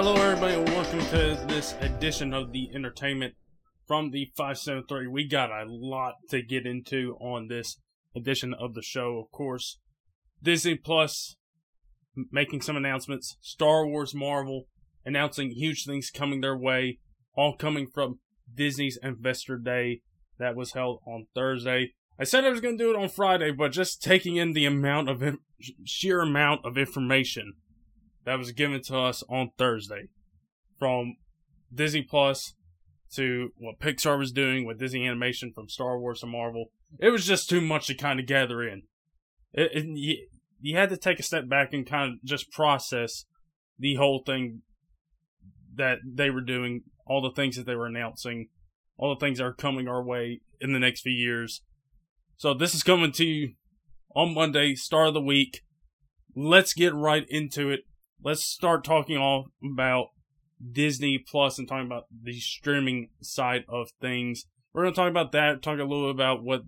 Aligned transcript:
Hello, 0.00 0.14
everybody, 0.14 0.54
and 0.54 0.68
welcome 0.68 1.00
to 1.06 1.44
this 1.48 1.74
edition 1.80 2.32
of 2.32 2.52
the 2.52 2.70
entertainment 2.72 3.34
from 3.88 4.12
the 4.12 4.30
573. 4.36 5.08
We 5.08 5.26
got 5.26 5.50
a 5.50 5.64
lot 5.66 6.14
to 6.30 6.40
get 6.40 6.66
into 6.66 7.16
on 7.20 7.48
this 7.48 7.80
edition 8.14 8.54
of 8.54 8.74
the 8.74 8.80
show. 8.80 9.18
Of 9.18 9.32
course, 9.32 9.80
Disney 10.40 10.76
Plus 10.76 11.34
making 12.30 12.62
some 12.62 12.76
announcements, 12.76 13.38
Star 13.40 13.88
Wars 13.88 14.14
Marvel 14.14 14.68
announcing 15.04 15.50
huge 15.50 15.84
things 15.84 16.12
coming 16.12 16.42
their 16.42 16.56
way, 16.56 17.00
all 17.34 17.56
coming 17.56 17.88
from 17.92 18.20
Disney's 18.54 19.00
Investor 19.02 19.58
Day 19.58 20.02
that 20.38 20.54
was 20.54 20.74
held 20.74 21.00
on 21.08 21.26
Thursday. 21.34 21.94
I 22.20 22.22
said 22.22 22.44
I 22.44 22.50
was 22.50 22.60
going 22.60 22.78
to 22.78 22.84
do 22.84 22.94
it 22.94 23.02
on 23.02 23.08
Friday, 23.08 23.50
but 23.50 23.72
just 23.72 24.00
taking 24.00 24.36
in 24.36 24.52
the 24.52 24.64
amount 24.64 25.08
of 25.08 25.38
sheer 25.84 26.20
amount 26.20 26.64
of 26.64 26.78
information 26.78 27.54
that 28.28 28.38
was 28.38 28.52
given 28.52 28.82
to 28.82 28.98
us 28.98 29.24
on 29.30 29.52
Thursday 29.56 30.08
from 30.78 31.16
Disney 31.74 32.02
Plus 32.02 32.52
to 33.14 33.52
what 33.56 33.80
Pixar 33.80 34.18
was 34.18 34.32
doing 34.32 34.66
with 34.66 34.78
Disney 34.78 35.06
Animation 35.06 35.50
from 35.54 35.70
Star 35.70 35.98
Wars 35.98 36.20
to 36.20 36.26
Marvel. 36.26 36.66
It 37.00 37.08
was 37.08 37.24
just 37.24 37.48
too 37.48 37.62
much 37.62 37.86
to 37.86 37.94
kind 37.94 38.20
of 38.20 38.26
gather 38.26 38.62
in. 38.62 38.82
It, 39.54 39.70
it, 39.72 39.86
you, 39.86 40.26
you 40.60 40.76
had 40.76 40.90
to 40.90 40.98
take 40.98 41.18
a 41.18 41.22
step 41.22 41.48
back 41.48 41.72
and 41.72 41.86
kind 41.86 42.12
of 42.12 42.22
just 42.22 42.52
process 42.52 43.24
the 43.78 43.94
whole 43.94 44.22
thing 44.26 44.60
that 45.76 46.00
they 46.04 46.28
were 46.28 46.42
doing, 46.42 46.82
all 47.06 47.22
the 47.22 47.30
things 47.34 47.56
that 47.56 47.64
they 47.64 47.76
were 47.76 47.86
announcing, 47.86 48.48
all 48.98 49.14
the 49.14 49.24
things 49.24 49.38
that 49.38 49.44
are 49.44 49.54
coming 49.54 49.88
our 49.88 50.04
way 50.04 50.42
in 50.60 50.74
the 50.74 50.78
next 50.78 51.00
few 51.00 51.12
years. 51.12 51.62
So 52.36 52.52
this 52.52 52.74
is 52.74 52.82
coming 52.82 53.12
to 53.12 53.24
you 53.24 53.54
on 54.14 54.34
Monday, 54.34 54.74
start 54.74 55.08
of 55.08 55.14
the 55.14 55.22
week. 55.22 55.62
Let's 56.36 56.74
get 56.74 56.94
right 56.94 57.24
into 57.30 57.70
it. 57.70 57.80
Let's 58.22 58.44
start 58.44 58.82
talking 58.82 59.16
all 59.16 59.46
about 59.64 60.08
Disney 60.72 61.18
Plus 61.18 61.58
and 61.58 61.68
talking 61.68 61.86
about 61.86 62.06
the 62.10 62.38
streaming 62.40 63.10
side 63.22 63.64
of 63.68 63.90
things. 64.00 64.46
We're 64.72 64.82
going 64.82 64.94
to 64.94 65.00
talk 65.00 65.10
about 65.10 65.32
that, 65.32 65.62
talk 65.62 65.78
a 65.78 65.84
little 65.84 66.12
bit 66.12 66.16
about 66.16 66.42
what 66.42 66.62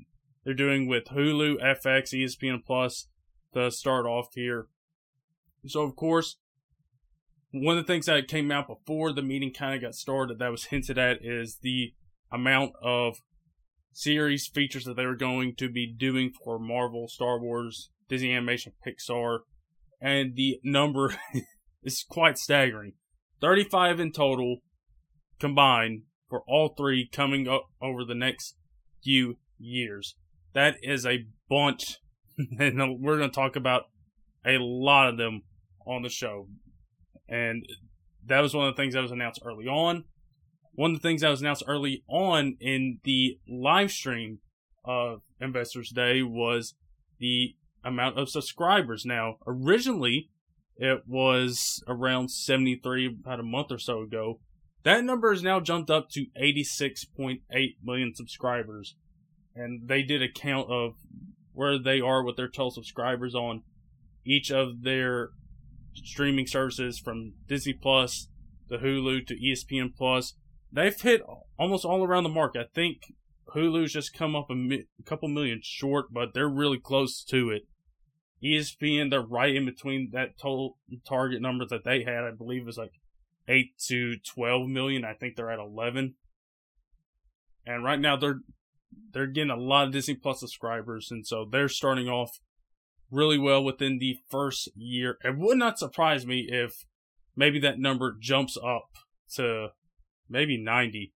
they're 0.45 0.55
doing 0.55 0.87
with 0.87 1.07
Hulu, 1.07 1.61
FX, 1.61 2.15
ESPN 2.15 2.65
Plus 2.65 3.09
to 3.55 3.71
start 3.71 4.07
off 4.07 4.29
here. 4.35 4.69
So, 5.67 5.83
of 5.83 5.97
course, 5.97 6.37
one 7.51 7.77
of 7.77 7.85
the 7.85 7.93
things 7.93 8.07
that 8.07 8.29
came 8.29 8.53
out 8.53 8.69
before 8.69 9.13
the 9.13 9.23
meeting 9.23 9.53
kind 9.53 9.75
of 9.75 9.83
got 9.83 9.95
started 9.95 10.39
that 10.39 10.53
was 10.53 10.67
hinted 10.67 10.99
at 10.99 11.19
is 11.21 11.59
the 11.63 11.95
amount 12.33 12.73
of 12.81 13.17
series 13.93 14.47
features 14.47 14.85
that 14.85 14.95
they 14.95 15.05
were 15.05 15.17
going 15.17 15.57
to 15.57 15.69
be 15.69 15.93
doing 15.93 16.33
for 16.45 16.61
Marvel, 16.61 17.09
Star 17.09 17.41
Wars, 17.41 17.91
Disney 18.09 18.33
Animation, 18.33 18.73
Pixar, 18.87 19.41
and 20.01 20.35
the 20.35 20.61
number 20.65 21.15
is 21.83 22.05
quite 22.09 22.39
staggering. 22.39 22.95
35 23.41 24.01
in 24.01 24.13
total 24.13 24.59
combined 25.39 26.03
for 26.29 26.43
all 26.47 26.75
three 26.77 27.09
coming 27.11 27.49
up 27.49 27.65
over 27.83 28.05
the 28.05 28.15
next 28.15 28.57
few 29.03 29.39
years. 29.59 30.15
That 30.53 30.77
is 30.83 31.07
a 31.07 31.27
bunch, 31.49 31.99
and 32.59 33.01
we're 33.01 33.19
going 33.19 33.31
to 33.31 33.35
talk 33.35 33.57
about 33.57 33.85
a 34.45 34.59
lot 34.59 35.09
of 35.09 35.19
them 35.19 35.43
on 35.87 36.03
the 36.03 36.09
show. 36.09 36.49
And 37.29 37.67
that 38.27 38.41
was 38.41 38.55
one 38.55 38.69
of 38.69 38.77
the 38.77 38.81
things 38.83 38.95
that 38.95 39.03
was 39.03 39.13
announced 39.13 39.41
early 39.45 39.67
on. 39.67 40.05
One 40.73 40.93
of 40.93 41.03
the 41.03 41.09
things 41.09 41.23
that 41.23 41.31
was 41.31 41.41
announced 41.41 41.65
early 41.67 42.05
on 42.09 42.57
in 42.61 43.01
the 43.05 43.39
live 43.49 43.91
stream 43.91 44.39
of 44.85 45.23
Investors 45.41 45.91
Day 45.91 46.23
was 46.23 46.75
the 47.19 47.55
amount 47.85 48.19
of 48.19 48.29
subscribers. 48.29 49.05
Now, 49.05 49.37
originally, 49.47 50.31
it 50.77 51.03
was 51.07 51.83
around 51.87 52.31
73 52.31 53.07
about 53.07 53.41
a 53.41 53.45
month 53.45 53.71
or 53.71 53.79
so 53.79 54.03
ago. 54.03 54.41
That 54.83 55.05
number 55.05 55.31
has 55.31 55.43
now 55.43 55.61
jumped 55.61 55.91
up 55.91 56.09
to 56.11 56.27
86.8 56.41 57.41
million 57.83 58.15
subscribers. 58.15 58.97
And 59.55 59.89
they 59.89 60.03
did 60.03 60.23
a 60.23 60.33
count 60.33 60.71
of 60.71 60.95
where 61.53 61.79
they 61.79 62.01
are 62.01 62.25
with 62.25 62.37
their 62.37 62.49
total 62.49 62.71
subscribers 62.71 63.35
on 63.35 63.63
each 64.25 64.51
of 64.51 64.83
their 64.83 65.31
streaming 65.95 66.47
services 66.47 66.99
from 66.99 67.35
Disney 67.47 67.75
Plus 67.75 68.29
to 68.71 68.79
Hulu 68.79 69.27
to 69.27 69.35
ESPN 69.35 69.95
Plus. 69.95 70.35
They've 70.73 70.99
hit 70.99 71.21
almost 71.59 71.85
all 71.85 72.05
around 72.05 72.23
the 72.23 72.31
mark. 72.31 72.55
I 72.57 72.65
think 72.75 73.13
Hulu's 73.55 73.93
just 73.93 74.15
come 74.15 74.37
up 74.37 74.51
a, 74.51 74.55
mi- 74.55 74.87
a 74.99 75.03
couple 75.03 75.29
million 75.29 75.61
short, 75.63 76.07
but 76.13 76.33
they're 76.33 76.49
really 76.49 76.79
close 76.79 77.25
to 77.25 77.51
it. 77.51 77.63
ESPN, 78.43 79.11
they're 79.11 79.21
right 79.21 79.55
in 79.55 79.67
between 79.67 80.11
that 80.13 80.39
total 80.39 80.79
target 81.07 81.43
number 81.43 81.67
that 81.67 81.85
they 81.85 82.05
had. 82.05 82.25
I 82.25 82.31
believe 82.31 82.65
was 82.65 82.79
like 82.79 82.93
eight 83.49 83.77
to 83.89 84.17
twelve 84.19 84.69
million. 84.69 85.05
I 85.05 85.15
think 85.15 85.37
they're 85.37 85.51
at 85.51 85.59
eleven. 85.59 86.15
And 87.67 87.85
right 87.85 88.01
now 88.01 88.17
they're 88.17 88.41
they're 89.13 89.27
getting 89.27 89.51
a 89.51 89.57
lot 89.57 89.87
of 89.87 89.93
Disney 89.93 90.15
Plus 90.15 90.41
subscribers, 90.41 91.09
and 91.11 91.27
so 91.27 91.47
they're 91.51 91.69
starting 91.69 92.09
off 92.09 92.41
really 93.11 93.39
well 93.39 93.63
within 93.63 93.99
the 93.99 94.17
first 94.31 94.71
year. 94.75 95.19
It 95.23 95.37
would 95.37 95.59
not 95.59 95.79
surprise 95.79 96.27
me 96.27 96.47
if 96.49 96.85
maybe 97.37 97.61
that 97.61 97.79
number 97.79 98.17
jumps 98.19 98.57
up 98.57 98.89
to 99.35 99.69
maybe 100.29 100.57
ninety. 100.57 101.13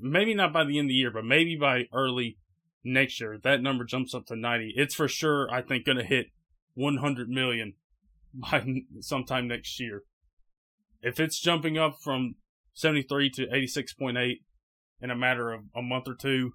Maybe 0.00 0.34
not 0.34 0.54
by 0.54 0.64
the 0.64 0.78
end 0.78 0.86
of 0.86 0.88
the 0.88 0.94
year, 0.94 1.10
but 1.10 1.24
maybe 1.24 1.54
by 1.54 1.84
early 1.92 2.38
next 2.86 3.20
year. 3.20 3.38
That 3.42 3.62
number 3.62 3.84
jumps 3.84 4.14
up 4.14 4.26
to 4.26 4.36
90. 4.36 4.74
It's 4.76 4.94
for 4.94 5.08
sure, 5.08 5.52
I 5.52 5.60
think, 5.60 5.84
going 5.84 5.98
to 5.98 6.04
hit 6.04 6.28
100 6.74 7.28
million 7.28 7.74
by 8.34 8.64
sometime 9.00 9.48
next 9.48 9.78
year. 9.80 10.02
If 11.02 11.20
it's 11.20 11.40
jumping 11.40 11.76
up 11.76 11.98
from 12.02 12.36
73 12.74 13.30
to 13.30 13.46
86.8 13.46 14.40
in 15.00 15.10
a 15.10 15.16
matter 15.16 15.52
of 15.52 15.62
a 15.74 15.82
month 15.82 16.08
or 16.08 16.14
two, 16.14 16.52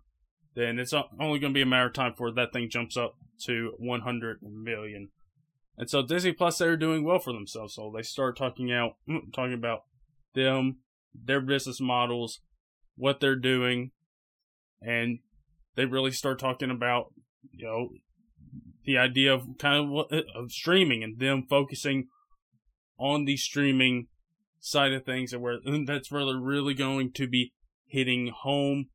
then 0.56 0.80
it's 0.80 0.94
only 0.94 1.40
going 1.40 1.54
to 1.54 1.58
be 1.58 1.62
a 1.62 1.66
matter 1.66 1.88
of 1.88 1.94
time 1.94 2.12
before 2.12 2.32
that 2.32 2.52
thing 2.52 2.70
jumps 2.70 2.98
up 2.98 3.16
to 3.44 3.74
100 3.78 4.40
million. 4.42 5.10
And 5.78 5.90
so 5.90 6.02
Disney 6.02 6.34
Plus, 6.34 6.58
they're 6.58 6.76
doing 6.76 7.04
well 7.04 7.20
for 7.20 7.34
themselves. 7.34 7.76
So 7.76 7.92
they 7.96 8.04
start 8.04 8.38
talking 8.38 8.72
out, 8.72 8.98
talking 9.34 9.54
about 9.54 9.84
them, 10.36 10.80
their 11.14 11.42
business 11.42 11.80
models, 11.80 12.42
what 12.96 13.20
they're 13.20 13.36
doing, 13.36 13.92
and 14.82 15.20
they 15.76 15.86
really 15.86 16.12
start 16.12 16.40
talking 16.40 16.72
about 16.72 17.14
you 17.52 17.66
know 17.66 17.90
the 18.86 18.98
idea 18.98 19.34
of 19.34 19.48
kind 19.58 19.76
of 19.78 20.08
of 20.36 20.52
streaming 20.52 21.04
and 21.04 21.20
them 21.20 21.46
focusing 21.50 22.08
on 22.98 23.26
the 23.26 23.38
streaming 23.38 24.08
side 24.60 24.94
of 24.94 25.04
things 25.04 25.34
and 25.34 25.42
where 25.42 25.58
that's 25.86 26.12
where 26.12 26.26
they're 26.26 26.38
really 26.38 26.74
going 26.74 27.12
to 27.12 27.28
be 27.28 27.54
hitting 27.86 28.28
home. 28.28 28.88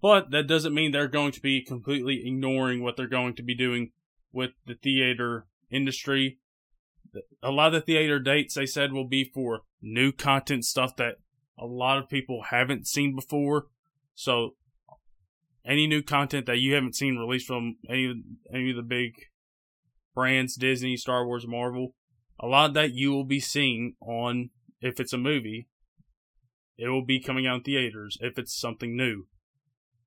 But 0.00 0.30
that 0.32 0.48
doesn't 0.48 0.74
mean 0.74 0.90
they're 0.90 1.06
going 1.06 1.32
to 1.32 1.40
be 1.40 1.62
completely 1.62 2.22
ignoring 2.26 2.82
what 2.82 2.96
they're 2.96 3.06
going 3.06 3.34
to 3.36 3.42
be 3.42 3.54
doing 3.54 3.92
with 4.32 4.50
the 4.66 4.74
theater 4.74 5.46
industry. 5.70 6.38
A 7.42 7.50
lot 7.50 7.68
of 7.68 7.72
the 7.74 7.80
theater 7.80 8.18
dates 8.18 8.54
they 8.54 8.66
said 8.66 8.92
will 8.92 9.06
be 9.06 9.30
for 9.32 9.60
new 9.80 10.10
content 10.10 10.64
stuff 10.64 10.96
that 10.96 11.16
a 11.58 11.66
lot 11.66 11.98
of 11.98 12.08
people 12.08 12.44
haven't 12.50 12.88
seen 12.88 13.14
before. 13.14 13.66
So 14.14 14.56
any 15.64 15.86
new 15.86 16.02
content 16.02 16.46
that 16.46 16.58
you 16.58 16.74
haven't 16.74 16.96
seen 16.96 17.16
released 17.16 17.46
from 17.46 17.76
any 17.88 18.22
any 18.52 18.70
of 18.70 18.76
the 18.76 18.82
big 18.82 19.12
brands, 20.14 20.56
Disney, 20.56 20.96
Star 20.96 21.26
Wars, 21.26 21.46
Marvel, 21.46 21.94
a 22.40 22.46
lot 22.46 22.70
of 22.70 22.74
that 22.74 22.92
you 22.92 23.12
will 23.12 23.24
be 23.24 23.40
seeing 23.40 23.94
on 24.00 24.50
if 24.80 24.98
it's 24.98 25.12
a 25.12 25.18
movie, 25.18 25.68
it 26.76 26.88
will 26.88 27.04
be 27.04 27.20
coming 27.20 27.46
out 27.46 27.58
in 27.58 27.62
theaters 27.62 28.18
if 28.20 28.38
it's 28.38 28.58
something 28.58 28.96
new. 28.96 29.26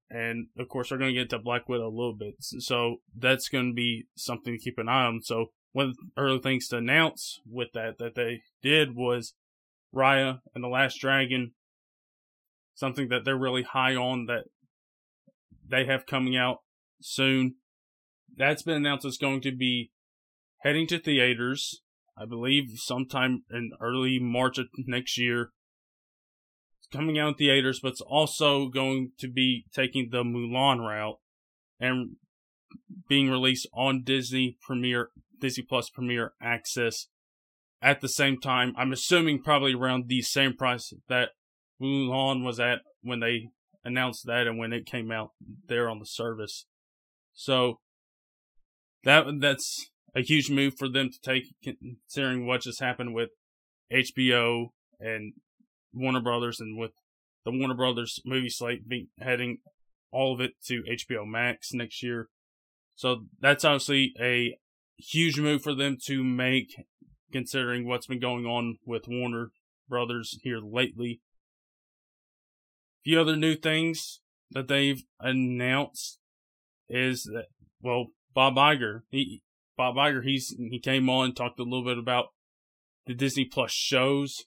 And 0.09 0.47
of 0.59 0.69
course, 0.69 0.91
we're 0.91 0.97
going 0.97 1.13
to 1.13 1.19
get 1.19 1.29
to 1.31 1.39
Black 1.39 1.67
Widow 1.67 1.87
a 1.87 1.89
little 1.89 2.15
bit, 2.15 2.35
so 2.39 2.97
that's 3.17 3.49
going 3.49 3.71
to 3.71 3.73
be 3.73 4.05
something 4.15 4.53
to 4.53 4.63
keep 4.63 4.77
an 4.77 4.89
eye 4.89 5.05
on. 5.05 5.21
So 5.23 5.47
one 5.71 5.89
of 5.89 5.95
the 5.95 6.03
early 6.17 6.39
things 6.39 6.67
to 6.67 6.77
announce 6.77 7.39
with 7.49 7.69
that 7.73 7.97
that 7.97 8.15
they 8.15 8.41
did 8.61 8.95
was 8.95 9.33
Raya 9.93 10.39
and 10.53 10.63
the 10.63 10.67
Last 10.67 10.99
Dragon, 10.99 11.53
something 12.75 13.07
that 13.09 13.25
they're 13.25 13.37
really 13.37 13.63
high 13.63 13.95
on 13.95 14.25
that 14.27 14.45
they 15.69 15.85
have 15.85 16.05
coming 16.05 16.35
out 16.35 16.57
soon. 17.01 17.55
That's 18.35 18.63
been 18.63 18.75
announced 18.75 19.05
it's 19.05 19.17
going 19.17 19.41
to 19.41 19.55
be 19.55 19.91
heading 20.59 20.87
to 20.87 20.99
theaters, 20.99 21.81
I 22.17 22.25
believe 22.25 22.71
sometime 22.75 23.43
in 23.51 23.71
early 23.81 24.19
March 24.19 24.57
of 24.57 24.67
next 24.77 25.17
year. 25.17 25.51
It's 26.79 26.87
coming 26.91 27.17
out 27.17 27.29
in 27.29 27.35
theaters, 27.35 27.79
but 27.81 27.89
it's 27.89 28.01
also 28.01 28.67
going 28.67 29.11
to 29.19 29.27
be 29.27 29.65
taking 29.73 30.09
the 30.11 30.23
Mulan 30.23 30.79
route 30.79 31.19
and 31.79 32.17
being 33.07 33.29
released 33.29 33.67
on 33.73 34.03
Disney 34.03 34.57
Premier 34.61 35.09
Disney 35.39 35.63
Plus 35.63 35.89
Premier 35.89 36.33
Access 36.41 37.07
at 37.81 38.01
the 38.01 38.09
same 38.09 38.39
time. 38.39 38.73
I'm 38.77 38.93
assuming 38.93 39.41
probably 39.43 39.73
around 39.73 40.05
the 40.07 40.21
same 40.21 40.55
price 40.55 40.93
that 41.07 41.29
Mulan 41.81 42.43
was 42.43 42.59
at 42.59 42.79
when 43.01 43.19
they 43.19 43.49
announced 43.85 44.25
that 44.25 44.47
and 44.47 44.57
when 44.57 44.73
it 44.73 44.85
came 44.85 45.11
out 45.11 45.31
there 45.67 45.87
on 45.89 45.99
the 45.99 46.05
service. 46.05 46.65
So 47.33 47.79
that 49.03 49.25
that's 49.39 49.89
a 50.15 50.21
huge 50.21 50.49
move 50.49 50.73
for 50.77 50.89
them 50.89 51.09
to 51.09 51.19
take 51.21 51.55
considering 51.63 52.45
what 52.47 52.61
just 52.61 52.81
happened 52.81 53.13
with 53.13 53.29
HBO 53.93 54.69
and 54.99 55.33
Warner 55.93 56.21
Brothers, 56.21 56.59
and 56.59 56.77
with 56.77 56.91
the 57.45 57.51
Warner 57.51 57.75
Brothers 57.75 58.19
movie 58.25 58.49
slate 58.49 58.81
heading 59.19 59.59
all 60.11 60.33
of 60.33 60.41
it 60.41 60.53
to 60.65 60.83
HBO 60.83 61.25
Max 61.25 61.73
next 61.73 62.01
year. 62.01 62.29
So 62.95 63.25
that's 63.39 63.65
obviously 63.65 64.13
a 64.19 64.57
huge 64.97 65.39
move 65.39 65.61
for 65.61 65.75
them 65.75 65.97
to 66.05 66.23
make, 66.23 66.75
considering 67.31 67.87
what's 67.87 68.07
been 68.07 68.19
going 68.19 68.45
on 68.45 68.77
with 68.85 69.07
Warner 69.07 69.51
Brothers 69.87 70.39
here 70.41 70.59
lately. 70.59 71.21
Few 73.05 73.21
other 73.21 73.35
new 73.35 73.55
things 73.55 74.19
that 74.51 74.67
they've 74.67 75.03
announced 75.19 76.19
is 76.89 77.23
that, 77.23 77.45
well, 77.81 78.07
Bob 78.33 78.55
Iger, 78.55 79.01
he, 79.09 79.43
Bob 79.77 79.95
Iger, 79.95 80.23
he's, 80.23 80.55
he 80.57 80.79
came 80.79 81.09
on, 81.09 81.25
and 81.25 81.35
talked 81.35 81.59
a 81.59 81.63
little 81.63 81.85
bit 81.85 81.97
about 81.97 82.27
the 83.05 83.13
Disney 83.13 83.45
Plus 83.45 83.71
shows 83.71 84.45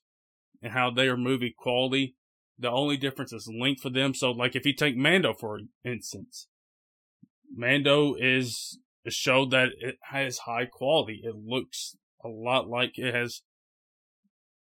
and 0.60 0.72
how 0.72 0.90
they 0.90 1.06
are 1.06 1.16
movie 1.16 1.54
quality. 1.56 2.16
The 2.58 2.70
only 2.70 2.96
difference 2.96 3.32
is 3.32 3.48
length 3.48 3.82
for 3.82 3.90
them. 3.90 4.12
So, 4.12 4.32
like, 4.32 4.56
if 4.56 4.66
you 4.66 4.74
take 4.74 4.96
Mando, 4.96 5.32
for 5.32 5.60
instance, 5.84 6.48
Mando 7.54 8.14
is 8.18 8.80
a 9.06 9.10
show 9.12 9.46
that 9.46 9.68
it 9.78 9.98
has 10.10 10.38
high 10.38 10.66
quality. 10.66 11.20
It 11.22 11.36
looks 11.36 11.96
a 12.24 12.28
lot 12.28 12.68
like 12.68 12.98
it 12.98 13.14
has 13.14 13.42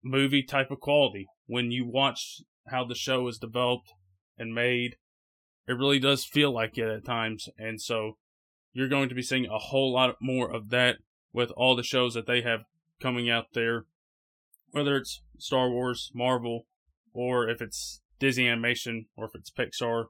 movie 0.03 0.43
type 0.43 0.71
of 0.71 0.81
quality. 0.81 1.27
When 1.47 1.71
you 1.71 1.87
watch 1.87 2.41
how 2.69 2.85
the 2.85 2.95
show 2.95 3.27
is 3.29 3.39
developed 3.39 3.93
and 4.39 4.55
made, 4.55 4.97
it 5.67 5.73
really 5.73 5.99
does 5.99 6.25
feel 6.25 6.53
like 6.53 6.77
it 6.79 6.89
at 6.89 7.05
times. 7.05 7.49
And 7.59 7.81
so 7.81 8.17
you're 8.73 8.89
going 8.89 9.09
to 9.09 9.15
be 9.15 9.23
seeing 9.23 9.47
a 9.47 9.59
whole 9.59 9.93
lot 9.93 10.17
more 10.21 10.51
of 10.51 10.71
that 10.71 10.97
with 11.33 11.51
all 11.57 11.77
the 11.77 11.83
shows 11.83 12.15
that 12.15 12.27
they 12.27 12.43
have 12.43 12.61
coming 13.01 13.31
out 13.31 13.47
there, 13.55 13.85
whether 14.71 14.97
it's 14.97 15.23
Star 15.39 15.71
Wars, 15.71 16.11
Marvel, 16.15 16.67
or 17.13 17.49
if 17.49 17.61
it's 17.61 18.01
Disney 18.19 18.49
Animation, 18.49 19.07
or 19.17 19.27
if 19.27 19.33
it's 19.35 19.51
Pixar, 19.51 20.07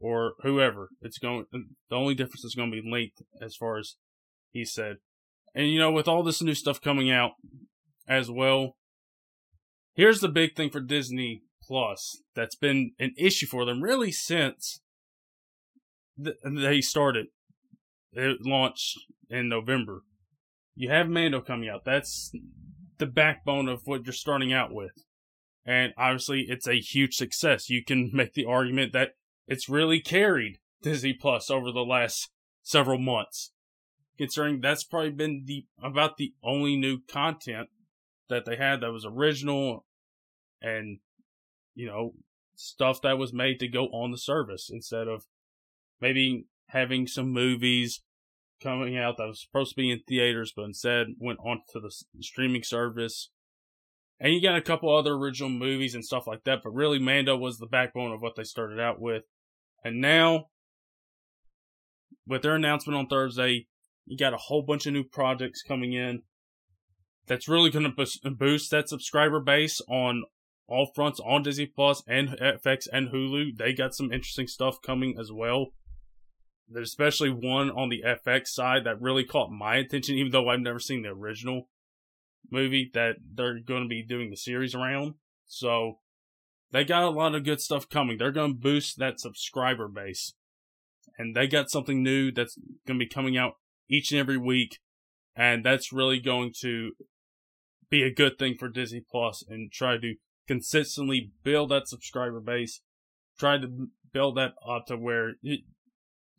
or 0.00 0.32
whoever. 0.42 0.90
It's 1.02 1.18
going. 1.18 1.46
The 1.52 1.96
only 1.96 2.14
difference 2.14 2.44
is 2.44 2.54
going 2.54 2.70
to 2.70 2.80
be 2.80 2.90
length, 2.90 3.22
as 3.40 3.54
far 3.54 3.78
as 3.78 3.96
he 4.50 4.64
said. 4.64 4.96
And 5.54 5.70
you 5.70 5.78
know, 5.78 5.92
with 5.92 6.08
all 6.08 6.22
this 6.22 6.42
new 6.42 6.54
stuff 6.54 6.80
coming 6.80 7.10
out 7.10 7.32
as 8.08 8.30
well, 8.30 8.76
here's 9.94 10.20
the 10.20 10.28
big 10.28 10.56
thing 10.56 10.70
for 10.70 10.80
Disney 10.80 11.42
Plus 11.70 12.22
that's 12.34 12.56
been 12.56 12.94
an 12.98 13.14
issue 13.16 13.46
for 13.46 13.64
them 13.64 13.80
really 13.80 14.10
since 14.10 14.80
th- 16.22 16.34
they 16.44 16.80
started. 16.80 17.26
It 18.12 18.38
launched 18.44 18.98
in 19.28 19.48
November. 19.48 20.02
You 20.74 20.90
have 20.90 21.08
Mando 21.08 21.40
coming 21.40 21.68
out. 21.68 21.84
That's 21.84 22.32
the 22.98 23.06
backbone 23.06 23.68
of 23.68 23.82
what 23.84 24.04
you're 24.04 24.12
starting 24.12 24.52
out 24.52 24.74
with. 24.74 25.04
And 25.64 25.92
obviously, 25.96 26.46
it's 26.48 26.66
a 26.66 26.80
huge 26.80 27.14
success. 27.14 27.70
You 27.70 27.84
can 27.84 28.10
make 28.12 28.34
the 28.34 28.46
argument 28.46 28.92
that 28.94 29.10
it's 29.46 29.68
really 29.68 30.00
carried 30.00 30.58
Disney 30.82 31.12
Plus 31.12 31.52
over 31.52 31.70
the 31.70 31.84
last 31.84 32.30
several 32.64 32.98
months. 32.98 33.52
Considering 34.18 34.60
that's 34.60 34.82
probably 34.82 35.10
been 35.10 35.44
the 35.46 35.66
about 35.80 36.16
the 36.16 36.34
only 36.42 36.74
new 36.74 36.98
content 37.08 37.68
that 38.28 38.44
they 38.44 38.56
had 38.56 38.80
that 38.80 38.90
was 38.90 39.06
original 39.06 39.84
and 40.60 40.98
you 41.74 41.86
know 41.86 42.12
stuff 42.54 43.00
that 43.02 43.18
was 43.18 43.32
made 43.32 43.58
to 43.58 43.68
go 43.68 43.86
on 43.86 44.10
the 44.10 44.18
service 44.18 44.68
instead 44.70 45.08
of 45.08 45.24
maybe 46.00 46.46
having 46.68 47.06
some 47.06 47.30
movies 47.30 48.02
coming 48.62 48.98
out 48.98 49.16
that 49.16 49.26
was 49.26 49.40
supposed 49.40 49.70
to 49.70 49.76
be 49.76 49.90
in 49.90 50.00
theaters 50.06 50.52
but 50.54 50.64
instead 50.64 51.06
went 51.18 51.38
on 51.44 51.60
to 51.72 51.80
the 51.80 51.90
streaming 52.20 52.62
service 52.62 53.30
and 54.18 54.34
you 54.34 54.42
got 54.42 54.56
a 54.56 54.60
couple 54.60 54.94
other 54.94 55.14
original 55.14 55.48
movies 55.48 55.94
and 55.94 56.04
stuff 56.04 56.26
like 56.26 56.44
that 56.44 56.60
but 56.62 56.70
really 56.70 56.98
mando 56.98 57.36
was 57.36 57.56
the 57.56 57.66
backbone 57.66 58.12
of 58.12 58.20
what 58.20 58.36
they 58.36 58.44
started 58.44 58.78
out 58.78 59.00
with 59.00 59.22
and 59.84 60.00
now, 60.00 60.46
with 62.26 62.42
their 62.42 62.54
announcement 62.54 62.98
on 62.98 63.06
Thursday, 63.06 63.66
you 64.06 64.16
got 64.16 64.34
a 64.34 64.38
whole 64.38 64.62
bunch 64.62 64.86
of 64.86 64.92
new 64.92 65.04
projects 65.04 65.62
coming 65.62 65.92
in. 65.92 66.22
That's 67.26 67.48
really 67.48 67.70
going 67.70 67.90
to 67.90 68.30
boost 68.30 68.70
that 68.70 68.88
subscriber 68.88 69.40
base 69.40 69.80
on 69.88 70.24
all 70.70 70.92
fronts 70.94 71.20
on 71.20 71.42
Disney 71.42 71.66
Plus 71.66 72.02
and 72.06 72.28
FX 72.30 72.86
and 72.90 73.08
Hulu. 73.08 73.56
They 73.58 73.72
got 73.72 73.94
some 73.94 74.12
interesting 74.12 74.46
stuff 74.46 74.80
coming 74.80 75.16
as 75.18 75.30
well. 75.32 75.72
There's 76.68 76.88
especially 76.88 77.30
one 77.30 77.70
on 77.70 77.88
the 77.88 78.04
FX 78.06 78.48
side 78.48 78.84
that 78.84 79.00
really 79.00 79.24
caught 79.24 79.50
my 79.50 79.76
attention, 79.76 80.14
even 80.14 80.30
though 80.30 80.48
I've 80.48 80.60
never 80.60 80.78
seen 80.78 81.02
the 81.02 81.08
original 81.08 81.68
movie 82.50 82.88
that 82.94 83.16
they're 83.34 83.58
going 83.58 83.82
to 83.82 83.88
be 83.88 84.04
doing 84.04 84.30
the 84.30 84.36
series 84.36 84.74
around. 84.74 85.14
So 85.46 85.98
they 86.70 86.84
got 86.84 87.02
a 87.02 87.10
lot 87.10 87.34
of 87.34 87.44
good 87.44 87.60
stuff 87.60 87.88
coming. 87.88 88.16
They're 88.16 88.30
going 88.30 88.52
to 88.52 88.60
boost 88.60 88.98
that 88.98 89.18
subscriber 89.18 89.88
base. 89.88 90.34
And 91.18 91.34
they 91.34 91.48
got 91.48 91.70
something 91.70 92.02
new 92.02 92.30
that's 92.30 92.56
going 92.86 92.98
to 92.98 93.04
be 93.04 93.08
coming 93.08 93.36
out 93.36 93.54
each 93.88 94.12
and 94.12 94.20
every 94.20 94.38
week. 94.38 94.78
And 95.34 95.64
that's 95.64 95.92
really 95.92 96.20
going 96.20 96.52
to 96.60 96.92
be 97.90 98.04
a 98.04 98.14
good 98.14 98.38
thing 98.38 98.54
for 98.56 98.68
Disney 98.68 99.04
Plus 99.10 99.44
and 99.48 99.72
try 99.72 99.98
to 99.98 100.14
consistently 100.50 101.30
build 101.44 101.70
that 101.70 101.86
subscriber 101.86 102.40
base. 102.40 102.80
Try 103.38 103.58
to 103.58 103.86
build 104.12 104.36
that 104.36 104.54
up 104.68 104.86
to 104.86 104.96
where 104.96 105.34
you, 105.42 105.58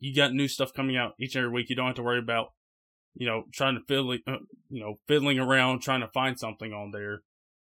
you 0.00 0.14
got 0.14 0.34
new 0.34 0.48
stuff 0.48 0.74
coming 0.74 0.98
out 0.98 1.14
each 1.18 1.34
and 1.34 1.46
every 1.46 1.54
week. 1.54 1.70
You 1.70 1.76
don't 1.76 1.86
have 1.86 1.96
to 1.96 2.02
worry 2.02 2.18
about, 2.18 2.48
you 3.14 3.26
know, 3.26 3.44
trying 3.54 3.74
to 3.74 3.80
fiddle, 3.88 4.12
uh, 4.26 4.36
you 4.68 4.82
know, 4.82 4.98
fiddling 5.08 5.38
around 5.38 5.80
trying 5.80 6.02
to 6.02 6.08
find 6.08 6.38
something 6.38 6.74
on 6.74 6.90
there 6.90 7.22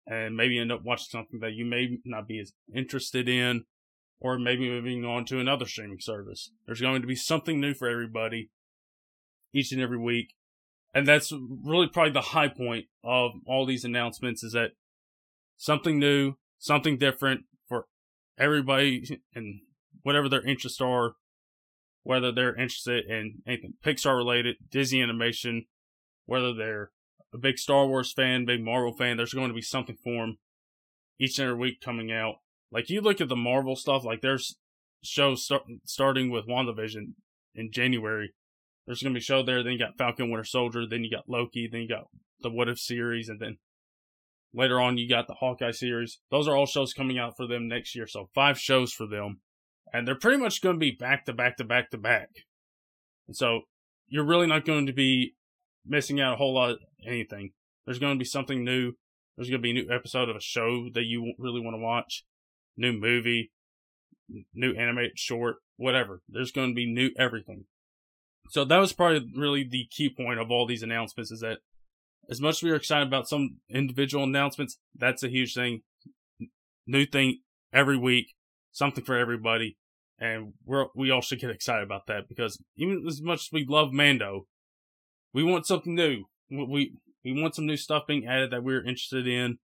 and 0.04 0.36
maybe 0.36 0.58
end 0.58 0.72
up 0.72 0.82
watching 0.82 1.06
something 1.10 1.38
that 1.38 1.52
you 1.52 1.64
may 1.64 1.98
not 2.04 2.26
be 2.26 2.40
as 2.40 2.54
interested 2.74 3.28
in, 3.28 3.62
or 4.18 4.36
maybe 4.36 4.68
moving 4.68 5.04
on 5.04 5.24
to 5.26 5.38
another 5.38 5.66
streaming 5.66 6.00
service. 6.00 6.50
There's 6.66 6.80
going 6.80 7.02
to 7.02 7.06
be 7.06 7.14
something 7.14 7.60
new 7.60 7.72
for 7.72 7.88
everybody 7.88 8.50
each 9.54 9.70
and 9.70 9.80
every 9.80 9.98
week. 9.98 10.34
And 10.92 11.06
that's 11.06 11.32
really 11.32 11.86
probably 11.86 12.12
the 12.12 12.20
high 12.20 12.48
point 12.48 12.86
of 13.04 13.30
all 13.46 13.64
these 13.64 13.84
announcements 13.84 14.42
is 14.42 14.54
that 14.54 14.72
something 15.62 15.96
new, 15.96 16.34
something 16.58 16.98
different 16.98 17.42
for 17.68 17.86
everybody 18.36 19.20
and 19.34 19.60
whatever 20.02 20.28
their 20.28 20.44
interests 20.44 20.80
are, 20.80 21.12
whether 22.02 22.32
they're 22.32 22.56
interested 22.56 23.04
in 23.06 23.42
anything 23.46 23.74
Pixar 23.84 24.16
related, 24.16 24.56
Disney 24.68 25.00
animation, 25.00 25.66
whether 26.26 26.52
they're 26.52 26.90
a 27.32 27.38
big 27.38 27.58
Star 27.58 27.86
Wars 27.86 28.12
fan, 28.12 28.44
big 28.44 28.62
Marvel 28.62 28.92
fan, 28.92 29.16
there's 29.16 29.32
going 29.32 29.48
to 29.48 29.54
be 29.54 29.62
something 29.62 29.96
for 30.02 30.26
them 30.26 30.38
each 31.20 31.38
and 31.38 31.48
every 31.48 31.60
week 31.60 31.80
coming 31.80 32.10
out. 32.10 32.36
Like 32.72 32.90
you 32.90 33.00
look 33.00 33.20
at 33.20 33.28
the 33.28 33.36
Marvel 33.36 33.76
stuff, 33.76 34.04
like 34.04 34.20
there's 34.20 34.56
shows 35.04 35.44
start, 35.44 35.62
starting 35.84 36.28
with 36.28 36.48
WandaVision 36.48 37.14
in 37.54 37.70
January. 37.70 38.34
There's 38.84 39.00
going 39.00 39.14
to 39.14 39.18
be 39.18 39.22
a 39.22 39.24
show 39.24 39.44
there. 39.44 39.62
Then 39.62 39.74
you 39.74 39.78
got 39.78 39.96
Falcon 39.96 40.28
Winter 40.28 40.44
Soldier. 40.44 40.88
Then 40.88 41.04
you 41.04 41.10
got 41.10 41.28
Loki. 41.28 41.68
Then 41.70 41.82
you 41.82 41.88
got 41.88 42.08
the 42.40 42.50
What 42.50 42.68
If 42.68 42.80
series. 42.80 43.28
And 43.28 43.38
then 43.38 43.58
later 44.54 44.80
on, 44.80 44.98
you 44.98 45.08
got 45.08 45.26
the 45.26 45.34
Hawkeye 45.34 45.70
series. 45.70 46.18
Those 46.30 46.48
are 46.48 46.56
all 46.56 46.66
shows 46.66 46.92
coming 46.92 47.18
out 47.18 47.36
for 47.36 47.46
them 47.46 47.68
next 47.68 47.94
year. 47.94 48.06
So 48.06 48.28
five 48.34 48.58
shows 48.58 48.92
for 48.92 49.06
them. 49.06 49.40
And 49.92 50.06
they're 50.06 50.18
pretty 50.18 50.38
much 50.38 50.62
going 50.62 50.76
to 50.76 50.80
be 50.80 50.90
back 50.90 51.26
to 51.26 51.32
back 51.32 51.56
to 51.58 51.64
back 51.64 51.90
to 51.90 51.98
back. 51.98 52.28
And 53.28 53.36
so 53.36 53.62
you're 54.08 54.24
really 54.24 54.46
not 54.46 54.64
going 54.64 54.86
to 54.86 54.92
be 54.92 55.34
missing 55.86 56.20
out 56.20 56.34
a 56.34 56.36
whole 56.36 56.54
lot 56.54 56.70
of 56.70 56.78
anything. 57.06 57.52
There's 57.84 57.98
going 57.98 58.14
to 58.14 58.18
be 58.18 58.24
something 58.24 58.64
new. 58.64 58.92
There's 59.36 59.48
going 59.48 59.60
to 59.60 59.62
be 59.62 59.70
a 59.70 59.74
new 59.74 59.90
episode 59.90 60.28
of 60.28 60.36
a 60.36 60.40
show 60.40 60.88
that 60.94 61.04
you 61.04 61.34
really 61.38 61.60
want 61.60 61.74
to 61.74 61.82
watch, 61.82 62.24
new 62.76 62.92
movie, 62.92 63.50
new 64.54 64.74
animated 64.74 65.18
short, 65.18 65.56
whatever. 65.76 66.22
There's 66.28 66.52
going 66.52 66.70
to 66.70 66.74
be 66.74 66.86
new 66.86 67.10
everything. 67.18 67.64
So 68.50 68.64
that 68.64 68.78
was 68.78 68.92
probably 68.92 69.26
really 69.36 69.64
the 69.64 69.86
key 69.90 70.10
point 70.14 70.38
of 70.38 70.50
all 70.50 70.66
these 70.66 70.82
announcements 70.82 71.30
is 71.30 71.40
that 71.40 71.58
as 72.30 72.40
much 72.40 72.56
as 72.56 72.62
we 72.62 72.70
are 72.70 72.76
excited 72.76 73.06
about 73.06 73.28
some 73.28 73.56
individual 73.68 74.24
announcements, 74.24 74.78
that's 74.96 75.22
a 75.22 75.28
huge 75.28 75.54
thing. 75.54 75.82
New 76.86 77.06
thing 77.06 77.40
every 77.72 77.96
week, 77.96 78.34
something 78.70 79.04
for 79.04 79.16
everybody. 79.16 79.76
And 80.18 80.52
we're, 80.64 80.86
we 80.94 81.10
all 81.10 81.20
should 81.20 81.40
get 81.40 81.50
excited 81.50 81.82
about 81.82 82.06
that 82.06 82.28
because 82.28 82.62
even 82.76 83.04
as 83.06 83.20
much 83.20 83.40
as 83.40 83.48
we 83.52 83.66
love 83.68 83.92
Mando, 83.92 84.46
we 85.32 85.42
want 85.42 85.66
something 85.66 85.94
new. 85.94 86.24
We 86.50 86.94
we 87.24 87.40
want 87.40 87.54
some 87.54 87.66
new 87.66 87.76
stuff 87.76 88.06
being 88.06 88.26
added 88.26 88.50
that 88.50 88.62
we're 88.62 88.84
interested 88.84 89.26
in. 89.26 89.58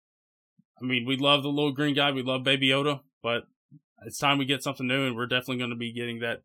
I 0.82 0.86
mean, 0.86 1.06
we 1.06 1.18
love 1.18 1.44
the 1.44 1.50
little 1.50 1.72
green 1.72 1.96
guy. 1.96 2.12
We 2.12 2.22
love 2.22 2.44
Baby 2.44 2.70
Yoda, 2.70 3.00
but 3.24 3.44
it's 4.06 4.20
time 4.20 4.38
we 4.38 4.46
get 4.46 4.62
something 4.62 4.88
new, 4.88 5.08
and 5.08 5.16
we're 5.16 5.26
definitely 5.26 5.58
going 5.58 5.70
to 5.70 5.76
be 5.76 5.94
getting 5.94 6.20
that 6.20 6.42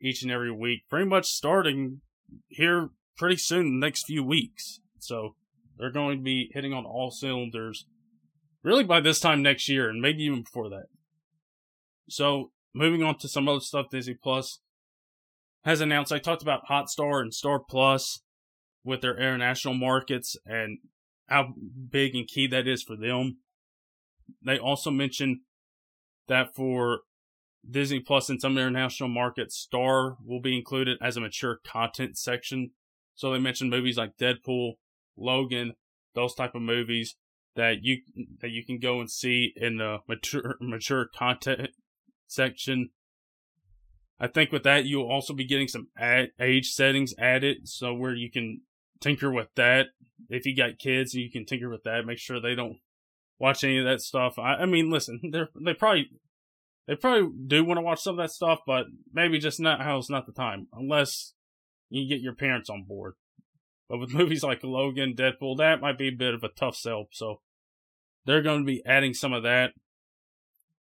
each 0.00 0.22
and 0.22 0.30
every 0.30 0.52
week. 0.52 0.82
Pretty 0.88 1.06
much 1.06 1.26
starting 1.26 2.00
here 2.48 2.90
pretty 3.16 3.36
soon, 3.36 3.78
next 3.80 4.06
few 4.06 4.24
weeks. 4.24 4.80
So 4.98 5.34
they're 5.82 5.90
going 5.90 6.16
to 6.16 6.22
be 6.22 6.48
hitting 6.54 6.72
on 6.72 6.84
all 6.84 7.10
cylinders, 7.10 7.86
really 8.62 8.84
by 8.84 9.00
this 9.00 9.18
time 9.18 9.42
next 9.42 9.68
year, 9.68 9.90
and 9.90 10.00
maybe 10.00 10.22
even 10.22 10.44
before 10.44 10.68
that. 10.68 10.84
So 12.08 12.52
moving 12.72 13.02
on 13.02 13.18
to 13.18 13.28
some 13.28 13.48
other 13.48 13.58
stuff, 13.58 13.86
Disney 13.90 14.14
Plus 14.14 14.60
has 15.64 15.80
announced. 15.80 16.12
I 16.12 16.20
talked 16.20 16.40
about 16.40 16.68
Hotstar 16.70 17.20
and 17.20 17.34
Star 17.34 17.58
Plus 17.58 18.20
with 18.84 19.00
their 19.00 19.16
international 19.16 19.74
markets 19.74 20.36
and 20.46 20.78
how 21.26 21.52
big 21.90 22.14
and 22.14 22.28
key 22.28 22.46
that 22.46 22.68
is 22.68 22.84
for 22.84 22.94
them. 22.96 23.38
They 24.40 24.60
also 24.60 24.92
mentioned 24.92 25.38
that 26.28 26.54
for 26.54 27.00
Disney 27.68 27.98
Plus 27.98 28.30
in 28.30 28.38
some 28.38 28.56
international 28.56 29.08
markets, 29.08 29.56
Star 29.56 30.16
will 30.24 30.40
be 30.40 30.56
included 30.56 30.96
as 31.02 31.16
a 31.16 31.20
mature 31.20 31.58
content 31.66 32.16
section. 32.16 32.70
So 33.16 33.32
they 33.32 33.40
mentioned 33.40 33.70
movies 33.70 33.98
like 33.98 34.16
Deadpool, 34.16 34.74
Logan, 35.16 35.74
those 36.14 36.34
type 36.34 36.54
of 36.54 36.62
movies 36.62 37.16
that 37.56 37.82
you 37.82 37.98
that 38.40 38.50
you 38.50 38.64
can 38.64 38.78
go 38.78 39.00
and 39.00 39.10
see 39.10 39.52
in 39.56 39.78
the 39.78 39.98
mature 40.08 40.56
mature 40.60 41.06
content 41.14 41.70
section. 42.26 42.90
I 44.18 44.28
think 44.28 44.52
with 44.52 44.62
that 44.62 44.84
you'll 44.84 45.10
also 45.10 45.34
be 45.34 45.46
getting 45.46 45.68
some 45.68 45.88
ad, 45.98 46.30
age 46.40 46.70
settings 46.70 47.14
added, 47.18 47.68
so 47.68 47.92
where 47.92 48.14
you 48.14 48.30
can 48.30 48.62
tinker 49.00 49.30
with 49.30 49.48
that. 49.56 49.86
If 50.28 50.46
you 50.46 50.56
got 50.56 50.78
kids, 50.78 51.14
you 51.14 51.30
can 51.30 51.44
tinker 51.44 51.68
with 51.68 51.82
that. 51.82 52.06
Make 52.06 52.18
sure 52.18 52.40
they 52.40 52.54
don't 52.54 52.76
watch 53.38 53.64
any 53.64 53.78
of 53.78 53.84
that 53.84 54.00
stuff. 54.00 54.38
I, 54.38 54.54
I 54.54 54.66
mean, 54.66 54.90
listen, 54.90 55.20
they 55.32 55.42
they 55.64 55.74
probably 55.74 56.10
they 56.86 56.96
probably 56.96 57.30
do 57.46 57.64
want 57.64 57.78
to 57.78 57.82
watch 57.82 58.00
some 58.00 58.18
of 58.18 58.24
that 58.24 58.32
stuff, 58.32 58.60
but 58.66 58.86
maybe 59.12 59.38
just 59.38 59.60
not 59.60 59.82
how 59.82 59.98
it's 59.98 60.10
not 60.10 60.26
the 60.26 60.32
time, 60.32 60.68
unless 60.72 61.34
you 61.90 62.08
get 62.08 62.22
your 62.22 62.34
parents 62.34 62.70
on 62.70 62.84
board. 62.84 63.14
But 63.92 63.98
with 63.98 64.14
movies 64.14 64.42
like 64.42 64.64
Logan, 64.64 65.14
Deadpool, 65.14 65.58
that 65.58 65.82
might 65.82 65.98
be 65.98 66.08
a 66.08 66.12
bit 66.12 66.32
of 66.32 66.42
a 66.42 66.48
tough 66.48 66.76
sell. 66.76 67.08
So 67.12 67.42
they're 68.24 68.42
going 68.42 68.60
to 68.60 68.66
be 68.66 68.82
adding 68.86 69.12
some 69.12 69.34
of 69.34 69.42
that 69.42 69.72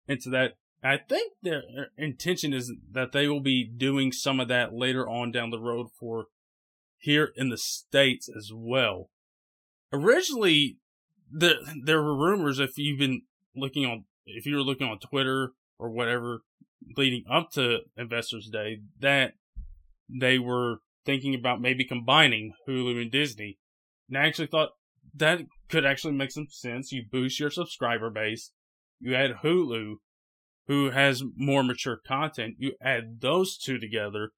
into 0.07 0.29
that. 0.31 0.53
I 0.83 0.97
think 0.97 1.33
their 1.41 1.61
intention 1.97 2.51
is 2.51 2.73
that 2.91 3.11
they 3.11 3.27
will 3.27 3.41
be 3.41 3.63
doing 3.63 4.11
some 4.11 4.39
of 4.39 4.47
that 4.47 4.73
later 4.73 5.07
on 5.07 5.31
down 5.31 5.51
the 5.51 5.59
road 5.59 5.87
for 5.99 6.25
here 6.97 7.31
in 7.35 7.49
the 7.49 7.57
States 7.57 8.27
as 8.35 8.51
well. 8.53 9.09
Originally, 9.93 10.79
there, 11.31 11.55
there 11.83 12.01
were 12.01 12.15
rumors, 12.15 12.59
if 12.59 12.77
you've 12.77 12.99
been 12.99 13.21
looking 13.55 13.85
on, 13.85 14.05
if 14.25 14.47
you 14.47 14.55
were 14.55 14.63
looking 14.63 14.87
on 14.87 14.99
Twitter 14.99 15.51
or 15.77 15.91
whatever 15.91 16.41
leading 16.97 17.23
up 17.31 17.51
to 17.51 17.79
Investors 17.97 18.49
Day, 18.51 18.79
that 18.99 19.33
they 20.09 20.37
were 20.39 20.79
thinking 21.05 21.35
about 21.35 21.61
maybe 21.61 21.85
combining 21.85 22.53
Hulu 22.67 23.01
and 23.01 23.11
Disney. 23.11 23.57
And 24.09 24.17
I 24.17 24.27
actually 24.27 24.47
thought 24.47 24.69
that 25.13 25.39
could 25.69 25.85
actually 25.85 26.13
make 26.13 26.31
some 26.31 26.47
sense. 26.49 26.91
You 26.91 27.03
boost 27.09 27.39
your 27.39 27.49
subscriber 27.49 28.09
base. 28.09 28.51
You 28.99 29.15
add 29.15 29.37
Hulu, 29.43 29.95
who 30.67 30.89
has 30.91 31.23
more 31.35 31.63
mature 31.63 31.99
content. 32.07 32.55
You 32.57 32.73
add 32.81 33.21
those 33.21 33.57
two 33.57 33.79
together, 33.79 34.31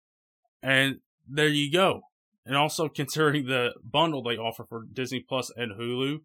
and 0.62 0.98
there 1.28 1.48
you 1.48 1.72
go. 1.72 2.02
And 2.46 2.56
also 2.56 2.88
considering 2.88 3.46
the 3.46 3.74
bundle 3.84 4.24
they 4.24 4.38
offer 4.38 4.66
for 4.68 4.86
Disney 4.92 5.24
Plus 5.28 5.52
and 5.56 5.74
Hulu, 5.80 6.20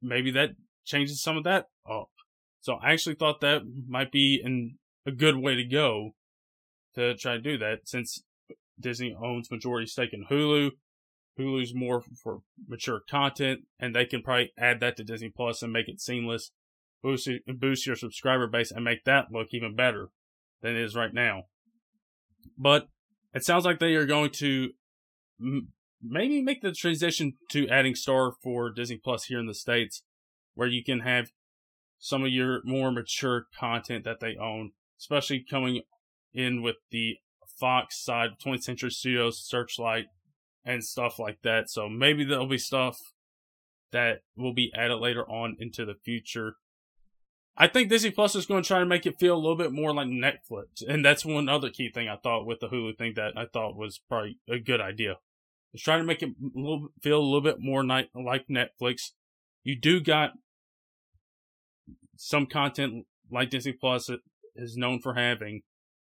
maybe 0.00 0.30
that 0.32 0.50
changes 0.84 1.22
some 1.22 1.36
of 1.36 1.44
that 1.44 1.66
up. 1.90 2.10
So 2.60 2.74
I 2.74 2.92
actually 2.92 3.14
thought 3.16 3.40
that 3.40 3.62
might 3.88 4.12
be 4.12 4.40
an, 4.44 4.78
a 5.06 5.10
good 5.10 5.36
way 5.36 5.54
to 5.56 5.64
go 5.64 6.10
to 6.94 7.16
try 7.16 7.34
to 7.34 7.40
do 7.40 7.58
that 7.58 7.80
since 7.88 8.22
Disney 8.78 9.16
owns 9.20 9.50
majority 9.50 9.86
stake 9.86 10.12
in 10.12 10.26
Hulu. 10.30 10.70
Hulu's 11.38 11.74
more 11.74 12.02
for 12.22 12.40
mature 12.68 13.00
content, 13.08 13.60
and 13.78 13.94
they 13.94 14.04
can 14.04 14.22
probably 14.22 14.52
add 14.58 14.80
that 14.80 14.96
to 14.96 15.04
Disney 15.04 15.30
Plus 15.34 15.62
and 15.62 15.72
make 15.72 15.88
it 15.88 16.00
seamless, 16.00 16.50
boost 17.02 17.28
boost 17.58 17.86
your 17.86 17.96
subscriber 17.96 18.46
base, 18.46 18.70
and 18.70 18.84
make 18.84 19.04
that 19.04 19.32
look 19.32 19.48
even 19.52 19.74
better 19.74 20.10
than 20.60 20.76
it 20.76 20.82
is 20.82 20.94
right 20.94 21.14
now. 21.14 21.44
But 22.58 22.88
it 23.34 23.44
sounds 23.44 23.64
like 23.64 23.78
they 23.78 23.94
are 23.94 24.06
going 24.06 24.30
to 24.30 24.70
m- 25.40 25.68
maybe 26.02 26.42
make 26.42 26.60
the 26.60 26.72
transition 26.72 27.34
to 27.50 27.68
adding 27.68 27.94
Star 27.94 28.32
for 28.42 28.70
Disney 28.70 29.00
Plus 29.02 29.24
here 29.24 29.40
in 29.40 29.46
the 29.46 29.54
states, 29.54 30.02
where 30.54 30.68
you 30.68 30.84
can 30.84 31.00
have 31.00 31.30
some 31.98 32.24
of 32.24 32.30
your 32.30 32.60
more 32.64 32.90
mature 32.90 33.46
content 33.58 34.04
that 34.04 34.20
they 34.20 34.36
own, 34.36 34.72
especially 34.98 35.44
coming 35.48 35.82
in 36.34 36.60
with 36.60 36.76
the 36.90 37.16
Fox 37.58 38.02
side, 38.02 38.30
20th 38.44 38.62
Century 38.62 38.90
Studios, 38.90 39.38
Searchlight, 39.44 40.06
and 40.64 40.84
stuff 40.84 41.18
like 41.18 41.38
that. 41.42 41.70
So 41.70 41.88
maybe 41.88 42.24
there'll 42.24 42.46
be 42.46 42.58
stuff 42.58 42.98
that 43.92 44.22
will 44.36 44.54
be 44.54 44.72
added 44.74 44.96
later 44.96 45.28
on 45.28 45.56
into 45.58 45.84
the 45.84 45.94
future. 45.94 46.56
I 47.56 47.68
think 47.68 47.90
Disney 47.90 48.10
Plus 48.10 48.34
is 48.34 48.46
going 48.46 48.62
to 48.62 48.66
try 48.66 48.78
to 48.78 48.86
make 48.86 49.04
it 49.04 49.18
feel 49.18 49.34
a 49.34 49.38
little 49.38 49.56
bit 49.56 49.72
more 49.72 49.92
like 49.92 50.08
Netflix. 50.08 50.82
And 50.86 51.04
that's 51.04 51.24
one 51.24 51.48
other 51.48 51.68
key 51.68 51.90
thing 51.92 52.08
I 52.08 52.16
thought 52.16 52.46
with 52.46 52.60
the 52.60 52.68
Hulu 52.68 52.96
thing 52.96 53.12
that 53.16 53.34
I 53.36 53.44
thought 53.44 53.76
was 53.76 54.00
probably 54.08 54.38
a 54.48 54.58
good 54.58 54.80
idea. 54.80 55.16
It's 55.74 55.82
trying 55.82 56.00
to 56.00 56.06
make 56.06 56.22
it 56.22 56.30
a 56.30 56.58
little, 56.58 56.88
feel 57.02 57.18
a 57.18 57.22
little 57.22 57.42
bit 57.42 57.60
more 57.60 57.84
like 57.84 58.10
Netflix. 58.48 59.10
You 59.64 59.78
do 59.78 60.00
got 60.00 60.32
some 62.16 62.46
content 62.46 63.06
like 63.30 63.50
Disney 63.50 63.72
Plus 63.72 64.10
is 64.56 64.76
known 64.76 65.00
for 65.00 65.14
having. 65.14 65.62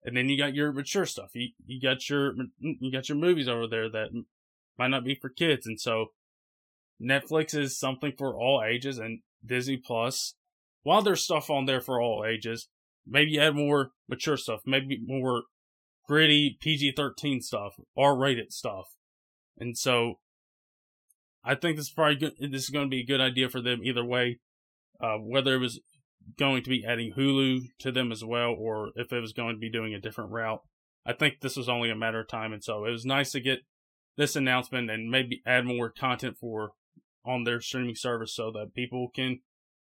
And 0.05 0.17
then 0.17 0.29
you 0.29 0.37
got 0.37 0.55
your 0.55 0.73
mature 0.73 1.07
stuff. 1.07 1.31
You, 1.35 1.49
you 1.67 1.81
got 1.81 2.09
your, 2.09 2.35
you 2.59 2.93
got 2.93 3.09
your 3.09 3.17
movies 3.17 3.49
over 3.49 3.67
there 3.67 3.89
that 3.91 4.09
might 4.79 4.89
not 4.89 5.05
be 5.05 5.15
for 5.15 5.31
kids. 5.31 5.67
And 5.67 5.81
so 5.81 6.09
Netflix 7.03 7.57
is 7.57 7.79
something 7.79 8.13
for 8.17 8.39
all 8.39 8.63
ages 8.63 8.99
and 8.99 9.21
Disney 9.45 9.77
Plus, 9.77 10.35
while 10.83 11.03
there's 11.03 11.23
stuff 11.23 11.51
on 11.51 11.65
there 11.65 11.81
for 11.81 12.01
all 12.01 12.25
ages, 12.25 12.69
maybe 13.07 13.39
add 13.39 13.55
more 13.55 13.91
mature 14.09 14.37
stuff, 14.37 14.61
maybe 14.67 15.01
more 15.05 15.43
gritty 16.07 16.59
PG-13 16.61 17.43
stuff, 17.43 17.75
R-rated 17.97 18.53
stuff. 18.53 18.95
And 19.59 19.77
so 19.77 20.19
I 21.45 21.55
think 21.55 21.77
this 21.77 21.87
is 21.87 21.93
probably 21.93 22.17
good, 22.17 22.33
this 22.39 22.65
is 22.65 22.71
going 22.71 22.87
to 22.87 22.91
be 22.91 23.01
a 23.01 23.07
good 23.07 23.21
idea 23.21 23.49
for 23.49 23.61
them 23.61 23.81
either 23.83 24.05
way. 24.05 24.41
Uh, 25.01 25.17
whether 25.17 25.57
it 25.57 25.59
was 25.59 25.81
going 26.39 26.63
to 26.63 26.71
be 26.71 26.85
adding 26.85 27.13
Hulu 27.17 27.69
to 27.81 27.93
them 27.93 28.13
as 28.13 28.25
well, 28.25 28.55
or 28.59 28.91
if 28.97 29.13
it 29.13 29.21
was 29.21 29.33
going 29.33 29.55
to 29.55 29.61
be 29.61 29.71
doing 29.71 29.95
a 29.95 30.01
different 30.01 30.31
route. 30.31 30.61
I 31.07 31.13
think 31.13 31.41
this 31.41 31.57
was 31.57 31.69
only 31.69 31.91
a 31.91 31.97
matter 31.97 32.21
of 32.21 32.29
time, 32.29 32.53
and 32.53 32.65
so 32.65 32.85
it 32.85 32.91
was 32.91 33.05
nice 33.05 33.33
to 33.33 33.41
get 33.41 33.61
this 34.17 34.37
announcement 34.37 34.91
and 34.91 35.11
maybe 35.11 35.43
add 35.47 35.65
more 35.65 35.91
content 35.91 36.37
for 36.39 36.73
on 37.25 37.45
their 37.45 37.61
streaming 37.61 37.95
service 37.95 38.35
so 38.35 38.51
that 38.53 38.75
people 38.75 39.09
can 39.15 39.41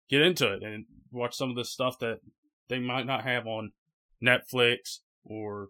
get 0.09 0.21
into 0.21 0.53
it 0.53 0.62
and 0.62 0.85
watch 1.11 1.35
some 1.35 1.51
of 1.51 1.57
the 1.57 1.65
stuff 1.65 1.99
that 1.99 2.21
they 2.69 2.79
might 2.79 3.07
not 3.07 3.25
have 3.25 3.47
on 3.47 3.73
Netflix 4.23 4.99
or 5.25 5.69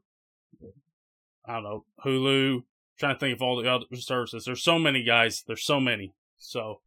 I 1.47 1.54
don't 1.54 1.62
know 1.62 1.85
Hulu. 2.04 2.57
I'm 2.57 2.64
trying 2.99 3.14
to 3.14 3.21
think 3.21 3.37
of 3.37 3.42
all 3.42 3.61
the 3.61 3.71
other 3.71 3.87
services. 3.95 4.45
There's 4.45 4.62
so 4.62 4.78
many 4.78 5.02
guys. 5.02 5.42
There's 5.47 5.64
so 5.64 5.81
many. 5.81 6.12
So 6.38 6.81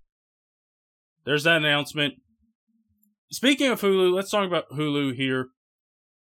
there's 1.26 1.44
that 1.44 1.58
announcement. 1.58 2.16
Speaking 3.32 3.72
of 3.72 3.82
Hulu, 3.82 4.14
let's 4.14 4.32
talk 4.32 4.46
about 4.46 4.70
Hulu 4.70 5.16
here 5.16 5.48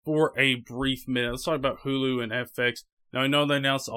for 0.05 0.33
a 0.39 0.57
brief 0.57 1.09
minute. 1.09 1.33
Let's 1.33 1.45
talk 1.45 1.57
about 1.57 1.81
Hulu 1.81 2.23
and 2.23 2.33
FX. 2.33 2.85
Now 3.13 3.21
I 3.21 3.27
know 3.27 3.45
they 3.45 3.57
announced 3.57 3.91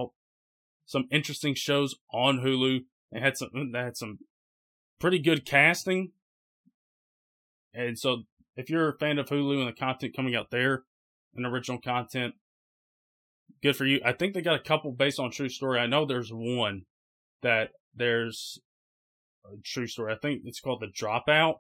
some 0.86 1.08
interesting 1.12 1.56
shows 1.56 1.96
on 2.12 2.40
Hulu. 2.40 2.82
They 3.12 3.20
had 3.20 3.38
some 3.38 3.50
they 3.72 3.80
had 3.80 3.98
some 3.98 4.20
pretty 5.00 5.20
good 5.20 5.46
casting. 5.46 6.12
And 7.74 8.00
so 8.00 8.24
if 8.56 8.70
you're 8.70 8.90
a 8.90 8.98
fan 8.98 9.20
of 9.20 9.28
Hulu 9.28 9.60
and 9.60 9.68
the 9.68 9.74
content 9.74 10.16
coming 10.16 10.36
out 10.36 10.50
there 10.52 10.84
and 11.36 11.46
original 11.46 11.80
content, 11.80 12.36
good 13.62 13.76
for 13.76 13.86
you. 13.86 14.02
I 14.04 14.14
think 14.14 14.34
they 14.34 14.42
got 14.42 14.60
a 14.60 14.64
couple 14.64 14.92
based 14.92 15.20
on 15.20 15.32
true 15.32 15.50
story. 15.50 15.80
I 15.80 15.88
know 15.88 16.06
there's 16.06 16.32
one 16.32 16.84
that 17.42 17.70
there's 17.94 18.60
a 19.46 19.58
true 19.64 19.88
story. 19.88 20.14
I 20.14 20.18
think 20.18 20.42
it's 20.46 20.60
called 20.60 20.82
The 20.82 20.88
Dropout. 20.88 21.56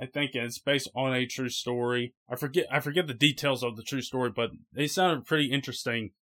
I 0.00 0.06
think 0.06 0.34
it's 0.34 0.58
based 0.58 0.88
on 0.94 1.14
a 1.14 1.26
true 1.26 1.50
story. 1.50 2.14
I 2.28 2.36
forget 2.36 2.66
I 2.72 2.80
forget 2.80 3.06
the 3.06 3.14
details 3.14 3.62
of 3.62 3.76
the 3.76 3.82
true 3.82 4.00
story, 4.00 4.30
but 4.34 4.50
they 4.72 4.86
sounded 4.86 5.26
pretty 5.26 5.52
interesting, 5.52 6.12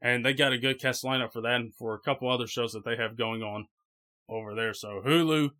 and 0.00 0.24
they 0.24 0.32
got 0.32 0.54
a 0.54 0.58
good 0.58 0.80
cast 0.80 1.04
lineup 1.04 1.32
for 1.32 1.42
that 1.42 1.60
and 1.60 1.74
for 1.74 1.94
a 1.94 2.00
couple 2.00 2.30
other 2.30 2.46
shows 2.46 2.72
that 2.72 2.84
they 2.84 2.96
have 2.96 3.18
going 3.18 3.42
on 3.42 3.66
over 4.30 4.54
there. 4.54 4.72
So 4.72 5.02
Hulu, 5.04 5.50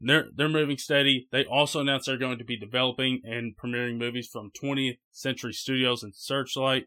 they're 0.00 0.26
they're 0.34 0.48
moving 0.48 0.76
steady. 0.76 1.28
They 1.30 1.44
also 1.44 1.80
announced 1.80 2.06
they're 2.06 2.16
going 2.16 2.38
to 2.38 2.44
be 2.44 2.56
developing 2.56 3.20
and 3.24 3.56
premiering 3.56 3.96
movies 3.96 4.28
from 4.30 4.50
20th 4.50 4.98
Century 5.12 5.52
Studios 5.52 6.02
and 6.02 6.14
Searchlight. 6.16 6.86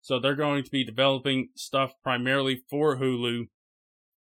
So 0.00 0.20
they're 0.20 0.36
going 0.36 0.62
to 0.62 0.70
be 0.70 0.84
developing 0.84 1.48
stuff 1.56 1.92
primarily 2.04 2.62
for 2.70 2.98
Hulu. 2.98 3.48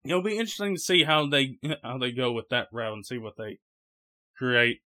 It'll 0.04 0.20
be 0.20 0.36
interesting 0.36 0.74
to 0.74 0.80
see 0.80 1.04
how 1.04 1.28
they 1.28 1.58
how 1.84 1.98
they 1.98 2.10
go 2.10 2.32
with 2.32 2.48
that 2.48 2.66
route 2.72 2.94
and 2.94 3.06
see 3.06 3.18
what 3.18 3.36
they 3.36 3.60
create 4.36 4.80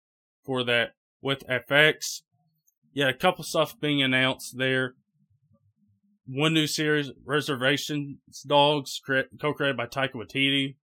for 0.44 0.64
that 0.64 0.92
with 1.22 1.48
FX. 1.48 2.22
Yeah, 2.94 3.10
a 3.10 3.14
couple 3.14 3.44
stuff 3.44 3.80
being 3.80 4.02
announced 4.02 4.58
there. 4.58 4.96
One 6.26 6.54
new 6.54 6.68
series, 6.68 7.12
Reservation 7.26 8.20
Dogs, 8.48 9.02
co-created 9.06 9.76
by 9.76 9.88
Taika 9.88 10.14
Waititi. 10.14 10.76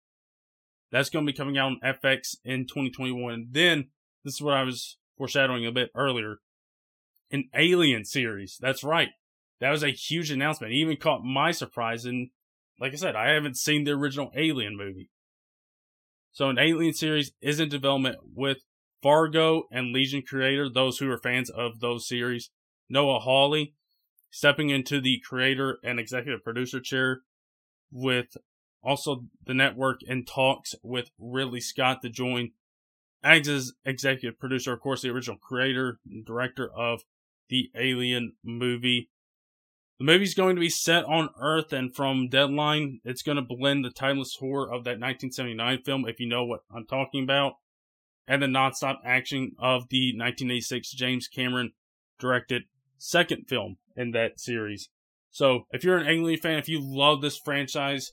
That's 0.92 1.08
going 1.08 1.24
to 1.24 1.32
be 1.32 1.36
coming 1.36 1.56
out 1.56 1.72
on 1.72 1.80
FX 1.84 2.36
in 2.44 2.66
2021. 2.66 3.48
Then, 3.52 3.88
this 4.24 4.34
is 4.34 4.42
what 4.42 4.54
I 4.54 4.64
was 4.64 4.98
foreshadowing 5.16 5.64
a 5.64 5.72
bit 5.72 5.90
earlier. 5.94 6.40
An 7.30 7.44
Alien 7.54 8.04
series. 8.04 8.58
That's 8.60 8.82
right. 8.82 9.10
That 9.60 9.70
was 9.70 9.84
a 9.84 9.90
huge 9.90 10.30
announcement. 10.30 10.72
It 10.72 10.76
even 10.76 10.96
caught 10.96 11.22
my 11.22 11.52
surprise. 11.52 12.04
And 12.04 12.30
like 12.80 12.92
I 12.92 12.96
said, 12.96 13.14
I 13.14 13.30
haven't 13.30 13.56
seen 13.56 13.84
the 13.84 13.92
original 13.92 14.32
Alien 14.36 14.76
movie. 14.76 15.10
So 16.32 16.48
an 16.48 16.58
Alien 16.58 16.92
series 16.92 17.32
is 17.40 17.60
in 17.60 17.68
development 17.68 18.16
with 18.34 18.58
Fargo 19.02 19.64
and 19.70 19.92
Legion 19.92 20.22
creator, 20.26 20.68
those 20.68 20.98
who 20.98 21.10
are 21.10 21.18
fans 21.18 21.50
of 21.50 21.80
those 21.80 22.06
series, 22.06 22.50
Noah 22.88 23.20
Hawley, 23.20 23.74
stepping 24.30 24.70
into 24.70 25.00
the 25.00 25.20
creator 25.26 25.78
and 25.82 25.98
executive 25.98 26.44
producer 26.44 26.80
chair 26.80 27.22
with 27.90 28.36
also 28.82 29.24
the 29.44 29.54
network 29.54 30.02
in 30.02 30.24
talks 30.24 30.74
with 30.82 31.10
Ridley 31.18 31.60
Scott 31.60 32.02
to 32.02 32.08
join 32.08 32.52
as 33.22 33.72
executive 33.84 34.38
producer, 34.38 34.72
of 34.72 34.80
course, 34.80 35.02
the 35.02 35.10
original 35.10 35.36
creator 35.36 35.98
and 36.10 36.24
director 36.24 36.70
of 36.70 37.02
the 37.48 37.70
Alien 37.76 38.34
movie. 38.42 39.10
The 39.98 40.06
movie's 40.06 40.34
going 40.34 40.56
to 40.56 40.60
be 40.60 40.70
set 40.70 41.04
on 41.04 41.28
Earth, 41.38 41.74
and 41.74 41.94
from 41.94 42.28
Deadline, 42.28 43.00
it's 43.04 43.22
going 43.22 43.36
to 43.36 43.42
blend 43.42 43.84
the 43.84 43.90
timeless 43.90 44.36
horror 44.40 44.64
of 44.64 44.84
that 44.84 44.98
1979 44.98 45.82
film, 45.82 46.08
if 46.08 46.18
you 46.18 46.26
know 46.26 46.44
what 46.44 46.60
I'm 46.74 46.86
talking 46.86 47.22
about, 47.22 47.54
and 48.30 48.40
the 48.40 48.46
nonstop 48.46 48.98
action 49.04 49.52
of 49.58 49.88
the 49.90 50.12
1986 50.12 50.92
James 50.92 51.26
Cameron 51.26 51.72
directed 52.20 52.62
second 52.96 53.46
film 53.48 53.78
in 53.96 54.12
that 54.12 54.38
series. 54.38 54.88
So, 55.32 55.64
if 55.72 55.82
you're 55.82 55.98
an 55.98 56.06
Alien 56.06 56.38
fan, 56.40 56.58
if 56.58 56.68
you 56.68 56.80
love 56.80 57.22
this 57.22 57.38
franchise, 57.38 58.12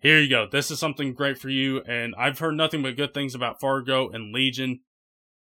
here 0.00 0.20
you 0.20 0.28
go. 0.28 0.46
This 0.50 0.70
is 0.70 0.78
something 0.78 1.14
great 1.14 1.38
for 1.38 1.48
you. 1.48 1.80
And 1.88 2.14
I've 2.18 2.38
heard 2.38 2.54
nothing 2.54 2.82
but 2.82 2.96
good 2.96 3.14
things 3.14 3.34
about 3.34 3.60
Fargo 3.60 4.10
and 4.10 4.32
Legion. 4.32 4.80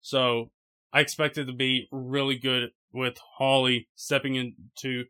So 0.00 0.50
I 0.92 1.00
expect 1.00 1.38
it 1.38 1.47
to 1.47 1.52
be 1.52 1.88
really 1.90 2.37
good 2.37 2.71
with 2.92 3.16
Hawley 3.37 3.88
stepping 3.94 4.37
into 4.37 5.04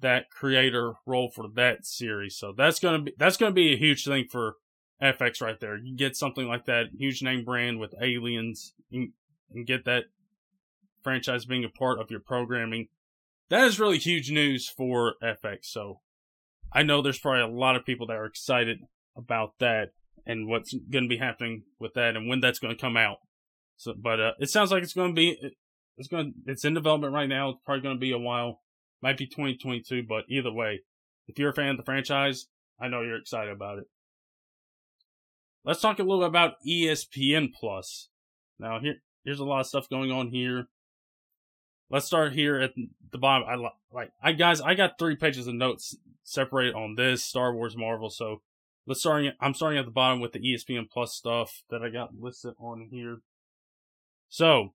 that 0.00 0.24
creator 0.30 0.94
role 1.06 1.30
for 1.34 1.46
that 1.54 1.86
series. 1.86 2.36
So 2.36 2.52
that's 2.54 2.80
gonna 2.80 3.02
be 3.02 3.14
that's 3.16 3.38
gonna 3.38 3.52
be 3.52 3.72
a 3.72 3.78
huge 3.78 4.04
thing 4.04 4.26
for 4.30 4.56
FX 5.02 5.40
right 5.40 5.58
there. 5.60 5.76
You 5.76 5.96
get 5.96 6.16
something 6.16 6.46
like 6.46 6.66
that 6.66 6.86
huge 6.96 7.22
name 7.22 7.44
brand 7.44 7.78
with 7.78 7.94
aliens 8.00 8.74
and, 8.90 9.12
and 9.52 9.66
get 9.66 9.84
that 9.84 10.04
franchise 11.02 11.44
being 11.44 11.64
a 11.64 11.68
part 11.68 12.00
of 12.00 12.10
your 12.10 12.20
programming. 12.20 12.88
That 13.48 13.64
is 13.64 13.78
really 13.78 13.98
huge 13.98 14.30
news 14.30 14.68
for 14.68 15.14
FX. 15.22 15.66
So 15.66 16.00
I 16.72 16.82
know 16.82 17.02
there's 17.02 17.18
probably 17.18 17.42
a 17.42 17.58
lot 17.58 17.76
of 17.76 17.84
people 17.84 18.06
that 18.08 18.16
are 18.16 18.26
excited 18.26 18.78
about 19.16 19.58
that 19.60 19.90
and 20.26 20.48
what's 20.48 20.74
going 20.90 21.04
to 21.04 21.08
be 21.08 21.18
happening 21.18 21.62
with 21.78 21.94
that 21.94 22.16
and 22.16 22.28
when 22.28 22.40
that's 22.40 22.58
going 22.58 22.74
to 22.74 22.80
come 22.80 22.96
out. 22.96 23.18
So, 23.76 23.94
but 23.96 24.20
uh, 24.20 24.32
it 24.40 24.50
sounds 24.50 24.72
like 24.72 24.82
it's 24.82 24.94
going 24.94 25.14
to 25.14 25.14
be 25.14 25.38
it's 25.96 26.08
going 26.08 26.34
it's 26.46 26.64
in 26.64 26.74
development 26.74 27.14
right 27.14 27.28
now. 27.28 27.50
It's 27.50 27.60
probably 27.64 27.82
going 27.82 27.96
to 27.96 28.00
be 28.00 28.12
a 28.12 28.18
while, 28.18 28.62
might 29.02 29.18
be 29.18 29.26
2022. 29.26 30.04
But 30.08 30.24
either 30.28 30.52
way, 30.52 30.80
if 31.28 31.38
you're 31.38 31.50
a 31.50 31.54
fan 31.54 31.70
of 31.70 31.76
the 31.76 31.82
franchise, 31.82 32.46
I 32.80 32.88
know 32.88 33.02
you're 33.02 33.18
excited 33.18 33.52
about 33.52 33.78
it. 33.78 33.84
Let's 35.66 35.80
talk 35.80 35.98
a 35.98 36.04
little 36.04 36.22
about 36.22 36.62
ESPN 36.64 37.52
Plus. 37.52 38.08
Now 38.56 38.78
here 38.78 39.02
here's 39.24 39.40
a 39.40 39.44
lot 39.44 39.60
of 39.60 39.66
stuff 39.66 39.88
going 39.88 40.12
on 40.12 40.28
here. 40.28 40.68
Let's 41.90 42.06
start 42.06 42.34
here 42.34 42.60
at 42.60 42.72
the 43.10 43.18
bottom. 43.18 43.48
I 43.48 43.56
like 43.92 44.12
I 44.22 44.30
guys 44.30 44.60
I 44.60 44.74
got 44.74 44.96
three 44.96 45.16
pages 45.16 45.48
of 45.48 45.54
notes 45.54 45.96
separate 46.22 46.76
on 46.76 46.94
this 46.94 47.24
Star 47.24 47.52
Wars 47.52 47.76
Marvel. 47.76 48.10
So 48.10 48.42
let's 48.86 49.00
start. 49.00 49.24
I'm 49.40 49.54
starting 49.54 49.80
at 49.80 49.86
the 49.86 49.90
bottom 49.90 50.20
with 50.20 50.32
the 50.32 50.38
ESPN 50.38 50.88
Plus 50.88 51.12
stuff 51.12 51.64
that 51.68 51.82
I 51.82 51.88
got 51.88 52.10
listed 52.16 52.54
on 52.60 52.86
here. 52.92 53.18
So 54.28 54.74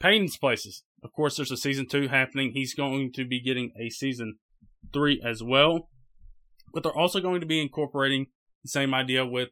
Peyton's 0.00 0.38
Places. 0.38 0.82
Of 1.02 1.12
course, 1.12 1.36
there's 1.36 1.50
a 1.50 1.58
season 1.58 1.86
two 1.86 2.08
happening. 2.08 2.52
He's 2.52 2.72
going 2.72 3.12
to 3.12 3.26
be 3.26 3.38
getting 3.38 3.72
a 3.78 3.90
season 3.90 4.38
three 4.94 5.20
as 5.22 5.42
well. 5.42 5.90
But 6.72 6.84
they're 6.84 6.96
also 6.96 7.20
going 7.20 7.40
to 7.40 7.46
be 7.46 7.60
incorporating 7.60 8.28
the 8.62 8.70
same 8.70 8.94
idea 8.94 9.26
with 9.26 9.50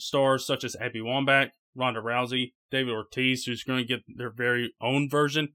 stars 0.00 0.46
such 0.46 0.64
as 0.64 0.76
Abby 0.76 1.00
Wambach, 1.00 1.50
Ronda 1.74 2.00
Rousey, 2.00 2.52
David 2.70 2.92
Ortiz, 2.92 3.44
who's 3.44 3.64
going 3.64 3.78
to 3.78 3.84
get 3.84 4.02
their 4.08 4.30
very 4.30 4.74
own 4.80 5.08
version 5.08 5.50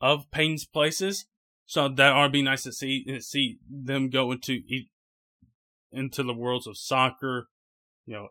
of 0.00 0.30
Peyton's 0.30 0.66
Places. 0.66 1.26
So 1.66 1.88
that 1.88 2.14
would 2.14 2.32
be 2.32 2.42
nice 2.42 2.62
to 2.64 2.72
see 2.72 3.20
see 3.20 3.58
them 3.68 4.10
go 4.10 4.32
into 4.32 4.60
into 5.90 6.22
the 6.22 6.34
worlds 6.34 6.66
of 6.66 6.76
soccer, 6.76 7.48
you 8.04 8.14
know, 8.14 8.28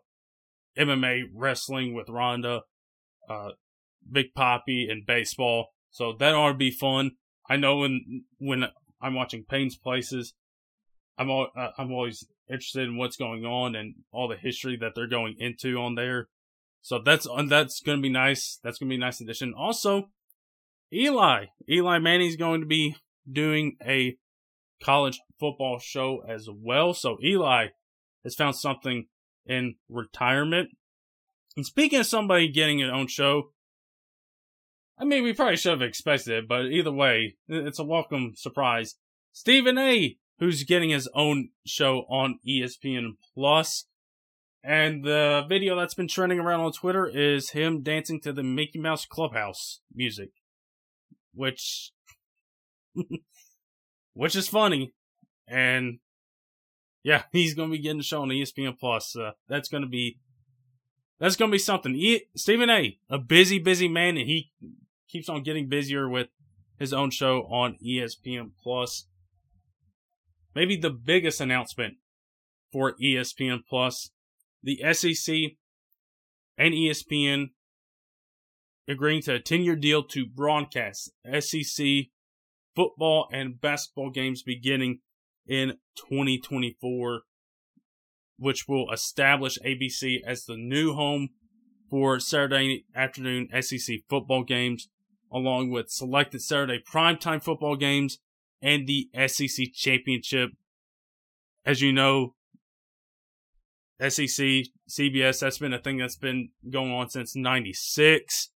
MMA, 0.78 1.22
wrestling 1.34 1.94
with 1.94 2.08
Ronda, 2.08 2.62
uh, 3.28 3.50
Big 4.10 4.34
Poppy, 4.34 4.88
and 4.88 5.06
baseball. 5.06 5.68
So 5.90 6.12
that 6.18 6.34
ought 6.34 6.48
to 6.48 6.54
be 6.54 6.70
fun. 6.70 7.12
I 7.48 7.56
know 7.56 7.78
when 7.78 8.24
when 8.38 8.66
I'm 9.00 9.14
watching 9.14 9.44
Peyton's 9.48 9.76
Places, 9.76 10.34
I'm 11.18 11.30
all, 11.30 11.48
uh, 11.56 11.70
I'm 11.78 11.92
always 11.92 12.24
interested 12.48 12.88
in 12.88 12.96
what's 12.96 13.16
going 13.16 13.44
on 13.44 13.74
and 13.74 13.94
all 14.12 14.28
the 14.28 14.36
history 14.36 14.76
that 14.80 14.92
they're 14.94 15.06
going 15.06 15.36
into 15.38 15.76
on 15.78 15.94
there. 15.94 16.28
So 16.82 17.00
that's 17.04 17.26
that's 17.48 17.80
gonna 17.80 18.02
be 18.02 18.10
nice. 18.10 18.58
That's 18.62 18.78
gonna 18.78 18.90
be 18.90 18.96
a 18.96 18.98
nice 18.98 19.20
addition. 19.20 19.54
Also, 19.56 20.10
Eli 20.92 21.46
Eli 21.68 21.98
Manning's 21.98 22.36
going 22.36 22.60
to 22.60 22.66
be 22.66 22.96
doing 23.30 23.76
a 23.84 24.16
college 24.82 25.20
football 25.40 25.78
show 25.78 26.22
as 26.28 26.48
well. 26.52 26.92
So 26.92 27.16
Eli 27.24 27.68
has 28.22 28.34
found 28.34 28.56
something 28.56 29.06
in 29.46 29.76
retirement. 29.88 30.70
And 31.56 31.64
speaking 31.64 32.00
of 32.00 32.06
somebody 32.06 32.48
getting 32.48 32.82
an 32.82 32.90
own 32.90 33.06
show, 33.06 33.52
I 34.98 35.04
mean, 35.04 35.22
we 35.22 35.32
probably 35.32 35.56
should 35.56 35.72
have 35.72 35.82
expected 35.82 36.32
it, 36.32 36.48
but 36.48 36.66
either 36.66 36.92
way, 36.92 37.36
it's 37.48 37.78
a 37.78 37.84
welcome 37.84 38.32
surprise. 38.36 38.96
Stephen 39.32 39.78
A, 39.78 40.16
who's 40.44 40.62
getting 40.62 40.90
his 40.90 41.08
own 41.14 41.48
show 41.64 42.00
on 42.10 42.38
ESPN 42.46 43.16
Plus. 43.34 43.86
And 44.62 45.04
the 45.04 45.44
video 45.48 45.76
that's 45.76 45.94
been 45.94 46.08
trending 46.08 46.38
around 46.38 46.60
on 46.60 46.72
Twitter 46.72 47.06
is 47.06 47.50
him 47.50 47.82
dancing 47.82 48.20
to 48.20 48.32
the 48.32 48.42
Mickey 48.42 48.78
Mouse 48.78 49.06
Clubhouse 49.06 49.80
music. 49.94 50.30
Which 51.34 51.92
which 54.14 54.36
is 54.36 54.48
funny. 54.48 54.92
And 55.48 55.98
yeah, 57.02 57.22
he's 57.32 57.54
going 57.54 57.70
to 57.70 57.76
be 57.76 57.82
getting 57.82 58.00
a 58.00 58.04
show 58.04 58.22
on 58.22 58.28
ESPN 58.28 58.78
Plus. 58.78 59.16
Uh, 59.16 59.32
that's 59.48 59.68
going 59.68 59.82
to 59.82 59.88
be 59.88 60.18
that's 61.18 61.36
going 61.36 61.50
to 61.50 61.54
be 61.54 61.58
something. 61.58 61.94
He, 61.94 62.24
Stephen 62.36 62.68
A, 62.68 62.98
a 63.08 63.18
busy, 63.18 63.58
busy 63.58 63.88
man, 63.88 64.18
and 64.18 64.28
he 64.28 64.50
keeps 65.08 65.28
on 65.28 65.42
getting 65.42 65.68
busier 65.68 66.08
with 66.08 66.28
his 66.78 66.92
own 66.92 67.10
show 67.10 67.42
on 67.44 67.78
ESPN 67.82 68.50
Plus. 68.62 69.06
Maybe 70.54 70.76
the 70.76 70.90
biggest 70.90 71.40
announcement 71.40 71.94
for 72.72 72.94
ESPN 73.02 73.60
Plus, 73.68 74.10
the 74.62 74.80
SEC 74.92 75.34
and 76.56 76.74
ESPN 76.74 77.50
agreeing 78.86 79.22
to 79.22 79.34
a 79.34 79.40
10 79.40 79.62
year 79.62 79.76
deal 79.76 80.02
to 80.04 80.26
broadcast 80.26 81.10
SEC 81.40 81.86
football 82.76 83.28
and 83.32 83.60
basketball 83.60 84.10
games 84.10 84.42
beginning 84.42 85.00
in 85.46 85.78
2024, 85.96 87.22
which 88.38 88.68
will 88.68 88.90
establish 88.92 89.58
ABC 89.64 90.18
as 90.24 90.44
the 90.44 90.56
new 90.56 90.94
home 90.94 91.30
for 91.90 92.20
Saturday 92.20 92.84
afternoon 92.94 93.48
SEC 93.60 93.96
football 94.08 94.44
games, 94.44 94.88
along 95.32 95.70
with 95.70 95.90
selected 95.90 96.42
Saturday 96.42 96.82
primetime 96.92 97.42
football 97.42 97.76
games 97.76 98.18
and 98.64 98.86
the 98.86 99.10
SEC 99.26 99.66
championship. 99.74 100.50
As 101.66 101.82
you 101.82 101.92
know, 101.92 102.34
SEC, 104.00 104.64
CBS, 104.88 105.40
that's 105.40 105.58
been 105.58 105.74
a 105.74 105.78
thing 105.78 105.98
that's 105.98 106.16
been 106.16 106.48
going 106.68 106.90
on 106.90 107.10
since 107.10 107.36
96. 107.36 108.50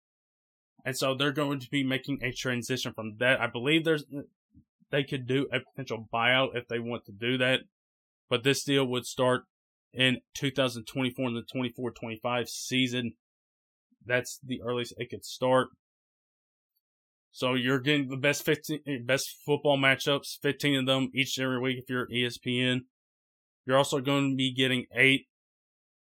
And 0.85 0.97
so 0.97 1.15
they're 1.15 1.33
going 1.33 1.59
to 1.61 1.71
be 1.71 1.83
making 1.83 2.19
a 2.23 2.33
transition 2.33 2.93
from 2.93 3.17
that. 3.19 3.41
I 3.41 3.47
believe 3.47 3.85
there's 3.85 4.05
they 4.91 5.03
could 5.03 5.27
do 5.27 5.49
a 5.51 5.61
potential 5.61 6.07
buyout 6.13 6.55
if 6.55 6.69
they 6.69 6.79
want 6.79 7.07
to 7.07 7.13
do 7.13 7.39
that. 7.39 7.61
But 8.29 8.45
this 8.45 8.63
deal 8.63 8.85
would 8.85 9.07
start 9.07 9.45
in 9.93 10.19
2024 10.35 11.29
in 11.29 11.35
the 11.35 11.43
24-25 11.43 12.49
season. 12.49 13.15
That's 14.05 14.39
the 14.45 14.61
earliest 14.63 14.95
it 14.99 15.09
could 15.11 15.25
start. 15.25 15.69
So 17.35 17.55
you're 17.55 17.81
getting 17.81 18.11
the 18.11 18.17
best 18.17 18.45
15, 18.45 18.79
eh, 18.87 18.99
best 19.05 19.41
football 19.45 19.77
matchups, 19.77 20.39
15 20.41 20.79
of 20.79 20.87
them 20.87 21.11
each 21.13 21.37
and 21.37 21.45
every 21.45 21.59
week 21.59 21.79
if 21.79 21.91
you're 21.91 22.07
ESPN. 22.07 22.83
You're 23.67 23.77
also 23.77 24.01
going 24.01 24.31
to 24.31 24.37
be 24.37 24.55
getting 24.55 24.87
eight 24.95 25.27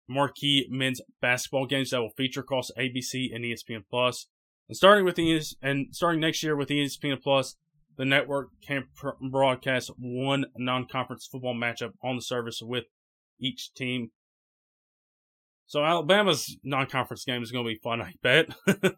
marquee 0.09 0.69
men's 0.71 1.01
basketball 1.21 1.67
games 1.67 1.91
that 1.91 2.01
will 2.01 2.13
feature 2.17 2.43
across 2.43 2.71
ABC 2.79 3.35
and 3.35 3.45
ESPN 3.45 3.83
Plus. 3.91 4.29
And 4.69 4.77
starting 4.77 5.05
with 5.05 5.19
ES, 5.19 5.57
and 5.61 5.89
starting 5.91 6.21
next 6.21 6.45
year 6.45 6.55
with 6.55 6.69
ESPN 6.69 7.21
Plus, 7.21 7.57
the 7.97 8.05
network 8.05 8.51
can 8.65 8.85
pr- 8.95 9.19
broadcast 9.29 9.91
one 9.99 10.45
non-conference 10.57 11.29
football 11.31 11.57
matchup 11.57 11.95
on 12.05 12.15
the 12.15 12.23
service 12.23 12.61
with 12.63 12.85
each 13.41 13.75
team. 13.75 14.13
So 15.67 15.85
Alabama's 15.85 16.57
non-conference 16.63 17.25
game 17.25 17.43
is 17.43 17.51
going 17.51 17.65
to 17.65 17.73
be 17.73 17.81
fun, 17.83 18.01
I 18.01 18.15
bet. 18.23 18.51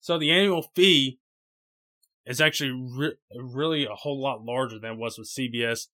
so 0.00 0.18
the 0.18 0.32
annual 0.32 0.66
fee 0.74 1.20
is 2.28 2.40
actually 2.42 2.70
re- 2.70 3.16
really 3.34 3.84
a 3.84 3.94
whole 3.94 4.22
lot 4.22 4.44
larger 4.44 4.78
than 4.78 4.92
it 4.92 4.98
was 4.98 5.18
with 5.18 5.28
CBS. 5.28 5.86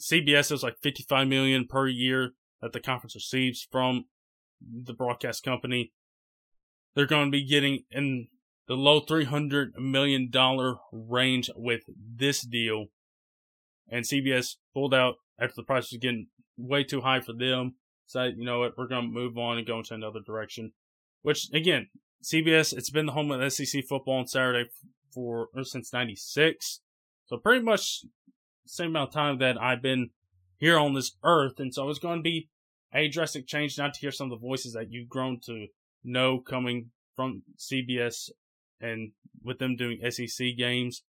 CBS 0.00 0.52
is 0.52 0.62
like 0.62 0.76
55 0.82 1.26
million 1.26 1.66
per 1.66 1.88
year. 1.88 2.30
that 2.62 2.72
the 2.72 2.80
conference 2.80 3.14
receives 3.14 3.66
from 3.70 4.04
the 4.60 4.94
broadcast 4.94 5.42
company. 5.42 5.92
They're 6.94 7.06
going 7.06 7.26
to 7.26 7.30
be 7.30 7.44
getting 7.44 7.82
in 7.90 8.28
the 8.68 8.74
low 8.74 9.00
$300 9.00 9.76
million 9.76 10.30
range 10.92 11.50
with 11.56 11.82
this 12.16 12.46
deal. 12.46 12.86
And 13.90 14.04
CBS 14.04 14.54
pulled 14.72 14.94
out 14.94 15.16
after 15.38 15.54
the 15.56 15.64
price 15.64 15.90
was 15.90 15.98
getting 16.00 16.28
way 16.56 16.84
too 16.84 17.02
high 17.02 17.20
for 17.20 17.32
them. 17.32 17.74
So, 18.06 18.22
you 18.22 18.44
know 18.44 18.60
what, 18.60 18.78
we're 18.78 18.86
going 18.86 19.02
to 19.02 19.08
move 19.08 19.36
on 19.36 19.58
and 19.58 19.66
go 19.66 19.78
into 19.78 19.94
another 19.94 20.20
direction. 20.24 20.72
Which, 21.22 21.48
again, 21.52 21.88
CBS, 22.22 22.72
it's 22.72 22.90
been 22.90 23.06
the 23.06 23.12
home 23.12 23.30
of 23.30 23.52
SEC 23.52 23.84
football 23.88 24.18
on 24.18 24.26
Saturday 24.26 24.70
for 25.14 25.48
uh, 25.56 25.62
since 25.62 25.92
96. 25.92 26.80
So 27.26 27.36
pretty 27.36 27.64
much 27.64 28.04
same 28.66 28.90
amount 28.90 29.10
of 29.10 29.14
time 29.14 29.38
that 29.38 29.60
I've 29.60 29.82
been 29.82 30.10
here 30.56 30.78
on 30.78 30.94
this 30.94 31.16
earth. 31.22 31.58
And 31.58 31.72
so 31.72 31.88
it's 31.88 31.98
going 31.98 32.18
to 32.18 32.22
be 32.22 32.48
a 32.92 33.08
drastic 33.08 33.46
change 33.46 33.78
not 33.78 33.94
to 33.94 34.00
hear 34.00 34.10
some 34.10 34.30
of 34.30 34.40
the 34.40 34.46
voices 34.46 34.72
that 34.72 34.90
you've 34.90 35.08
grown 35.08 35.40
to 35.46 35.66
know 36.02 36.38
coming 36.38 36.90
from 37.16 37.42
CBS 37.58 38.30
and 38.80 39.12
with 39.42 39.58
them 39.58 39.76
doing 39.76 39.98
SEC 40.10 40.56
games. 40.56 41.02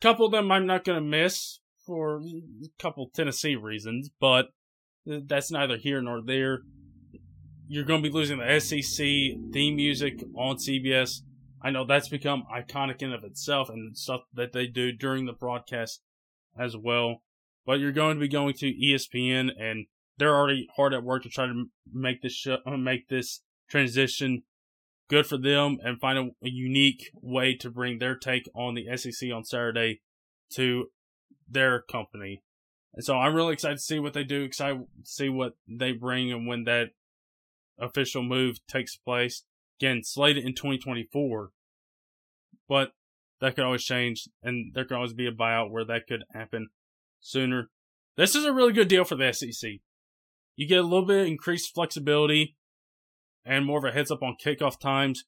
A 0.00 0.02
couple 0.02 0.26
of 0.26 0.32
them 0.32 0.50
I'm 0.50 0.66
not 0.66 0.84
going 0.84 1.02
to 1.02 1.08
miss 1.08 1.60
for 1.84 2.18
a 2.18 2.68
couple 2.78 3.10
Tennessee 3.14 3.56
reasons, 3.56 4.10
but 4.20 4.46
that's 5.06 5.50
neither 5.50 5.76
here 5.76 6.00
nor 6.00 6.22
there. 6.22 6.60
You're 7.66 7.84
going 7.84 8.02
to 8.02 8.08
be 8.08 8.14
losing 8.14 8.38
the 8.38 8.60
SEC 8.60 9.06
theme 9.52 9.76
music 9.76 10.22
on 10.36 10.56
CBS. 10.56 11.20
I 11.64 11.70
know 11.70 11.86
that's 11.86 12.08
become 12.08 12.44
iconic 12.54 13.00
in 13.00 13.14
of 13.14 13.24
itself 13.24 13.70
and 13.70 13.96
stuff 13.96 14.20
that 14.34 14.52
they 14.52 14.66
do 14.66 14.92
during 14.92 15.24
the 15.24 15.32
broadcast 15.32 16.02
as 16.58 16.76
well. 16.76 17.22
But 17.64 17.80
you're 17.80 17.90
going 17.90 18.16
to 18.16 18.20
be 18.20 18.28
going 18.28 18.52
to 18.58 18.66
ESPN 18.66 19.48
and 19.58 19.86
they're 20.18 20.36
already 20.36 20.68
hard 20.76 20.92
at 20.92 21.02
work 21.02 21.22
to 21.22 21.30
try 21.30 21.46
to 21.46 21.64
make 21.90 22.20
this 22.20 22.34
show, 22.34 22.58
uh, 22.66 22.76
make 22.76 23.08
this 23.08 23.40
transition 23.70 24.42
good 25.08 25.26
for 25.26 25.38
them 25.38 25.78
and 25.82 25.98
find 25.98 26.18
a, 26.18 26.46
a, 26.46 26.50
unique 26.50 27.10
way 27.14 27.54
to 27.56 27.70
bring 27.70 27.98
their 27.98 28.14
take 28.14 28.48
on 28.54 28.74
the 28.74 28.86
SEC 28.96 29.30
on 29.32 29.44
Saturday 29.44 30.02
to 30.50 30.90
their 31.48 31.80
company. 31.80 32.42
And 32.92 33.04
so 33.04 33.16
I'm 33.16 33.34
really 33.34 33.54
excited 33.54 33.78
to 33.78 33.82
see 33.82 33.98
what 33.98 34.12
they 34.12 34.22
do, 34.22 34.42
excited 34.42 34.80
to 34.80 34.86
see 35.04 35.30
what 35.30 35.54
they 35.66 35.92
bring 35.92 36.30
and 36.30 36.46
when 36.46 36.64
that 36.64 36.90
official 37.78 38.22
move 38.22 38.58
takes 38.66 38.96
place. 38.96 39.44
Again, 39.80 40.02
slated 40.04 40.44
in 40.44 40.54
2024, 40.54 41.50
but 42.68 42.92
that 43.40 43.54
could 43.54 43.64
always 43.64 43.84
change 43.84 44.28
and 44.42 44.72
there 44.74 44.84
could 44.84 44.96
always 44.96 45.12
be 45.12 45.26
a 45.26 45.32
buyout 45.32 45.70
where 45.70 45.84
that 45.84 46.06
could 46.06 46.24
happen 46.32 46.68
sooner. 47.20 47.70
This 48.16 48.34
is 48.34 48.44
a 48.44 48.52
really 48.52 48.72
good 48.72 48.88
deal 48.88 49.04
for 49.04 49.16
the 49.16 49.32
SEC. 49.32 49.72
You 50.56 50.68
get 50.68 50.78
a 50.78 50.82
little 50.82 51.06
bit 51.06 51.26
increased 51.26 51.74
flexibility 51.74 52.56
and 53.44 53.66
more 53.66 53.78
of 53.78 53.84
a 53.84 53.92
heads 53.92 54.10
up 54.10 54.22
on 54.22 54.36
kickoff 54.42 54.78
times. 54.78 55.24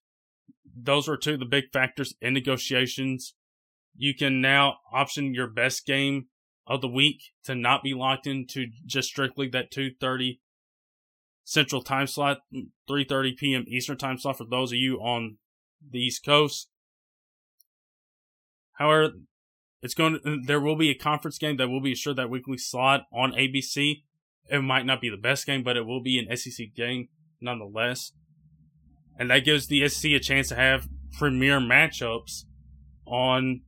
Those 0.65 1.09
were 1.09 1.17
two 1.17 1.35
of 1.35 1.41
the 1.41 1.47
big 1.47 1.65
factors 1.73 2.15
in 2.21 2.35
negotiations. 2.35 3.35
You 3.97 4.15
can 4.15 4.41
now 4.41 4.79
option 4.93 5.35
your 5.35 5.49
best 5.49 5.87
game 5.87 6.27
of 6.67 6.81
the 6.81 6.89
week 6.89 7.33
to 7.45 7.55
not 7.55 7.83
be 7.83 7.95
locked 7.95 8.27
into 8.27 8.67
just 8.85 9.09
strictly 9.09 9.49
that 9.49 9.71
2:30 9.71 10.41
Central 11.45 11.83
Time 11.83 12.07
slot, 12.07 12.39
3:30 12.89 13.37
p.m. 13.37 13.65
Eastern 13.69 13.97
Time 13.97 14.19
slot 14.19 14.39
for 14.39 14.45
those 14.45 14.73
of 14.73 14.79
you 14.79 14.97
on 14.99 15.39
the 15.91 16.01
East 16.01 16.25
Coast. 16.25 16.69
However, 18.77 19.15
it's 19.83 19.95
going 19.95 20.21
to, 20.25 20.41
there 20.45 20.61
will 20.61 20.77
be 20.77 20.91
a 20.91 20.95
conference 20.95 21.39
game 21.39 21.57
that 21.59 21.69
will 21.69 21.81
be 21.81 21.93
assured 21.93 22.17
that 22.17 22.31
weekly 22.31 22.59
slot 22.59 23.03
on 23.13 23.33
ABC. 23.33 24.03
It 24.49 24.63
might 24.63 24.87
not 24.87 25.01
be 25.01 25.11
the 25.11 25.17
best 25.17 25.47
game, 25.47 25.63
but 25.63 25.77
it 25.77 25.87
will 25.87 26.03
be 26.03 26.19
an 26.19 26.35
SEC 26.37 26.75
game 26.75 27.09
nonetheless. 27.41 28.13
And 29.19 29.31
that 29.31 29.45
gives 29.45 29.67
the 29.67 29.89
SEC 29.89 30.13
a 30.13 30.19
chance 30.19 30.49
to 30.49 30.57
have 30.57 30.89
premier 31.19 31.59
matchups 31.59 32.45
on 33.07 33.63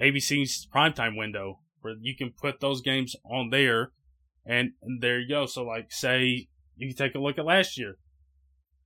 ABC's 0.00 0.66
primetime 0.74 1.16
window 1.16 1.60
where 1.80 1.94
you 2.00 2.16
can 2.16 2.32
put 2.40 2.60
those 2.60 2.80
games 2.80 3.14
on 3.24 3.50
there 3.50 3.92
and 4.44 4.72
there 5.00 5.20
you 5.20 5.28
go. 5.28 5.46
So 5.46 5.62
like 5.62 5.92
say 5.92 6.48
you 6.76 6.92
take 6.92 7.14
a 7.14 7.18
look 7.18 7.38
at 7.38 7.44
last 7.44 7.78
year. 7.78 7.96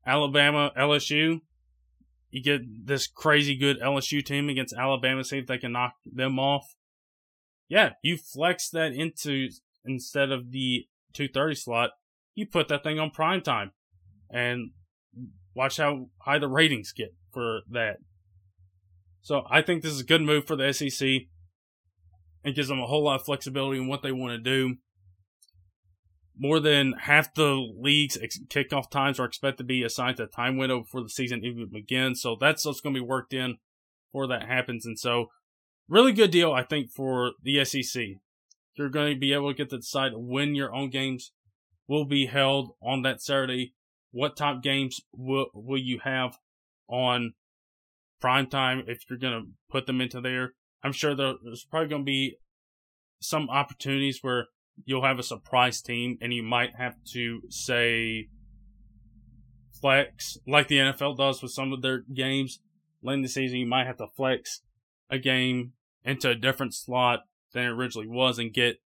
Alabama, 0.07 0.71
LSU, 0.79 1.41
you 2.35 2.43
get 2.43 2.63
this 2.85 3.07
crazy 3.07 3.55
good 3.55 3.81
LSU 3.81 4.23
team 4.25 4.49
against 4.49 4.75
Alabama, 4.75 5.23
see 5.23 5.39
if 5.39 5.47
they 5.47 5.57
can 5.57 5.71
knock 5.71 5.95
them 6.05 6.41
off. 6.41 6.75
Yeah, 7.69 7.91
you 8.03 8.17
flex 8.17 8.69
that 8.71 8.93
into 8.93 9.51
instead 9.85 10.33
of 10.33 10.51
the 10.51 10.89
230 11.13 11.55
slot, 11.55 11.91
you 12.35 12.45
put 12.45 12.67
that 12.67 12.83
thing 12.83 12.99
on 12.99 13.13
prime 13.13 13.41
time 13.41 13.71
and 14.29 14.73
watch 15.55 15.77
how 15.77 16.09
high 16.23 16.41
the 16.41 16.49
ratings 16.49 16.91
get 16.91 17.15
for 17.33 17.61
that. 17.71 17.99
So 19.23 19.45
I 19.49 19.63
think 19.63 19.85
this 19.85 19.93
is 19.93 20.01
a 20.01 20.05
good 20.05 20.23
move 20.23 20.45
for 20.45 20.57
the 20.57 20.73
SEC. 20.73 21.07
It 21.07 22.57
gives 22.57 22.67
them 22.67 22.81
a 22.81 22.87
whole 22.87 23.05
lot 23.05 23.21
of 23.21 23.25
flexibility 23.25 23.79
in 23.79 23.87
what 23.87 24.03
they 24.03 24.11
want 24.11 24.33
to 24.33 24.39
do. 24.39 24.79
More 26.37 26.59
than 26.59 26.95
half 26.95 27.33
the 27.35 27.55
league's 27.79 28.19
kickoff 28.49 28.91
times 28.91 29.21
are 29.21 29.25
expected 29.25 29.59
to 29.59 29.65
be 29.65 29.85
assigned 29.85 30.17
to 30.17 30.25
a 30.25 30.27
time 30.27 30.57
window 30.57 30.81
before 30.81 31.03
the 31.03 31.09
season 31.09 31.45
even 31.45 31.69
begins. 31.73 32.21
So 32.21 32.37
that's 32.41 32.65
what's 32.65 32.81
going 32.81 32.95
to 32.95 33.01
be 33.01 33.07
worked 33.07 33.33
in 33.33 33.59
before 34.11 34.27
that 34.29 34.49
happens. 34.49 34.85
And 34.85 34.99
so, 34.99 35.27
really 35.89 36.13
good 36.13 36.33
deal, 36.33 36.53
I 36.53 36.65
think, 36.65 36.91
for 36.91 37.33
the 37.43 37.65
SEC. 37.65 38.03
You're 38.75 38.89
going 38.89 39.15
to 39.15 39.21
be 39.21 39.33
able 39.33 39.51
to 39.51 39.57
get 39.57 39.71
to 39.71 39.77
decide 39.79 40.13
when 40.17 40.57
your 40.57 40.75
own 40.75 40.91
games 40.91 41.31
will 41.87 42.05
be 42.05 42.27
held 42.27 42.73
on 42.83 43.03
that 43.03 43.23
Saturday 43.23 43.75
what 44.15 44.37
top 44.37 44.63
games 44.63 45.01
will 45.13 45.49
will 45.53 45.79
you 45.79 45.99
have 46.05 46.39
on 46.89 47.35
prime 48.21 48.47
time 48.47 48.85
if 48.87 49.03
you're 49.11 49.19
going 49.19 49.43
to 49.43 49.49
put 49.69 49.87
them 49.87 50.01
into 50.01 50.21
there? 50.21 50.55
I'm 50.85 50.93
sure 50.93 51.17
there's 51.17 51.67
probably 51.69 51.89
going 51.89 52.03
to 52.03 52.07
be 52.07 52.37
some 53.21 53.51
opportunities 53.51 54.21
where 54.23 54.47
you'll 54.85 55.05
have 55.05 55.19
a 55.19 55.23
surprise 55.23 55.81
team 55.81 56.19
and 56.21 56.33
you 56.33 56.43
might 56.43 56.75
have 56.77 56.97
to 57.13 57.43
say 57.49 58.29
flex 59.81 60.39
like 60.47 60.69
the 60.69 60.79
NFL 60.79 61.17
does 61.17 61.43
with 61.43 61.53
some 61.53 61.73
of 61.73 61.83
their 61.83 62.03
games 62.13 62.61
late 63.03 63.15
in 63.15 63.23
the 63.23 63.29
season. 63.29 63.59
You 63.59 63.67
might 63.67 63.87
have 63.87 63.99
to 63.99 64.07
flex 64.17 64.63
a 65.11 65.19
game 65.19 65.73
into 66.05 66.31
a 66.31 66.35
different 66.35 66.75
slot 66.75 67.21
than 67.53 67.65
it 67.65 67.69
originally 67.69 68.09
was 68.09 68.39
and 68.39 68.53
get 68.53 68.81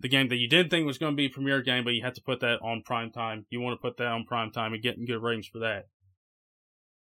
the 0.00 0.08
game 0.08 0.28
that 0.28 0.36
you 0.36 0.48
didn't 0.48 0.70
think 0.70 0.86
was 0.86 0.98
going 0.98 1.12
to 1.12 1.16
be 1.16 1.26
a 1.26 1.30
premier 1.30 1.62
game, 1.62 1.84
but 1.84 1.94
you 1.94 2.02
have 2.02 2.14
to 2.14 2.22
put 2.22 2.40
that 2.40 2.58
on 2.62 2.82
prime 2.82 3.10
time. 3.10 3.46
You 3.50 3.60
want 3.60 3.78
to 3.78 3.82
put 3.82 3.96
that 3.98 4.08
on 4.08 4.24
prime 4.24 4.50
time 4.50 4.72
and 4.72 4.82
getting 4.82 5.06
good 5.06 5.22
ratings 5.22 5.46
for 5.46 5.60
that. 5.60 5.86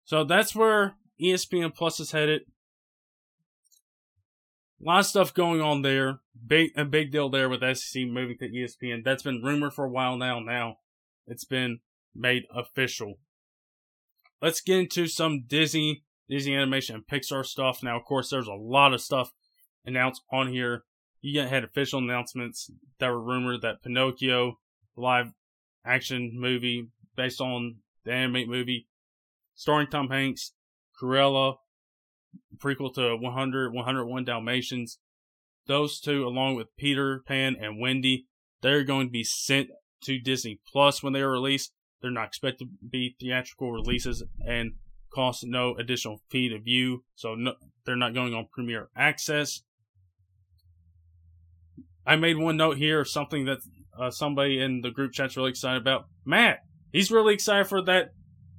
So 0.04 0.24
that's 0.24 0.54
where 0.54 0.94
ESPN 1.20 1.74
Plus 1.74 1.98
is 2.00 2.12
headed. 2.12 2.42
A 4.80 4.84
lot 4.84 5.00
of 5.00 5.06
stuff 5.06 5.34
going 5.34 5.60
on 5.60 5.82
there. 5.82 6.20
Big 6.46 6.70
a 6.76 6.84
big 6.84 7.10
deal 7.10 7.30
there 7.30 7.48
with 7.48 7.60
SEC 7.76 8.04
moving 8.06 8.36
to 8.38 8.48
ESPN. 8.48 9.02
That's 9.04 9.22
been 9.22 9.42
rumored 9.42 9.72
for 9.72 9.84
a 9.84 9.90
while 9.90 10.16
now. 10.16 10.38
Now 10.38 10.78
it's 11.26 11.44
been 11.44 11.80
made 12.14 12.44
official. 12.54 13.14
Let's 14.42 14.60
get 14.60 14.78
into 14.78 15.06
some 15.06 15.44
Disney, 15.46 16.04
Disney 16.28 16.54
animation 16.54 16.94
and 16.96 17.06
Pixar 17.06 17.44
stuff. 17.44 17.82
Now, 17.82 17.96
of 17.96 18.04
course, 18.04 18.28
there's 18.28 18.46
a 18.46 18.52
lot 18.52 18.92
of 18.92 19.00
stuff 19.00 19.32
announced 19.86 20.22
on 20.30 20.48
here 20.48 20.84
you 21.26 21.40
had 21.40 21.64
official 21.64 21.98
announcements 21.98 22.70
that 22.98 23.08
were 23.08 23.20
rumored 23.20 23.62
that 23.62 23.82
Pinocchio, 23.82 24.58
live 24.96 25.32
action 25.84 26.32
movie 26.34 26.88
based 27.16 27.40
on 27.40 27.76
the 28.04 28.12
animated 28.12 28.48
movie, 28.48 28.86
starring 29.54 29.88
Tom 29.88 30.08
Hanks, 30.08 30.52
Cruella, 31.00 31.56
prequel 32.58 32.94
to 32.94 33.16
100, 33.16 33.72
101 33.72 34.24
Dalmatians. 34.24 34.98
Those 35.66 36.00
two, 36.00 36.26
along 36.26 36.54
with 36.54 36.76
Peter 36.76 37.22
Pan 37.26 37.56
and 37.60 37.80
Wendy, 37.80 38.26
they're 38.62 38.84
going 38.84 39.08
to 39.08 39.12
be 39.12 39.24
sent 39.24 39.68
to 40.04 40.18
Disney 40.18 40.60
Plus 40.70 41.02
when 41.02 41.12
they 41.12 41.20
are 41.20 41.30
released. 41.30 41.72
They're 42.00 42.10
not 42.10 42.28
expected 42.28 42.66
to 42.66 42.88
be 42.88 43.16
theatrical 43.18 43.72
releases 43.72 44.22
and 44.46 44.72
cost 45.12 45.44
no 45.46 45.74
additional 45.76 46.20
fee 46.30 46.48
to 46.50 46.60
view, 46.60 47.04
so 47.14 47.34
no, 47.34 47.54
they're 47.84 47.96
not 47.96 48.14
going 48.14 48.34
on 48.34 48.48
Premier 48.52 48.88
Access. 48.96 49.62
I 52.06 52.16
made 52.16 52.36
one 52.36 52.56
note 52.56 52.76
here 52.76 53.00
of 53.00 53.08
something 53.08 53.46
that 53.46 53.58
uh, 53.98 54.10
somebody 54.10 54.60
in 54.60 54.82
the 54.82 54.90
group 54.90 55.12
chat's 55.12 55.36
really 55.36 55.50
excited 55.50 55.80
about. 55.80 56.06
Matt, 56.24 56.60
he's 56.92 57.10
really 57.10 57.34
excited 57.34 57.66
for 57.66 57.82
that 57.82 58.10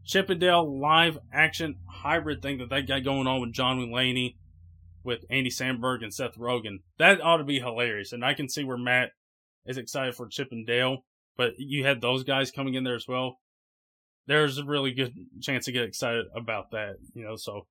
Chip 0.07 0.29
'n 0.29 0.39
Dale 0.39 0.79
live 0.79 1.19
action 1.33 1.75
hybrid 1.87 2.41
thing 2.41 2.57
that 2.59 2.69
they 2.69 2.81
got 2.81 3.03
going 3.03 3.27
on 3.27 3.41
with 3.41 3.53
John 3.53 3.77
Mulaney, 3.77 4.37
with 5.03 5.25
Andy 5.29 5.49
Samberg 5.49 6.01
and 6.01 6.13
Seth 6.13 6.37
Rogen. 6.37 6.77
That 6.97 7.21
ought 7.21 7.37
to 7.37 7.43
be 7.43 7.59
hilarious, 7.59 8.13
and 8.13 8.23
I 8.23 8.33
can 8.33 8.47
see 8.47 8.63
where 8.63 8.77
Matt 8.77 9.11
is 9.65 9.77
excited 9.77 10.15
for 10.15 10.27
Chip 10.27 10.49
'n 10.51 10.63
Dale. 10.65 11.05
But 11.35 11.59
you 11.59 11.83
had 11.85 12.01
those 12.01 12.23
guys 12.23 12.51
coming 12.51 12.73
in 12.73 12.83
there 12.83 12.95
as 12.95 13.07
well. 13.07 13.39
There's 14.25 14.57
a 14.57 14.65
really 14.65 14.91
good 14.91 15.13
chance 15.41 15.65
to 15.65 15.71
get 15.71 15.83
excited 15.83 16.25
about 16.33 16.71
that, 16.71 16.95
you 17.13 17.23
know. 17.23 17.35
So 17.35 17.67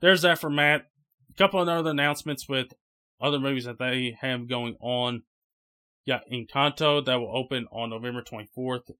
there's 0.00 0.22
that 0.22 0.38
for 0.38 0.50
Matt. 0.50 0.86
A 1.30 1.34
couple 1.34 1.60
of 1.60 1.68
other 1.68 1.90
announcements 1.90 2.48
with 2.48 2.74
other 3.20 3.40
movies 3.40 3.64
that 3.64 3.78
they 3.78 4.16
have 4.20 4.46
going 4.46 4.76
on. 4.80 5.22
Got 6.06 6.28
Encanto 6.30 7.04
that 7.04 7.16
will 7.16 7.36
open 7.36 7.66
on 7.72 7.90
November 7.90 8.22
24th 8.22 8.90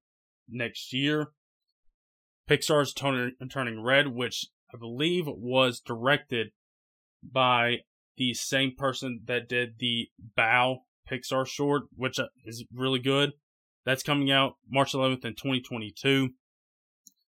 next 0.48 0.92
year. 0.92 1.32
Pixar's 2.48 2.92
turning, 2.92 3.34
turning 3.50 3.82
Red, 3.82 4.08
which 4.08 4.46
I 4.74 4.78
believe 4.78 5.26
was 5.26 5.80
directed 5.80 6.52
by 7.22 7.78
the 8.16 8.34
same 8.34 8.74
person 8.76 9.20
that 9.26 9.48
did 9.48 9.78
the 9.78 10.08
Bao 10.36 10.78
Pixar 11.10 11.46
short, 11.46 11.84
which 11.94 12.18
uh, 12.18 12.26
is 12.44 12.64
really 12.74 12.98
good. 12.98 13.32
That's 13.84 14.02
coming 14.02 14.30
out 14.30 14.54
March 14.68 14.92
11th 14.92 15.24
in 15.24 15.34
2022. 15.34 16.30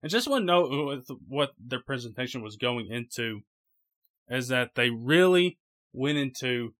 I 0.03 0.07
just 0.07 0.27
want 0.27 0.41
to 0.41 0.45
note 0.45 1.03
what 1.27 1.51
their 1.59 1.81
presentation 1.81 2.41
was 2.41 2.55
going 2.55 2.87
into 2.87 3.41
is 4.29 4.47
that 4.47 4.71
they 4.75 4.89
really 4.89 5.59
went 5.93 6.17
into 6.17 6.73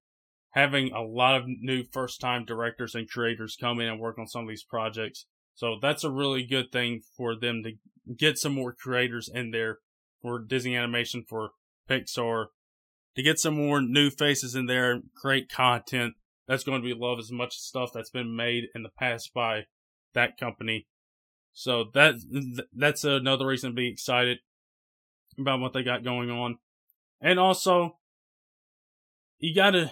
having 0.52 0.92
a 0.92 1.02
lot 1.02 1.36
of 1.36 1.46
new 1.48 1.84
first 1.84 2.20
time 2.20 2.46
directors 2.46 2.96
and 2.96 3.10
creators 3.10 3.58
come 3.60 3.80
in 3.80 3.90
and 3.90 4.00
work 4.00 4.18
on 4.18 4.28
some 4.28 4.44
of 4.44 4.50
these 4.50 4.64
projects. 4.64 5.26
So 5.54 5.78
that's 5.82 6.04
a 6.04 6.12
really 6.12 6.44
good 6.44 6.72
thing 6.72 7.02
for 7.16 7.36
them 7.36 7.62
to 7.64 7.74
get 8.18 8.38
some 8.38 8.54
more 8.54 8.74
creators 8.74 9.30
in 9.34 9.52
there 9.52 9.80
for 10.22 10.40
Disney 10.40 10.76
Animation, 10.76 11.24
for 11.28 11.52
Pixar, 11.90 12.48
to 13.16 13.24
get 13.24 13.40
some 13.40 13.56
more 13.56 13.82
new 13.82 14.10
faces 14.10 14.56
in 14.56 14.68
there, 14.68 15.02
create 15.16 15.52
content 15.52 16.14
that's 16.48 16.64
going 16.64 16.82
to 16.82 16.86
be 16.86 16.94
loved 16.94 17.20
as 17.20 17.32
much 17.32 17.58
stuff 17.58 17.92
that's 17.94 18.10
been 18.10 18.36
made 18.36 18.66
in 18.76 18.84
the 18.84 18.90
past 18.90 19.34
by 19.34 19.64
that 20.14 20.38
company. 20.38 20.88
So 21.54 21.86
that 21.94 22.16
that's 22.74 23.04
another 23.04 23.48
reason 23.48 23.72
to 23.72 23.76
be 23.76 23.90
excited 23.90 24.40
about 25.38 25.60
what 25.60 25.74
they 25.74 25.84
got 25.84 26.04
going 26.04 26.30
on. 26.30 26.58
And 27.20 27.40
also, 27.40 27.98
you 29.40 29.54
got 29.54 29.76
a 29.76 29.92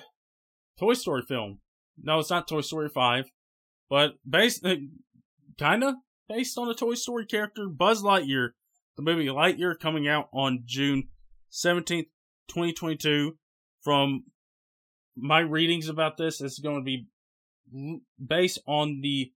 Toy 0.80 0.93
Story 0.93 1.24
film. 1.28 1.60
No, 2.02 2.19
it's 2.19 2.30
not 2.30 2.48
Toy 2.48 2.62
Story 2.62 2.89
5, 2.89 3.26
but 3.89 4.13
uh, 4.34 4.76
kinda 5.58 5.95
based 6.30 6.58
on 6.58 6.70
a 6.70 6.76
Toy 6.76 6.94
Story 6.94 7.26
character, 7.26 7.68
Buzz 7.68 8.02
Lightyear. 8.04 8.52
The 8.96 9.04
movie 9.04 9.26
Lightyear 9.26 9.78
coming 9.78 10.08
out 10.08 10.30
on 10.32 10.63
June 10.65 11.10
17th, 11.52 12.08
2022. 12.48 13.38
From 13.82 14.26
my 15.18 15.39
readings 15.39 15.89
about 15.89 16.18
this, 16.18 16.39
it's 16.39 16.60
going 16.60 16.78
to 16.78 16.84
be 16.84 17.08
based 18.26 18.60
on 18.68 19.00
the 19.02 19.32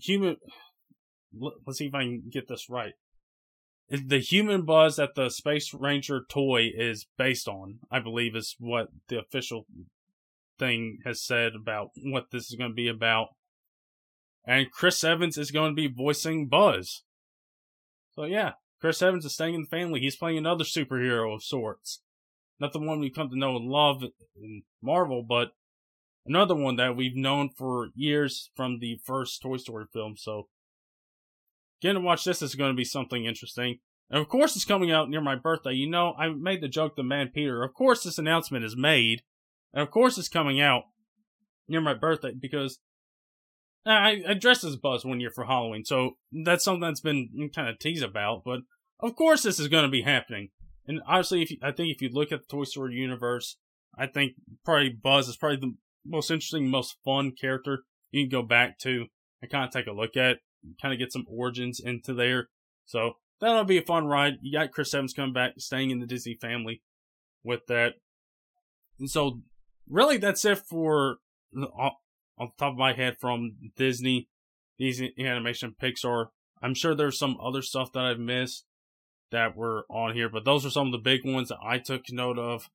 human. 0.00 0.36
Let's 1.38 1.78
see 1.78 1.86
if 1.86 1.94
I 1.94 2.02
can 2.02 2.22
get 2.32 2.48
this 2.48 2.70
right. 2.70 2.94
The 3.90 4.20
human 4.20 4.62
buzz 4.62 4.96
that 4.96 5.16
the 5.16 5.30
Space 5.30 5.74
Ranger 5.74 6.24
toy 6.28 6.70
is 6.72 7.06
based 7.18 7.48
on, 7.48 7.80
I 7.90 7.98
believe, 7.98 8.36
is 8.36 8.54
what 8.60 8.88
the 9.08 9.18
official 9.18 9.66
thing 10.60 10.98
has 11.04 11.20
said 11.20 11.52
about 11.56 11.90
what 12.04 12.30
this 12.30 12.50
is 12.50 12.56
going 12.56 12.70
to 12.70 12.74
be 12.74 12.86
about. 12.86 13.30
And 14.46 14.70
Chris 14.70 15.02
Evans 15.04 15.36
is 15.38 15.50
going 15.50 15.72
to 15.72 15.76
be 15.76 15.92
voicing 15.92 16.48
Buzz. 16.48 17.02
So 18.12 18.24
yeah, 18.24 18.52
Chris 18.80 19.02
Evans 19.02 19.24
is 19.24 19.34
staying 19.34 19.54
in 19.54 19.60
the 19.62 19.66
family. 19.66 20.00
He's 20.00 20.16
playing 20.16 20.38
another 20.38 20.64
superhero 20.64 21.34
of 21.34 21.42
sorts. 21.42 22.02
Not 22.58 22.72
the 22.72 22.80
one 22.80 23.00
we've 23.00 23.14
come 23.14 23.30
to 23.30 23.38
know 23.38 23.56
and 23.56 23.68
love 23.68 24.02
in 24.36 24.62
Marvel, 24.82 25.24
but 25.26 25.52
another 26.26 26.54
one 26.54 26.76
that 26.76 26.96
we've 26.96 27.16
known 27.16 27.50
for 27.50 27.88
years 27.94 28.50
from 28.54 28.78
the 28.80 29.00
first 29.04 29.40
Toy 29.40 29.56
Story 29.56 29.86
film. 29.92 30.16
So 30.16 30.48
getting 31.80 32.02
to 32.02 32.06
watch 32.06 32.24
this 32.24 32.42
is 32.42 32.54
going 32.54 32.72
to 32.72 32.76
be 32.76 32.84
something 32.84 33.24
interesting. 33.24 33.78
And 34.10 34.20
of 34.20 34.28
course, 34.28 34.56
it's 34.56 34.64
coming 34.64 34.90
out 34.90 35.08
near 35.08 35.20
my 35.20 35.36
birthday. 35.36 35.72
You 35.72 35.88
know, 35.88 36.14
I 36.18 36.28
made 36.28 36.60
the 36.60 36.68
joke 36.68 36.96
to 36.96 37.02
Man 37.02 37.30
Peter. 37.32 37.62
Of 37.62 37.72
course, 37.74 38.02
this 38.02 38.18
announcement 38.18 38.64
is 38.64 38.76
made 38.76 39.22
and 39.72 39.82
of 39.82 39.90
course, 39.90 40.18
it's 40.18 40.28
coming 40.28 40.60
out 40.60 40.84
near 41.68 41.80
my 41.80 41.94
birthday 41.94 42.32
because 42.38 42.80
I, 43.86 44.22
I 44.28 44.34
dressed 44.34 44.64
as 44.64 44.76
Buzz 44.76 45.04
one 45.04 45.20
year 45.20 45.30
for 45.30 45.44
Halloween, 45.44 45.84
so 45.84 46.12
that's 46.44 46.64
something 46.64 46.82
that's 46.82 47.00
been 47.00 47.50
kind 47.54 47.68
of 47.68 47.78
teased 47.78 48.04
about. 48.04 48.42
But 48.44 48.60
of 49.00 49.16
course, 49.16 49.42
this 49.42 49.58
is 49.58 49.68
going 49.68 49.84
to 49.84 49.90
be 49.90 50.02
happening. 50.02 50.50
And 50.86 51.00
obviously, 51.06 51.42
if 51.42 51.50
you, 51.50 51.58
I 51.62 51.72
think 51.72 51.94
if 51.94 52.02
you 52.02 52.10
look 52.12 52.32
at 52.32 52.40
the 52.40 52.46
Toy 52.56 52.64
Story 52.64 52.94
universe, 52.94 53.56
I 53.96 54.06
think 54.06 54.32
probably 54.64 54.90
Buzz 54.90 55.28
is 55.28 55.36
probably 55.36 55.58
the 55.58 55.74
most 56.04 56.30
interesting, 56.30 56.68
most 56.68 56.96
fun 57.04 57.32
character 57.38 57.84
you 58.10 58.24
can 58.24 58.30
go 58.30 58.42
back 58.42 58.78
to 58.80 59.06
and 59.40 59.50
kind 59.50 59.64
of 59.64 59.70
take 59.70 59.86
a 59.86 59.92
look 59.92 60.16
at, 60.16 60.38
kind 60.80 60.92
of 60.92 60.98
get 60.98 61.12
some 61.12 61.26
origins 61.28 61.80
into 61.80 62.12
there. 62.12 62.48
So 62.84 63.14
that'll 63.40 63.64
be 63.64 63.78
a 63.78 63.82
fun 63.82 64.06
ride. 64.06 64.34
You 64.42 64.58
got 64.58 64.72
Chris 64.72 64.92
Evans 64.92 65.14
coming 65.14 65.32
back, 65.32 65.54
staying 65.58 65.90
in 65.90 66.00
the 66.00 66.06
Disney 66.06 66.36
family 66.40 66.82
with 67.42 67.66
that. 67.68 67.94
And 68.98 69.10
so 69.10 69.40
really, 69.88 70.18
that's 70.18 70.44
it 70.44 70.58
for 70.58 71.18
uh, 71.56 71.90
the 72.48 72.64
top 72.64 72.72
of 72.72 72.78
my 72.78 72.92
head 72.92 73.16
from 73.18 73.56
Disney, 73.76 74.28
Disney 74.78 75.12
Animation, 75.18 75.74
Pixar. 75.80 76.26
I'm 76.62 76.74
sure 76.74 76.94
there's 76.94 77.18
some 77.18 77.36
other 77.42 77.62
stuff 77.62 77.92
that 77.92 78.04
I've 78.04 78.18
missed 78.18 78.64
that 79.30 79.56
were 79.56 79.84
on 79.88 80.14
here, 80.14 80.28
but 80.28 80.44
those 80.44 80.66
are 80.66 80.70
some 80.70 80.86
of 80.86 80.92
the 80.92 80.98
big 80.98 81.24
ones 81.24 81.48
that 81.48 81.58
I 81.64 81.78
took 81.78 82.10
note 82.10 82.38
of. 82.38 82.68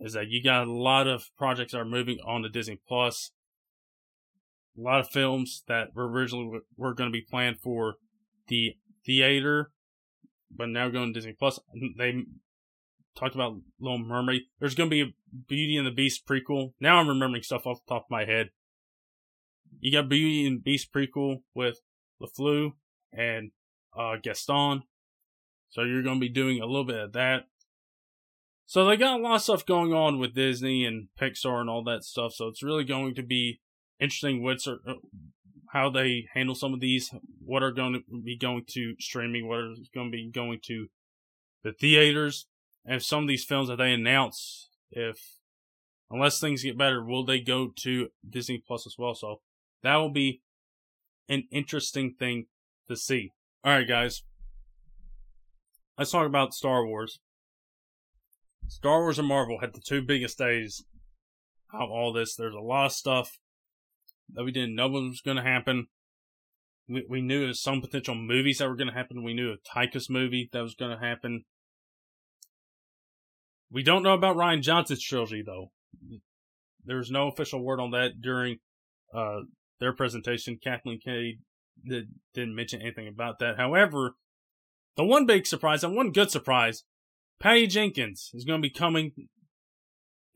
Is 0.00 0.14
that 0.14 0.28
you 0.28 0.42
got 0.42 0.66
a 0.66 0.72
lot 0.72 1.06
of 1.06 1.30
projects 1.38 1.72
that 1.72 1.78
are 1.78 1.84
moving 1.84 2.18
on 2.26 2.42
to 2.42 2.48
Disney 2.48 2.80
Plus, 2.86 3.30
a 4.76 4.80
lot 4.80 5.00
of 5.00 5.08
films 5.08 5.62
that 5.68 5.94
were 5.94 6.08
originally 6.08 6.60
were 6.76 6.94
going 6.94 7.08
to 7.08 7.12
be 7.12 7.22
planned 7.22 7.60
for 7.60 7.94
the 8.48 8.76
theater, 9.06 9.70
but 10.50 10.68
now 10.68 10.88
going 10.88 11.12
to 11.12 11.18
Disney 11.18 11.32
Plus. 11.32 11.60
They 11.96 12.24
talked 13.14 13.36
about 13.36 13.60
Little 13.78 13.98
Mermaid. 13.98 14.42
There's 14.58 14.74
going 14.74 14.90
to 14.90 14.94
be 14.94 15.02
a 15.02 15.14
Beauty 15.48 15.76
and 15.76 15.86
the 15.86 15.92
Beast 15.92 16.26
prequel. 16.26 16.72
Now 16.80 16.98
I'm 16.98 17.08
remembering 17.08 17.44
stuff 17.44 17.66
off 17.66 17.84
the 17.86 17.94
top 17.94 18.06
of 18.06 18.10
my 18.10 18.24
head. 18.24 18.50
You 19.80 19.92
got 19.92 20.08
Beauty 20.08 20.46
and 20.46 20.62
Beast 20.62 20.92
prequel 20.92 21.42
with 21.54 21.80
LeFleur 22.22 22.72
and 23.12 23.50
uh, 23.96 24.16
Gaston. 24.22 24.82
So 25.70 25.82
you're 25.82 26.02
going 26.02 26.16
to 26.16 26.26
be 26.26 26.28
doing 26.28 26.60
a 26.60 26.66
little 26.66 26.84
bit 26.84 27.00
of 27.00 27.12
that. 27.12 27.46
So 28.66 28.86
they 28.86 28.96
got 28.96 29.20
a 29.20 29.22
lot 29.22 29.36
of 29.36 29.42
stuff 29.42 29.66
going 29.66 29.92
on 29.92 30.18
with 30.18 30.34
Disney 30.34 30.84
and 30.84 31.08
Pixar 31.20 31.60
and 31.60 31.68
all 31.68 31.84
that 31.84 32.04
stuff. 32.04 32.32
So 32.34 32.48
it's 32.48 32.62
really 32.62 32.84
going 32.84 33.14
to 33.16 33.22
be 33.22 33.60
interesting 34.00 34.42
what's 34.42 34.66
how 35.72 35.90
they 35.90 36.28
handle 36.32 36.54
some 36.54 36.72
of 36.72 36.80
these. 36.80 37.12
What 37.44 37.62
are 37.62 37.72
going 37.72 37.92
to 37.94 38.22
be 38.22 38.38
going 38.38 38.64
to 38.70 38.94
streaming? 38.98 39.48
What 39.48 39.58
are 39.58 39.74
going 39.94 40.10
to 40.10 40.16
be 40.16 40.30
going 40.30 40.60
to 40.66 40.86
the 41.62 41.72
theaters? 41.72 42.46
And 42.86 43.02
some 43.02 43.22
of 43.22 43.28
these 43.28 43.44
films 43.44 43.68
that 43.68 43.76
they 43.76 43.92
announce, 43.92 44.68
if 44.90 45.18
unless 46.10 46.40
things 46.40 46.62
get 46.62 46.78
better, 46.78 47.04
will 47.04 47.24
they 47.24 47.40
go 47.40 47.72
to 47.82 48.08
Disney 48.28 48.62
Plus 48.64 48.86
as 48.86 48.96
well? 48.96 49.14
So 49.14 49.40
that 49.84 49.96
will 49.96 50.12
be 50.12 50.40
an 51.28 51.44
interesting 51.52 52.14
thing 52.18 52.46
to 52.88 52.96
see. 52.96 53.30
All 53.62 53.72
right, 53.72 53.88
guys. 53.88 54.22
Let's 55.96 56.10
talk 56.10 56.26
about 56.26 56.54
Star 56.54 56.84
Wars. 56.84 57.20
Star 58.66 59.00
Wars 59.00 59.18
and 59.18 59.28
Marvel 59.28 59.60
had 59.60 59.74
the 59.74 59.80
two 59.80 60.02
biggest 60.02 60.38
days 60.38 60.84
of 61.72 61.90
all 61.90 62.12
this. 62.12 62.34
There's 62.34 62.54
a 62.54 62.60
lot 62.60 62.86
of 62.86 62.92
stuff 62.92 63.38
that 64.32 64.44
we 64.44 64.52
didn't 64.52 64.74
know 64.74 64.88
was 64.88 65.20
going 65.24 65.36
to 65.36 65.42
happen. 65.42 65.86
We, 66.88 67.04
we 67.08 67.20
knew 67.20 67.40
there's 67.40 67.62
some 67.62 67.80
potential 67.80 68.14
movies 68.14 68.58
that 68.58 68.68
were 68.68 68.76
going 68.76 68.88
to 68.88 68.94
happen. 68.94 69.22
We 69.22 69.34
knew 69.34 69.52
a 69.52 69.56
Taika's 69.56 70.10
movie 70.10 70.48
that 70.52 70.62
was 70.62 70.74
going 70.74 70.90
to 70.90 71.04
happen. 71.04 71.44
We 73.70 73.82
don't 73.82 74.02
know 74.02 74.14
about 74.14 74.36
Rian 74.36 74.62
Johnson's 74.62 75.02
trilogy, 75.02 75.42
though. 75.44 75.70
There's 76.84 77.10
no 77.10 77.28
official 77.28 77.62
word 77.62 77.80
on 77.80 77.90
that 77.92 78.20
during 78.20 78.58
uh, 79.14 79.40
their 79.80 79.92
presentation. 79.92 80.58
Kathleen 80.62 81.00
Kennedy 81.00 81.38
did, 81.86 82.08
didn't 82.32 82.54
mention 82.54 82.80
anything 82.80 83.08
about 83.08 83.38
that. 83.38 83.56
However, 83.56 84.14
the 84.96 85.04
one 85.04 85.26
big 85.26 85.46
surprise 85.46 85.82
and 85.82 85.96
one 85.96 86.12
good 86.12 86.30
surprise, 86.30 86.84
Patty 87.40 87.66
Jenkins 87.66 88.30
is 88.34 88.44
going 88.44 88.60
to 88.60 88.68
be 88.68 88.72
coming 88.72 89.12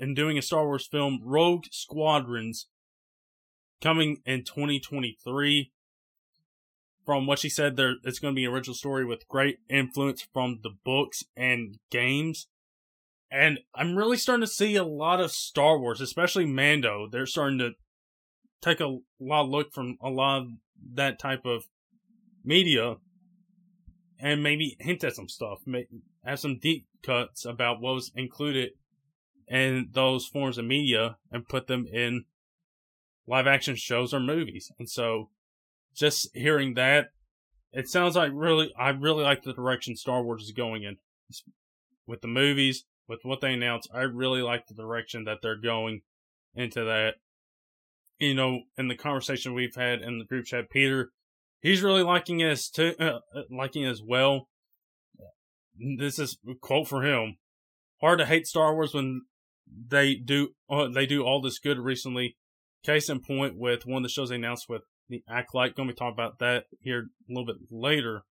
and 0.01 0.15
doing 0.15 0.39
a 0.39 0.43
Star 0.43 0.67
Wars 0.67 0.87
film, 0.87 1.21
Rogue 1.25 1.65
Squadrons, 1.71 2.67
coming 3.81 4.19
in 4.25 4.45
2023. 4.45 5.73
From 7.05 7.27
what 7.27 7.39
she 7.39 7.49
said, 7.49 7.77
there 7.77 7.95
it's 8.05 8.19
going 8.19 8.35
to 8.35 8.37
be 8.37 8.45
an 8.45 8.53
original 8.53 8.75
story 8.75 9.05
with 9.05 9.29
great 9.29 9.61
influence 9.71 10.27
from 10.33 10.61
the 10.63 10.73
books 10.85 11.25
and 11.37 11.79
games. 11.91 12.49
And 13.31 13.61
I'm 13.75 13.97
really 13.97 14.19
starting 14.19 14.45
to 14.45 14.53
see 14.53 14.77
a 14.77 14.85
lot 14.85 15.21
of 15.21 15.31
Star 15.31 15.79
Wars, 15.79 16.01
especially 16.03 16.45
Mando. 16.45 17.09
They're 17.11 17.27
starting 17.27 17.59
to 17.61 17.73
take 18.61 18.81
a 18.81 18.99
lot 19.21 19.45
of 19.45 19.51
look 19.51 19.73
from 19.73 19.97
a 20.03 20.11
lot 20.11 20.43
of 20.43 20.49
that 20.95 21.19
type 21.19 21.45
of 21.45 21.65
media 22.45 22.97
and 24.21 24.43
maybe 24.43 24.77
hint 24.81 25.05
at 25.05 25.15
some 25.15 25.29
stuff, 25.29 25.59
have 26.25 26.41
some 26.41 26.59
deep 26.59 26.87
cuts 27.03 27.45
about 27.45 27.81
what 27.81 27.95
was 27.95 28.11
included 28.17 28.71
in 29.47 29.89
those 29.93 30.27
forms 30.27 30.59
of 30.59 30.65
media 30.65 31.17
and 31.31 31.49
put 31.49 31.67
them 31.67 31.87
in 31.93 32.25
live 33.27 33.47
action 33.47 33.77
shows 33.77 34.13
or 34.13 34.21
movies. 34.21 34.73
And 34.79 34.89
so 34.89 35.31
just 35.95 36.29
hearing 36.35 36.75
that, 36.75 37.11
it 37.73 37.89
sounds 37.89 38.17
like 38.17 38.33
really, 38.35 38.73
I 38.79 38.91
really 38.91 39.23
like 39.23 39.43
the 39.43 39.53
direction 39.53 39.97
Star 39.97 40.23
Wars 40.23 40.43
is 40.43 40.53
going 40.53 40.83
in 40.83 40.97
with 42.07 42.23
the 42.23 42.29
movies, 42.29 42.85
with 43.07 43.21
what 43.23 43.41
they 43.41 43.53
announced, 43.53 43.91
I 43.93 44.01
really 44.01 44.43
like 44.43 44.67
the 44.67 44.75
direction 44.75 45.25
that 45.25 45.39
they're 45.43 45.57
going 45.57 46.03
into 46.55 46.85
that. 46.85 47.15
You 48.19 48.35
know, 48.35 48.61
in 48.77 48.89
the 48.89 48.97
conversation 48.97 49.55
we've 49.55 49.75
had 49.75 50.01
in 50.01 50.19
the 50.19 50.25
group 50.25 50.47
chat, 50.47 50.71
Peter, 50.71 51.11
he's 51.61 51.83
really 51.83 52.03
liking 52.03 52.43
as 52.43 52.69
too, 52.69 52.95
uh, 52.99 53.19
uh, 53.35 53.43
liking 53.51 53.85
as 53.85 54.03
well. 54.05 54.49
This 55.97 56.19
is 56.19 56.39
a 56.49 56.55
quote 56.61 56.89
for 56.89 57.03
him. 57.03 57.37
Hard 58.01 58.19
to 58.19 58.27
hate 58.27 58.47
Star 58.47 58.75
Wars 58.75 58.95
when 58.95 59.23
they 59.89 60.15
do 60.15 60.51
uh, 60.69 60.89
they 60.89 61.07
do 61.07 61.23
all 61.23 61.41
this 61.41 61.59
good 61.59 61.79
recently. 61.79 62.37
Case 62.85 63.09
in 63.09 63.21
point 63.21 63.57
with 63.57 63.87
one 63.87 63.99
of 63.99 64.03
the 64.05 64.09
shows 64.09 64.29
they 64.29 64.37
announced 64.37 64.69
with 64.69 64.83
the 65.09 65.23
Acolyte. 65.29 65.75
Going 65.75 65.89
to 65.89 65.95
be 65.95 65.99
talking 65.99 66.15
about 66.15 66.39
that 66.39 66.65
here 66.81 67.07
a 67.29 67.33
little 67.33 67.47
bit 67.47 67.57
later. 67.71 68.23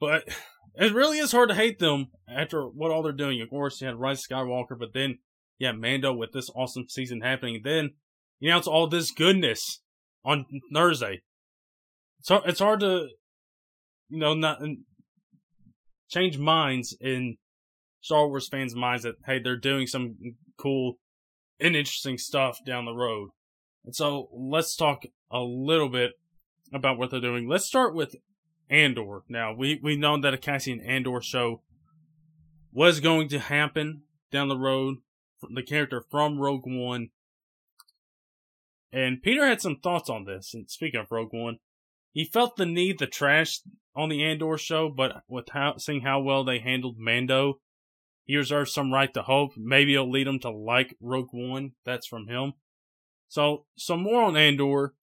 But 0.00 0.28
it 0.74 0.94
really 0.94 1.18
is 1.18 1.32
hard 1.32 1.48
to 1.50 1.54
hate 1.54 1.78
them 1.78 2.08
after 2.28 2.62
what 2.62 2.90
all 2.90 3.02
they're 3.02 3.12
doing. 3.12 3.40
Of 3.40 3.50
course, 3.50 3.80
you 3.80 3.86
had 3.86 3.96
Rise 3.96 4.24
Skywalker, 4.26 4.78
but 4.78 4.92
then 4.94 5.18
yeah, 5.58 5.72
Mando 5.72 6.12
with 6.12 6.32
this 6.32 6.50
awesome 6.54 6.88
season 6.88 7.20
happening. 7.20 7.60
Then 7.64 7.90
you 8.38 8.50
announce 8.50 8.66
all 8.66 8.86
this 8.86 9.10
goodness 9.10 9.80
on 10.24 10.46
Thursday. 10.72 11.22
So 12.22 12.42
it's 12.44 12.60
hard 12.60 12.80
to, 12.80 13.08
you 14.08 14.18
know, 14.18 14.34
not 14.34 14.60
change 16.08 16.38
minds 16.38 16.96
in 17.00 17.36
Star 18.00 18.28
Wars 18.28 18.48
fans' 18.48 18.74
minds 18.74 19.02
that 19.02 19.16
hey, 19.26 19.40
they're 19.40 19.56
doing 19.56 19.86
some 19.86 20.16
cool 20.56 20.98
and 21.60 21.74
interesting 21.74 22.18
stuff 22.18 22.58
down 22.64 22.84
the 22.84 22.92
road. 22.92 23.30
And 23.84 23.94
so 23.94 24.28
let's 24.32 24.76
talk 24.76 25.04
a 25.30 25.40
little 25.40 25.88
bit 25.88 26.12
about 26.72 26.98
what 26.98 27.10
they're 27.10 27.20
doing. 27.20 27.48
Let's 27.48 27.66
start 27.66 27.94
with 27.94 28.14
Andor. 28.70 29.22
Now 29.28 29.54
we 29.54 29.80
we 29.82 29.96
know 29.96 30.20
that 30.20 30.34
a 30.34 30.38
Cassian 30.38 30.80
Andor 30.80 31.20
show 31.20 31.62
was 32.72 33.00
going 33.00 33.28
to 33.30 33.38
happen 33.38 34.02
down 34.30 34.48
the 34.48 34.58
road. 34.58 34.96
The 35.50 35.62
character 35.62 36.04
from 36.10 36.38
Rogue 36.38 36.66
One, 36.66 37.10
and 38.92 39.22
Peter 39.22 39.46
had 39.46 39.60
some 39.60 39.76
thoughts 39.76 40.10
on 40.10 40.24
this. 40.24 40.54
And 40.54 40.68
speaking 40.68 41.00
of 41.00 41.12
Rogue 41.12 41.32
One, 41.32 41.58
he 42.12 42.24
felt 42.24 42.56
the 42.56 42.66
need 42.66 42.98
to 42.98 43.06
trash 43.06 43.60
on 43.94 44.08
the 44.08 44.24
Andor 44.24 44.58
show, 44.58 44.88
but 44.88 45.22
with 45.28 45.50
how 45.50 45.76
seeing 45.76 46.00
how 46.02 46.20
well 46.20 46.44
they 46.44 46.58
handled 46.58 46.96
Mando, 46.98 47.60
he 48.24 48.36
reserves 48.36 48.72
some 48.72 48.92
right 48.92 49.12
to 49.14 49.22
hope. 49.22 49.52
Maybe 49.56 49.94
it'll 49.94 50.10
lead 50.10 50.26
him 50.26 50.38
to 50.40 50.50
like 50.50 50.96
Rogue 51.00 51.30
One. 51.32 51.72
That's 51.84 52.06
from 52.06 52.28
him. 52.28 52.54
So 53.28 53.66
some 53.76 54.02
more 54.02 54.22
on 54.22 54.36
Andor. 54.36 54.94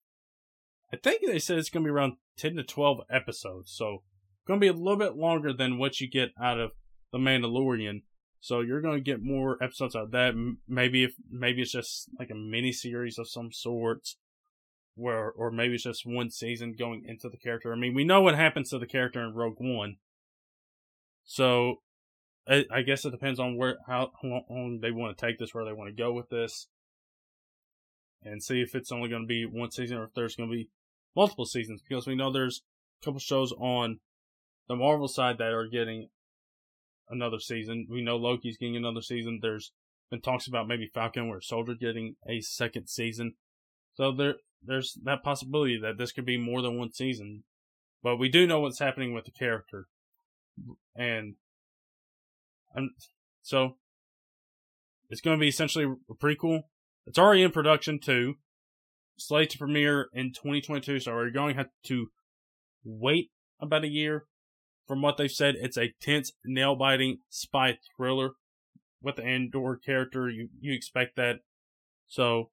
I 0.92 0.98
think 0.98 1.26
they 1.26 1.40
said 1.40 1.58
it's 1.58 1.70
gonna 1.70 1.86
be 1.86 1.90
around 1.90 2.18
10 2.38 2.56
to 2.56 2.64
12 2.64 3.02
episodes. 3.10 3.72
So, 3.72 4.04
going 4.48 4.60
to 4.60 4.64
be 4.64 4.68
a 4.68 4.74
little 4.74 4.98
bit 4.98 5.16
longer 5.16 5.54
than 5.54 5.78
what 5.78 6.00
you 6.00 6.10
get 6.10 6.32
out 6.42 6.60
of 6.60 6.72
The 7.12 7.18
Mandalorian. 7.18 8.04
So, 8.46 8.60
you're 8.60 8.80
going 8.80 8.94
to 8.94 9.02
get 9.02 9.24
more 9.24 9.58
episodes 9.60 9.96
out 9.96 10.04
of 10.04 10.12
that. 10.12 10.36
Maybe 10.68 11.04
if, 11.04 11.14
maybe 11.32 11.64
it's 11.64 11.72
just 11.72 12.10
like 12.20 12.30
a 12.30 12.36
mini 12.36 12.72
series 12.72 13.18
of 13.18 13.28
some 13.28 13.52
sorts. 13.52 14.18
Where, 14.94 15.32
or 15.32 15.50
maybe 15.50 15.74
it's 15.74 15.84
just 15.84 16.06
one 16.06 16.30
season 16.30 16.76
going 16.78 17.06
into 17.08 17.28
the 17.28 17.38
character. 17.38 17.74
I 17.74 17.76
mean, 17.76 17.96
we 17.96 18.04
know 18.04 18.22
what 18.22 18.36
happens 18.36 18.70
to 18.70 18.78
the 18.78 18.86
character 18.86 19.20
in 19.24 19.34
Rogue 19.34 19.58
One. 19.58 19.96
So, 21.24 21.78
I, 22.48 22.66
I 22.72 22.84
guess 22.84 23.04
it 23.04 23.10
depends 23.10 23.40
on 23.40 23.58
where, 23.58 23.78
how, 23.88 24.12
how 24.22 24.42
long 24.48 24.78
they 24.80 24.92
want 24.92 25.18
to 25.18 25.26
take 25.26 25.40
this, 25.40 25.56
where 25.56 25.66
they 25.66 25.74
want 25.74 25.90
to 25.90 26.04
go 26.04 26.14
with 26.14 26.30
this 26.30 26.68
and 28.24 28.44
see 28.44 28.62
if 28.62 28.76
it's 28.76 28.92
only 28.92 29.10
going 29.10 29.24
to 29.24 29.28
be 29.28 29.44
one 29.44 29.72
season 29.72 29.98
or 29.98 30.04
if 30.04 30.14
there's 30.14 30.36
going 30.36 30.52
to 30.52 30.56
be 30.56 30.70
multiple 31.16 31.46
seasons 31.46 31.82
because 31.82 32.06
we 32.06 32.16
know 32.16 32.32
there's 32.32 32.62
a 33.02 33.06
couple 33.06 33.20
shows 33.20 33.52
on 33.54 34.02
the 34.68 34.76
Marvel 34.76 35.08
side 35.08 35.40
that 35.40 35.52
are 35.52 35.68
getting 35.68 36.10
another 37.10 37.40
season. 37.40 37.88
We 37.90 38.02
know 38.02 38.18
Loki's 38.18 38.58
getting 38.58 38.76
another 38.76 39.02
season. 39.02 39.40
There's 39.42 39.72
been 40.10 40.22
talks 40.22 40.48
about 40.48 40.68
maybe 40.68 40.90
Falcon 40.94 41.30
or 41.30 41.42
Soldier 41.42 41.74
getting 41.74 42.16
a 42.28 42.42
second 42.42 42.88
season. 42.88 43.36
So 43.96 44.12
there 44.12 44.36
there's 44.64 44.98
that 45.04 45.24
possibility 45.24 45.80
that 45.82 45.98
this 45.98 46.12
could 46.12 46.26
be 46.26 46.38
more 46.38 46.62
than 46.62 46.78
one 46.78 46.92
season. 46.92 47.44
But 48.04 48.18
we 48.18 48.30
do 48.30 48.48
know 48.48 48.60
what's 48.60 48.80
happening 48.80 49.14
with 49.14 49.26
the 49.26 49.32
character. 49.32 49.88
And 50.96 51.36
and 52.74 52.92
so 53.42 53.78
it's 55.10 55.22
going 55.22 55.38
to 55.38 55.42
be 55.42 55.48
essentially 55.48 55.86
a 55.86 56.14
prequel. 56.14 56.64
It's 57.06 57.20
already 57.20 57.44
in 57.44 57.52
production 57.52 58.00
too 58.00 58.36
slated 59.18 59.52
to 59.52 59.58
premiere 59.58 60.10
in 60.14 60.32
2022, 60.34 61.00
so 61.00 61.14
we're 61.14 61.30
going 61.30 61.56
to 61.56 61.58
have 61.58 61.70
to 61.86 62.08
wait 62.84 63.32
about 63.60 63.84
a 63.84 63.90
year. 63.90 64.26
From 64.88 65.02
what 65.02 65.18
they've 65.18 65.32
said, 65.32 65.56
it's 65.58 65.78
a 65.78 65.94
tense, 66.00 66.32
nail 66.46 66.76
biting 66.76 67.20
spy 67.30 67.80
thriller 67.96 68.32
with 69.02 69.16
the 69.16 69.24
Andor 69.24 69.78
character. 69.84 70.30
You 70.30 70.50
you 70.60 70.74
expect 70.74 71.16
that, 71.16 71.40
so 72.08 72.52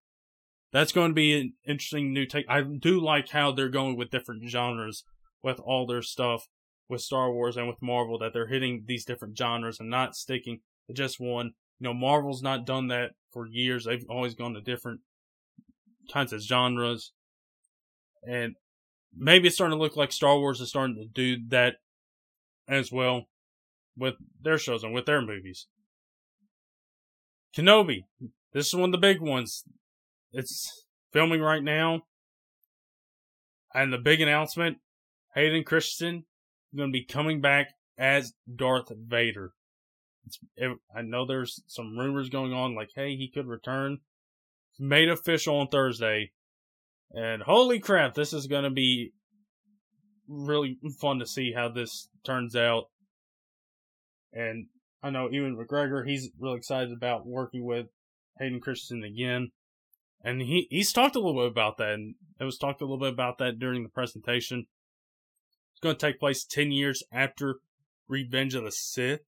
that's 0.73 0.93
going 0.93 1.11
to 1.11 1.15
be 1.15 1.39
an 1.39 1.53
interesting 1.67 2.13
new 2.13 2.25
take. 2.25 2.47
I 2.49 2.63
do 2.63 3.01
like 3.01 3.31
how 3.31 3.53
they're 3.53 3.69
going 3.69 3.97
with 3.97 4.11
different 4.11 4.49
genres 4.49 5.05
with 5.43 5.61
all 5.61 5.87
their 5.87 6.03
stuff 6.03 6.49
with 6.89 7.03
Star 7.03 7.33
Wars 7.33 7.57
and 7.57 7.69
with 7.69 7.83
Marvel 7.83 8.19
that 8.19 8.33
they're 8.33 8.49
hitting 8.49 8.85
these 8.87 9.05
different 9.05 9.37
genres 9.37 9.79
and 9.79 9.91
not 9.91 10.17
sticking 10.17 10.61
to 10.87 10.95
just 10.95 11.21
one. 11.21 11.53
You 11.79 11.89
know, 11.89 11.95
Marvel's 11.95 12.43
not 12.43 12.67
done 12.67 12.89
that 12.89 13.13
for 13.31 13.47
years. 13.47 13.85
They've 13.85 14.05
always 14.09 14.35
gone 14.35 14.55
to 14.55 14.61
different 14.61 15.01
kinds 16.13 16.33
of 16.33 16.41
genres. 16.41 17.13
And 18.27 18.57
maybe 19.15 19.49
it's 19.49 19.57
starting 19.57 19.77
to 19.77 19.83
look 19.83 19.97
like 19.97 20.13
Star 20.13 20.39
Wars 20.39 20.61
is 20.61 20.69
starting 20.69 20.97
to 20.97 21.07
do 21.07 21.43
that 21.49 21.77
as 22.69 22.93
well 22.93 23.27
with 23.97 24.15
their 24.41 24.59
shows 24.59 24.85
and 24.85 24.95
with 24.95 25.07
their 25.07 25.21
movies. 25.21 25.67
Kenobi. 27.57 28.05
This 28.53 28.69
is 28.69 28.75
one 28.75 28.91
of 28.91 28.93
the 28.93 28.99
big 28.99 29.21
ones. 29.21 29.65
It's 30.33 30.87
filming 31.13 31.41
right 31.41 31.63
now. 31.63 32.03
And 33.75 33.93
the 33.93 33.99
big 33.99 34.21
announcement 34.21 34.79
Hayden 35.35 35.65
Christensen 35.65 36.25
is 36.73 36.77
going 36.77 36.91
to 36.91 36.99
be 36.99 37.05
coming 37.05 37.41
back 37.41 37.69
as 37.99 38.35
Darth 38.55 38.91
Vader. 38.91 39.53
It, 40.57 40.77
I 40.95 41.03
know 41.03 41.27
there's 41.27 41.63
some 41.67 41.99
rumors 41.99 42.29
going 42.29 42.53
on 42.53 42.75
like, 42.75 42.91
hey, 42.95 43.17
he 43.17 43.31
could 43.33 43.47
return 43.47 43.99
made 44.79 45.09
official 45.09 45.57
on 45.57 45.69
Thursday. 45.69 46.33
And 47.13 47.43
holy 47.43 47.79
crap, 47.79 48.15
this 48.15 48.33
is 48.33 48.47
going 48.47 48.65
to 48.65 48.71
be 48.71 49.13
really 50.29 50.79
fun 51.01 51.19
to 51.19 51.27
see 51.27 51.53
how 51.53 51.69
this 51.69 52.09
turns 52.25 52.57
out. 52.57 52.85
And 54.33 54.67
I 55.03 55.11
know 55.11 55.29
Ewan 55.31 55.57
McGregor, 55.57 56.07
he's 56.09 56.31
really 56.39 56.57
excited 56.57 56.93
about 56.93 57.27
working 57.27 57.65
with 57.65 57.87
Hayden 58.39 58.61
Christensen 58.61 59.05
again. 59.05 59.51
And 60.25 60.41
he, 60.41 60.69
he's 60.71 60.93
talked 60.93 61.17
a 61.17 61.19
little 61.19 61.43
bit 61.43 61.51
about 61.51 61.79
that, 61.79 61.95
and 61.95 62.15
it 62.39 62.45
was 62.45 62.57
talked 62.57 62.81
a 62.81 62.85
little 62.85 62.99
bit 62.99 63.13
about 63.13 63.39
that 63.39 63.59
during 63.59 63.83
the 63.83 63.89
presentation. 63.89 64.67
It's 65.73 65.81
going 65.81 65.97
to 65.97 66.07
take 66.07 66.21
place 66.21 66.45
10 66.45 66.71
years 66.71 67.03
after 67.13 67.57
Revenge 68.09 68.55
of 68.55 68.65
the 68.65 68.71
Sith. 68.71 69.23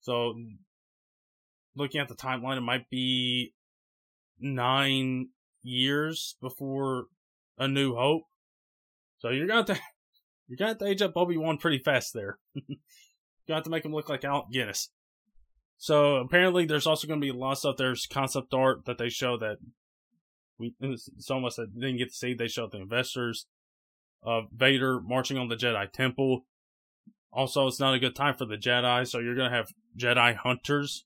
So, 0.00 0.34
looking 1.74 2.00
at 2.00 2.08
the 2.08 2.14
timeline, 2.14 2.56
it 2.56 2.62
might 2.62 2.88
be 2.88 3.52
nine 4.40 5.28
years 5.62 6.36
before 6.40 7.06
A 7.58 7.68
New 7.68 7.96
Hope. 7.96 8.22
So 9.26 9.32
you're 9.32 9.48
to 9.48 9.78
you're 10.48 10.56
going 10.56 10.78
to 10.78 10.86
age 10.86 11.02
up 11.02 11.16
Obi 11.16 11.36
Wan 11.36 11.58
pretty 11.58 11.78
fast 11.78 12.14
there. 12.14 12.38
you 12.54 12.76
got 13.48 13.64
to 13.64 13.70
make 13.70 13.84
him 13.84 13.92
look 13.92 14.08
like 14.08 14.24
Alec 14.24 14.46
Guinness. 14.52 14.90
So 15.78 16.16
apparently, 16.16 16.64
there's 16.64 16.86
also 16.86 17.08
going 17.08 17.20
to 17.20 17.24
be 17.24 17.30
a 17.30 17.34
lot 17.34 17.52
of 17.52 17.58
stuff. 17.58 17.76
There's 17.76 18.06
concept 18.06 18.54
art 18.54 18.84
that 18.86 18.98
they 18.98 19.08
show 19.08 19.36
that 19.38 19.56
we 20.58 20.74
some 21.18 21.38
of 21.38 21.44
us 21.46 21.56
that 21.56 21.74
didn't 21.74 21.98
get 21.98 22.10
to 22.10 22.14
see. 22.14 22.34
They 22.34 22.46
showed 22.46 22.70
the 22.70 22.80
investors 22.80 23.46
of 24.22 24.44
Vader 24.54 25.00
marching 25.00 25.38
on 25.38 25.48
the 25.48 25.56
Jedi 25.56 25.90
Temple. 25.90 26.42
Also, 27.32 27.66
it's 27.66 27.80
not 27.80 27.94
a 27.94 27.98
good 27.98 28.14
time 28.14 28.36
for 28.36 28.46
the 28.46 28.56
Jedi, 28.56 29.06
so 29.08 29.18
you're 29.18 29.34
going 29.34 29.50
to 29.50 29.56
have 29.56 29.72
Jedi 29.98 30.36
hunters 30.36 31.04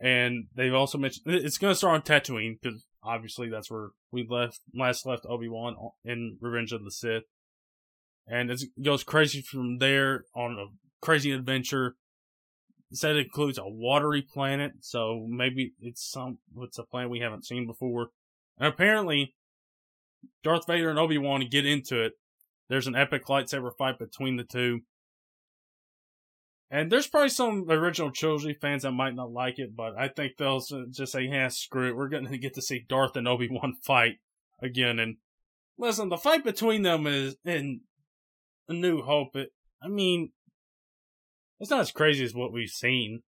and 0.00 0.48
they've 0.54 0.74
also 0.74 0.98
mentioned 0.98 1.34
it's 1.34 1.56
going 1.56 1.70
to 1.70 1.76
start 1.76 1.94
on 1.94 2.02
Tatooine 2.02 2.58
because 2.60 2.86
obviously 3.04 3.48
that's 3.48 3.70
where 3.70 3.88
we 4.10 4.26
left 4.28 4.60
last 4.74 5.06
left 5.06 5.26
Obi 5.28 5.48
Wan 5.48 5.76
in 6.04 6.38
Revenge 6.40 6.72
of 6.72 6.84
the 6.84 6.90
Sith, 6.90 7.24
and 8.26 8.50
it 8.50 8.62
goes 8.82 9.04
crazy 9.04 9.42
from 9.42 9.78
there 9.78 10.24
on 10.34 10.58
a 10.58 10.66
crazy 11.04 11.32
adventure. 11.32 11.96
It 12.90 12.98
said 12.98 13.16
it 13.16 13.26
includes 13.26 13.58
a 13.58 13.66
watery 13.66 14.22
planet, 14.22 14.72
so 14.80 15.26
maybe 15.28 15.74
it's 15.80 16.08
some 16.08 16.38
it's 16.58 16.78
a 16.78 16.84
planet 16.84 17.10
we 17.10 17.20
haven't 17.20 17.46
seen 17.46 17.66
before. 17.66 18.08
And 18.58 18.68
apparently, 18.68 19.34
Darth 20.42 20.66
Vader 20.66 20.90
and 20.90 20.98
Obi 20.98 21.18
Wan 21.18 21.46
get 21.50 21.66
into 21.66 22.02
it. 22.02 22.12
There's 22.68 22.86
an 22.86 22.96
epic 22.96 23.26
lightsaber 23.26 23.70
fight 23.76 23.98
between 23.98 24.36
the 24.36 24.44
two. 24.44 24.80
And 26.74 26.90
there's 26.90 27.06
probably 27.06 27.28
some 27.28 27.70
original 27.70 28.10
trilogy 28.10 28.52
fans 28.52 28.82
that 28.82 28.90
might 28.90 29.14
not 29.14 29.30
like 29.30 29.60
it, 29.60 29.76
but 29.76 29.96
I 29.96 30.08
think 30.08 30.32
they'll 30.36 30.60
just 30.90 31.12
say, 31.12 31.22
yeah, 31.22 31.46
screw 31.46 31.88
it. 31.88 31.96
We're 31.96 32.08
going 32.08 32.26
to 32.30 32.36
get 32.36 32.54
to 32.54 32.62
see 32.62 32.84
Darth 32.88 33.14
and 33.14 33.28
Obi 33.28 33.48
Wan 33.48 33.74
fight 33.84 34.16
again. 34.60 34.98
And 34.98 35.18
listen, 35.78 36.08
the 36.08 36.16
fight 36.16 36.42
between 36.42 36.82
them 36.82 37.06
is 37.06 37.36
in 37.44 37.82
A 38.68 38.72
New 38.72 39.02
Hope. 39.02 39.36
It, 39.36 39.50
I 39.80 39.86
mean, 39.86 40.32
it's 41.60 41.70
not 41.70 41.78
as 41.78 41.92
crazy 41.92 42.24
as 42.24 42.34
what 42.34 42.52
we've 42.52 42.68
seen, 42.68 43.22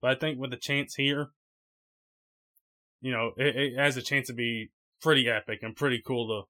but 0.00 0.12
I 0.12 0.14
think 0.14 0.38
with 0.38 0.52
the 0.52 0.56
chance 0.56 0.94
here, 0.94 1.30
you 3.00 3.10
know, 3.10 3.32
it, 3.36 3.56
it 3.56 3.76
has 3.76 3.96
a 3.96 4.02
chance 4.02 4.28
to 4.28 4.34
be 4.34 4.70
pretty 5.02 5.28
epic 5.28 5.58
and 5.62 5.74
pretty 5.74 6.00
cool 6.06 6.28
to 6.28 6.48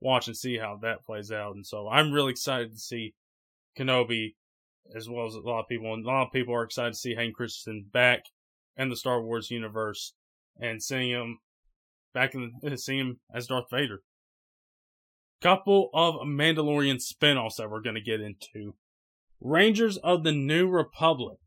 watch 0.00 0.26
and 0.26 0.36
see 0.36 0.58
how 0.58 0.80
that 0.82 1.06
plays 1.06 1.30
out. 1.30 1.54
And 1.54 1.64
so 1.64 1.88
I'm 1.88 2.10
really 2.10 2.32
excited 2.32 2.72
to 2.72 2.78
see 2.78 3.14
Kenobi, 3.78 4.34
as 4.94 5.08
well 5.08 5.26
as 5.26 5.34
a 5.34 5.40
lot 5.40 5.60
of 5.60 5.68
people. 5.68 5.92
And 5.94 6.04
a 6.04 6.08
lot 6.08 6.26
of 6.26 6.32
people 6.32 6.54
are 6.54 6.64
excited 6.64 6.92
to 6.92 6.98
see 6.98 7.14
Hayden 7.14 7.32
Christensen 7.32 7.86
back 7.92 8.24
in 8.76 8.88
the 8.88 8.96
Star 8.96 9.22
Wars 9.22 9.50
universe 9.50 10.14
and 10.58 10.82
seeing 10.82 11.10
him 11.10 11.38
back 12.12 12.34
in 12.34 12.52
the, 12.62 12.76
seeing 12.78 12.98
him 12.98 13.20
as 13.34 13.46
Darth 13.46 13.70
Vader. 13.70 14.00
Couple 15.40 15.88
of 15.94 16.16
Mandalorian 16.26 17.00
spinoffs 17.00 17.56
that 17.56 17.70
we're 17.70 17.80
going 17.80 17.94
to 17.94 18.02
get 18.02 18.20
into. 18.20 18.74
Rangers 19.40 19.96
of 19.98 20.22
the 20.22 20.32
New 20.32 20.68
Republic. 20.68 21.38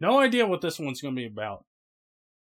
No 0.00 0.18
idea 0.18 0.46
what 0.46 0.60
this 0.60 0.80
one's 0.80 1.00
going 1.00 1.14
to 1.14 1.20
be 1.20 1.26
about. 1.26 1.64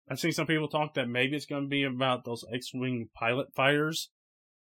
I've 0.09 0.21
seen 0.21 0.33
some 0.33 0.47
people 0.47 0.69
talk 0.69 0.95
that 0.95 1.09
maybe 1.09 1.35
it's 1.35 1.47
going 1.47 1.65
to 1.65 1.69
be 1.69 1.83
about 1.83 2.25
those 2.25 2.45
X-wing 2.53 3.09
pilot 3.17 3.49
fighters 3.55 4.11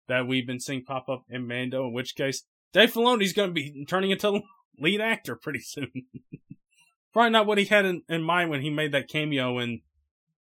that 0.08 0.26
we've 0.26 0.46
been 0.46 0.60
seeing 0.60 0.84
pop 0.84 1.08
up 1.08 1.22
in 1.30 1.46
Mando. 1.46 1.86
In 1.86 1.92
which 1.92 2.14
case, 2.14 2.44
Dave 2.72 2.92
Filoni's 2.92 3.32
going 3.32 3.50
to 3.50 3.54
be 3.54 3.84
turning 3.86 4.10
into 4.10 4.40
lead 4.78 5.00
actor 5.00 5.36
pretty 5.36 5.60
soon. 5.60 5.90
Probably 7.12 7.30
not 7.30 7.46
what 7.46 7.58
he 7.58 7.64
had 7.64 7.84
in, 7.84 8.02
in 8.08 8.22
mind 8.22 8.50
when 8.50 8.60
he 8.60 8.70
made 8.70 8.92
that 8.92 9.08
cameo 9.08 9.58
in 9.58 9.80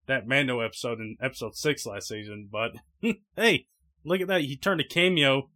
that 0.06 0.26
Mando 0.26 0.60
episode 0.60 1.00
in 1.00 1.16
episode 1.20 1.56
six 1.56 1.86
last 1.86 2.08
season. 2.08 2.48
But 2.50 2.72
hey, 3.36 3.66
look 4.04 4.20
at 4.20 4.28
that! 4.28 4.42
He 4.42 4.56
turned 4.56 4.80
a 4.80 4.86
cameo, 4.86 5.50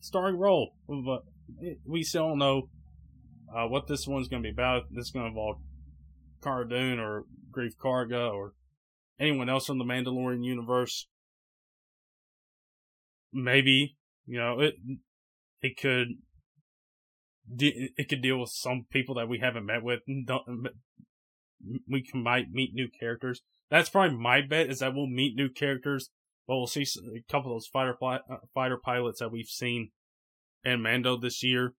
starring 0.00 0.36
role. 0.36 0.74
But 0.88 1.22
we 1.86 2.02
still 2.02 2.28
don't 2.28 2.38
know 2.38 2.68
uh, 3.54 3.66
what 3.66 3.86
this 3.86 4.06
one's 4.06 4.28
going 4.28 4.42
to 4.42 4.46
be 4.46 4.52
about. 4.52 4.84
This 4.90 5.06
is 5.06 5.10
going 5.10 5.24
to 5.24 5.28
involve 5.28 5.56
Cara 6.42 6.68
Dune 6.68 6.98
or 6.98 7.24
Greef 7.50 7.76
Karga 7.76 8.32
or 8.32 8.52
anyone 9.18 9.48
else 9.48 9.66
from 9.66 9.78
the 9.78 9.84
Mandalorian 9.84 10.44
universe. 10.44 11.06
Maybe 13.32 13.96
you 14.26 14.38
know 14.38 14.60
it. 14.60 14.74
It 15.62 15.76
could. 15.76 16.08
It 17.58 18.08
could 18.08 18.22
deal 18.22 18.40
with 18.40 18.50
some 18.50 18.86
people 18.90 19.16
that 19.16 19.28
we 19.28 19.38
haven't 19.38 19.66
met 19.66 19.82
with. 19.82 20.00
we 20.06 22.10
might 22.14 22.50
meet 22.50 22.74
new 22.74 22.88
characters. 22.88 23.42
That's 23.70 23.90
probably 23.90 24.16
my 24.16 24.40
bet 24.40 24.70
is 24.70 24.78
that 24.78 24.94
we'll 24.94 25.06
meet 25.06 25.36
new 25.36 25.48
characters, 25.48 26.10
but 26.46 26.56
we'll 26.56 26.66
see 26.66 26.86
a 27.16 27.22
couple 27.30 27.52
of 27.52 27.56
those 27.56 27.66
fighter 27.66 27.96
uh, 28.02 28.18
fighter 28.54 28.78
pilots 28.82 29.20
that 29.20 29.32
we've 29.32 29.46
seen 29.46 29.90
in 30.64 30.82
Mando 30.82 31.16
this 31.16 31.42
year. 31.42 31.74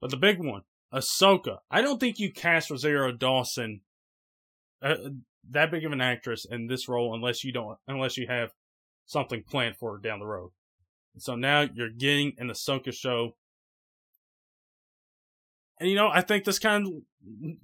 But 0.00 0.10
the 0.10 0.16
big 0.16 0.38
one, 0.38 0.62
Ahsoka. 0.92 1.58
I 1.70 1.82
don't 1.82 1.98
think 1.98 2.18
you 2.18 2.32
cast 2.32 2.70
Rosario 2.70 3.12
Dawson, 3.12 3.80
uh, 4.82 4.96
that 5.50 5.70
big 5.70 5.84
of 5.84 5.92
an 5.92 6.00
actress, 6.00 6.46
in 6.48 6.66
this 6.66 6.88
role 6.88 7.14
unless 7.14 7.44
you 7.44 7.52
don't, 7.52 7.78
unless 7.88 8.16
you 8.16 8.26
have 8.28 8.50
something 9.06 9.42
planned 9.42 9.76
for 9.76 9.92
her 9.92 9.98
down 9.98 10.20
the 10.20 10.26
road. 10.26 10.50
So 11.18 11.36
now 11.36 11.66
you're 11.74 11.90
getting 11.90 12.34
an 12.38 12.48
Ahsoka 12.48 12.92
show. 12.92 13.36
And 15.78 15.88
you 15.88 15.96
know, 15.96 16.08
I 16.08 16.20
think 16.20 16.44
this 16.44 16.58
kind 16.58 16.86
of, 16.86 16.92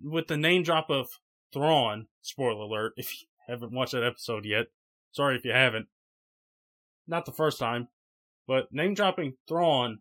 with 0.03 0.28
the 0.28 0.36
name 0.36 0.62
drop 0.62 0.90
of 0.90 1.09
Thrawn, 1.53 2.07
spoiler 2.22 2.62
alert, 2.62 2.92
if 2.96 3.12
you 3.20 3.26
haven't 3.48 3.72
watched 3.72 3.92
that 3.92 4.05
episode 4.05 4.44
yet, 4.44 4.66
sorry 5.12 5.36
if 5.36 5.44
you 5.44 5.53
haven't. 5.53 5.86
Not 7.07 7.26
the 7.26 7.32
first 7.32 7.59
time, 7.59 7.88
but 8.46 8.72
name 8.72 8.94
dropping 8.94 9.34
Thrawn 9.48 9.98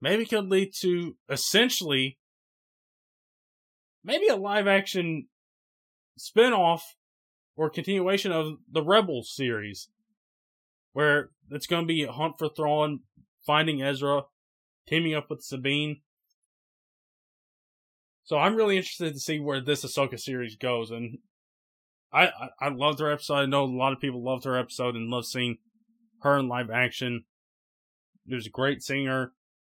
maybe 0.00 0.26
could 0.26 0.50
lead 0.50 0.74
to 0.80 1.16
essentially 1.30 2.18
maybe 4.04 4.28
a 4.28 4.36
live 4.36 4.66
action 4.66 5.28
spin-off 6.16 6.96
or 7.56 7.70
continuation 7.70 8.30
of 8.30 8.58
the 8.70 8.82
Rebels 8.82 9.34
series 9.34 9.88
where 10.92 11.30
it's 11.50 11.66
going 11.66 11.84
to 11.84 11.86
be 11.86 12.02
a 12.02 12.12
hunt 12.12 12.34
for 12.38 12.48
Thrawn, 12.48 13.00
finding 13.46 13.82
Ezra, 13.82 14.22
teaming 14.86 15.14
up 15.14 15.30
with 15.30 15.42
Sabine. 15.42 16.00
So 18.24 18.36
I'm 18.36 18.56
really 18.56 18.76
interested 18.76 19.14
to 19.14 19.20
see 19.20 19.38
where 19.38 19.60
this 19.60 19.84
Ahsoka 19.84 20.18
series 20.18 20.56
goes, 20.56 20.90
and 20.90 21.18
I, 22.12 22.26
I, 22.26 22.48
I 22.60 22.68
loved 22.68 23.00
her 23.00 23.10
episode. 23.10 23.34
I 23.34 23.46
know 23.46 23.64
a 23.64 23.66
lot 23.66 23.92
of 23.92 24.00
people 24.00 24.22
loved 24.22 24.44
her 24.44 24.58
episode 24.58 24.96
and 24.96 25.10
love 25.10 25.26
seeing 25.26 25.58
her 26.22 26.38
in 26.38 26.48
live 26.48 26.70
action. 26.70 27.24
There's 28.26 28.46
a 28.46 28.50
great 28.50 28.82
singer. 28.82 29.32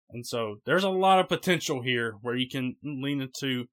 And 0.09 0.25
so 0.25 0.57
there's 0.65 0.83
a 0.83 0.89
lot 0.89 1.19
of 1.19 1.27
potential 1.27 1.81
here 1.81 2.15
where 2.21 2.35
you 2.35 2.47
can 2.47 2.75
lean 2.83 3.21
into 3.21 3.65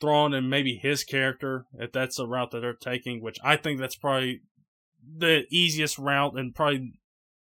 Thrawn 0.00 0.34
and 0.34 0.50
maybe 0.50 0.78
his 0.80 1.04
character 1.04 1.64
if 1.78 1.90
that's 1.92 2.16
the 2.16 2.26
route 2.26 2.50
that 2.50 2.60
they're 2.60 2.74
taking, 2.74 3.22
which 3.22 3.38
I 3.42 3.56
think 3.56 3.80
that's 3.80 3.96
probably 3.96 4.42
the 5.18 5.44
easiest 5.50 5.98
route 5.98 6.38
and 6.38 6.54
probably 6.54 6.94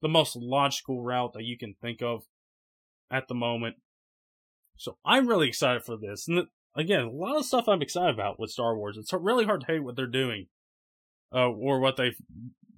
the 0.02 0.08
most 0.08 0.36
logical 0.36 1.02
route 1.02 1.32
that 1.34 1.44
you 1.44 1.56
can 1.56 1.74
think 1.80 2.02
of 2.02 2.24
at 3.10 3.28
the 3.28 3.34
moment. 3.34 3.76
So 4.76 4.98
I'm 5.04 5.26
really 5.26 5.48
excited 5.48 5.84
for 5.84 5.96
this. 5.96 6.28
And 6.28 6.46
again, 6.74 7.04
a 7.04 7.10
lot 7.10 7.36
of 7.36 7.46
stuff 7.46 7.68
I'm 7.68 7.82
excited 7.82 8.14
about 8.14 8.38
with 8.38 8.50
Star 8.50 8.76
Wars. 8.76 8.96
It's 8.96 9.12
really 9.12 9.44
hard 9.44 9.62
to 9.62 9.66
hate 9.66 9.84
what 9.84 9.96
they're 9.96 10.06
doing, 10.06 10.46
uh, 11.34 11.48
or 11.48 11.80
what 11.80 11.96
they've 11.96 12.18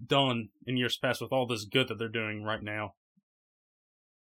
done 0.07 0.49
in 0.67 0.77
years 0.77 0.97
past 0.97 1.21
with 1.21 1.33
all 1.33 1.47
this 1.47 1.65
good 1.65 1.89
that 1.89 1.99
they're 1.99 2.09
doing 2.09 2.45
right 2.45 2.63
now. 2.63 2.95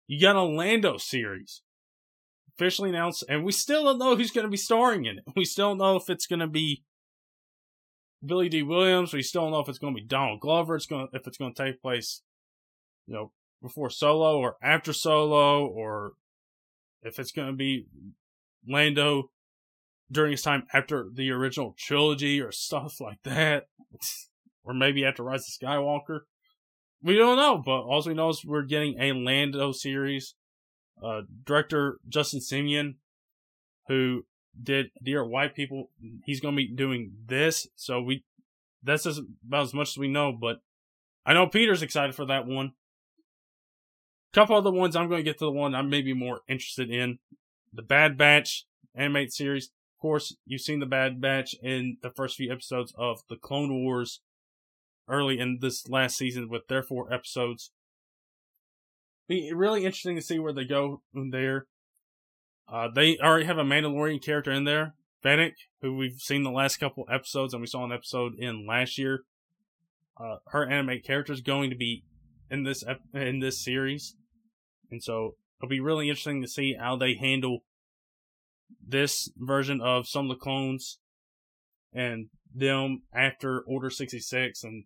You 0.06 0.20
got 0.20 0.36
a 0.36 0.42
Lando 0.42 0.98
series 0.98 1.62
officially 2.54 2.90
announced, 2.90 3.24
and 3.28 3.44
we 3.44 3.52
still 3.52 3.84
don't 3.84 3.98
know 3.98 4.16
who's 4.16 4.30
going 4.30 4.44
to 4.44 4.50
be 4.50 4.56
starring 4.56 5.06
in 5.06 5.18
it. 5.18 5.24
We 5.36 5.44
still 5.44 5.70
don't 5.70 5.78
know 5.78 5.96
if 5.96 6.10
it's 6.10 6.26
going 6.26 6.40
to 6.40 6.46
be 6.46 6.84
Billy 8.24 8.48
Dee 8.48 8.62
Williams. 8.62 9.12
We 9.12 9.22
still 9.22 9.42
don't 9.42 9.52
know 9.52 9.60
if 9.60 9.68
it's 9.68 9.78
going 9.78 9.94
to 9.94 10.00
be 10.00 10.06
Donald 10.06 10.40
Glover. 10.40 10.76
It's 10.76 10.86
going 10.86 11.08
to, 11.08 11.16
if 11.16 11.26
it's 11.26 11.38
going 11.38 11.54
to 11.54 11.64
take 11.64 11.82
place, 11.82 12.22
you 13.06 13.14
know, 13.14 13.32
before 13.60 13.90
Solo 13.90 14.38
or 14.38 14.56
after 14.62 14.92
Solo, 14.92 15.66
or 15.66 16.12
if 17.02 17.18
it's 17.18 17.32
going 17.32 17.48
to 17.48 17.54
be 17.54 17.86
Lando 18.66 19.30
during 20.10 20.32
his 20.32 20.42
time 20.42 20.66
after 20.72 21.06
the 21.12 21.30
original 21.30 21.74
trilogy 21.78 22.40
or 22.40 22.52
stuff 22.52 23.00
like 23.00 23.22
that, 23.24 23.66
or 24.64 24.74
maybe 24.74 25.04
after 25.04 25.22
Rise 25.22 25.48
of 25.48 25.68
Skywalker. 25.68 26.20
We 27.02 27.16
don't 27.16 27.36
know, 27.36 27.58
but 27.58 27.80
all 27.80 28.02
we 28.06 28.14
know 28.14 28.28
is 28.28 28.44
we're 28.44 28.62
getting 28.62 29.00
a 29.00 29.12
Lando 29.12 29.72
series. 29.72 30.34
Uh, 31.02 31.22
director 31.44 31.98
Justin 32.08 32.38
Simien, 32.38 32.94
who 33.88 34.24
did 34.60 34.90
Dear 35.02 35.24
White 35.24 35.54
People, 35.54 35.90
he's 36.24 36.40
going 36.40 36.54
to 36.54 36.62
be 36.62 36.68
doing 36.68 37.12
this. 37.26 37.66
So 37.76 38.02
we, 38.02 38.24
that's 38.82 39.06
about 39.06 39.64
as 39.64 39.74
much 39.74 39.90
as 39.90 39.98
we 39.98 40.08
know. 40.08 40.32
But 40.32 40.60
I 41.24 41.34
know 41.34 41.46
Peter's 41.46 41.82
excited 41.82 42.14
for 42.14 42.26
that 42.26 42.46
one. 42.46 42.72
Couple 44.32 44.56
other 44.56 44.72
ones 44.72 44.96
I'm 44.96 45.08
going 45.08 45.18
to 45.18 45.24
get 45.30 45.38
to 45.40 45.44
the 45.44 45.52
one 45.52 45.74
I'm 45.74 45.90
maybe 45.90 46.14
more 46.14 46.40
interested 46.48 46.90
in. 46.90 47.18
The 47.72 47.82
Bad 47.82 48.16
Batch 48.16 48.64
animated 48.94 49.32
series. 49.32 49.66
Of 49.66 50.00
course, 50.00 50.34
you've 50.46 50.62
seen 50.62 50.80
the 50.80 50.86
Bad 50.86 51.20
Batch 51.20 51.54
in 51.62 51.98
the 52.02 52.10
first 52.10 52.36
few 52.36 52.50
episodes 52.50 52.94
of 52.96 53.20
the 53.28 53.36
Clone 53.36 53.84
Wars 53.84 54.20
early 55.06 55.38
in 55.38 55.58
this 55.60 55.88
last 55.88 56.16
season 56.16 56.48
with 56.48 56.66
their 56.68 56.82
four 56.82 57.12
episodes. 57.12 57.72
Be 59.28 59.52
really 59.52 59.84
interesting 59.84 60.16
to 60.16 60.22
see 60.22 60.38
where 60.38 60.52
they 60.52 60.64
go 60.64 61.02
from 61.12 61.30
there. 61.30 61.66
Uh, 62.68 62.88
they 62.94 63.18
already 63.18 63.46
have 63.46 63.58
a 63.58 63.64
Mandalorian 63.64 64.22
character 64.22 64.50
in 64.50 64.64
there, 64.64 64.94
Fennec, 65.22 65.54
who 65.80 65.96
we've 65.96 66.20
seen 66.20 66.42
the 66.42 66.50
last 66.50 66.78
couple 66.78 67.06
episodes, 67.10 67.52
and 67.52 67.60
we 67.60 67.66
saw 67.66 67.84
an 67.84 67.92
episode 67.92 68.34
in 68.38 68.66
last 68.66 68.98
year. 68.98 69.24
Uh, 70.18 70.36
her 70.48 70.68
anime 70.68 71.00
character 71.04 71.32
is 71.32 71.40
going 71.40 71.70
to 71.70 71.76
be 71.76 72.04
in 72.50 72.64
this 72.64 72.84
ep- 72.86 73.00
in 73.14 73.40
this 73.40 73.62
series, 73.62 74.14
and 74.90 75.02
so 75.02 75.36
it'll 75.58 75.70
be 75.70 75.80
really 75.80 76.08
interesting 76.08 76.42
to 76.42 76.48
see 76.48 76.74
how 76.78 76.96
they 76.96 77.14
handle 77.14 77.64
this 78.86 79.30
version 79.36 79.80
of 79.80 80.06
some 80.06 80.30
of 80.30 80.36
the 80.36 80.42
clones 80.42 80.98
and 81.92 82.28
them 82.54 83.02
after 83.12 83.60
Order 83.60 83.90
66 83.90 84.64
and 84.64 84.84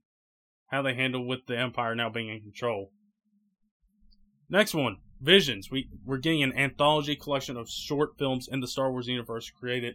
how 0.68 0.82
they 0.82 0.94
handle 0.94 1.26
with 1.26 1.46
the 1.46 1.58
Empire 1.58 1.94
now 1.94 2.08
being 2.08 2.28
in 2.28 2.40
control. 2.40 2.90
Next 4.48 4.74
one, 4.74 4.98
Visions. 5.20 5.70
We 5.70 5.88
we're 6.04 6.18
getting 6.18 6.42
an 6.42 6.56
anthology 6.56 7.16
collection 7.16 7.56
of 7.56 7.70
short 7.70 8.18
films 8.18 8.48
in 8.50 8.60
the 8.60 8.68
Star 8.68 8.90
Wars 8.90 9.08
universe 9.08 9.50
created 9.50 9.94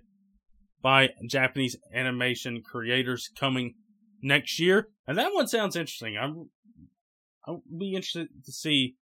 by 0.82 1.10
Japanese 1.28 1.78
animation 1.94 2.64
creators 2.64 3.30
coming 3.38 3.76
next 4.22 4.60
year, 4.60 4.88
and 5.08 5.18
that 5.18 5.34
one 5.34 5.48
sounds 5.48 5.76
interesting. 5.76 6.18
I'm 6.18 6.50
I'll 7.46 7.64
be 7.78 7.94
interested 7.94 8.30
to 8.46 8.52
see 8.52 8.96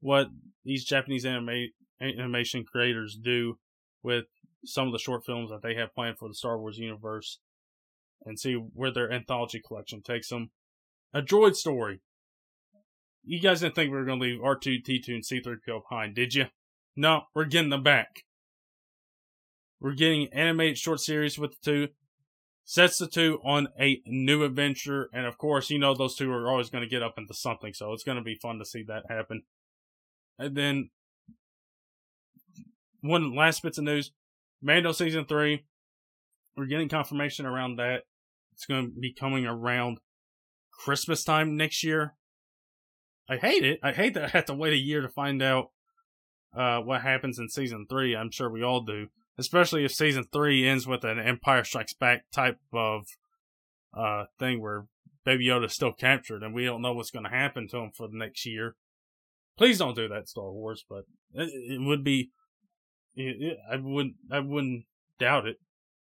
what 0.00 0.28
these 0.64 0.84
Japanese 0.84 1.24
anima- 1.24 1.68
animation 2.00 2.64
creators 2.64 3.16
do 3.16 3.58
with 4.02 4.24
some 4.64 4.86
of 4.86 4.92
the 4.92 4.98
short 4.98 5.24
films 5.24 5.50
that 5.50 5.62
they 5.62 5.74
have 5.74 5.94
planned 5.94 6.18
for 6.18 6.28
the 6.28 6.34
Star 6.34 6.58
Wars 6.58 6.78
universe, 6.78 7.38
and 8.24 8.38
see 8.38 8.54
where 8.54 8.92
their 8.92 9.10
anthology 9.10 9.60
collection 9.66 10.02
takes 10.02 10.28
them 10.28 10.50
a 11.14 11.22
droid 11.22 11.54
story. 11.54 12.00
You 13.24 13.40
guys 13.40 13.60
didn't 13.60 13.74
think 13.74 13.90
we 13.90 13.96
were 13.96 14.04
going 14.04 14.20
to 14.20 14.26
leave 14.26 14.40
R2-D2, 14.40 15.08
and 15.08 15.24
C3PO 15.24 15.82
behind, 15.88 16.14
did 16.14 16.34
you? 16.34 16.46
No, 16.96 17.22
we're 17.34 17.44
getting 17.44 17.70
them 17.70 17.82
back. 17.82 18.24
We're 19.80 19.94
getting 19.94 20.28
animated 20.32 20.78
short 20.78 21.00
series 21.00 21.38
with 21.38 21.52
the 21.52 21.58
two. 21.62 21.88
sets 22.64 22.98
the 22.98 23.06
two 23.06 23.40
on 23.44 23.68
a 23.80 24.00
new 24.06 24.44
adventure. 24.44 25.08
And 25.12 25.26
of 25.26 25.38
course, 25.38 25.70
you 25.70 25.78
know, 25.78 25.94
those 25.94 26.16
two 26.16 26.30
are 26.30 26.50
always 26.50 26.70
going 26.70 26.82
to 26.82 26.90
get 26.90 27.02
up 27.02 27.14
into 27.18 27.34
something. 27.34 27.74
So 27.74 27.92
it's 27.92 28.04
going 28.04 28.18
to 28.18 28.24
be 28.24 28.34
fun 28.34 28.58
to 28.58 28.64
see 28.64 28.84
that 28.84 29.04
happen. 29.08 29.42
And 30.38 30.56
then 30.56 30.90
one 33.00 33.34
last 33.34 33.62
bits 33.62 33.78
of 33.78 33.84
news 33.84 34.12
Mando 34.62 34.92
season 34.92 35.24
three. 35.24 35.64
We're 36.56 36.66
getting 36.66 36.88
confirmation 36.88 37.46
around 37.46 37.76
that. 37.76 38.02
It's 38.52 38.66
going 38.66 38.86
to 38.86 39.00
be 39.00 39.12
coming 39.12 39.46
around 39.46 39.98
Christmas 40.70 41.24
time 41.24 41.56
next 41.56 41.82
year. 41.82 42.14
I 43.28 43.36
hate 43.36 43.64
it. 43.64 43.80
I 43.82 43.92
hate 43.92 44.14
that 44.14 44.24
I 44.24 44.28
have 44.28 44.46
to 44.46 44.54
wait 44.54 44.72
a 44.72 44.78
year 44.78 45.00
to 45.00 45.08
find 45.08 45.42
out 45.42 45.70
uh, 46.56 46.80
what 46.80 47.02
happens 47.02 47.38
in 47.38 47.48
season 47.48 47.86
three. 47.88 48.16
I'm 48.16 48.30
sure 48.30 48.50
we 48.50 48.62
all 48.62 48.82
do, 48.82 49.08
especially 49.38 49.84
if 49.84 49.92
season 49.92 50.24
three 50.32 50.66
ends 50.66 50.86
with 50.86 51.04
an 51.04 51.18
Empire 51.18 51.64
Strikes 51.64 51.94
Back 51.94 52.24
type 52.32 52.58
of 52.72 53.04
uh, 53.96 54.24
thing 54.38 54.60
where 54.60 54.86
Baby 55.24 55.46
Yoda's 55.46 55.74
still 55.74 55.92
captured 55.92 56.42
and 56.42 56.54
we 56.54 56.64
don't 56.64 56.82
know 56.82 56.92
what's 56.92 57.10
going 57.10 57.24
to 57.24 57.30
happen 57.30 57.68
to 57.68 57.78
him 57.78 57.90
for 57.96 58.08
the 58.08 58.16
next 58.16 58.44
year. 58.44 58.74
Please 59.56 59.78
don't 59.78 59.94
do 59.94 60.08
that, 60.08 60.28
Star 60.28 60.50
Wars. 60.50 60.84
But 60.88 61.04
it, 61.34 61.50
it 61.74 61.80
would 61.80 62.02
be. 62.02 62.30
It, 63.14 63.36
it, 63.40 63.58
I 63.70 63.76
wouldn't. 63.76 64.16
I 64.30 64.40
wouldn't 64.40 64.84
doubt 65.18 65.46
it. 65.46 65.58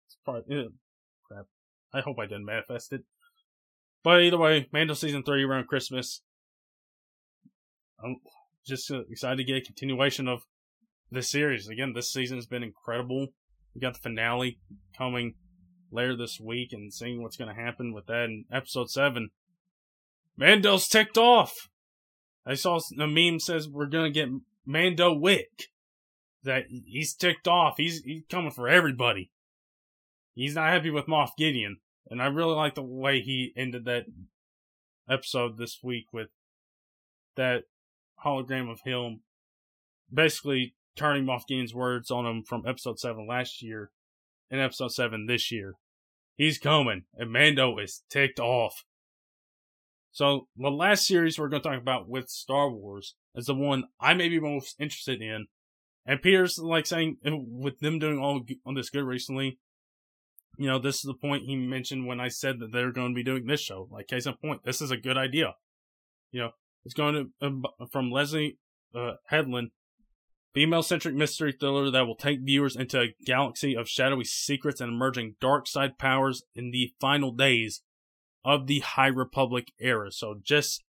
It's 0.06 0.16
probably, 0.24 0.68
crap. 1.26 1.46
I 1.92 2.00
hope 2.00 2.18
I 2.18 2.26
didn't 2.26 2.44
manifest 2.44 2.92
it. 2.92 3.02
But 4.02 4.22
either 4.22 4.38
way, 4.38 4.68
Mando 4.72 4.94
season 4.94 5.22
three 5.22 5.44
around 5.44 5.66
Christmas. 5.66 6.22
I'm 8.02 8.16
just 8.66 8.90
excited 8.90 9.36
to 9.36 9.44
get 9.44 9.56
a 9.56 9.64
continuation 9.64 10.28
of 10.28 10.42
this 11.10 11.30
series. 11.30 11.68
Again, 11.68 11.92
this 11.94 12.12
season 12.12 12.38
has 12.38 12.46
been 12.46 12.62
incredible. 12.62 13.28
We 13.74 13.80
got 13.80 13.94
the 13.94 14.00
finale 14.00 14.58
coming 14.96 15.34
later 15.90 16.16
this 16.16 16.38
week 16.40 16.72
and 16.72 16.92
seeing 16.92 17.22
what's 17.22 17.36
going 17.36 17.54
to 17.54 17.60
happen 17.60 17.92
with 17.92 18.06
that 18.06 18.24
in 18.24 18.44
episode 18.52 18.90
7. 18.90 19.30
Mando's 20.36 20.88
ticked 20.88 21.18
off. 21.18 21.68
I 22.46 22.54
saw 22.54 22.80
a 22.98 23.06
meme 23.06 23.40
says 23.40 23.68
we're 23.68 23.86
going 23.86 24.12
to 24.12 24.18
get 24.20 24.28
Mando 24.64 25.12
Wick. 25.12 25.66
That 26.42 26.64
he's 26.86 27.12
ticked 27.12 27.46
off. 27.46 27.74
He's 27.76 28.00
he's 28.02 28.22
coming 28.30 28.50
for 28.50 28.66
everybody. 28.66 29.30
He's 30.34 30.54
not 30.54 30.70
happy 30.70 30.88
with 30.88 31.04
Moff 31.04 31.30
Gideon. 31.36 31.80
And 32.08 32.22
I 32.22 32.28
really 32.28 32.54
like 32.54 32.76
the 32.76 32.82
way 32.82 33.20
he 33.20 33.52
ended 33.58 33.84
that 33.84 34.04
episode 35.06 35.58
this 35.58 35.80
week 35.82 36.06
with 36.14 36.28
that 37.36 37.64
hologram 38.24 38.70
of 38.70 38.80
him 38.84 39.20
basically 40.12 40.74
turning 40.96 41.24
Moff 41.24 41.46
Gideon's 41.46 41.74
words 41.74 42.10
on 42.10 42.26
him 42.26 42.42
from 42.42 42.64
episode 42.66 42.98
7 42.98 43.26
last 43.26 43.62
year 43.62 43.90
and 44.50 44.60
episode 44.60 44.92
7 44.92 45.26
this 45.26 45.50
year. 45.50 45.74
He's 46.36 46.58
coming, 46.58 47.04
and 47.14 47.32
Mando 47.32 47.78
is 47.78 48.02
ticked 48.10 48.40
off. 48.40 48.84
So, 50.12 50.48
the 50.56 50.70
last 50.70 51.06
series 51.06 51.38
we're 51.38 51.48
going 51.48 51.62
to 51.62 51.68
talk 51.68 51.80
about 51.80 52.08
with 52.08 52.28
Star 52.28 52.70
Wars 52.70 53.14
is 53.34 53.46
the 53.46 53.54
one 53.54 53.84
I 54.00 54.14
may 54.14 54.28
be 54.28 54.40
most 54.40 54.74
interested 54.80 55.22
in. 55.22 55.46
And 56.06 56.22
Peter's 56.22 56.58
like 56.58 56.86
saying, 56.86 57.18
with 57.24 57.78
them 57.80 57.98
doing 57.98 58.18
all 58.18 58.40
on 58.66 58.74
this 58.74 58.90
good 58.90 59.04
recently, 59.04 59.58
you 60.56 60.66
know, 60.66 60.78
this 60.78 60.96
is 60.96 61.02
the 61.02 61.14
point 61.14 61.44
he 61.44 61.56
mentioned 61.56 62.06
when 62.06 62.20
I 62.20 62.28
said 62.28 62.58
that 62.58 62.72
they're 62.72 62.92
going 62.92 63.12
to 63.12 63.14
be 63.14 63.22
doing 63.22 63.46
this 63.46 63.60
show. 63.60 63.88
Like, 63.90 64.08
case 64.08 64.26
in 64.26 64.34
point, 64.34 64.64
this 64.64 64.80
is 64.80 64.90
a 64.90 64.96
good 64.96 65.16
idea. 65.16 65.54
You 66.32 66.40
know, 66.40 66.50
it's 66.84 66.94
going 66.94 67.14
to, 67.40 67.46
um, 67.46 67.64
from 67.90 68.10
Leslye 68.10 68.56
uh, 68.94 69.12
Headland, 69.26 69.70
female 70.54 70.82
centric 70.82 71.14
mystery 71.14 71.52
thriller 71.52 71.90
that 71.90 72.06
will 72.06 72.16
take 72.16 72.40
viewers 72.40 72.76
into 72.76 73.00
a 73.00 73.14
galaxy 73.24 73.76
of 73.76 73.88
shadowy 73.88 74.24
secrets 74.24 74.80
and 74.80 74.90
emerging 74.90 75.36
dark 75.40 75.66
side 75.66 75.98
powers 75.98 76.42
in 76.54 76.70
the 76.70 76.92
final 77.00 77.32
days 77.32 77.82
of 78.44 78.66
the 78.66 78.80
High 78.80 79.06
Republic 79.06 79.72
era. 79.78 80.10
So, 80.10 80.40
just 80.42 80.82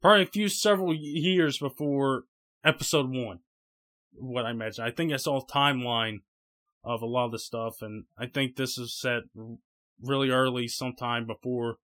probably 0.00 0.22
a 0.22 0.26
few 0.26 0.48
several 0.48 0.94
years 0.94 1.58
before 1.58 2.24
episode 2.64 3.10
one, 3.10 3.40
what 4.12 4.46
I 4.46 4.50
imagine. 4.50 4.84
I 4.84 4.90
think 4.90 5.12
I 5.12 5.16
saw 5.16 5.40
a 5.40 5.46
timeline 5.46 6.18
of 6.82 7.02
a 7.02 7.06
lot 7.06 7.26
of 7.26 7.32
the 7.32 7.38
stuff, 7.38 7.82
and 7.82 8.04
I 8.16 8.26
think 8.26 8.56
this 8.56 8.78
is 8.78 8.98
set 8.98 9.22
really 10.00 10.30
early, 10.30 10.68
sometime 10.68 11.26
before 11.26 11.76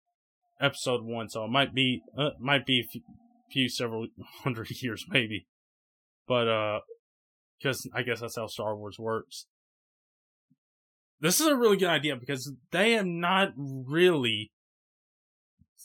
episode 0.62 1.04
one. 1.04 1.28
So 1.28 1.44
it 1.44 1.50
might 1.50 1.74
be 1.74 2.02
uh, 2.16 2.30
might 2.40 2.64
be 2.64 2.80
a 2.80 2.84
few, 2.84 3.02
few 3.50 3.68
several 3.68 4.06
hundred 4.42 4.70
years, 4.82 5.04
maybe. 5.08 5.46
But 6.26 6.48
uh, 6.48 6.80
because 7.58 7.88
I 7.94 8.02
guess 8.02 8.20
that's 8.20 8.36
how 8.36 8.46
Star 8.46 8.76
Wars 8.76 8.98
works. 8.98 9.46
This 11.20 11.40
is 11.40 11.46
a 11.46 11.56
really 11.56 11.76
good 11.76 11.88
idea 11.88 12.16
because 12.16 12.52
they 12.72 12.92
have 12.92 13.06
not 13.06 13.52
really 13.56 14.50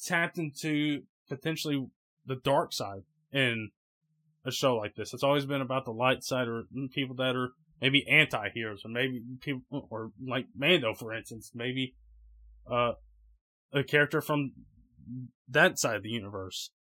tapped 0.06 0.38
into 0.38 1.04
potentially 1.30 1.88
the 2.26 2.38
dark 2.38 2.74
side 2.74 3.04
in 3.32 3.70
a 4.46 4.52
show 4.52 4.76
like 4.76 4.96
this. 4.96 5.14
It's 5.14 5.24
always 5.24 5.46
been 5.46 5.62
about 5.62 5.86
the 5.86 5.92
light 5.92 6.24
side 6.24 6.48
or 6.48 6.64
people 6.92 7.16
that 7.18 7.36
are 7.36 7.50
maybe 7.82 8.08
anti-heroes 8.08 8.84
or 8.84 8.90
maybe 8.90 9.22
people 9.42 9.88
or 9.92 10.12
like 10.26 10.48
Mando 10.56 10.94
for 10.94 11.14
instance 11.14 11.52
maybe 11.54 11.94
uh 12.70 12.94
a 13.74 13.84
character 13.84 14.22
from 14.22 14.54
that 15.48 15.80
side 15.80 15.96
of 15.96 16.04
the 16.04 16.10
universe. 16.10 16.72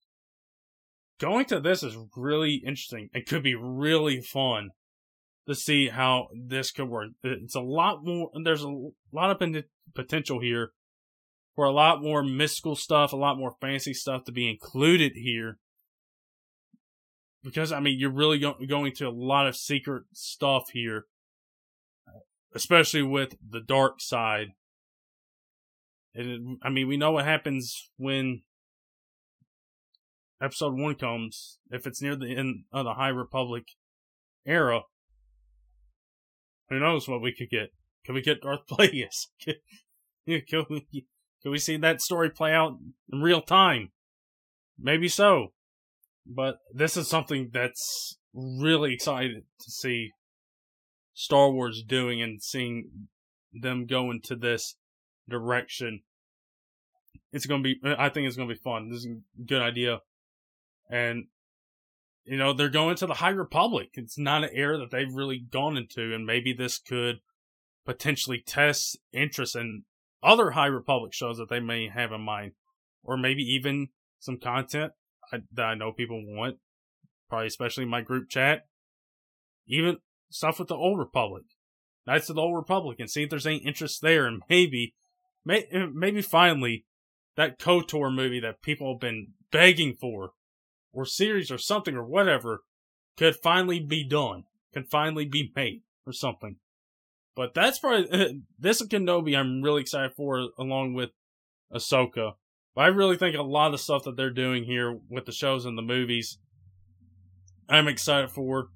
Going 1.19 1.47
to 1.47 1.61
this 1.61 1.83
is 1.83 1.97
really 2.17 2.63
interesting. 2.67 3.09
And 3.15 3.27
could 3.27 3.43
be 3.43 3.55
really 3.55 4.21
fun 4.21 4.71
to 5.47 5.55
see 5.55 5.89
how 5.89 6.29
this 6.35 6.71
could 6.71 6.89
work. 6.89 7.11
It's 7.23 7.55
a 7.55 7.61
lot 7.61 8.05
more 8.05 8.31
there's 8.43 8.63
a 8.63 8.91
lot 9.13 9.31
of 9.31 9.65
potential 9.95 10.41
here 10.41 10.73
for 11.55 11.65
a 11.65 11.73
lot 11.73 12.03
more 12.03 12.23
mystical 12.23 12.77
stuff 12.77 13.13
a 13.13 13.17
lot 13.17 13.39
more 13.39 13.55
fancy 13.61 13.95
stuff 13.95 14.25
to 14.25 14.33
be 14.33 14.51
included 14.51 15.13
here. 15.15 15.59
Because 17.43 17.73
I 17.73 17.81
mean 17.81 17.99
you're 17.99 18.11
really 18.11 18.39
go- 18.39 18.59
going 18.69 18.93
to 18.97 19.09
a 19.09 19.11
lot 19.11 19.47
of 19.47 19.57
secret 19.57 20.05
stuff 20.13 20.65
here, 20.73 21.07
especially 22.55 23.03
with 23.03 23.37
the 23.49 23.61
dark 23.61 24.01
side. 24.01 24.49
And 26.17 26.59
I 26.63 26.71
mean 26.71 26.89
we 26.89 26.97
know 26.97 27.13
what 27.13 27.27
happens 27.27 27.91
when 27.99 28.43
episode 30.41 30.79
one 30.79 30.95
comes 30.95 31.59
if 31.71 31.87
it's 31.87 32.01
near 32.01 32.17
the 32.17 32.35
end 32.35 32.65
of 32.73 32.85
the 32.85 32.95
High 32.95 33.09
Republic 33.09 33.65
era. 34.47 34.83
Who 36.71 36.81
knows 36.81 37.07
what 37.07 37.23
we 37.23 37.33
could 37.33 37.51
get? 37.51 37.71
Can 38.05 38.15
we 38.15 38.23
get 38.23 38.41
Darth 38.43 38.61
Plagueis? 38.71 39.27
Can, 39.41 39.55
can, 40.49 40.65
we, 40.69 40.87
can 41.43 41.51
we 41.51 41.59
see 41.59 41.77
that 41.77 42.01
story 42.01 42.31
play 42.31 42.53
out 42.53 42.79
in 43.13 43.21
real 43.21 43.41
time? 43.41 43.91
Maybe 44.79 45.09
so. 45.09 45.53
But 46.27 46.59
this 46.73 46.97
is 46.97 47.09
something 47.09 47.51
that's 47.53 48.19
really 48.35 48.95
excited 48.95 49.45
to 49.61 49.71
see 49.71 50.11
Star 51.15 51.51
Wars 51.51 51.85
doing 51.87 52.21
and 52.21 52.43
seeing 52.43 53.09
them 53.53 53.87
go 53.87 54.11
into 54.11 54.35
this 54.35 54.77
direction. 55.29 56.03
It's 57.33 57.47
going 57.47 57.63
to 57.63 57.75
be, 57.75 57.81
I 57.99 58.09
think 58.09 58.27
it's 58.27 58.37
going 58.37 58.49
to 58.49 58.55
be 58.55 58.61
fun. 58.61 58.89
This 58.91 59.01
is 59.01 59.07
a 59.07 59.43
good 59.43 59.63
idea. 59.63 60.01
And, 60.91 61.27
you 62.25 62.37
know, 62.37 62.53
they're 62.53 62.69
going 62.69 62.97
to 62.97 63.07
the 63.07 63.15
High 63.15 63.31
Republic. 63.31 63.91
It's 63.95 64.19
not 64.19 64.45
an 64.45 64.51
era 64.53 64.79
that 64.79 64.91
they've 64.91 65.13
really 65.13 65.39
gone 65.39 65.77
into, 65.77 66.15
and 66.15 66.25
maybe 66.25 66.53
this 66.53 66.79
could 66.79 67.21
potentially 67.85 68.43
test 68.45 68.99
interest 69.13 69.55
in 69.55 69.85
other 70.23 70.53
High 70.53 70.67
Republic 70.67 71.13
shows 71.13 71.39
that 71.39 71.49
they 71.49 71.61
may 71.61 71.89
have 71.89 72.13
in 72.13 72.21
mind, 72.21 72.53
or 73.05 73.17
maybe 73.17 73.43
even 73.43 73.89
some 74.19 74.39
content 74.39 74.93
that 75.53 75.65
I 75.65 75.75
know 75.75 75.93
people 75.93 76.23
want, 76.25 76.57
probably 77.29 77.49
especially 77.49 77.85
my 77.85 78.01
group 78.01 78.29
chat. 78.29 78.67
Even 79.67 79.99
stuff 80.31 80.59
with 80.59 80.69
the 80.69 80.77
Old 80.77 80.99
Republic, 80.99 81.45
Knights 82.07 82.31
of 82.31 82.37
the 82.37 82.43
Old 82.43 82.57
Republic, 82.57 82.99
and 83.01 83.11
see 83.11 83.25
if 83.25 83.31
there's 83.31 83.47
any 83.47 83.59
interest 83.59 84.01
there, 84.03 84.27
and 84.27 84.43
maybe, 84.49 84.95
may, 85.47 85.67
maybe 85.95 86.21
finally, 86.21 86.85
that 87.37 87.59
KOTOR 87.59 88.15
movie 88.15 88.41
that 88.41 88.63
people 88.63 88.93
have 88.93 89.01
been 89.01 89.29
begging 89.51 89.95
for, 89.95 90.33
or 90.93 91.07
series 91.07 91.51
or 91.51 91.59
something 91.59 91.95
or 91.95 92.05
whatever, 92.05 92.61
could 93.17 93.37
finally 93.37 93.81
be 93.81 94.07
done, 94.07 94.45
could 94.75 94.89
finally 94.89 95.25
be 95.25 95.53
made 95.55 95.83
or 96.07 96.13
something. 96.13 96.57
But 97.35 97.55
that's 97.55 97.79
probably 97.79 98.11
uh, 98.11 98.29
this 98.59 98.83
Kenobi. 98.83 99.37
I'm 99.37 99.63
really 99.63 99.83
excited 99.83 100.13
for, 100.15 100.49
along 100.59 100.95
with 100.95 101.11
Ahsoka. 101.73 102.33
But 102.75 102.83
I 102.83 102.87
really 102.89 103.17
think 103.17 103.37
a 103.37 103.43
lot 103.43 103.75
of 103.75 103.81
stuff 103.81 104.05
that 104.05 104.17
they're 104.17 104.31
doing 104.31 104.65
here 104.65 104.99
with 105.09 105.27
the 105.27 105.33
shows 105.33 105.65
and 105.65 105.79
the 105.79 105.83
movies, 105.83 106.39
I'm 107.69 107.89
excited 107.89 108.31
for. 108.31 108.69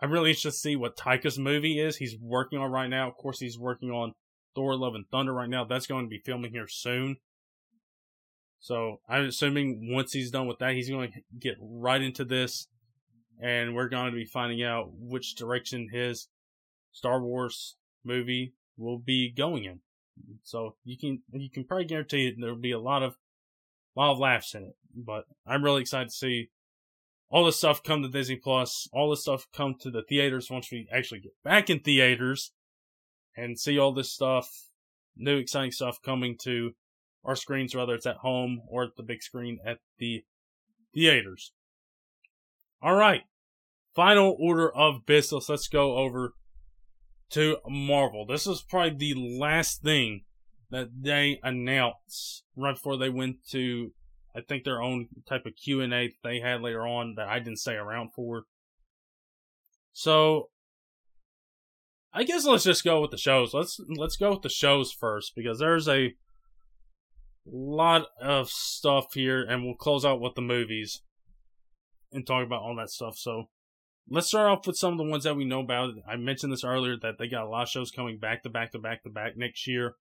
I'm 0.00 0.10
really 0.10 0.30
interested 0.30 0.50
to 0.50 0.56
see 0.56 0.76
what 0.76 0.96
Taika's 0.96 1.38
movie 1.38 1.80
is. 1.80 1.96
He's 1.96 2.16
working 2.18 2.58
on 2.58 2.70
right 2.70 2.88
now. 2.88 3.08
Of 3.08 3.16
course, 3.16 3.40
he's 3.40 3.58
working 3.58 3.90
on 3.90 4.12
Thor: 4.56 4.74
Love 4.74 4.96
and 4.96 5.08
Thunder 5.08 5.32
right 5.32 5.48
now. 5.48 5.64
That's 5.64 5.86
going 5.86 6.06
to 6.06 6.10
be 6.10 6.18
filming 6.18 6.50
here 6.50 6.66
soon. 6.66 7.18
So 8.58 9.00
I'm 9.08 9.26
assuming 9.26 9.92
once 9.92 10.12
he's 10.12 10.32
done 10.32 10.48
with 10.48 10.58
that, 10.58 10.72
he's 10.72 10.88
going 10.88 11.12
to 11.12 11.20
get 11.38 11.56
right 11.60 12.02
into 12.02 12.24
this, 12.24 12.66
and 13.40 13.76
we're 13.76 13.88
going 13.88 14.10
to 14.10 14.16
be 14.16 14.24
finding 14.24 14.64
out 14.64 14.88
which 14.92 15.36
direction 15.36 15.90
his 15.92 16.28
Star 16.90 17.20
Wars 17.20 17.76
movie 18.02 18.54
will 18.76 18.98
be 18.98 19.30
going 19.30 19.64
in. 19.64 19.80
So 20.42 20.76
you 20.84 20.96
can 20.98 21.22
you 21.32 21.50
can 21.50 21.64
probably 21.64 21.84
guarantee 21.84 22.34
there'll 22.36 22.56
be 22.56 22.72
a 22.72 22.80
lot 22.80 23.02
of 23.02 23.16
a 23.94 24.00
lot 24.00 24.12
of 24.12 24.18
laughs 24.18 24.54
in 24.54 24.64
it. 24.64 24.76
But 24.94 25.26
I'm 25.46 25.62
really 25.62 25.82
excited 25.82 26.08
to 26.08 26.14
see 26.14 26.48
all 27.28 27.44
this 27.44 27.56
stuff 27.56 27.82
come 27.82 28.02
to 28.02 28.08
Disney 28.08 28.36
Plus, 28.36 28.88
all 28.92 29.10
this 29.10 29.20
stuff 29.20 29.46
come 29.54 29.74
to 29.80 29.90
the 29.90 30.02
theaters 30.02 30.50
once 30.50 30.72
we 30.72 30.88
actually 30.90 31.20
get 31.20 31.34
back 31.44 31.68
in 31.68 31.80
theaters 31.80 32.52
and 33.36 33.58
see 33.58 33.78
all 33.78 33.92
this 33.92 34.12
stuff, 34.12 34.48
new 35.16 35.36
exciting 35.36 35.72
stuff 35.72 35.98
coming 36.02 36.36
to 36.42 36.72
our 37.24 37.36
screens, 37.36 37.74
whether 37.74 37.94
it's 37.94 38.06
at 38.06 38.16
home 38.16 38.62
or 38.68 38.84
at 38.84 38.96
the 38.96 39.02
big 39.02 39.22
screen 39.22 39.58
at 39.66 39.78
the 39.98 40.24
theaters. 40.94 41.52
All 42.80 42.94
right. 42.94 43.22
Final 43.94 44.36
order 44.38 44.74
of 44.74 45.06
business. 45.06 45.48
Let's 45.48 45.68
go 45.68 45.96
over 45.96 46.34
to 47.30 47.58
Marvel. 47.68 48.26
This 48.26 48.46
is 48.46 48.62
probably 48.62 49.14
the 49.14 49.38
last 49.38 49.82
thing 49.82 50.22
that 50.70 50.88
they 51.00 51.40
announced 51.42 52.44
right 52.56 52.74
before 52.74 52.96
they 52.96 53.08
went 53.08 53.36
to, 53.50 53.92
I 54.34 54.40
think, 54.40 54.64
their 54.64 54.82
own 54.82 55.08
type 55.28 55.46
of 55.46 55.54
Q 55.56 55.80
and 55.80 55.94
A 55.94 56.14
they 56.22 56.40
had 56.40 56.60
later 56.60 56.86
on 56.86 57.14
that 57.16 57.28
I 57.28 57.38
didn't 57.38 57.58
stay 57.58 57.74
around 57.74 58.10
for. 58.14 58.44
So, 59.92 60.50
I 62.16 62.24
guess 62.24 62.46
let's 62.46 62.64
just 62.64 62.82
go 62.82 63.02
with 63.02 63.10
the 63.10 63.18
shows. 63.18 63.52
Let's 63.52 63.78
let's 63.94 64.16
go 64.16 64.30
with 64.30 64.40
the 64.40 64.48
shows 64.48 64.90
first 64.90 65.32
because 65.36 65.58
there's 65.58 65.86
a 65.86 66.14
lot 67.44 68.06
of 68.22 68.48
stuff 68.48 69.12
here, 69.12 69.42
and 69.42 69.62
we'll 69.62 69.74
close 69.74 70.02
out 70.02 70.18
with 70.18 70.34
the 70.34 70.40
movies 70.40 71.02
and 72.10 72.26
talk 72.26 72.46
about 72.46 72.62
all 72.62 72.74
that 72.76 72.88
stuff. 72.88 73.18
So, 73.18 73.50
let's 74.08 74.28
start 74.28 74.48
off 74.48 74.66
with 74.66 74.76
some 74.78 74.92
of 74.92 74.98
the 74.98 75.04
ones 75.04 75.24
that 75.24 75.36
we 75.36 75.44
know 75.44 75.60
about. 75.60 75.90
I 76.08 76.16
mentioned 76.16 76.54
this 76.54 76.64
earlier 76.64 76.96
that 77.02 77.18
they 77.18 77.28
got 77.28 77.44
a 77.44 77.50
lot 77.50 77.64
of 77.64 77.68
shows 77.68 77.90
coming 77.90 78.18
back 78.18 78.42
to 78.44 78.48
back 78.48 78.72
to 78.72 78.78
back 78.78 79.02
to 79.02 79.10
back 79.10 79.36
next 79.36 79.66
year. 79.66 79.96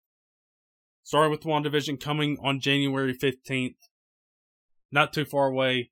Starting 1.03 1.31
with 1.31 1.41
WandaVision 1.41 1.99
coming 1.99 2.37
on 2.41 2.61
January 2.61 3.13
15th. 3.13 3.75
Not 4.89 5.11
too 5.11 5.25
far 5.25 5.47
away. 5.47 5.91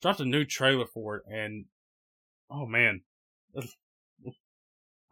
Dropped 0.00 0.20
a 0.20 0.24
new 0.24 0.46
trailer 0.46 0.86
for 0.86 1.16
it, 1.16 1.22
and 1.28 1.66
oh 2.50 2.64
man. 2.64 3.02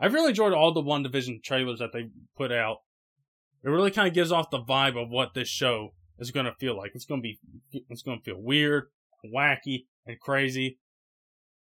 I've 0.03 0.13
really 0.13 0.31
enjoyed 0.31 0.53
all 0.53 0.73
the 0.73 0.83
WandaVision 0.83 1.43
trailers 1.43 1.79
that 1.79 1.93
they 1.93 2.09
put 2.37 2.53
out. 2.53 2.79
It 3.65 3.71
really 3.71 3.93
kind 3.93 4.09
of 4.09 4.15
gives 4.15 4.33
off 4.33 4.51
the 4.51 4.59
vibe 4.59 5.01
of 5.01 5.09
what 5.09 5.33
this 5.35 5.49
show 5.49 5.95
is 6.19 6.33
going 6.33 6.47
to 6.47 6.55
feel 6.59 6.77
like. 6.77 6.91
It's 6.95 7.07
going 7.07 7.23
to 7.23 7.23
be, 7.23 7.39
it's 7.89 8.03
going 8.03 8.19
to 8.19 8.25
feel 8.25 8.43
weird, 8.43 8.89
wacky, 9.33 9.85
and 10.05 10.21
crazy. 10.21 10.79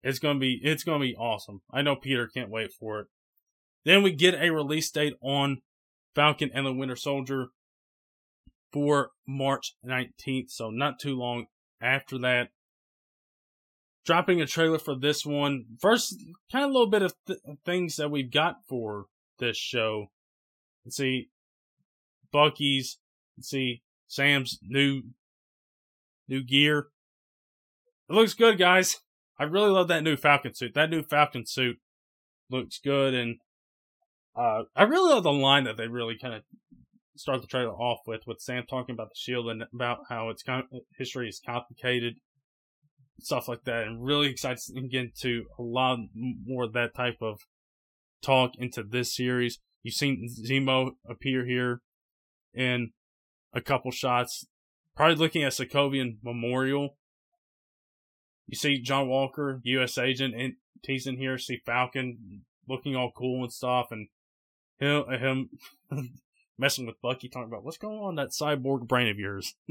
It's 0.03 0.19
gonna 0.19 0.39
be 0.39 0.59
it's 0.63 0.83
gonna 0.83 0.99
be 0.99 1.15
awesome. 1.15 1.61
I 1.71 1.81
know 1.81 1.95
Peter 1.95 2.27
can't 2.27 2.49
wait 2.49 2.71
for 2.73 2.99
it. 3.01 3.07
Then 3.85 4.03
we 4.03 4.11
get 4.11 4.33
a 4.33 4.49
release 4.49 4.89
date 4.89 5.13
on 5.21 5.59
Falcon 6.15 6.49
and 6.53 6.65
the 6.65 6.73
Winter 6.73 6.95
Soldier 6.95 7.47
for 8.71 9.09
March 9.27 9.75
19th, 9.85 10.49
so 10.49 10.69
not 10.69 10.99
too 10.99 11.15
long 11.15 11.45
after 11.81 12.17
that. 12.19 12.49
Dropping 14.05 14.41
a 14.41 14.47
trailer 14.47 14.79
for 14.79 14.95
this 14.95 15.25
one. 15.25 15.65
First, 15.79 16.15
kind 16.51 16.65
of 16.65 16.71
a 16.71 16.73
little 16.73 16.89
bit 16.89 17.03
of 17.03 17.13
th- 17.27 17.39
things 17.65 17.97
that 17.97 18.09
we've 18.09 18.31
got 18.31 18.55
for 18.67 19.05
this 19.37 19.57
show. 19.57 20.07
Let's 20.85 20.97
see, 20.97 21.29
Bucky's. 22.31 22.97
Let's 23.37 23.49
see, 23.49 23.83
Sam's 24.07 24.57
new 24.63 25.03
new 26.27 26.43
gear. 26.43 26.87
It 28.09 28.13
looks 28.13 28.33
good, 28.33 28.57
guys. 28.57 28.99
I 29.37 29.43
really 29.43 29.69
love 29.69 29.87
that 29.89 30.03
new 30.03 30.15
Falcon 30.15 30.53
suit. 30.53 30.73
That 30.73 30.89
new 30.89 31.03
Falcon 31.03 31.45
suit 31.45 31.77
looks 32.49 32.79
good, 32.79 33.13
and 33.13 33.37
uh, 34.35 34.63
I 34.75 34.83
really 34.83 35.13
love 35.13 35.23
the 35.23 35.31
line 35.31 35.65
that 35.65 35.77
they 35.77 35.87
really 35.87 36.17
kind 36.17 36.33
of 36.33 36.43
start 37.15 37.41
the 37.41 37.47
trailer 37.47 37.73
off 37.73 37.99
with, 38.07 38.21
with 38.25 38.41
Sam 38.41 38.63
talking 38.69 38.93
about 38.93 39.09
the 39.09 39.15
shield 39.15 39.49
and 39.49 39.63
about 39.73 39.99
how 40.09 40.29
its 40.29 40.43
history 40.97 41.29
is 41.29 41.41
complicated, 41.45 42.15
stuff 43.19 43.47
like 43.47 43.63
that, 43.65 43.87
and 43.87 44.03
really 44.03 44.29
excited 44.29 44.59
to 44.73 44.87
get 44.87 45.01
into 45.01 45.45
a 45.57 45.61
lot 45.61 45.99
more 46.15 46.63
of 46.63 46.73
that 46.73 46.95
type 46.95 47.17
of 47.21 47.41
talk 48.21 48.51
into 48.57 48.83
this 48.83 49.15
series. 49.15 49.59
You've 49.83 49.95
seen 49.95 50.27
Zemo 50.47 50.91
appear 51.09 51.45
here 51.45 51.81
in 52.53 52.91
a 53.53 53.61
couple 53.61 53.91
shots, 53.91 54.45
probably 54.95 55.15
looking 55.15 55.43
at 55.43 55.53
Sokovian 55.53 56.17
Memorial 56.23 56.95
you 58.51 58.57
see 58.57 58.81
John 58.81 59.07
Walker, 59.07 59.61
U.S. 59.63 59.97
agent, 59.97 60.35
and 60.35 60.55
he's 60.83 61.07
in 61.07 61.15
here. 61.15 61.37
See 61.37 61.61
Falcon 61.65 62.41
looking 62.67 62.97
all 62.97 63.11
cool 63.17 63.43
and 63.43 63.51
stuff, 63.51 63.87
and 63.91 64.09
him, 64.77 65.05
him 65.09 65.49
messing 66.57 66.85
with 66.85 67.01
Bucky, 67.01 67.29
talking 67.29 67.47
about 67.47 67.63
what's 67.63 67.77
going 67.77 67.99
on 67.99 68.15
that 68.15 68.31
cyborg 68.31 68.87
brain 68.89 69.07
of 69.07 69.17
yours. 69.17 69.55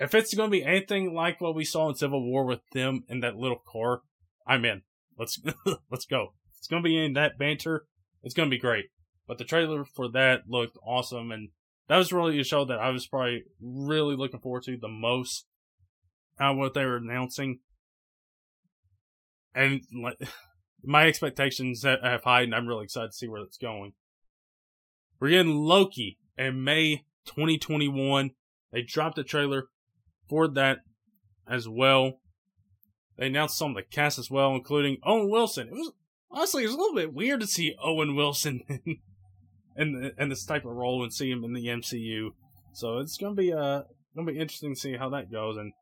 if 0.00 0.14
it's 0.14 0.34
going 0.34 0.50
to 0.50 0.56
be 0.56 0.64
anything 0.64 1.14
like 1.14 1.40
what 1.40 1.54
we 1.54 1.64
saw 1.64 1.88
in 1.88 1.94
Civil 1.94 2.24
War 2.24 2.44
with 2.44 2.60
them 2.72 3.04
in 3.08 3.20
that 3.20 3.36
little 3.36 3.62
car, 3.66 4.02
I'm 4.46 4.64
in. 4.64 4.82
Let's 5.18 5.40
let's 5.90 6.06
go. 6.06 6.34
It's 6.56 6.68
going 6.68 6.82
to 6.82 6.88
be 6.88 6.96
in 6.96 7.14
that 7.14 7.38
banter. 7.38 7.86
It's 8.22 8.34
going 8.34 8.48
to 8.48 8.54
be 8.54 8.60
great. 8.60 8.86
But 9.26 9.38
the 9.38 9.44
trailer 9.44 9.84
for 9.84 10.10
that 10.12 10.48
looked 10.48 10.78
awesome, 10.84 11.30
and 11.30 11.50
that 11.88 11.98
was 11.98 12.12
really 12.12 12.38
a 12.40 12.44
show 12.44 12.64
that 12.64 12.78
I 12.78 12.90
was 12.90 13.06
probably 13.06 13.44
really 13.60 14.16
looking 14.16 14.40
forward 14.40 14.62
to 14.64 14.76
the 14.76 14.88
most 14.88 15.46
out 16.40 16.56
what 16.56 16.74
they 16.74 16.84
were 16.84 16.96
announcing. 16.96 17.60
And 19.54 19.82
like 19.92 20.18
my 20.82 21.06
expectations 21.06 21.82
have 21.82 22.24
high, 22.24 22.42
and 22.42 22.54
I'm 22.54 22.66
really 22.66 22.84
excited 22.84 23.10
to 23.10 23.16
see 23.16 23.28
where 23.28 23.42
it's 23.42 23.58
going. 23.58 23.92
We're 25.20 25.30
getting 25.30 25.56
Loki 25.56 26.18
in 26.36 26.62
May 26.62 27.04
2021. 27.26 28.30
They 28.72 28.82
dropped 28.82 29.18
a 29.18 29.24
trailer 29.24 29.68
for 30.28 30.48
that 30.48 30.78
as 31.48 31.68
well. 31.68 32.20
They 33.16 33.26
announced 33.26 33.58
some 33.58 33.70
of 33.70 33.76
the 33.76 33.82
cast 33.82 34.18
as 34.18 34.30
well, 34.30 34.54
including 34.54 34.98
Owen 35.04 35.28
Wilson. 35.28 35.68
It 35.68 35.74
was 35.74 35.92
honestly 36.30 36.62
it 36.62 36.66
was 36.66 36.74
a 36.74 36.78
little 36.78 36.94
bit 36.94 37.12
weird 37.14 37.40
to 37.40 37.46
see 37.46 37.74
Owen 37.82 38.14
Wilson 38.14 38.62
in 38.68 38.98
in, 39.76 40.12
in 40.18 40.28
this 40.28 40.44
type 40.44 40.64
of 40.64 40.72
role 40.72 41.02
and 41.02 41.12
see 41.12 41.30
him 41.30 41.44
in 41.44 41.52
the 41.52 41.66
MCU. 41.66 42.30
So 42.72 42.98
it's 42.98 43.16
gonna 43.16 43.34
be 43.34 43.52
uh 43.52 43.82
gonna 44.14 44.32
be 44.32 44.38
interesting 44.38 44.74
to 44.74 44.80
see 44.80 44.96
how 44.96 45.08
that 45.10 45.32
goes. 45.32 45.56
And 45.56 45.72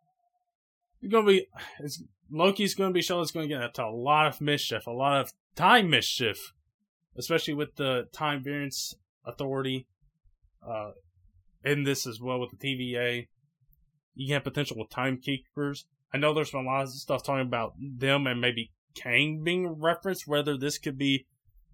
it's 1.02 1.12
gonna 1.12 1.26
be 1.26 1.46
it's 1.80 2.02
Loki's 2.30 2.74
gonna 2.74 2.92
be 2.92 3.02
show 3.02 3.18
that's 3.18 3.32
gonna 3.32 3.48
get 3.48 3.62
into 3.62 3.84
a 3.84 3.90
lot 3.90 4.26
of 4.26 4.40
mischief, 4.40 4.86
a 4.86 4.90
lot 4.90 5.20
of 5.20 5.32
time 5.54 5.90
mischief, 5.90 6.52
especially 7.16 7.54
with 7.54 7.76
the 7.76 8.08
time 8.12 8.42
variance 8.42 8.94
authority 9.24 9.86
uh, 10.66 10.92
in 11.64 11.84
this 11.84 12.06
as 12.06 12.20
well 12.20 12.40
with 12.40 12.50
the 12.50 12.56
TVA. 12.56 13.28
You 14.16 14.34
have 14.34 14.44
potential 14.44 14.78
with 14.78 14.90
timekeepers. 14.90 15.86
I 16.12 16.18
know 16.18 16.34
there's 16.34 16.50
been 16.50 16.64
a 16.64 16.68
lot 16.68 16.82
of 16.82 16.90
stuff 16.90 17.22
talking 17.22 17.46
about 17.46 17.74
them 17.78 18.26
and 18.26 18.40
maybe 18.40 18.72
Kang 18.94 19.42
being 19.44 19.68
referenced. 19.68 20.26
Whether 20.26 20.56
this 20.56 20.78
could 20.78 20.98
be 20.98 21.26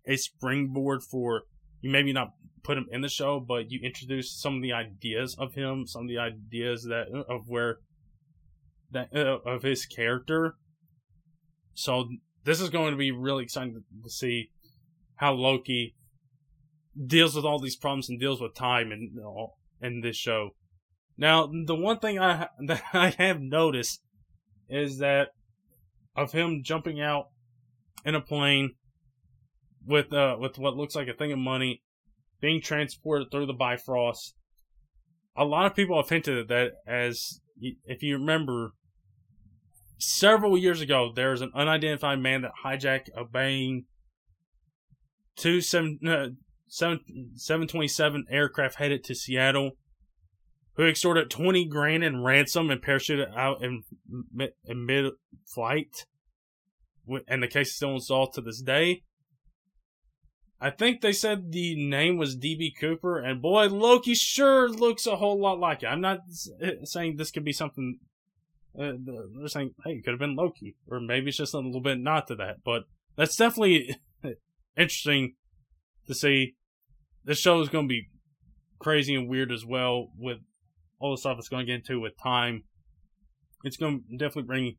a 0.06 0.16
springboard 0.16 1.02
for 1.02 1.44
you, 1.80 1.90
maybe 1.90 2.12
not 2.12 2.34
put 2.62 2.76
him 2.76 2.86
in 2.90 3.00
the 3.00 3.08
show, 3.08 3.40
but 3.40 3.70
you 3.70 3.80
introduce 3.82 4.32
some 4.32 4.56
of 4.56 4.62
the 4.62 4.72
ideas 4.72 5.36
of 5.38 5.54
him, 5.54 5.86
some 5.86 6.02
of 6.02 6.08
the 6.08 6.18
ideas 6.18 6.84
that 6.84 7.06
of 7.28 7.48
where 7.48 7.78
that 8.90 9.08
uh, 9.14 9.38
of 9.46 9.62
his 9.62 9.86
character. 9.86 10.56
So 11.74 12.08
this 12.44 12.60
is 12.60 12.70
going 12.70 12.90
to 12.90 12.96
be 12.96 13.12
really 13.12 13.44
exciting 13.44 13.82
to, 14.02 14.10
see 14.10 14.50
how 15.16 15.32
Loki 15.32 15.94
deals 17.06 17.34
with 17.34 17.44
all 17.44 17.58
these 17.58 17.76
problems 17.76 18.08
and 18.08 18.20
deals 18.20 18.40
with 18.40 18.54
time 18.54 18.92
and 18.92 19.14
know, 19.14 19.54
in 19.80 20.00
this 20.00 20.16
show. 20.16 20.50
Now, 21.16 21.46
the 21.46 21.74
one 21.74 21.98
thing 21.98 22.18
I 22.18 22.48
that 22.66 22.82
I 22.92 23.10
have 23.18 23.40
noticed 23.40 24.02
is 24.68 24.98
that 24.98 25.28
of 26.16 26.32
him 26.32 26.62
jumping 26.64 27.00
out 27.00 27.26
in 28.04 28.14
a 28.14 28.20
plane 28.20 28.74
with 29.86 30.12
uh 30.12 30.36
with 30.38 30.58
what 30.58 30.76
looks 30.76 30.94
like 30.94 31.08
a 31.08 31.14
thing 31.14 31.32
of 31.32 31.38
money 31.38 31.82
being 32.40 32.60
transported 32.60 33.30
through 33.30 33.46
the 33.46 33.52
Bifrost. 33.52 34.34
A 35.36 35.44
lot 35.44 35.66
of 35.66 35.74
people 35.74 35.96
have 35.96 36.08
hinted 36.08 36.38
at 36.38 36.48
that 36.48 36.72
as 36.86 37.40
if 37.60 38.02
you 38.02 38.18
remember 38.18 38.72
several 39.98 40.58
years 40.58 40.80
ago, 40.80 41.12
there 41.14 41.30
was 41.30 41.40
an 41.40 41.52
unidentified 41.54 42.18
man 42.18 42.42
that 42.42 42.52
hijacked 42.64 43.08
a 43.16 43.24
Boeing 43.24 43.84
two 45.36 45.58
uh, 45.58 46.28
7, 46.66 47.00
727 47.36 48.26
aircraft 48.30 48.76
headed 48.76 49.04
to 49.04 49.14
Seattle, 49.14 49.72
who 50.76 50.86
extorted 50.86 51.30
20 51.30 51.66
grand 51.66 52.04
in 52.04 52.22
ransom 52.22 52.70
and 52.70 52.82
parachuted 52.82 53.34
out 53.36 53.62
in, 53.62 53.82
in 54.64 54.86
mid 54.86 55.12
flight. 55.46 56.06
And 57.28 57.42
the 57.42 57.48
case 57.48 57.68
is 57.68 57.76
still 57.76 57.94
unsolved 57.94 58.34
to 58.34 58.40
this 58.40 58.62
day. 58.62 59.02
I 60.60 60.70
think 60.70 61.00
they 61.00 61.12
said 61.12 61.50
the 61.50 61.74
name 61.74 62.16
was 62.18 62.36
DB 62.36 62.70
Cooper, 62.78 63.18
and 63.18 63.42
boy, 63.42 63.66
Loki 63.66 64.14
sure 64.14 64.68
looks 64.68 65.08
a 65.08 65.16
whole 65.16 65.40
lot 65.40 65.58
like 65.58 65.82
it. 65.82 65.86
I'm 65.86 66.00
not 66.00 66.20
saying 66.84 67.16
this 67.16 67.32
could 67.32 67.44
be 67.44 67.52
something 67.52 67.98
uh, 68.78 68.92
they're 69.04 69.48
saying, 69.48 69.74
hey, 69.84 69.92
it 69.92 70.04
could 70.04 70.12
have 70.12 70.20
been 70.20 70.36
Loki, 70.36 70.76
or 70.86 71.00
maybe 71.00 71.28
it's 71.28 71.36
just 71.36 71.54
a 71.54 71.58
little 71.58 71.80
bit 71.80 71.98
not 71.98 72.26
to 72.28 72.34
that. 72.36 72.58
But 72.64 72.84
that's 73.16 73.36
definitely 73.36 73.96
interesting 74.76 75.34
to 76.06 76.14
see. 76.14 76.54
This 77.24 77.38
show 77.38 77.60
is 77.60 77.68
going 77.68 77.86
to 77.86 77.92
be 77.92 78.08
crazy 78.78 79.14
and 79.14 79.28
weird 79.28 79.52
as 79.52 79.64
well 79.64 80.08
with 80.18 80.38
all 81.02 81.10
the 81.10 81.18
stuff 81.18 81.36
it's 81.36 81.48
going 81.48 81.66
to 81.66 81.70
get 81.70 81.80
into 81.80 82.00
with 82.00 82.12
time. 82.22 82.62
It's 83.64 83.76
going 83.76 84.04
to 84.08 84.16
definitely 84.16 84.44
bring 84.44 84.76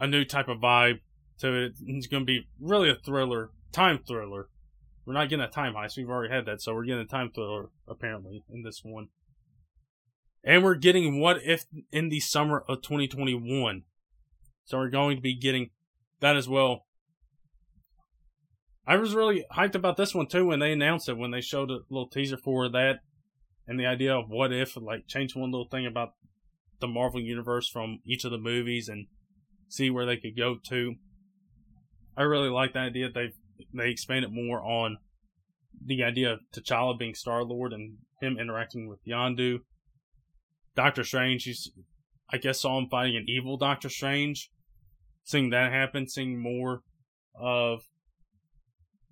a 0.00 0.06
new 0.06 0.24
type 0.24 0.48
of 0.48 0.58
vibe 0.58 0.98
to 1.38 1.54
it. 1.54 1.72
It's 1.86 2.08
going 2.08 2.22
to 2.22 2.26
be 2.26 2.48
really 2.60 2.90
a 2.90 2.96
thriller, 2.96 3.50
time 3.72 4.00
thriller. 4.06 4.48
We're 5.06 5.14
not 5.14 5.28
getting 5.28 5.44
a 5.44 5.48
time 5.48 5.74
heist. 5.74 5.96
We've 5.96 6.10
already 6.10 6.34
had 6.34 6.46
that, 6.46 6.60
so 6.60 6.74
we're 6.74 6.84
getting 6.84 7.02
a 7.02 7.06
time 7.06 7.30
thriller 7.32 7.70
apparently 7.86 8.42
in 8.52 8.64
this 8.64 8.80
one. 8.82 9.08
And 10.42 10.64
we're 10.64 10.74
getting 10.74 11.20
what 11.20 11.38
if 11.44 11.64
in 11.92 12.08
the 12.08 12.20
summer 12.20 12.64
of 12.68 12.82
2021. 12.82 13.82
So 14.64 14.78
we're 14.78 14.90
going 14.90 15.16
to 15.16 15.22
be 15.22 15.36
getting 15.36 15.70
that 16.20 16.36
as 16.36 16.48
well. 16.48 16.86
I 18.84 18.96
was 18.96 19.14
really 19.14 19.44
hyped 19.52 19.76
about 19.76 19.96
this 19.96 20.14
one 20.14 20.26
too 20.26 20.46
when 20.46 20.58
they 20.58 20.72
announced 20.72 21.08
it, 21.08 21.16
when 21.16 21.30
they 21.30 21.40
showed 21.40 21.70
a 21.70 21.80
little 21.88 22.08
teaser 22.08 22.36
for 22.36 22.68
that 22.68 23.00
and 23.66 23.78
the 23.78 23.86
idea 23.86 24.14
of 24.14 24.28
what 24.28 24.52
if, 24.52 24.76
like, 24.76 25.06
change 25.06 25.34
one 25.34 25.50
little 25.50 25.68
thing 25.68 25.86
about 25.86 26.10
the 26.80 26.86
Marvel 26.86 27.20
Universe 27.20 27.68
from 27.68 28.00
each 28.06 28.24
of 28.24 28.30
the 28.30 28.38
movies 28.38 28.88
and 28.88 29.06
see 29.68 29.90
where 29.90 30.06
they 30.06 30.16
could 30.16 30.36
go 30.36 30.56
to. 30.68 30.94
I 32.16 32.22
really 32.22 32.48
like 32.48 32.72
the 32.72 32.80
idea 32.80 33.10
they 33.10 33.32
they 33.74 33.90
expanded 33.90 34.30
more 34.32 34.60
on 34.60 34.98
the 35.84 36.02
idea 36.02 36.32
of 36.32 36.40
T'Challa 36.54 36.98
being 36.98 37.14
Star 37.14 37.42
Lord 37.44 37.72
and 37.72 37.98
him 38.20 38.38
interacting 38.38 38.88
with 38.88 39.00
Yondu. 39.06 39.58
Doctor 40.74 41.04
Strange, 41.04 41.44
he's, 41.44 41.70
I 42.30 42.38
guess, 42.38 42.60
saw 42.60 42.78
him 42.78 42.88
fighting 42.90 43.16
an 43.16 43.26
evil 43.28 43.56
Doctor 43.56 43.88
Strange. 43.88 44.50
Seeing 45.24 45.50
that 45.50 45.72
happen, 45.72 46.08
seeing 46.08 46.40
more 46.40 46.82
of 47.38 47.80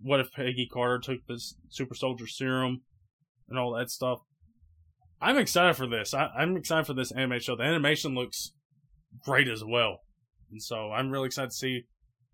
what 0.01 0.21
if 0.21 0.33
Peggy 0.33 0.69
Carter 0.71 0.99
took 0.99 1.27
this 1.27 1.57
super 1.71 1.95
soldier 1.95 2.27
serum 2.27 2.83
and 3.49 3.59
all 3.59 3.75
that 3.75 3.91
stuff. 3.91 4.21
I'm 5.25 5.39
excited 5.39 5.75
for 5.75 5.87
this. 5.87 6.13
I, 6.13 6.29
am 6.39 6.55
excited 6.55 6.87
for 6.87 6.93
this 6.93 7.11
anime 7.11 7.41
show. 7.41 7.57
The 7.57 7.63
animation 7.63 8.15
looks 8.15 8.53
great 9.25 9.49
as 9.49 9.65
well. 9.65 10.01
And 10.51 10.63
so 10.63 10.93
I'm 10.93 11.11
really 11.11 11.27
excited 11.27 11.51
to 11.51 11.57
see 11.57 11.85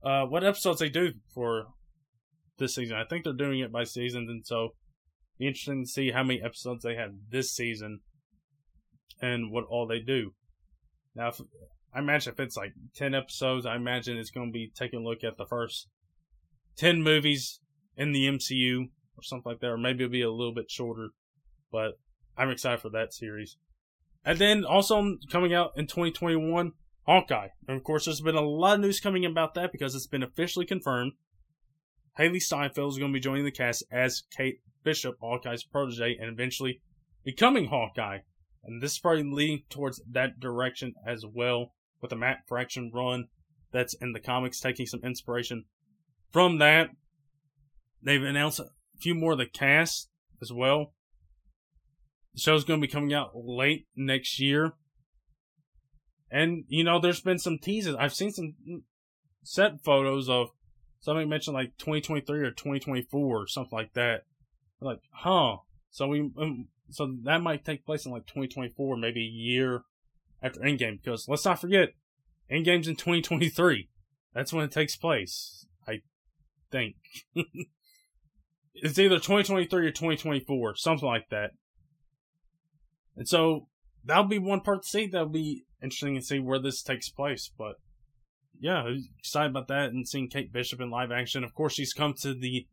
uh, 0.05 0.25
what 0.25 0.43
episodes 0.43 0.81
they 0.81 0.89
do 0.89 1.13
for 1.33 1.67
this 2.59 2.75
season. 2.75 2.97
I 2.97 3.05
think 3.05 3.23
they're 3.23 3.33
doing 3.33 3.61
it 3.61 3.71
by 3.71 3.85
seasons, 3.85 4.29
and 4.29 4.45
so 4.45 4.71
interesting 5.39 5.85
to 5.85 5.89
see 5.89 6.11
how 6.11 6.25
many 6.25 6.43
episodes 6.43 6.83
they 6.83 6.97
have 6.97 7.13
this 7.31 7.53
season 7.53 8.01
and 9.23 9.53
what 9.53 9.67
all 9.71 9.87
they 9.87 10.01
do. 10.01 10.33
Now, 11.15 11.29
if, 11.29 11.41
I 11.95 12.01
imagine 12.01 12.33
if 12.33 12.41
it's 12.41 12.57
like 12.57 12.73
10 12.97 13.15
episodes, 13.15 13.67
I 13.67 13.77
imagine 13.77 14.17
it's 14.17 14.33
going 14.33 14.49
to 14.49 14.53
be 14.53 14.73
taking 14.75 15.01
a 15.01 15.05
look 15.05 15.23
at 15.23 15.37
the 15.37 15.47
first 15.47 15.87
10 16.77 17.05
movies 17.05 17.61
in 17.97 18.11
the 18.11 18.27
MCU 18.27 18.87
or 19.17 19.23
something 19.23 19.53
like 19.53 19.61
that, 19.61 19.69
or 19.69 19.79
maybe 19.79 20.03
it'll 20.03 20.13
be 20.13 20.23
a 20.23 20.31
little 20.31 20.55
bit 20.55 20.73
shorter, 20.73 21.11
but 21.71 21.93
I'm 22.41 22.51
excited 22.51 22.81
for 22.81 22.89
that 22.91 23.13
series. 23.13 23.59
And 24.25 24.39
then 24.39 24.65
also 24.65 24.99
um, 24.99 25.19
coming 25.31 25.53
out 25.53 25.73
in 25.77 25.87
2021, 25.87 26.73
Hawkeye. 27.07 27.49
And 27.69 27.77
of 27.77 27.85
course, 27.85 28.07
there's 28.07 28.23
been 28.23 28.35
a 28.35 28.41
lot 28.41 28.77
of 28.77 28.81
news 28.81 28.99
coming 28.99 29.27
about 29.27 29.55
that 29.55 29.73
because 29.73 29.95
it's 29.95 30.07
been 30.07 30.23
officially 30.23 30.65
confirmed. 30.65 31.13
Hailee 32.19 32.43
Steinfeld 32.43 32.93
is 32.93 32.99
going 32.99 33.13
to 33.13 33.17
be 33.17 33.21
joining 33.21 33.45
the 33.45 33.51
cast 33.51 33.85
as 33.93 34.23
Kate 34.35 34.61
Bishop, 34.83 35.17
Hawkeye's 35.21 35.65
protege, 35.65 36.17
and 36.19 36.31
eventually 36.31 36.81
becoming 37.25 37.67
Hawkeye. 37.67 38.19
And 38.65 38.83
this 38.83 38.93
is 38.93 38.99
probably 38.99 39.23
leading 39.23 39.65
towards 39.69 40.03
that 40.11 40.41
direction 40.41 40.95
as 41.07 41.25
well, 41.27 41.75
with 42.01 42.11
the 42.11 42.17
Matt 42.17 42.47
Fraction 42.47 42.91
run 42.95 43.27
that's 43.71 43.95
in 44.01 44.13
the 44.13 44.21
comics, 44.21 44.61
taking 44.61 44.87
some 44.87 45.01
inspiration 45.05 45.65
from 46.33 46.59
that. 46.59 46.91
They've 48.03 48.23
announced 48.23 48.61
a 48.61 48.67
few 48.99 49.15
more 49.15 49.33
of 49.33 49.39
the 49.39 49.47
cast 49.47 50.09
as 50.41 50.53
well. 50.53 50.95
The 52.35 52.41
show's 52.41 52.65
going 52.65 52.81
to 52.81 52.87
be 52.87 52.93
coming 52.93 53.13
out 53.13 53.33
late 53.35 53.87
next 53.97 54.39
year. 54.41 54.73
And, 56.31 56.65
you 56.69 56.85
know, 56.85 57.01
there's 57.01 57.21
been 57.21 57.39
some 57.39 57.59
teases. 57.59 57.97
I've 57.99 58.15
seen 58.15 58.33
some 58.33 58.55
set 59.43 59.83
photos 59.83 60.29
of 60.29 60.51
somebody 61.01 61.27
mentioned 61.27 61.55
like 61.55 61.77
2023 61.79 62.41
or 62.41 62.51
2024 62.51 63.43
or 63.43 63.47
something 63.47 63.77
like 63.77 63.95
that. 63.95 64.23
Like, 64.81 65.01
huh. 65.13 65.57
So 65.91 66.07
we, 66.07 66.31
um, 66.39 66.69
so 66.91 67.15
that 67.25 67.43
might 67.43 67.65
take 67.65 67.85
place 67.85 68.07
in 68.07 68.13
like 68.13 68.27
2024, 68.27 68.97
maybe 68.97 69.21
a 69.21 69.25
year 69.25 69.83
after 70.43 70.61
Endgame. 70.61 71.03
Because 71.03 71.27
let's 71.29 71.45
not 71.45 71.61
forget, 71.61 71.91
Endgame's 72.51 72.89
in 72.89 72.97
2023. 72.97 73.89
That's 74.35 74.53
when 74.53 74.65
it 74.65 74.73
takes 74.73 74.97
place. 74.97 75.67
I 75.87 76.03
think. 76.71 76.97
it's 78.75 78.99
either 78.99 79.17
2023 79.17 79.87
or 79.87 79.91
2024, 79.91 80.77
something 80.77 81.09
like 81.09 81.29
that. 81.31 81.51
And 83.21 83.29
so 83.29 83.69
that'll 84.03 84.25
be 84.25 84.39
one 84.39 84.63
part 84.63 84.83
to 84.83 84.89
see. 84.89 85.07
That'll 85.07 85.29
be 85.29 85.65
interesting 85.83 86.15
to 86.15 86.23
see 86.23 86.39
where 86.39 86.59
this 86.59 86.83
takes 86.83 87.11
place. 87.11 87.51
But 87.57 87.75
yeah, 88.59 88.83
excited 89.19 89.51
about 89.51 89.69
that 89.69 89.91
and 89.91 90.09
seeing 90.09 90.31
Kate 90.31 90.51
Bishop 90.51 90.81
in 90.81 90.91
live 90.91 91.13
action. 91.13 91.45
Of 91.45 91.55
course, 91.55 91.75
she's 91.75 91.93
come 91.93 92.15
to 92.23 92.33
the 92.33 92.67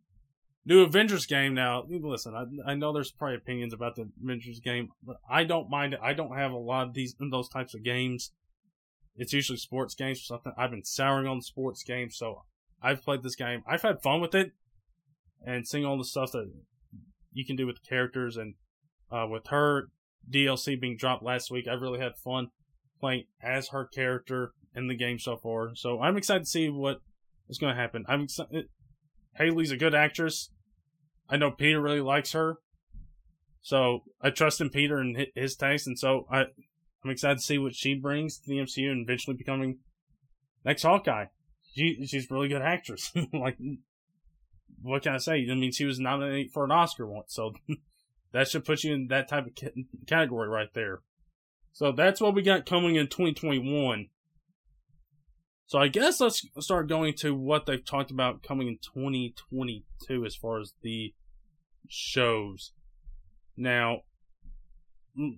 new 0.66 0.84
Avengers 0.84 1.26
game 1.26 1.54
now. 1.54 1.84
Listen, 1.90 2.34
I, 2.34 2.72
I 2.72 2.76
know 2.76 2.94
there's 2.94 3.12
probably 3.12 3.36
opinions 3.36 3.74
about 3.74 3.98
the 3.98 4.10
Avengers 4.24 4.62
game, 4.62 4.88
but 5.04 5.18
I 5.30 5.44
don't 5.44 5.70
mind 5.70 5.96
it. 5.96 6.00
I 6.02 6.14
don't 6.14 6.38
have 6.38 6.54
a 6.54 6.58
lot 6.58 6.88
of 6.88 6.94
these 6.94 7.14
those 7.20 7.50
types 7.50 7.76
of 7.76 7.84
games. 7.84 8.32
It's 9.18 9.34
usually 9.34 9.58
sports 9.58 9.96
games 9.96 10.20
or 10.20 10.28
something. 10.36 10.54
I've 10.58 10.72
been 10.72 10.86
souring 10.86 11.28
on 11.28 11.42
sports 11.42 11.84
games, 11.84 12.16
so 12.16 12.44
I've 12.82 13.04
played 13.04 13.22
this 13.22 13.36
game. 13.36 13.64
I've 13.68 13.82
had 13.82 14.02
fun 14.02 14.22
with 14.22 14.34
it, 14.34 14.54
and 15.46 15.68
seeing 15.68 15.84
all 15.84 15.98
the 15.98 16.06
stuff 16.06 16.32
that 16.32 16.50
you 17.34 17.46
can 17.46 17.58
do 17.58 17.68
with 17.68 17.82
the 17.84 17.90
characters 17.90 18.38
and 18.38 18.54
uh, 19.12 19.28
with 19.30 19.48
her 19.48 19.90
DLC 20.32 20.80
being 20.80 20.98
dropped 20.98 21.24
last 21.24 21.52
week. 21.52 21.68
I 21.68 21.74
really 21.74 22.00
had 22.00 22.18
fun 22.18 22.50
playing 23.00 23.26
as 23.42 23.70
her 23.70 23.86
character 23.86 24.52
in 24.76 24.88
the 24.88 24.96
game 24.96 25.20
so 25.20 25.38
far. 25.38 25.76
So 25.76 26.02
I'm 26.02 26.18
excited 26.18 26.44
to 26.44 26.50
see 26.50 26.70
what 26.70 27.02
is 27.50 27.58
going 27.58 27.76
to 27.76 27.82
happen. 27.82 28.06
I'm 28.08 28.22
excited. 28.22 28.68
Hailee's 29.40 29.72
a 29.72 29.78
good 29.78 29.96
actress. 29.96 30.50
I 31.30 31.38
know 31.38 31.52
Peter 31.52 31.82
really 31.82 32.02
likes 32.02 32.32
her. 32.34 32.58
So 33.62 34.04
I 34.22 34.30
trust 34.30 34.62
in 34.62 34.70
Peter 34.70 34.98
and 34.98 35.28
his 35.36 35.58
taste, 35.58 35.88
and 35.88 36.00
so 36.00 36.26
I, 36.32 36.46
I'm 37.04 37.12
excited 37.12 37.40
to 37.40 37.44
see 37.44 37.58
what 37.58 37.76
she 37.76 37.96
brings 37.96 38.40
to 38.40 38.48
the 38.48 38.60
MCU 38.60 38.90
and 38.90 39.04
eventually 39.04 39.36
becoming 39.36 39.80
next 40.64 40.84
Hawkeye. 40.84 41.26
She 41.76 42.06
she's 42.06 42.32
a 42.32 42.34
really 42.34 42.48
good 42.48 42.62
actress. 42.62 43.12
like, 43.34 43.58
what 44.82 45.04
can 45.04 45.16
I 45.16 45.18
say? 45.18 45.46
I 45.52 45.54
mean, 45.56 45.74
she 45.74 45.84
was 45.84 46.00
nominated 46.00 46.54
for 46.54 46.64
an 46.64 46.72
Oscar 46.72 47.06
once, 47.08 47.34
so 47.34 47.56
that 48.38 48.48
should 48.48 48.66
put 48.66 48.84
you 48.84 48.94
in 48.94 49.08
that 49.08 49.28
type 49.28 49.48
of 49.48 49.54
category 50.06 50.48
right 50.48 50.72
there. 50.76 51.00
So 51.72 51.92
that's 51.92 52.22
what 52.22 52.36
we 52.36 52.44
got 52.44 52.68
coming 52.68 52.96
in 52.96 53.08
2021. 53.08 54.10
So 55.66 55.80
I 55.80 55.88
guess 55.88 56.22
let's 56.22 56.46
start 56.60 56.88
going 56.88 57.16
to 57.16 57.34
what 57.34 57.66
they've 57.66 57.84
talked 57.84 58.12
about 58.12 58.44
coming 58.44 58.68
in 58.68 58.78
2022 58.94 60.24
as 60.24 60.36
far 60.36 60.60
as 60.60 60.74
the 60.84 61.16
shows. 61.90 62.74
Now, 63.58 64.02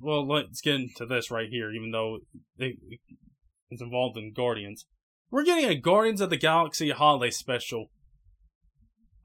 well, 0.01 0.27
let's 0.27 0.59
get 0.59 0.75
into 0.75 1.05
this 1.05 1.31
right 1.31 1.47
here, 1.49 1.71
even 1.71 1.91
though 1.91 2.19
it's 2.57 3.81
involved 3.81 4.17
in 4.17 4.33
Guardians. 4.33 4.85
We're 5.31 5.45
getting 5.45 5.69
a 5.69 5.75
Guardians 5.75 6.19
of 6.19 6.31
the 6.31 6.37
Galaxy 6.37 6.89
holiday 6.89 7.31
special. 7.31 7.91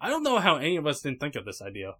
I 0.01 0.11
don't 0.11 0.22
know 0.22 0.39
how 0.39 0.59
any 0.59 0.77
of 0.77 0.87
us 0.87 1.01
didn't 1.01 1.18
think 1.18 1.35
of 1.35 1.45
this 1.45 1.61
idea. 1.61 1.95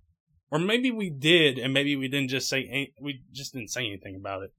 Or 0.55 0.61
maybe 0.61 0.93
we 0.93 1.11
did, 1.11 1.59
and 1.59 1.75
maybe 1.75 1.97
we 1.97 2.07
didn't 2.07 2.31
just 2.31 2.49
say 2.49 2.93
we 3.01 3.23
just 3.33 3.55
didn't 3.55 3.73
say 3.73 3.89
anything 3.89 4.15
about 4.15 4.45
it. 4.45 4.53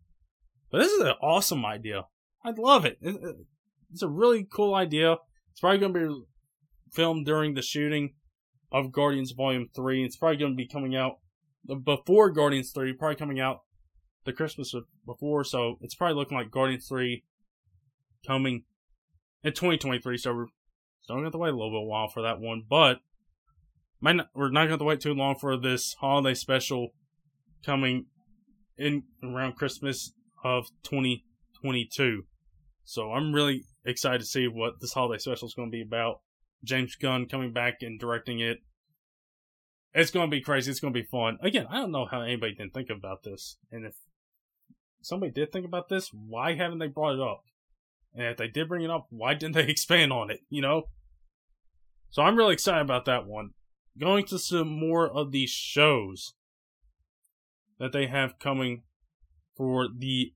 But 0.70 0.80
this 0.80 0.92
is 0.92 1.00
an 1.00 1.14
awesome 1.22 1.66
idea. 1.66 2.08
I 2.44 2.52
love 2.52 2.84
it. 2.84 2.98
It's 3.02 4.02
a 4.02 4.10
really 4.10 4.44
cool 4.44 4.76
idea. 4.76 5.14
It's 5.52 5.62
probably 5.62 5.80
going 5.80 5.94
to 5.94 6.00
be 6.00 6.24
filmed 6.92 7.26
during 7.26 7.54
the 7.54 7.62
shooting 7.62 8.16
of 8.74 8.92
Guardians 8.92 9.32
Volume 9.32 9.70
Three. 9.74 10.04
It's 10.04 10.18
probably 10.18 10.36
going 10.36 10.52
to 10.52 10.58
be 10.58 10.68
coming 10.68 10.98
out 10.98 11.20
before 11.86 12.30
Guardians 12.30 12.74
Three. 12.74 12.92
Probably 12.92 13.16
coming 13.16 13.40
out 13.40 13.62
the 14.26 14.34
Christmas 14.34 14.76
before, 15.06 15.46
so 15.46 15.78
it's 15.80 15.96
probably 15.96 16.18
looking 16.18 16.38
like 16.38 16.52
Guardians 16.52 16.90
Three 16.90 17.24
coming 18.28 18.66
in 19.46 19.54
2023. 19.54 20.18
So 20.18 20.34
we're 20.34 20.48
still 21.04 21.16
going 21.16 21.24
to 21.24 21.28
have 21.28 21.32
to 21.32 21.38
wait 21.38 21.54
a 21.54 21.56
little 21.56 21.72
bit 21.72 21.88
while 21.88 22.10
for 22.10 22.24
that 22.24 22.42
one, 22.42 22.64
but 22.70 22.98
might 24.06 24.18
not, 24.18 24.28
we're 24.36 24.52
not 24.52 24.68
going 24.68 24.78
to 24.78 24.78
to 24.78 24.84
wait 24.84 25.02
too 25.02 25.16
long 25.16 25.36
for 25.36 25.58
this 25.58 25.96
holiday 26.00 26.36
special 26.36 26.90
coming 27.66 28.06
in 28.78 29.02
around 29.24 29.56
Christmas 29.56 30.14
of 30.44 30.68
2022. 30.84 32.22
So 32.84 33.14
I'm 33.14 33.34
really 33.34 33.64
excited 33.84 34.20
to 34.20 34.28
see 34.28 34.48
what 34.48 34.74
this 34.80 34.94
holiday 34.94 35.20
special 35.20 35.48
is 35.48 35.56
going 35.56 35.72
to 35.72 35.76
be 35.76 35.82
about. 35.82 36.18
James 36.64 36.96
Gunn 36.96 37.26
coming 37.26 37.52
back 37.52 37.78
and 37.82 38.00
directing 38.00 38.40
it. 38.40 38.60
It's 39.96 40.12
going 40.12 40.30
to 40.30 40.36
be 40.36 40.42
crazy. 40.42 40.70
It's 40.70 40.80
going 40.80 40.94
to 40.94 41.00
be 41.00 41.08
fun. 41.08 41.40
Again, 41.42 41.66
I 41.68 41.78
don't 41.78 41.92
know 41.92 42.06
how 42.06 42.22
anybody 42.22 42.54
didn't 42.54 42.76
think 42.76 42.92
about 42.92 43.24
this. 43.24 43.58
And 43.72 43.88
if 43.88 43.96
somebody 45.02 45.32
did 45.32 45.52
think 45.52 45.66
about 45.66 45.90
this, 45.90 46.12
why 46.14 46.54
haven't 46.54 46.78
they 46.78 46.88
brought 46.88 47.16
it 47.16 47.22
up? 47.22 47.42
And 48.14 48.28
if 48.28 48.38
they 48.38 48.50
did 48.50 48.68
bring 48.68 48.84
it 48.84 48.92
up, 48.92 49.08
why 49.10 49.34
didn't 49.34 49.56
they 49.56 49.64
expand 49.68 50.14
on 50.14 50.30
it? 50.30 50.42
You 50.48 50.62
know? 50.62 50.84
So 52.12 52.22
I'm 52.22 52.36
really 52.36 52.54
excited 52.54 52.82
about 52.82 53.06
that 53.06 53.26
one. 53.26 53.55
Going 54.00 54.26
to 54.26 54.40
some 54.40 54.68
more 54.68 55.08
of 55.10 55.32
these 55.32 55.50
shows 55.50 56.34
that 57.80 57.92
they 57.92 58.08
have 58.08 58.40
coming 58.40 58.84
for 59.56 59.88
the 59.96 60.34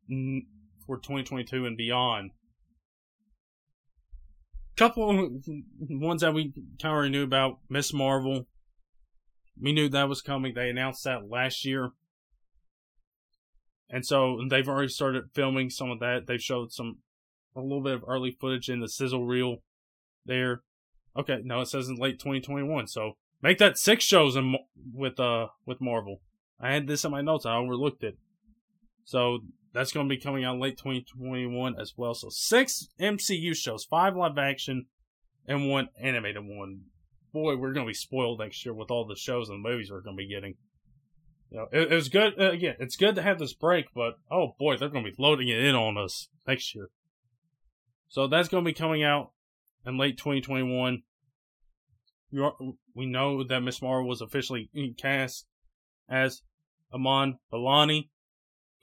for 0.86 0.98
2022 0.98 1.66
and 1.66 1.78
beyond. 1.78 2.32
Couple 4.76 5.42
ones 5.90 6.22
that 6.22 6.34
we 6.34 6.54
kind 6.82 6.92
of 6.92 6.92
already 6.92 7.12
knew 7.12 7.24
about 7.24 7.60
Miss 7.70 7.94
Marvel. 7.94 8.48
We 9.62 9.74
knew 9.74 9.90
that 9.90 10.08
was 10.08 10.22
coming. 10.22 10.54
They 10.54 10.70
announced 10.70 11.04
that 11.04 11.30
last 11.30 11.66
year. 11.66 11.92
And 13.90 14.06
so 14.06 14.40
they've 14.50 14.68
already 14.68 14.88
started 14.88 15.26
filming 15.34 15.70
some 15.70 15.90
of 15.90 16.00
that. 16.00 16.28
They've 16.28 16.42
showed 16.42 16.72
some 16.72 17.00
a 17.56 17.62
little 17.62 17.84
bit 17.84 17.96
of 17.96 18.04
early 18.08 18.38
footage 18.40 18.70
in 18.70 18.80
the 18.80 18.88
sizzle 18.88 19.26
reel 19.26 19.58
there. 20.26 20.62
Okay, 21.18 21.40
no, 21.44 21.62
it 21.62 21.68
says 21.68 21.90
in 21.90 21.96
late 21.96 22.20
2021. 22.20 22.88
So 22.88 23.14
make 23.42 23.58
that 23.60 23.78
six 23.78 24.04
shows 24.04 24.36
in, 24.36 24.56
with 24.94 25.20
uh 25.20 25.48
with 25.66 25.82
Marvel. 25.82 26.22
I 26.60 26.74
had 26.74 26.88
this 26.88 27.06
in 27.06 27.12
my 27.12 27.22
notes. 27.22 27.46
I 27.46 27.56
overlooked 27.56 28.04
it. 28.04 28.18
So 29.06 29.40
that's 29.74 29.92
going 29.92 30.08
to 30.08 30.16
be 30.16 30.22
coming 30.22 30.44
out 30.44 30.60
late 30.60 30.78
2021 30.78 31.80
as 31.80 31.94
well. 31.96 32.14
So 32.14 32.30
six 32.30 32.90
MCU 33.00 33.56
shows, 33.56 33.86
five 33.86 34.16
live 34.16 34.38
action, 34.38 34.88
and 35.48 35.70
one 35.70 35.90
animated 36.02 36.44
one. 36.46 36.82
Boy, 37.32 37.56
we're 37.56 37.74
going 37.74 37.86
to 37.86 37.90
be 37.90 37.94
spoiled 37.94 38.40
next 38.40 38.66
year 38.66 38.74
with 38.74 38.92
all 38.92 39.06
the 39.06 39.16
shows 39.16 39.50
and 39.50 39.62
movies 39.62 39.92
we're 39.92 40.02
going 40.02 40.18
to 40.18 40.22
be 40.22 40.28
getting. 40.28 40.56
You 41.52 41.58
know, 41.58 41.68
it, 41.72 41.92
it 41.92 41.96
was 41.96 42.10
good. 42.10 42.40
Uh, 42.40 42.52
again, 42.52 42.76
it's 42.80 42.96
good 42.96 43.16
to 43.16 43.22
have 43.22 43.40
this 43.40 43.54
break, 43.54 43.86
but 43.96 44.20
oh 44.32 44.56
boy, 44.60 44.78
they're 44.78 44.90
going 44.90 45.06
to 45.06 45.12
be 45.12 45.16
loading 45.18 45.48
it 45.48 45.60
in 45.60 45.76
on 45.76 45.98
us 45.98 46.30
next 46.48 46.76
year. 46.76 46.90
So 48.08 48.28
that's 48.28 48.50
going 48.50 48.64
to 48.64 48.70
be 48.70 48.74
coming 48.74 49.04
out 49.04 49.32
in 49.86 49.98
late 49.98 50.18
2021. 50.18 51.04
We 53.00 53.06
know 53.06 53.46
that 53.46 53.62
Miss 53.62 53.82
Marvel 53.82 54.10
was 54.10 54.20
officially 54.20 54.70
cast 54.98 55.46
as 56.10 56.42
Iman 56.94 57.40
Vellani, 57.50 58.10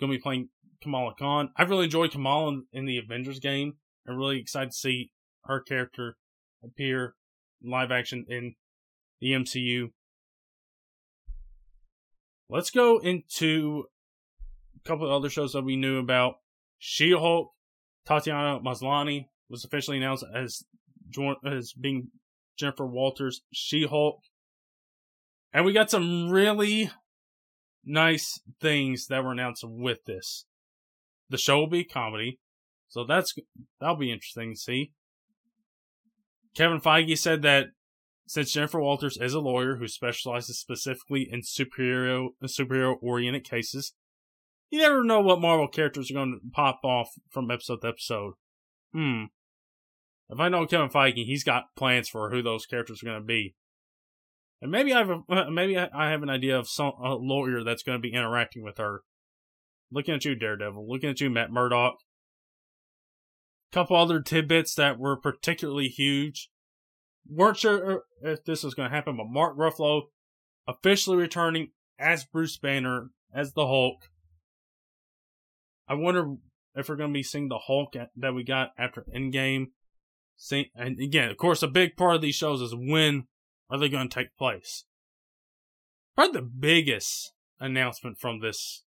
going 0.01 0.11
to 0.11 0.17
be 0.17 0.23
playing 0.23 0.49
Kamala 0.81 1.13
Khan. 1.19 1.51
I've 1.55 1.69
really 1.69 1.85
enjoyed 1.85 2.13
Kamala 2.13 2.49
in, 2.49 2.65
in 2.73 2.87
the 2.87 2.97
Avengers 2.97 3.41
game. 3.41 3.75
I'm 4.09 4.17
really 4.17 4.41
excited 4.41 4.71
to 4.71 4.77
see 4.77 5.13
her 5.45 5.61
character 5.61 6.17
appear 6.65 7.15
live 7.63 7.91
action 7.91 8.25
in 8.27 8.55
the 9.21 9.33
MCU. 9.33 9.91
Let's 12.49 12.71
go 12.71 12.97
into 12.97 13.85
a 14.83 14.89
couple 14.89 15.05
of 15.05 15.13
other 15.13 15.29
shows 15.29 15.53
that 15.53 15.63
we 15.63 15.77
knew 15.77 15.99
about. 15.99 16.37
She 16.79 17.11
Hulk, 17.11 17.53
Tatiana 18.07 18.61
Maslany 18.61 19.27
was 19.51 19.63
officially 19.63 19.99
announced 19.99 20.25
as 20.35 20.65
as 21.45 21.75
being 21.75 22.09
Jennifer 22.57 22.87
Walters 22.87 23.43
She 23.53 23.87
Hulk, 23.87 24.21
and 25.53 25.65
we 25.65 25.73
got 25.73 25.91
some 25.91 26.31
really 26.31 26.91
nice 27.85 28.41
things 28.61 29.07
that 29.07 29.23
were 29.23 29.33
announced 29.33 29.65
with 29.65 30.05
this. 30.05 30.45
The 31.29 31.39
show 31.39 31.59
will 31.59 31.69
be 31.69 31.85
comedy, 31.85 32.39
so 32.89 33.05
that's 33.05 33.35
that'll 33.81 33.97
be 33.97 34.13
interesting 34.13 34.55
to 34.55 34.61
see. 34.61 34.93
Kevin 36.55 36.81
Feige 36.81 37.19
said 37.19 37.43
that 37.43 37.69
since 38.27 38.53
Jennifer 38.53 38.81
Walters 38.81 39.19
is 39.19 39.35
a 39.35 39.41
lawyer 39.41 39.77
who 39.77 39.87
specializes 39.87 40.59
specifically 40.59 41.29
in 41.31 41.43
superhero 41.43 42.31
superhero 42.45 42.97
oriented 43.01 43.45
cases, 43.45 43.93
you 44.71 44.81
never 44.81 45.05
know 45.05 45.21
what 45.21 45.41
Marvel 45.41 45.69
characters 45.69 46.11
are 46.11 46.15
going 46.15 46.33
to 46.33 46.51
pop 46.51 46.81
off 46.83 47.11
from 47.31 47.51
episode 47.51 47.83
to 47.83 47.89
episode. 47.89 48.35
Hmm. 48.93 49.25
If 50.29 50.41
I 50.41 50.49
know 50.49 50.67
Kevin 50.67 50.89
Feige, 50.89 51.25
he's 51.25 51.45
got 51.45 51.75
plans 51.77 52.09
for 52.09 52.31
who 52.31 52.43
those 52.43 52.67
characters 52.67 53.03
are 53.03 53.07
going 53.07 53.21
to 53.21 53.27
be. 53.27 53.55
And 54.61 54.71
maybe 54.71 54.93
I 54.93 54.99
have 54.99 55.11
a, 55.11 55.51
maybe 55.51 55.79
I 55.79 56.11
have 56.11 56.23
an 56.23 56.31
idea 56.31 56.59
of 56.59 56.69
some 56.69 56.93
a 57.03 57.15
lawyer 57.15 57.63
that's 57.63 57.83
going 57.83 57.99
to 57.99 58.03
be 58.03 58.15
interacting 58.15 58.63
with 58.63 58.79
her. 58.79 59.03
Looking 59.91 60.15
at 60.15 60.25
you, 60.25 60.35
Daredevil. 60.35 60.89
Looking 60.89 61.11
at 61.11 61.21
you, 61.21 61.31
Matt 61.31 61.53
Murdock. 61.53 61.95
Couple 63.73 63.97
other 63.97 64.21
tidbits 64.21 64.75
that 64.75 64.99
were 64.99 65.17
particularly 65.17 65.89
huge. 65.89 66.51
Weren't 67.29 67.59
sure 67.59 67.93
uh, 67.93 67.99
if 68.23 68.45
this 68.45 68.63
was 68.63 68.75
going 68.75 68.89
to 68.89 68.95
happen, 68.95 69.17
but 69.17 69.27
Mark 69.29 69.57
Ruffalo 69.57 70.03
officially 70.67 71.17
returning 71.17 71.71
as 71.99 72.25
Bruce 72.25 72.57
Banner 72.57 73.11
as 73.35 73.53
the 73.53 73.67
Hulk. 73.67 74.09
I 75.89 75.95
wonder 75.95 76.35
if 76.75 76.89
we're 76.89 76.97
going 76.97 77.11
to 77.11 77.19
be 77.19 77.23
seeing 77.23 77.49
the 77.49 77.61
Hulk 77.67 77.95
that 78.17 78.35
we 78.35 78.45
got 78.45 78.71
after 78.79 79.05
Endgame. 79.15 79.67
And 80.75 81.01
again, 81.01 81.31
of 81.31 81.37
course, 81.37 81.63
a 81.63 81.69
big 81.69 81.97
part 81.97 82.17
of 82.17 82.23
these 82.23 82.35
shows 82.35 82.61
is 82.61 82.75
when 82.75 83.27
are 83.71 83.79
they 83.79 83.89
going 83.89 84.09
to 84.09 84.15
take 84.15 84.37
place. 84.37 84.85
Probably 86.15 86.41
the 86.41 86.47
biggest 86.47 87.33
announcement 87.61 88.19
from 88.19 88.41
this 88.41 88.85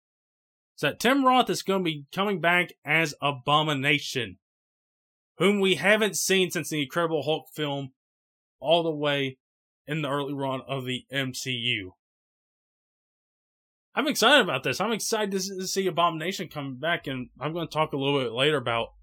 is 0.77 0.81
that 0.81 1.01
Tim 1.01 1.25
Roth 1.25 1.51
is 1.51 1.63
going 1.63 1.81
to 1.81 1.91
be 1.91 2.07
coming 2.13 2.41
back 2.41 2.73
as 2.85 3.15
Abomination, 3.21 4.39
whom 5.39 5.61
we 5.61 5.77
haven't 5.77 6.17
seen 6.17 6.51
since 6.51 6.71
the 6.71 6.83
Incredible 6.83 7.23
Hulk 7.23 7.47
film, 7.55 7.93
all 8.61 8.83
the 8.83 8.91
way 8.91 9.39
in 9.87 10.03
the 10.03 10.11
early 10.11 10.33
run 10.33 10.63
of 10.67 10.85
the 10.85 11.05
MCU. 11.13 11.91
I'm 13.95 14.09
excited 14.09 14.43
about 14.43 14.63
this. 14.63 14.81
I'm 14.81 14.93
excited 14.93 15.33
to 15.33 15.67
see 15.67 15.87
Abomination 15.87 16.49
come 16.49 16.77
back, 16.77 17.07
and 17.07 17.29
I'm 17.39 17.53
going 17.53 17.69
to 17.69 17.73
talk 17.73 17.93
a 17.93 17.99
little 17.99 18.21
bit 18.21 18.33
later 18.33 18.57
about 18.57 18.95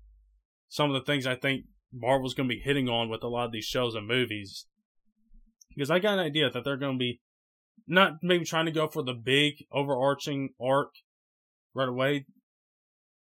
some 0.67 0.89
of 0.89 0.93
the 0.93 1.05
things 1.05 1.27
I 1.27 1.35
think 1.35 1.65
Marvel's 1.93 2.33
going 2.33 2.47
to 2.47 2.55
be 2.55 2.61
hitting 2.61 2.87
on 2.87 3.09
with 3.09 3.23
a 3.23 3.27
lot 3.27 3.45
of 3.45 3.51
these 3.51 3.65
shows 3.65 3.95
and 3.95 4.07
movies. 4.07 4.65
Because 5.69 5.89
I 5.89 5.99
got 5.99 6.13
an 6.13 6.25
idea 6.25 6.49
that 6.49 6.63
they're 6.63 6.77
going 6.77 6.95
to 6.95 6.99
be 6.99 7.21
not 7.87 8.17
maybe 8.21 8.45
trying 8.45 8.65
to 8.65 8.71
go 8.71 8.87
for 8.87 9.03
the 9.03 9.13
big 9.13 9.65
overarching 9.71 10.49
arc 10.61 10.91
right 11.73 11.89
away, 11.89 12.25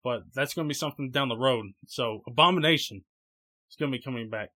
but 0.04 0.22
that's 0.34 0.54
going 0.54 0.68
to 0.68 0.70
be 0.70 0.76
something 0.76 1.12
down 1.12 1.30
the 1.30 1.38
road. 1.38 1.68
So, 1.88 2.22
Abomination 2.28 3.04
is 3.70 3.76
going 3.78 3.92
to 3.92 3.98
be 3.98 4.04
coming 4.04 4.30
back. 4.30 4.50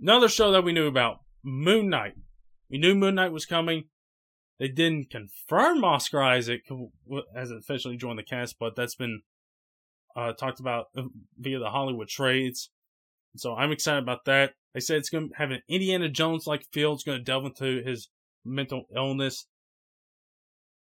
Another 0.00 0.28
show 0.28 0.52
that 0.52 0.64
we 0.64 0.72
knew 0.72 0.86
about 0.86 1.18
Moon 1.42 1.88
Knight. 1.88 2.14
We 2.70 2.78
knew 2.78 2.94
Moon 2.94 3.16
Knight 3.16 3.32
was 3.32 3.46
coming. 3.46 3.84
They 4.58 4.68
didn't 4.68 5.10
confirm 5.10 5.84
Oscar 5.84 6.22
Isaac 6.22 6.62
has 7.34 7.50
officially 7.50 7.96
joined 7.96 8.18
the 8.18 8.22
cast, 8.22 8.56
but 8.60 8.76
that's 8.76 8.94
been 8.94 9.22
uh, 10.14 10.32
talked 10.32 10.60
about 10.60 10.86
via 11.38 11.58
the 11.58 11.70
Hollywood 11.70 12.08
trades. 12.08 12.70
So 13.36 13.54
I'm 13.54 13.72
excited 13.72 14.02
about 14.02 14.24
that. 14.26 14.52
They 14.74 14.80
said 14.80 14.98
it's 14.98 15.10
going 15.10 15.30
to 15.30 15.36
have 15.36 15.50
an 15.50 15.62
Indiana 15.68 16.08
Jones 16.08 16.46
like 16.46 16.66
feel. 16.72 16.92
It's 16.92 17.04
going 17.04 17.18
to 17.18 17.24
delve 17.24 17.46
into 17.46 17.82
his 17.82 18.08
mental 18.44 18.84
illness. 18.94 19.46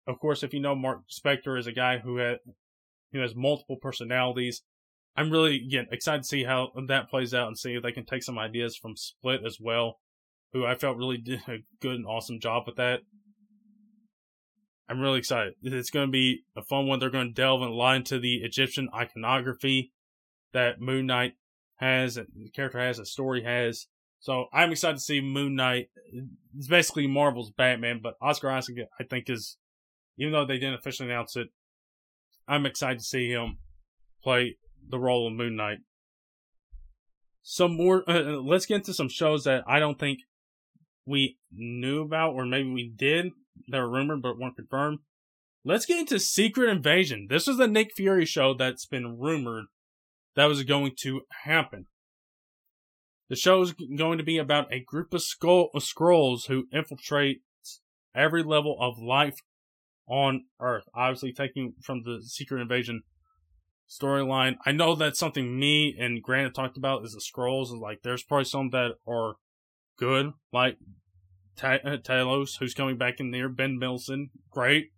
Of 0.06 0.18
course, 0.18 0.42
if 0.42 0.54
you 0.54 0.60
know 0.60 0.74
Mark 0.74 1.00
Spector 1.10 1.58
is 1.58 1.66
a 1.66 1.72
guy 1.72 1.98
who 1.98 2.16
had 2.16 2.38
who 3.12 3.20
has 3.20 3.34
multiple 3.34 3.76
personalities. 3.76 4.62
I'm 5.16 5.30
really 5.30 5.56
again 5.56 5.86
excited 5.90 6.22
to 6.22 6.28
see 6.28 6.44
how 6.44 6.70
that 6.86 7.10
plays 7.10 7.34
out 7.34 7.48
and 7.48 7.58
see 7.58 7.74
if 7.74 7.82
they 7.82 7.92
can 7.92 8.04
take 8.04 8.22
some 8.22 8.38
ideas 8.38 8.76
from 8.76 8.96
Split 8.96 9.40
as 9.44 9.58
well, 9.60 9.98
who 10.52 10.64
I 10.64 10.74
felt 10.74 10.96
really 10.96 11.18
did 11.18 11.40
a 11.48 11.58
good 11.80 11.96
and 11.96 12.06
awesome 12.06 12.40
job 12.40 12.64
with 12.66 12.76
that. 12.76 13.00
I'm 14.88 15.00
really 15.00 15.18
excited. 15.18 15.54
It's 15.62 15.90
going 15.90 16.06
to 16.06 16.12
be 16.12 16.44
a 16.56 16.62
fun 16.62 16.86
one. 16.86 16.98
They're 16.98 17.10
going 17.10 17.28
to 17.28 17.34
delve 17.34 17.60
a 17.60 17.68
lot 17.68 17.96
into 17.96 18.18
the 18.18 18.36
Egyptian 18.36 18.88
iconography 18.94 19.92
that 20.54 20.80
Moon 20.80 21.06
Knight 21.06 21.34
has, 21.78 22.14
the 22.14 22.50
character 22.54 22.78
has, 22.78 22.98
the 22.98 23.06
story 23.06 23.42
has. 23.42 23.86
So 24.20 24.46
I'm 24.52 24.72
excited 24.72 24.96
to 24.96 25.02
see 25.02 25.20
Moon 25.20 25.54
Knight. 25.54 25.90
It's 26.56 26.68
basically 26.68 27.06
Marvel's 27.06 27.50
Batman, 27.50 28.00
but 28.02 28.14
Oscar 28.20 28.50
Isaac, 28.50 28.76
I 29.00 29.04
think, 29.04 29.30
is, 29.30 29.56
even 30.18 30.32
though 30.32 30.44
they 30.44 30.58
didn't 30.58 30.74
officially 30.74 31.08
announce 31.08 31.36
it, 31.36 31.48
I'm 32.46 32.66
excited 32.66 32.98
to 32.98 33.04
see 33.04 33.30
him 33.30 33.58
play 34.22 34.56
the 34.88 34.98
role 34.98 35.26
of 35.26 35.34
Moon 35.34 35.56
Knight. 35.56 35.78
Some 37.42 37.76
more, 37.76 38.02
uh, 38.08 38.36
uh 38.36 38.40
let's 38.42 38.66
get 38.66 38.76
into 38.76 38.92
some 38.92 39.08
shows 39.08 39.44
that 39.44 39.62
I 39.66 39.78
don't 39.78 39.98
think 39.98 40.18
we 41.06 41.38
knew 41.52 42.02
about, 42.02 42.34
or 42.34 42.44
maybe 42.44 42.70
we 42.70 42.92
did, 42.94 43.26
that 43.68 43.78
were 43.78 43.90
rumored 43.90 44.22
but 44.22 44.38
weren't 44.38 44.56
confirmed. 44.56 44.98
Let's 45.64 45.86
get 45.86 45.98
into 45.98 46.18
Secret 46.18 46.70
Invasion. 46.70 47.28
This 47.30 47.46
is 47.46 47.56
the 47.56 47.68
Nick 47.68 47.92
Fury 47.94 48.24
show 48.24 48.54
that's 48.54 48.86
been 48.86 49.18
rumored 49.18 49.66
that 50.38 50.46
was 50.46 50.62
going 50.62 50.92
to 51.00 51.22
happen. 51.42 51.86
The 53.28 53.34
show 53.34 53.60
is 53.60 53.72
going 53.72 54.18
to 54.18 54.24
be 54.24 54.38
about 54.38 54.72
a 54.72 54.78
group 54.78 55.12
of, 55.12 55.20
skull, 55.20 55.68
of 55.74 55.82
Skrulls 55.82 56.46
who 56.46 56.68
infiltrate 56.72 57.42
every 58.14 58.44
level 58.44 58.76
of 58.80 59.02
life 59.02 59.34
on 60.06 60.44
Earth. 60.60 60.84
Obviously, 60.94 61.32
taking 61.32 61.74
from 61.82 62.04
the 62.04 62.20
Secret 62.22 62.60
Invasion 62.60 63.02
storyline. 63.90 64.54
I 64.64 64.70
know 64.70 64.94
that's 64.94 65.18
something 65.18 65.58
me 65.58 65.96
and 65.98 66.22
Grant 66.22 66.54
talked 66.54 66.76
about 66.76 67.04
is 67.04 67.14
the 67.14 67.20
Skrulls. 67.20 67.76
Like, 67.76 68.02
there's 68.04 68.22
probably 68.22 68.44
some 68.44 68.70
that 68.70 68.92
are 69.08 69.34
good, 69.98 70.34
like 70.52 70.76
uh, 71.60 71.78
Talos, 72.00 72.58
who's 72.60 72.74
coming 72.74 72.96
back 72.96 73.18
in 73.18 73.32
there, 73.32 73.48
Ben 73.48 73.76
Mendelsohn, 73.76 74.30
great. 74.52 74.92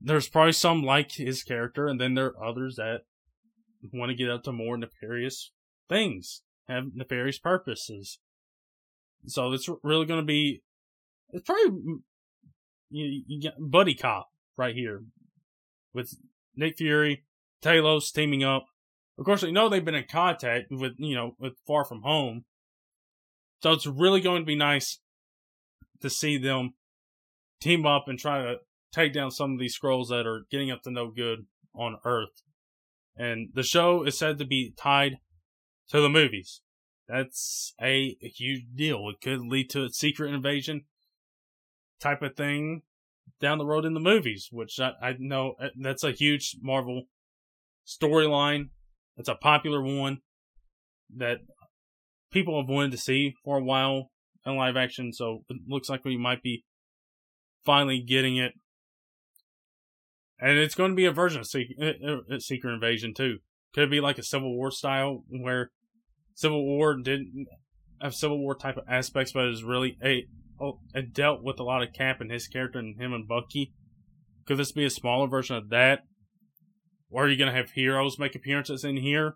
There's 0.00 0.28
probably 0.28 0.50
some 0.50 0.82
like 0.82 1.12
his 1.12 1.44
character, 1.44 1.86
and 1.86 2.00
then 2.00 2.14
there 2.14 2.32
are 2.36 2.44
others 2.44 2.74
that 2.74 3.02
want 3.92 4.10
to 4.10 4.16
get 4.16 4.30
up 4.30 4.42
to 4.44 4.52
more 4.52 4.76
nefarious 4.76 5.52
things, 5.88 6.42
have 6.68 6.84
nefarious 6.94 7.38
purposes. 7.38 8.18
So 9.26 9.52
it's 9.52 9.68
really 9.82 10.06
going 10.06 10.20
to 10.20 10.26
be, 10.26 10.62
it's 11.30 11.44
probably, 11.44 11.80
you, 12.90 13.22
you 13.26 13.40
get 13.40 13.54
Buddy 13.58 13.94
Cop 13.94 14.28
right 14.56 14.74
here 14.74 15.02
with 15.92 16.14
Nick 16.54 16.76
Fury, 16.76 17.24
Talos 17.62 18.12
teaming 18.12 18.44
up. 18.44 18.66
Of 19.18 19.24
course, 19.24 19.42
we 19.42 19.52
know 19.52 19.68
they've 19.68 19.84
been 19.84 19.94
in 19.94 20.04
contact 20.10 20.66
with, 20.70 20.92
you 20.98 21.14
know, 21.14 21.36
with 21.38 21.54
Far 21.66 21.84
From 21.84 22.02
Home. 22.02 22.44
So 23.62 23.72
it's 23.72 23.86
really 23.86 24.20
going 24.20 24.42
to 24.42 24.46
be 24.46 24.56
nice 24.56 24.98
to 26.02 26.10
see 26.10 26.36
them 26.36 26.74
team 27.60 27.86
up 27.86 28.04
and 28.08 28.18
try 28.18 28.42
to 28.42 28.56
take 28.92 29.14
down 29.14 29.30
some 29.30 29.52
of 29.52 29.58
these 29.58 29.78
Skrulls 29.78 30.08
that 30.08 30.26
are 30.26 30.44
getting 30.50 30.70
up 30.70 30.82
to 30.82 30.90
no 30.90 31.10
good 31.10 31.46
on 31.74 31.96
Earth. 32.04 32.42
And 33.16 33.50
the 33.54 33.62
show 33.62 34.04
is 34.04 34.18
said 34.18 34.38
to 34.38 34.44
be 34.44 34.74
tied 34.76 35.18
to 35.90 36.00
the 36.00 36.08
movies. 36.08 36.62
That's 37.08 37.74
a, 37.80 38.16
huge 38.20 38.64
deal. 38.74 39.08
It 39.10 39.20
could 39.22 39.40
lead 39.40 39.70
to 39.70 39.84
a 39.84 39.90
secret 39.90 40.32
invasion 40.32 40.84
type 42.00 42.22
of 42.22 42.36
thing 42.36 42.82
down 43.40 43.58
the 43.58 43.66
road 43.66 43.84
in 43.84 43.94
the 43.94 44.00
movies, 44.00 44.48
which 44.50 44.80
I, 44.80 44.92
I 45.00 45.16
know 45.18 45.54
uh, 45.60 45.68
that's 45.80 46.04
a 46.04 46.12
huge 46.12 46.56
Marvel 46.62 47.04
storyline. 47.86 48.70
It's 49.16 49.28
a 49.28 49.34
popular 49.34 49.82
one 49.82 50.18
that 51.16 51.38
people 52.32 52.60
have 52.60 52.68
wanted 52.68 52.92
to 52.92 52.98
see 52.98 53.34
for 53.44 53.58
a 53.58 53.64
while 53.64 54.10
in 54.46 54.56
live 54.56 54.76
action, 54.76 55.12
so 55.12 55.44
it 55.48 55.58
looks 55.68 55.88
like 55.88 56.04
we 56.04 56.16
might 56.16 56.42
be 56.42 56.64
finally 57.64 58.00
getting 58.00 58.36
it. 58.36 58.52
And 60.40 60.58
it's 60.58 60.74
going 60.74 60.90
to 60.90 60.96
be 60.96 61.06
a 61.06 61.12
version 61.12 61.40
of 61.40 61.46
Secret, 61.46 61.96
uh, 62.04 62.34
uh, 62.34 62.38
Secret 62.38 62.72
Invasion 62.74 63.14
too. 63.14 63.38
Could 63.74 63.90
be 63.90 64.00
like 64.00 64.18
a 64.18 64.22
Civil 64.22 64.54
War 64.54 64.70
style 64.70 65.24
where 65.28 65.70
Civil 66.34 66.64
War 66.64 66.96
didn't 66.96 67.46
have 68.00 68.14
Civil 68.14 68.38
War 68.38 68.54
type 68.54 68.76
of 68.76 68.84
aspects, 68.88 69.32
but 69.32 69.48
is 69.48 69.64
really 69.64 69.96
a 70.02 70.26
it 70.94 71.12
dealt 71.12 71.42
with 71.42 71.58
a 71.58 71.64
lot 71.64 71.82
of 71.82 71.92
Cap 71.92 72.20
and 72.20 72.30
his 72.30 72.46
character 72.46 72.78
and 72.78 73.00
him 73.00 73.12
and 73.12 73.26
Bucky. 73.26 73.72
Could 74.46 74.58
this 74.58 74.72
be 74.72 74.84
a 74.84 74.90
smaller 74.90 75.26
version 75.26 75.56
of 75.56 75.70
that? 75.70 76.00
Or 77.10 77.24
are 77.24 77.28
you 77.28 77.36
going 77.36 77.50
to 77.50 77.56
have 77.56 77.72
heroes 77.72 78.18
make 78.18 78.34
appearances 78.34 78.84
in 78.84 78.96
here? 78.96 79.34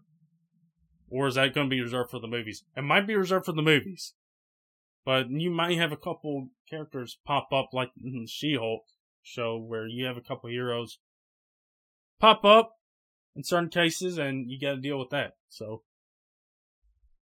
Or 1.11 1.27
is 1.27 1.35
that 1.37 1.55
going 1.55 1.69
to 1.69 1.75
be 1.75 1.81
reserved 1.81 2.11
for 2.11 2.21
the 2.21 2.29
movies? 2.29 2.65
It 2.77 2.83
might 2.83 3.07
be 3.07 3.17
reserved 3.17 3.47
for 3.47 3.53
the 3.53 3.63
movies. 3.63 4.15
But 5.05 5.31
you 5.31 5.51
might 5.51 5.79
have 5.79 5.93
a 5.93 5.97
couple 5.97 6.49
characters 6.69 7.19
pop 7.25 7.49
up 7.53 7.71
like 7.73 7.91
She-Hulk 8.27 8.83
show 9.29 9.59
where 9.59 9.87
you 9.87 10.07
have 10.07 10.17
a 10.17 10.23
couple 10.23 10.51
heroes 10.51 10.99
pop 12.21 12.45
up 12.45 12.73
in 13.37 13.45
certain 13.45 13.69
cases 13.69 14.19
and 14.19 14.51
you 14.51 14.59
got 14.61 14.75
to 14.75 14.81
deal 14.81 14.99
with 14.99 15.11
that. 15.11 15.33
So 15.49 15.83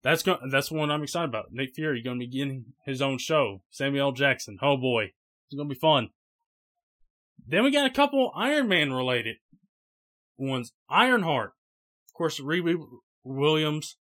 that's 0.02 0.22
go- 0.22 0.40
that's 0.50 0.70
one 0.70 0.90
I'm 0.90 1.02
excited 1.02 1.30
about. 1.30 1.46
Nick 1.50 1.74
Fury 1.74 2.02
going 2.02 2.20
to 2.20 2.26
be 2.26 2.30
getting 2.30 2.66
his 2.84 3.00
own 3.00 3.18
show. 3.18 3.62
Samuel. 3.70 4.12
Jackson. 4.12 4.58
Oh 4.60 4.76
boy, 4.76 5.12
it's 5.46 5.56
going 5.56 5.68
to 5.68 5.74
be 5.74 5.78
fun. 5.78 6.10
Then 7.46 7.64
we 7.64 7.70
got 7.70 7.86
a 7.86 7.94
couple 7.94 8.32
Iron 8.36 8.68
Man 8.68 8.92
related 8.92 9.36
ones. 10.36 10.72
Ironheart, 10.88 11.52
of 12.08 12.14
course, 12.14 12.40
Riri 12.40 12.76
Williams, 13.24 13.96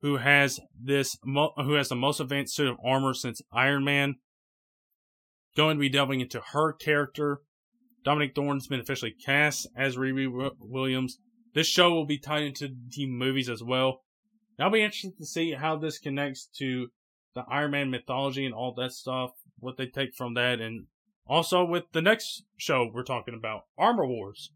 who 0.00 0.16
has 0.16 0.60
this 0.80 1.16
who 1.24 1.74
has 1.74 1.88
the 1.88 1.96
most 1.96 2.20
advanced 2.20 2.54
suit 2.54 2.68
of 2.68 2.78
armor 2.84 3.14
since 3.14 3.40
Iron 3.52 3.84
Man. 3.84 4.16
Going 5.56 5.76
to 5.76 5.80
be 5.80 5.88
delving 5.88 6.20
into 6.20 6.40
her 6.52 6.72
character. 6.72 7.40
Dominic 8.04 8.34
Thorne's 8.34 8.66
been 8.66 8.80
officially 8.80 9.14
cast 9.24 9.68
as 9.76 9.96
Riri 9.96 10.50
Williams. 10.58 11.18
This 11.54 11.66
show 11.66 11.92
will 11.92 12.06
be 12.06 12.18
tied 12.18 12.42
into 12.42 12.68
the 12.88 13.06
movies 13.06 13.48
as 13.48 13.62
well. 13.62 14.02
I'll 14.58 14.70
be 14.70 14.82
interested 14.82 15.16
to 15.18 15.26
see 15.26 15.52
how 15.52 15.76
this 15.76 15.98
connects 15.98 16.48
to 16.58 16.88
the 17.34 17.44
Iron 17.50 17.72
Man 17.72 17.90
mythology 17.90 18.44
and 18.44 18.54
all 18.54 18.74
that 18.74 18.92
stuff, 18.92 19.30
what 19.58 19.76
they 19.76 19.86
take 19.86 20.14
from 20.14 20.34
that, 20.34 20.60
and 20.60 20.86
also 21.26 21.64
with 21.64 21.84
the 21.92 22.02
next 22.02 22.44
show 22.56 22.90
we're 22.92 23.02
talking 23.02 23.34
about, 23.34 23.62
Armor 23.78 24.06
Wars. 24.06 24.52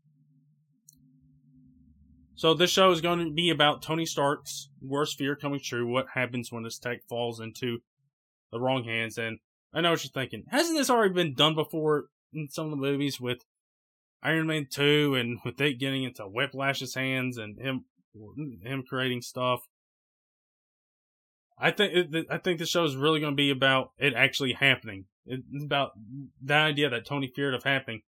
So 2.34 2.52
this 2.52 2.70
show 2.70 2.90
is 2.90 3.00
going 3.00 3.18
to 3.24 3.32
be 3.32 3.50
about 3.50 3.82
Tony 3.82 4.04
Stark's 4.04 4.68
worst 4.82 5.16
fear 5.16 5.34
coming 5.34 5.60
true, 5.62 5.86
what 5.86 6.06
happens 6.14 6.52
when 6.52 6.64
his 6.64 6.78
tech 6.78 6.98
falls 7.08 7.40
into 7.40 7.78
the 8.52 8.60
wrong 8.60 8.84
hands, 8.84 9.16
and 9.16 9.38
I 9.76 9.82
know 9.82 9.90
what 9.90 10.02
you're 10.02 10.10
thinking. 10.10 10.44
Hasn't 10.48 10.78
this 10.78 10.88
already 10.88 11.12
been 11.12 11.34
done 11.34 11.54
before 11.54 12.06
in 12.32 12.48
some 12.50 12.64
of 12.64 12.70
the 12.70 12.78
movies 12.78 13.20
with 13.20 13.44
Iron 14.22 14.46
Man 14.46 14.66
2 14.70 15.14
and 15.14 15.38
with 15.44 15.60
it 15.60 15.78
getting 15.78 16.02
into 16.02 16.22
Whiplash's 16.22 16.94
hands 16.94 17.36
and 17.36 17.60
him 17.60 17.84
him 18.64 18.82
creating 18.88 19.20
stuff? 19.20 19.60
I 21.58 21.70
think 21.70 22.26
I 22.30 22.38
think 22.38 22.58
the 22.58 22.64
show 22.64 22.84
is 22.84 22.96
really 22.96 23.20
going 23.20 23.34
to 23.34 23.36
be 23.36 23.50
about 23.50 23.90
it 23.98 24.14
actually 24.14 24.54
happening. 24.54 25.04
It's 25.26 25.64
about 25.64 25.92
the 26.42 26.54
idea 26.54 26.88
that 26.88 27.04
Tony 27.04 27.30
feared 27.34 27.54
of 27.54 27.64
happening, 27.64 28.02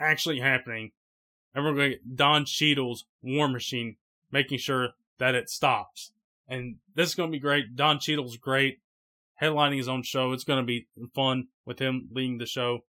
actually 0.00 0.40
happening, 0.40 0.90
and 1.54 1.64
we're 1.64 1.74
going 1.74 1.90
to 1.90 1.96
get 1.96 2.16
Don 2.16 2.44
Cheadle's 2.44 3.04
War 3.22 3.46
Machine 3.48 3.96
making 4.32 4.58
sure 4.58 4.90
that 5.18 5.36
it 5.36 5.48
stops. 5.48 6.10
And 6.48 6.76
this 6.94 7.10
is 7.10 7.14
going 7.14 7.30
to 7.30 7.36
be 7.36 7.40
great. 7.40 7.76
Don 7.76 7.98
Cheadle's 8.00 8.36
great, 8.36 8.80
headlining 9.40 9.78
his 9.78 9.88
own 9.88 10.02
show. 10.02 10.32
It's 10.32 10.44
going 10.44 10.60
to 10.60 10.66
be 10.66 10.88
fun 11.14 11.48
with 11.64 11.78
him 11.78 12.08
leading 12.12 12.38
the 12.38 12.46
show. 12.46 12.80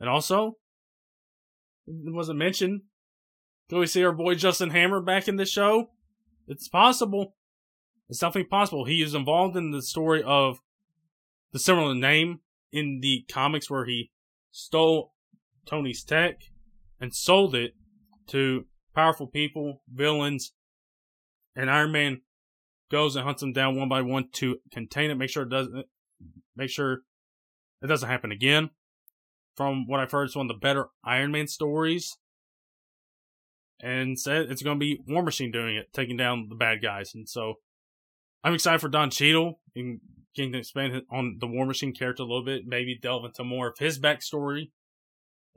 And 0.00 0.08
also, 0.08 0.56
it 1.86 2.12
wasn't 2.12 2.38
mentioned. 2.38 2.82
Can 3.68 3.78
we 3.78 3.86
see 3.86 4.04
our 4.04 4.12
boy 4.12 4.34
Justin 4.34 4.70
Hammer 4.70 5.00
back 5.00 5.28
in 5.28 5.36
the 5.36 5.46
show? 5.46 5.90
It's 6.46 6.68
possible. 6.68 7.36
It's 8.08 8.18
definitely 8.18 8.48
possible. 8.48 8.84
He 8.84 9.02
is 9.02 9.14
involved 9.14 9.56
in 9.56 9.70
the 9.70 9.82
story 9.82 10.22
of 10.22 10.58
the 11.52 11.58
similar 11.58 11.94
name 11.94 12.40
in 12.72 13.00
the 13.00 13.24
comics 13.30 13.70
where 13.70 13.84
he 13.84 14.10
stole 14.50 15.14
Tony's 15.66 16.02
tech 16.02 16.42
and 17.00 17.14
sold 17.14 17.54
it 17.54 17.74
to 18.28 18.66
powerful 18.94 19.26
people, 19.26 19.82
villains, 19.92 20.52
and 21.54 21.70
Iron 21.70 21.92
Man 21.92 22.20
goes 22.92 23.16
and 23.16 23.24
hunts 23.24 23.40
them 23.40 23.52
down 23.52 23.74
one 23.74 23.88
by 23.88 24.02
one 24.02 24.28
to 24.34 24.58
contain 24.70 25.10
it, 25.10 25.16
make 25.16 25.30
sure 25.30 25.42
it 25.42 25.48
doesn't 25.48 25.86
make 26.54 26.70
sure 26.70 27.00
it 27.82 27.86
doesn't 27.88 28.08
happen 28.08 28.30
again. 28.30 28.70
From 29.56 29.86
what 29.86 29.98
I've 29.98 30.12
heard, 30.12 30.24
it's 30.24 30.36
one 30.36 30.48
of 30.48 30.54
the 30.54 30.60
better 30.60 30.86
Iron 31.04 31.32
Man 31.32 31.48
stories. 31.48 32.16
And 33.80 34.16
said 34.16 34.46
it's 34.48 34.62
going 34.62 34.78
to 34.78 34.80
be 34.80 35.00
War 35.08 35.24
Machine 35.24 35.50
doing 35.50 35.74
it, 35.74 35.92
taking 35.92 36.16
down 36.16 36.46
the 36.48 36.54
bad 36.54 36.80
guys. 36.80 37.12
And 37.14 37.28
so 37.28 37.54
I'm 38.44 38.54
excited 38.54 38.80
for 38.80 38.88
Don 38.88 39.10
Cheadle 39.10 39.58
and 39.74 39.98
getting 40.36 40.52
to 40.52 40.58
expand 40.58 41.02
on 41.10 41.38
the 41.40 41.48
War 41.48 41.66
Machine 41.66 41.92
character 41.92 42.22
a 42.22 42.26
little 42.26 42.44
bit, 42.44 42.62
maybe 42.64 42.96
delve 42.96 43.24
into 43.24 43.42
more 43.42 43.68
of 43.68 43.78
his 43.78 43.98
backstory 43.98 44.70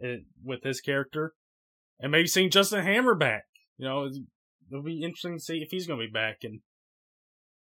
eh, 0.04 0.18
with 0.44 0.64
his 0.64 0.82
character, 0.82 1.36
and 2.00 2.12
maybe 2.12 2.28
seeing 2.28 2.50
Justin 2.50 2.84
Hammer 2.84 3.14
back. 3.14 3.44
You 3.78 3.86
know, 3.86 4.10
it'll 4.72 4.84
be 4.84 5.04
interesting 5.04 5.38
to 5.38 5.44
see 5.44 5.60
if 5.60 5.70
he's 5.70 5.86
going 5.86 6.00
to 6.00 6.08
be 6.08 6.12
back 6.12 6.38
and 6.42 6.62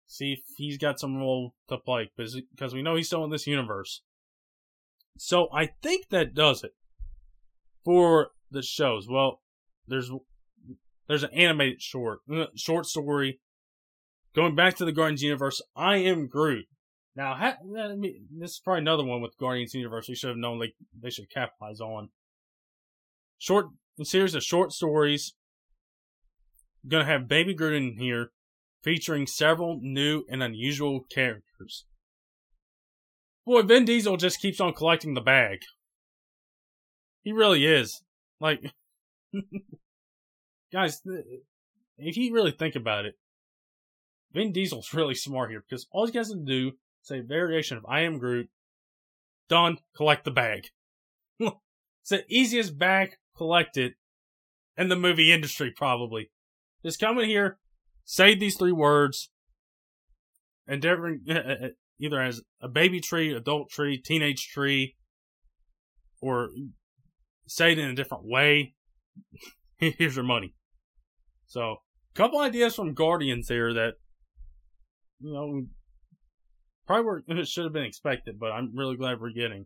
see 0.07 0.33
if 0.33 0.39
he's 0.57 0.77
got 0.77 0.99
some 0.99 1.17
role 1.17 1.53
to 1.69 1.77
play 1.77 2.09
because 2.15 2.73
we 2.73 2.81
know 2.81 2.95
he's 2.95 3.07
still 3.07 3.23
in 3.23 3.31
this 3.31 3.47
universe. 3.47 4.01
So 5.17 5.47
I 5.53 5.69
think 5.81 6.09
that 6.09 6.33
does 6.33 6.63
it 6.63 6.75
for 7.83 8.29
the 8.51 8.61
shows. 8.61 9.07
Well, 9.09 9.41
there's 9.87 10.11
there's 11.07 11.23
an 11.23 11.33
animated 11.33 11.81
short 11.81 12.19
uh, 12.31 12.47
short 12.55 12.85
story 12.85 13.39
Going 14.35 14.53
back 14.53 14.75
to 14.75 14.85
the 14.85 14.91
Guardians 14.91 15.23
universe, 15.23 15.61
I 15.77 15.95
am 15.97 16.27
Groot. 16.27 16.65
Now, 17.15 17.35
ha- 17.35 17.57
this 17.63 18.51
is 18.51 18.61
probably 18.61 18.81
another 18.81 19.05
one 19.05 19.21
with 19.21 19.37
Guardians 19.37 19.73
universe 19.73 20.09
we 20.09 20.15
should 20.15 20.27
have 20.27 20.37
known 20.37 20.59
like 20.59 20.75
they 21.01 21.09
should 21.09 21.29
capitalize 21.29 21.79
on. 21.79 22.09
Short 23.37 23.67
series 24.03 24.35
of 24.35 24.43
short 24.43 24.73
stories. 24.73 25.33
Gonna 26.85 27.05
have 27.05 27.29
Baby 27.29 27.53
Groot 27.53 27.75
in 27.75 27.97
here, 27.97 28.31
featuring 28.85 29.25
several 29.25 29.79
new 29.81 30.23
and 30.29 30.43
unusual 30.43 31.01
characters. 31.11 31.85
Boy, 33.43 33.63
Vin 33.63 33.83
Diesel 33.83 34.15
just 34.15 34.39
keeps 34.39 34.61
on 34.61 34.73
collecting 34.73 35.15
the 35.15 35.21
bag. 35.21 35.59
He 37.23 37.31
really 37.31 37.65
is. 37.65 38.03
Like, 38.39 38.61
guys, 40.71 41.01
if 41.97 42.15
you 42.15 42.31
really 42.31 42.51
think 42.51 42.75
about 42.75 43.05
it, 43.05 43.15
Vin 44.31 44.51
Diesel's 44.51 44.89
really 44.93 45.15
smart 45.15 45.49
here 45.49 45.63
because 45.67 45.87
all 45.91 46.05
he 46.05 46.17
has 46.17 46.29
to 46.29 46.35
do 46.35 46.73
is 47.03 47.11
a 47.11 47.21
variation 47.21 47.77
of 47.77 47.85
I 47.89 48.01
am 48.01 48.19
Groot. 48.19 48.49
Done. 49.49 49.77
Collect 49.95 50.25
the 50.25 50.31
bag. 50.31 50.67
it's 51.39 52.09
the 52.09 52.23
easiest 52.29 52.77
bag 52.77 53.15
collected 53.35 53.93
in 54.77 54.89
the 54.89 54.95
movie 54.95 55.31
industry, 55.31 55.71
probably. 55.75 56.29
Just 56.83 56.99
come 56.99 57.17
in 57.19 57.29
here, 57.29 57.57
say 58.05 58.35
these 58.35 58.55
three 58.55 58.71
words, 58.71 59.29
endeavoring 60.67 61.21
either 61.99 62.21
as 62.21 62.41
a 62.61 62.69
baby 62.69 63.01
tree, 63.01 63.33
adult 63.33 63.69
tree, 63.69 63.97
teenage 63.97 64.47
tree, 64.47 64.95
or 66.21 66.49
say 67.47 67.73
it 67.73 67.79
in 67.79 67.89
a 67.89 67.95
different 67.95 68.23
way. 68.25 68.73
Here's 69.77 70.15
your 70.15 70.25
money. 70.25 70.53
So, 71.47 71.61
a 71.61 72.17
couple 72.17 72.39
ideas 72.39 72.75
from 72.75 72.93
Guardians 72.93 73.49
here 73.49 73.73
that 73.73 73.95
you 75.19 75.33
know, 75.33 75.65
Probably 76.85 77.05
where 77.05 77.23
it 77.39 77.47
should 77.47 77.63
have 77.63 77.73
been 77.73 77.83
expected, 77.83 78.39
but 78.39 78.51
I'm 78.51 78.75
really 78.75 78.95
glad 78.95 79.19
we're 79.19 79.31
getting. 79.31 79.65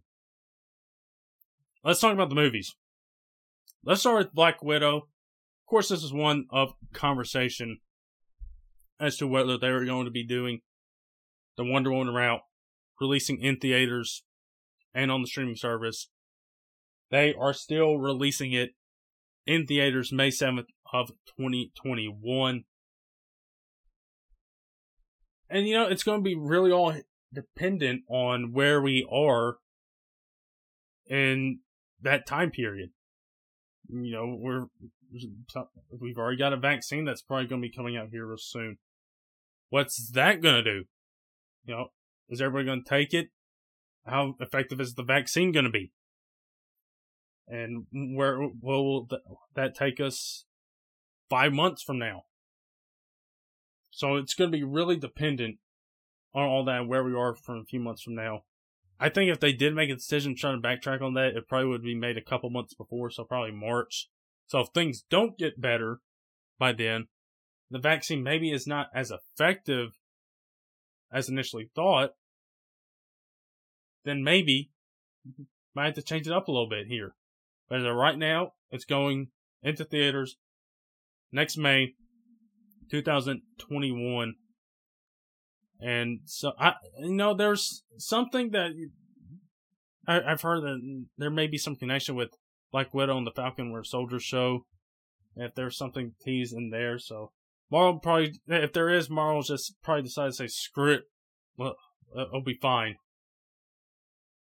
Let's 1.84 2.00
talk 2.00 2.14
about 2.14 2.30
the 2.30 2.36
movies. 2.36 2.76
Let's 3.84 4.02
start 4.02 4.18
with 4.18 4.34
Black 4.34 4.62
Widow. 4.62 4.98
Of 4.98 5.70
course, 5.70 5.90
this 5.90 6.04
is 6.04 6.12
one 6.12 6.46
of 6.50 6.74
conversation 6.94 7.80
as 9.00 9.18
to 9.18 9.28
whether 9.28 9.58
they 9.58 9.72
were 9.72 9.86
going 9.86 10.06
to 10.06 10.12
be 10.12 10.26
doing 10.26 10.62
the 11.58 11.64
Wonder 11.64 11.92
Woman 11.92 12.14
route, 12.14 12.42
releasing 13.00 13.42
in 13.42 13.58
theaters 13.58 14.24
and 14.94 15.12
on 15.12 15.22
the 15.22 15.28
streaming 15.28 15.56
service. 15.56 16.10
They 17.12 17.34
are 17.34 17.54
still 17.54 17.98
releasing 17.98 18.54
it 18.54 18.72
in 19.46 19.66
theaters 19.66 20.12
May 20.12 20.30
7th 20.30 20.68
of 20.94 21.10
2021. 21.38 22.64
And 25.50 25.68
you 25.68 25.74
know, 25.74 25.88
it's 25.88 26.04
going 26.04 26.20
to 26.20 26.24
be 26.24 26.36
really 26.36 26.72
all 26.72 26.94
dependent 27.34 28.04
on 28.10 28.54
where 28.54 28.82
we 28.82 29.08
are 29.12 29.58
in 31.08 31.60
that 32.02 32.28
time 32.28 32.52
period. 32.52 32.92
You 33.90 34.12
know, 34.12 34.38
we're 34.40 34.66
we've 36.00 36.18
already 36.18 36.38
got 36.38 36.54
a 36.54 36.58
vaccine 36.58 37.06
that's 37.06 37.24
probably 37.24 37.48
going 37.48 37.62
to 37.62 37.68
be 37.68 37.74
coming 37.74 37.98
out 37.98 38.10
here 38.12 38.28
real 38.28 38.38
soon. 38.38 38.78
What's 39.70 40.10
that 40.12 40.42
going 40.42 40.56
to 40.56 40.64
do? 40.64 40.84
You 41.66 41.76
know, 41.76 41.88
is 42.30 42.42
everybody 42.42 42.66
going 42.66 42.84
to 42.84 42.90
take 42.90 43.14
it? 43.14 43.30
How 44.06 44.36
effective 44.40 44.82
is 44.82 44.96
the 44.96 45.04
vaccine 45.04 45.52
going 45.52 45.66
to 45.66 45.72
be? 45.72 45.92
And 47.48 47.86
where 47.92 48.40
will 48.62 49.08
that 49.56 49.76
take 49.76 50.00
us 50.00 50.46
five 51.30 51.52
months 51.52 51.84
from 51.84 52.00
now? 52.00 52.24
So 53.92 54.16
it's 54.16 54.36
going 54.36 54.52
to 54.52 54.58
be 54.58 54.64
really 54.64 54.98
dependent 54.98 55.58
on 56.34 56.44
all 56.44 56.64
that 56.66 56.88
where 56.88 57.04
we 57.04 57.14
are 57.14 57.36
from 57.36 57.58
a 57.58 57.66
few 57.66 57.80
months 57.80 58.04
from 58.04 58.16
now. 58.16 58.44
I 59.00 59.10
think 59.10 59.32
if 59.32 59.40
they 59.40 59.54
did 59.54 59.74
make 59.74 59.90
a 59.90 59.96
decision 59.96 60.36
trying 60.36 60.62
to 60.62 60.68
backtrack 60.68 61.02
on 61.02 61.14
that, 61.14 61.36
it 61.36 61.48
probably 61.48 61.70
would 61.70 61.84
be 61.84 61.96
made 61.96 62.18
a 62.18 62.22
couple 62.22 62.50
months 62.50 62.74
before, 62.74 63.10
so 63.10 63.24
probably 63.24 63.52
March. 63.52 64.10
So 64.48 64.60
if 64.60 64.68
things 64.74 65.04
don't 65.10 65.38
get 65.38 65.62
better 65.62 66.00
by 66.60 66.74
then, 66.74 67.08
the 67.70 67.80
vaccine 67.80 68.24
maybe 68.24 68.52
is 68.52 68.68
not 68.68 68.88
as 68.94 69.12
effective 69.12 69.90
as 71.12 71.30
initially 71.30 71.70
thought, 71.76 72.12
then 74.06 74.24
maybe 74.24 74.72
might 75.76 75.86
have 75.86 75.96
to 75.96 76.02
change 76.02 76.28
it 76.28 76.34
up 76.34 76.48
a 76.48 76.52
little 76.52 76.70
bit 76.70 76.88
here. 76.88 77.14
But 77.70 77.82
right 77.82 78.18
now, 78.18 78.54
it's 78.72 78.86
going 78.86 79.28
into 79.62 79.86
theaters 79.86 80.38
next 81.32 81.58
May 81.58 81.94
2021. 82.90 84.34
And 85.82 86.20
so 86.26 86.54
I, 86.60 86.74
you 87.00 87.14
know, 87.14 87.34
there's 87.34 87.84
something 87.98 88.52
that 88.52 88.72
I, 90.08 90.22
have 90.28 90.42
heard 90.42 90.64
that 90.64 91.06
there 91.18 91.30
may 91.30 91.48
be 91.48 91.58
some 91.58 91.76
connection 91.76 92.16
with 92.16 92.30
Black 92.72 92.94
Widow 92.94 93.18
and 93.18 93.28
the 93.28 93.32
Falcon 93.32 93.72
Winter 93.72 93.84
Soldier 93.84 94.20
show. 94.20 94.66
If 95.36 95.56
there's 95.56 95.78
something 95.78 96.14
teased 96.24 96.54
in 96.54 96.72
there, 96.72 96.98
so 97.00 97.32
Marvel 97.72 98.00
probably, 98.00 98.34
if 98.48 98.74
there 98.74 98.90
is, 98.90 99.10
Marvel 99.10 99.44
just 99.44 99.76
probably 99.84 100.04
decide 100.04 100.28
to 100.28 100.34
say 100.34 100.48
screw 100.48 100.94
it, 100.94 101.04
well, 101.58 101.76
uh, 102.16 102.28
it'll 102.28 102.44
be 102.44 102.58
fine. 102.60 102.96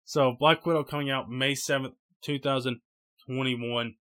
So 0.06 0.36
Black 0.40 0.66
Widow 0.66 0.84
coming 0.84 1.10
out 1.10 1.30
May 1.30 1.56
seventh, 1.56 1.96
two 2.22 2.40
thousand 2.40 2.80
twenty-one. 3.26 3.96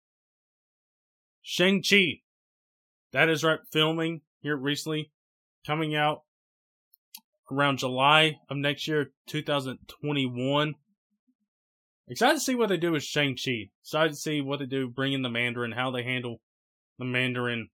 Shang 1.41 1.81
Chi, 1.87 2.21
that 3.11 3.29
is 3.29 3.43
right, 3.43 3.59
filming 3.71 4.21
here 4.41 4.57
recently, 4.57 5.11
coming 5.65 5.95
out 5.95 6.21
around 7.51 7.79
July 7.79 8.39
of 8.49 8.57
next 8.57 8.87
year, 8.87 9.11
2021. 9.27 10.75
Excited 12.07 12.35
to 12.35 12.39
see 12.39 12.55
what 12.55 12.69
they 12.69 12.77
do 12.77 12.91
with 12.91 13.03
Shang-Chi. 13.03 13.69
Excited 13.81 14.11
to 14.11 14.15
see 14.15 14.41
what 14.41 14.59
they 14.59 14.65
do 14.65 14.87
bringing 14.87 15.21
the 15.21 15.29
Mandarin, 15.29 15.71
how 15.71 15.91
they 15.91 16.03
handle 16.03 16.41
the 16.99 17.05
Mandarin 17.05 17.69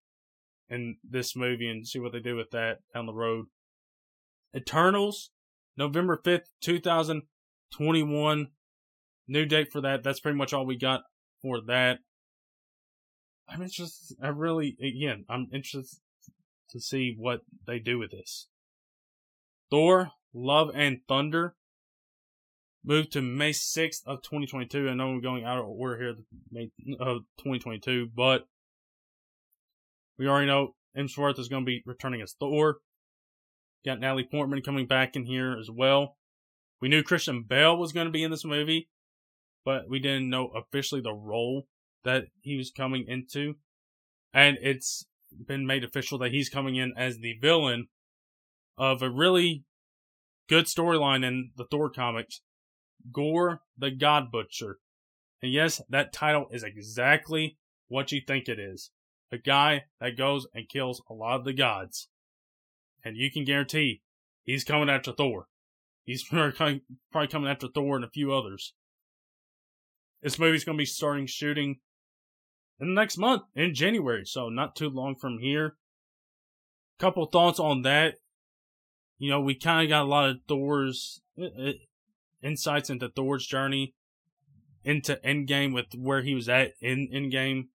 in 0.72 0.98
this 1.08 1.36
movie, 1.36 1.70
and 1.70 1.88
see 1.88 2.00
what 2.00 2.14
they 2.14 2.20
do 2.20 2.36
with 2.36 2.50
that 2.52 2.80
down 2.94 3.06
the 3.06 3.14
road. 3.14 3.46
Eternals, 4.56 5.30
November 5.78 6.18
5th, 6.18 6.48
2021. 6.62 8.48
New 9.28 9.46
date 9.46 9.72
for 9.72 9.82
that. 9.82 10.04
That's 10.04 10.20
pretty 10.20 10.38
much 10.38 10.54
all 10.54 10.66
we 10.66 10.78
got 10.78 11.04
for 11.42 11.62
that. 11.68 12.00
I'm 13.48 13.62
interested. 13.62 14.18
I 14.22 14.30
really, 14.30 14.78
again, 14.82 15.26
I'm 15.30 15.48
interested 15.54 16.00
to 16.70 16.80
see 16.80 17.14
what 17.18 17.42
they 17.68 17.80
do 17.80 18.00
with 18.00 18.12
this. 18.12 18.48
Thor, 19.70 20.12
Love 20.34 20.72
and 20.74 21.00
Thunder 21.08 21.56
moved 22.84 23.12
to 23.14 23.22
May 23.22 23.52
6th 23.52 24.06
of 24.06 24.22
2022. 24.22 24.90
I 24.90 24.94
know 24.94 25.14
we're 25.14 25.22
going 25.22 25.46
out 25.46 25.60
of 25.60 25.66
order 25.66 25.98
here, 25.98 26.16
May 26.52 26.72
uh, 27.00 27.04
of 27.04 27.18
2022, 27.40 28.10
but 28.16 28.48
we 30.22 30.28
already 30.28 30.46
know 30.46 30.76
Hemsworth 30.96 31.40
is 31.40 31.48
going 31.48 31.64
to 31.64 31.70
be 31.70 31.82
returning 31.84 32.22
as 32.22 32.36
Thor. 32.40 32.78
Got 33.84 34.00
Natalie 34.00 34.28
Portman 34.30 34.62
coming 34.62 34.86
back 34.86 35.16
in 35.16 35.26
here 35.26 35.58
as 35.60 35.68
well. 35.72 36.16
We 36.80 36.90
knew 36.90 37.02
Christian 37.02 37.44
Bale 37.50 37.76
was 37.76 37.92
going 37.92 38.06
to 38.06 38.12
be 38.12 38.22
in 38.22 38.30
this 38.30 38.46
movie, 38.46 38.88
but 39.66 39.90
we 39.90 39.98
didn't 39.98 40.30
know 40.30 40.50
officially 40.50 41.02
the 41.02 41.12
role 41.12 41.64
that 42.04 42.26
he 42.42 42.56
was 42.56 42.70
coming 42.70 43.06
into. 43.08 43.56
And 44.32 44.60
it's 44.62 45.08
been 45.48 45.66
made 45.66 45.84
official 45.84 46.20
that 46.20 46.32
he's 46.32 46.50
coming 46.50 46.76
in 46.76 46.94
as 46.96 47.18
the 47.18 47.40
villain 47.42 47.88
of 48.78 49.02
a 49.02 49.10
really 49.10 49.64
good 50.48 50.66
storyline 50.66 51.26
in 51.26 51.50
the 51.58 51.66
Thor 51.66 51.90
comics, 51.90 52.42
Gorr 53.12 53.62
the 53.76 53.90
God 53.90 54.32
Butcher. 54.32 54.78
And 55.42 55.52
yes, 55.52 55.82
that 55.90 56.14
title 56.14 56.46
is 56.52 56.62
exactly 56.62 57.58
what 57.88 58.12
you 58.12 58.22
think 58.22 58.48
it 58.48 58.60
is. 58.60 58.92
A 59.32 59.38
guy 59.38 59.84
that 60.00 60.18
goes 60.18 60.48
and 60.54 60.68
kills 60.68 61.02
a 61.10 61.14
lot 61.14 61.40
of 61.40 61.46
the 61.46 61.54
gods. 61.54 62.10
And 63.04 63.16
you 63.16 63.32
can 63.32 63.46
guarantee 63.46 64.02
he's 64.44 64.64
coming 64.64 64.90
after 64.90 65.12
Thor. 65.12 65.48
He's 66.04 66.24
probably 66.30 66.82
coming 67.30 67.50
after 67.50 67.68
Thor 67.68 67.96
and 67.96 68.06
a 68.06 68.10
few 68.10 68.34
others. 68.34 68.74
This 70.22 70.38
movie's 70.38 70.64
going 70.64 70.78
to 70.78 70.82
be 70.82 70.86
starting 70.86 71.26
shooting 71.26 71.80
in 72.80 72.88
the 72.88 72.94
next 72.94 73.18
month 73.18 73.44
in 73.56 73.74
January, 73.74 74.26
so 74.26 74.50
not 74.50 74.76
too 74.76 74.90
long 74.90 75.16
from 75.16 75.40
here. 75.40 75.76
Couple 77.00 77.26
thoughts 77.26 77.60
on 77.60 77.82
that. 77.84 78.16
You 79.18 79.30
know, 79.30 79.42
we 79.42 79.56
kind 79.56 79.84
of 79.84 79.90
got 79.90 80.04
a 80.04 80.10
lot 80.10 80.30
of 80.30 80.38
Thor's 80.48 81.22
uh, 81.40 81.46
uh, 81.46 81.72
insights 82.44 82.90
into 82.90 83.10
Thor's 83.10 83.46
journey 83.46 83.94
into 84.84 85.20
Endgame 85.24 85.74
with 85.74 85.88
where 85.96 86.22
he 86.22 86.34
was 86.34 86.50
at 86.50 86.74
in 86.82 87.08
Endgame, 87.14 87.68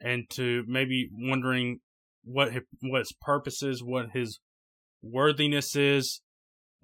and 0.00 0.28
to 0.30 0.64
maybe 0.66 1.08
wondering 1.12 1.80
what 2.24 2.52
his, 2.52 2.62
what 2.80 3.00
his 3.00 3.12
purpose 3.20 3.62
is, 3.62 3.82
what 3.82 4.10
his 4.12 4.40
worthiness 5.02 5.76
is, 5.76 6.20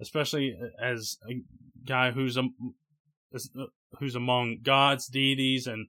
especially 0.01 0.55
as 0.81 1.17
a 1.29 1.41
guy 1.85 2.11
who's 2.11 2.37
a 2.37 2.43
uh, 3.33 3.65
who's 3.99 4.15
among 4.15 4.57
gods, 4.63 5.07
deities, 5.07 5.67
and 5.67 5.87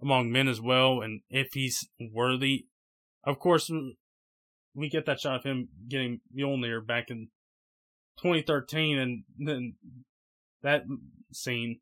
among 0.00 0.30
men 0.30 0.48
as 0.48 0.60
well, 0.60 1.00
and 1.00 1.20
if 1.30 1.48
he's 1.52 1.88
worthy. 2.12 2.66
Of 3.24 3.38
course, 3.38 3.70
we 4.74 4.88
get 4.88 5.06
that 5.06 5.20
shot 5.20 5.36
of 5.36 5.44
him 5.44 5.68
getting 5.88 6.20
Mjolnir 6.36 6.86
back 6.86 7.10
in 7.10 7.28
2013, 8.22 8.98
and 8.98 9.24
then 9.38 9.74
that 10.62 10.82
scene, 11.32 11.80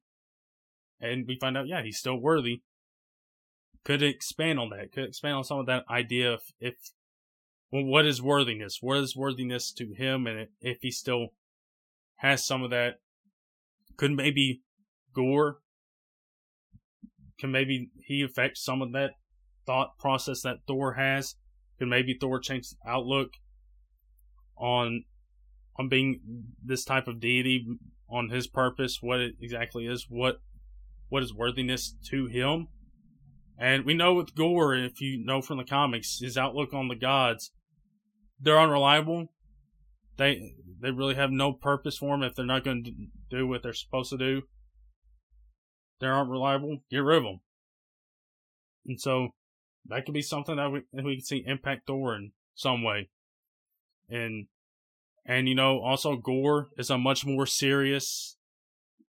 and 1.01 1.25
we 1.27 1.39
find 1.41 1.57
out, 1.57 1.67
yeah, 1.67 1.83
he's 1.83 1.99
still 1.99 2.21
worthy. 2.21 2.63
Could 3.85 4.03
expand 4.03 4.59
on 4.59 4.71
that. 4.71 4.93
Could 4.93 5.05
expand 5.05 5.35
on 5.35 5.45
some 5.45 5.59
of 5.59 5.67
that 5.67 5.85
idea 5.91 6.33
of 6.33 6.43
if, 6.61 6.75
well, 7.71 7.85
what 7.85 8.07
is 8.07 8.23
worthiness? 8.23 8.79
What 8.81 8.99
is 8.99 9.17
worthiness 9.17 9.73
to 9.73 9.93
him, 9.93 10.27
and 10.27 10.49
if 10.61 10.79
he 10.83 10.91
still 10.91 11.29
has 12.17 12.47
some 12.47 12.63
of 12.63 12.71
that, 12.71 13.01
could 13.97 14.13
maybe 14.13 14.63
Gorr 15.15 15.59
can 17.43 17.51
maybe 17.51 17.91
he 18.05 18.23
affect 18.23 18.57
some 18.57 18.81
of 18.83 18.93
that 18.93 19.11
thought 19.67 19.99
process 19.99 20.43
that 20.43 20.59
Thor 20.69 20.95
has? 20.95 21.35
Could 21.77 21.89
maybe 21.89 22.17
Thor 22.19 22.39
change 22.39 22.69
outlook 22.87 23.31
on 24.57 25.03
on 25.77 25.89
being 25.89 26.21
this 26.65 26.85
type 26.85 27.09
of 27.09 27.19
deity, 27.19 27.67
on 28.09 28.29
his 28.29 28.47
purpose, 28.47 28.99
what 29.01 29.19
it 29.19 29.35
exactly 29.41 29.87
is, 29.87 30.07
what 30.09 30.37
what 31.09 31.25
is 31.25 31.35
worthiness 31.35 31.97
to 32.11 32.27
him? 32.27 32.69
And 33.63 33.85
we 33.85 33.95
know 33.95 34.15
with 34.15 34.35
Gorr, 34.35 34.75
if 34.75 35.01
you 35.01 35.25
know 35.25 35.41
from 35.41 35.59
the 35.59 35.65
comics, 35.65 36.19
his 36.21 36.37
outlook 36.37 36.75
on 36.75 36.89
the 36.89 36.97
gods, 36.97 37.53
they're 38.41 38.61
unreliable. 38.61 39.29
They 40.17 40.55
they 40.81 40.91
really 40.91 41.15
have 41.15 41.31
no 41.31 41.53
purpose 41.53 41.99
for 41.99 42.11
them 42.11 42.25
if 42.25 42.35
they're 42.35 42.45
not 42.45 42.65
going 42.65 42.85
to 42.85 42.93
do 43.31 43.47
what 43.47 43.63
they're 43.63 43.73
supposed 43.73 44.11
to 44.11 44.19
do 44.19 44.43
they 46.03 46.09
aren't 46.09 46.31
reliable, 46.31 46.79
get 46.91 46.99
rid 46.99 47.19
of 47.19 47.23
them. 47.23 47.41
And 48.85 49.01
so 49.01 49.29
that 49.87 50.05
could 50.05 50.15
be 50.15 50.21
something 50.21 50.57
that 50.57 50.71
we, 50.71 50.83
that 50.93 51.05
we 51.05 51.17
can 51.17 51.25
see 51.25 51.45
impact 51.47 51.87
Thor 51.87 52.17
in 52.17 52.33
some 52.55 52.83
way. 52.83 53.09
And 54.11 54.49
And, 55.25 55.49
you 55.49 55.55
know, 55.55 55.81
also 55.81 56.17
Gorr 56.17 56.71
is 56.77 56.91
a 56.91 56.99
much 56.99 57.25
more 57.25 57.47
serious 57.47 58.37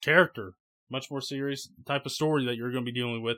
character, 0.02 0.54
much 0.90 1.10
more 1.10 1.20
serious 1.20 1.70
type 1.86 2.06
of 2.06 2.12
story 2.12 2.46
that 2.46 2.56
you're 2.56 2.72
going 2.72 2.86
to 2.86 2.92
be 2.92 2.98
dealing 2.98 3.24
with. 3.24 3.38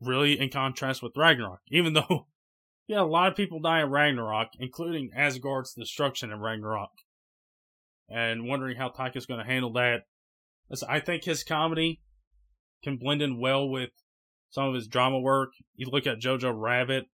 Really 0.00 0.38
in 0.38 0.50
contrast 0.50 1.02
with 1.02 1.16
Ragnarok. 1.16 1.60
Even 1.68 1.94
though, 1.94 2.26
yeah, 2.86 3.00
a 3.00 3.04
lot 3.04 3.28
of 3.28 3.36
people 3.36 3.60
die 3.60 3.82
in 3.82 3.90
Ragnarok, 3.90 4.48
including 4.58 5.10
Asgard's 5.14 5.74
destruction 5.74 6.30
in 6.30 6.40
Ragnarok. 6.40 6.90
And 8.08 8.48
wondering 8.48 8.76
how 8.76 8.90
Taika's 8.90 9.26
going 9.26 9.40
to 9.40 9.50
handle 9.50 9.72
that. 9.74 10.02
I 10.88 11.00
think 11.00 11.24
his 11.24 11.44
comedy 11.44 12.00
can 12.82 12.96
blend 12.96 13.22
in 13.22 13.38
well 13.38 13.68
with 13.68 13.90
some 14.50 14.68
of 14.68 14.74
his 14.74 14.88
drama 14.88 15.20
work. 15.20 15.50
You 15.74 15.88
look 15.90 16.06
at 16.06 16.20
Jojo 16.20 16.52
Rabbit, 16.54 17.06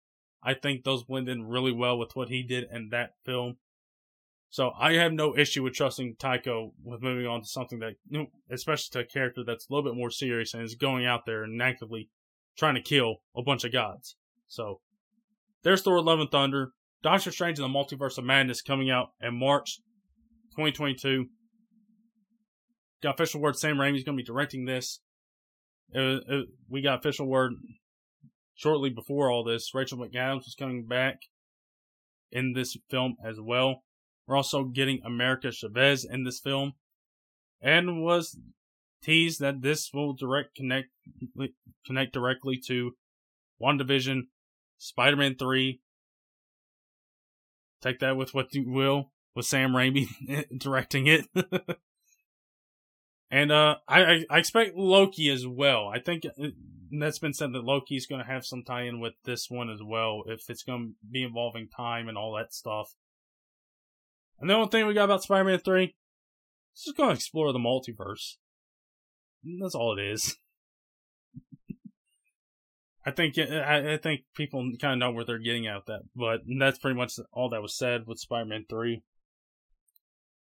I 0.46 0.54
think 0.54 0.84
those 0.84 1.04
blend 1.04 1.28
in 1.28 1.48
really 1.48 1.72
well 1.72 1.98
with 1.98 2.16
what 2.16 2.30
he 2.30 2.44
did 2.44 2.66
in 2.72 2.90
that 2.90 3.14
film. 3.26 3.58
So 4.50 4.72
I 4.80 4.94
have 4.94 5.12
no 5.12 5.36
issue 5.36 5.64
with 5.64 5.74
trusting 5.74 6.16
Taika 6.16 6.72
with 6.84 7.02
moving 7.02 7.26
on 7.26 7.42
to 7.42 7.48
something 7.48 7.80
that, 7.80 7.96
especially 8.50 8.92
to 8.94 9.00
a 9.00 9.12
character 9.12 9.44
that's 9.44 9.68
a 9.68 9.74
little 9.74 9.90
bit 9.90 9.98
more 9.98 10.12
serious 10.12 10.54
and 10.54 10.64
is 10.64 10.76
going 10.76 11.06
out 11.06 11.26
there 11.26 11.44
and 11.44 11.62
actively 11.62 12.10
trying 12.57 12.76
to 12.76 12.82
kill 12.82 13.18
a 13.36 13.41
bunch 13.41 13.64
of 13.64 13.72
gods. 13.72 14.15
So 14.48 14.80
there's 15.64 15.82
Thor: 15.82 16.02
Love 16.02 16.19
and 16.19 16.32
Thunder, 16.32 16.72
Doctor 17.03 17.32
Strange 17.32 17.60
and 17.60 17.72
the 17.72 17.77
Multiverse 17.77 18.18
of 18.18 18.23
Madness 18.23 18.61
coming 18.61 18.90
out 18.90 19.10
in 19.22 19.38
March 19.38 19.80
2022. 20.52 21.26
Got 23.03 23.15
official 23.15 23.41
word 23.41 23.56
Sam 23.56 23.77
Raimi's 23.77 24.03
going 24.03 24.18
to 24.18 24.22
be 24.22 24.23
directing 24.23 24.65
this. 24.65 25.02
It, 25.91 26.23
it, 26.27 26.48
we 26.69 26.82
got 26.82 26.99
official 26.99 27.27
word 27.27 27.53
shortly 28.56 28.90
before 28.90 29.30
all 29.30 29.44
this. 29.44 29.72
Rachel 29.73 29.99
McAdams 29.99 30.45
was 30.45 30.56
coming 30.57 30.88
back 30.88 31.18
in 32.32 32.53
this 32.53 32.76
film 32.90 33.15
as 33.23 33.40
well. 33.40 33.84
We're 34.27 34.38
also 34.38 34.64
getting 34.64 35.02
America 35.06 35.52
Chavez 35.52 36.03
in 36.03 36.23
this 36.23 36.40
film, 36.40 36.73
and 37.61 38.02
was 38.02 38.38
teased 39.06 39.40
that 39.40 39.61
this 39.61 39.91
will 39.94 40.14
direct 40.14 40.56
connect 40.56 40.90
connect 41.86 42.14
directly 42.14 42.60
to 42.68 42.91
WandaVision, 43.61 44.23
Spider-Man 44.77 45.36
Three. 45.36 45.82
Take 47.82 47.99
that 47.99 48.18
with 48.18 48.34
what 48.34 48.53
you 48.53 48.69
will, 48.69 49.11
with 49.36 49.45
Sam 49.45 49.72
Raimi 49.72 50.07
directing 50.57 51.07
it. 51.07 51.27
and 53.32 53.52
uh, 53.52 53.76
I, 53.88 54.26
I 54.30 54.38
expect 54.40 54.76
Loki 54.76 55.30
as 55.30 55.45
well. 55.45 55.88
I 55.88 55.99
think 55.99 56.26
uh, 56.26 56.48
that's 56.91 57.19
been 57.19 57.34
said 57.34 57.53
that 57.53 57.64
Loki's 57.64 58.07
going 58.07 58.23
to 58.23 58.32
have 58.32 58.45
some 58.45 58.64
tie-in 58.64 58.99
with 58.99 59.14
this 59.23 59.49
one 59.49 59.69
as 59.69 59.82
well, 59.84 60.23
if 60.27 60.49
it's 60.49 60.64
going 60.64 60.88
to 60.88 61.07
be 61.11 61.23
involving 61.23 61.68
time 61.68 62.07
and 62.07 62.18
all 62.18 62.36
that 62.38 62.53
stuff. 62.53 62.95
And 64.40 64.49
the 64.49 64.56
only 64.56 64.69
thing 64.69 64.88
we 64.88 64.94
got 64.94 65.06
about 65.06 65.23
Spider-Man 65.23 65.60
3, 65.60 65.95
it's 66.73 66.86
just 66.86 66.98
going 66.98 67.10
to 67.10 67.15
explore 67.15 67.53
the 67.53 67.60
multiverse. 67.60 68.36
That's 69.62 69.76
all 69.76 69.98
it 69.98 70.02
is. 70.02 70.38
I 73.06 73.12
think 73.12 73.38
I, 73.38 73.94
I 73.94 73.98
think 73.98 74.22
people 74.36 74.68
kind 74.82 74.94
of 74.94 75.00
know 75.00 75.12
where 75.12 75.24
they're 75.24 75.38
getting 75.38 75.68
at 75.68 75.86
that, 75.86 76.02
but 76.16 76.42
that's 76.60 76.80
pretty 76.80 76.98
much 76.98 77.14
all 77.32 77.50
that 77.50 77.62
was 77.62 77.78
said 77.78 78.08
with 78.08 78.18
Spider-Man 78.18 78.66
3. 78.68 79.04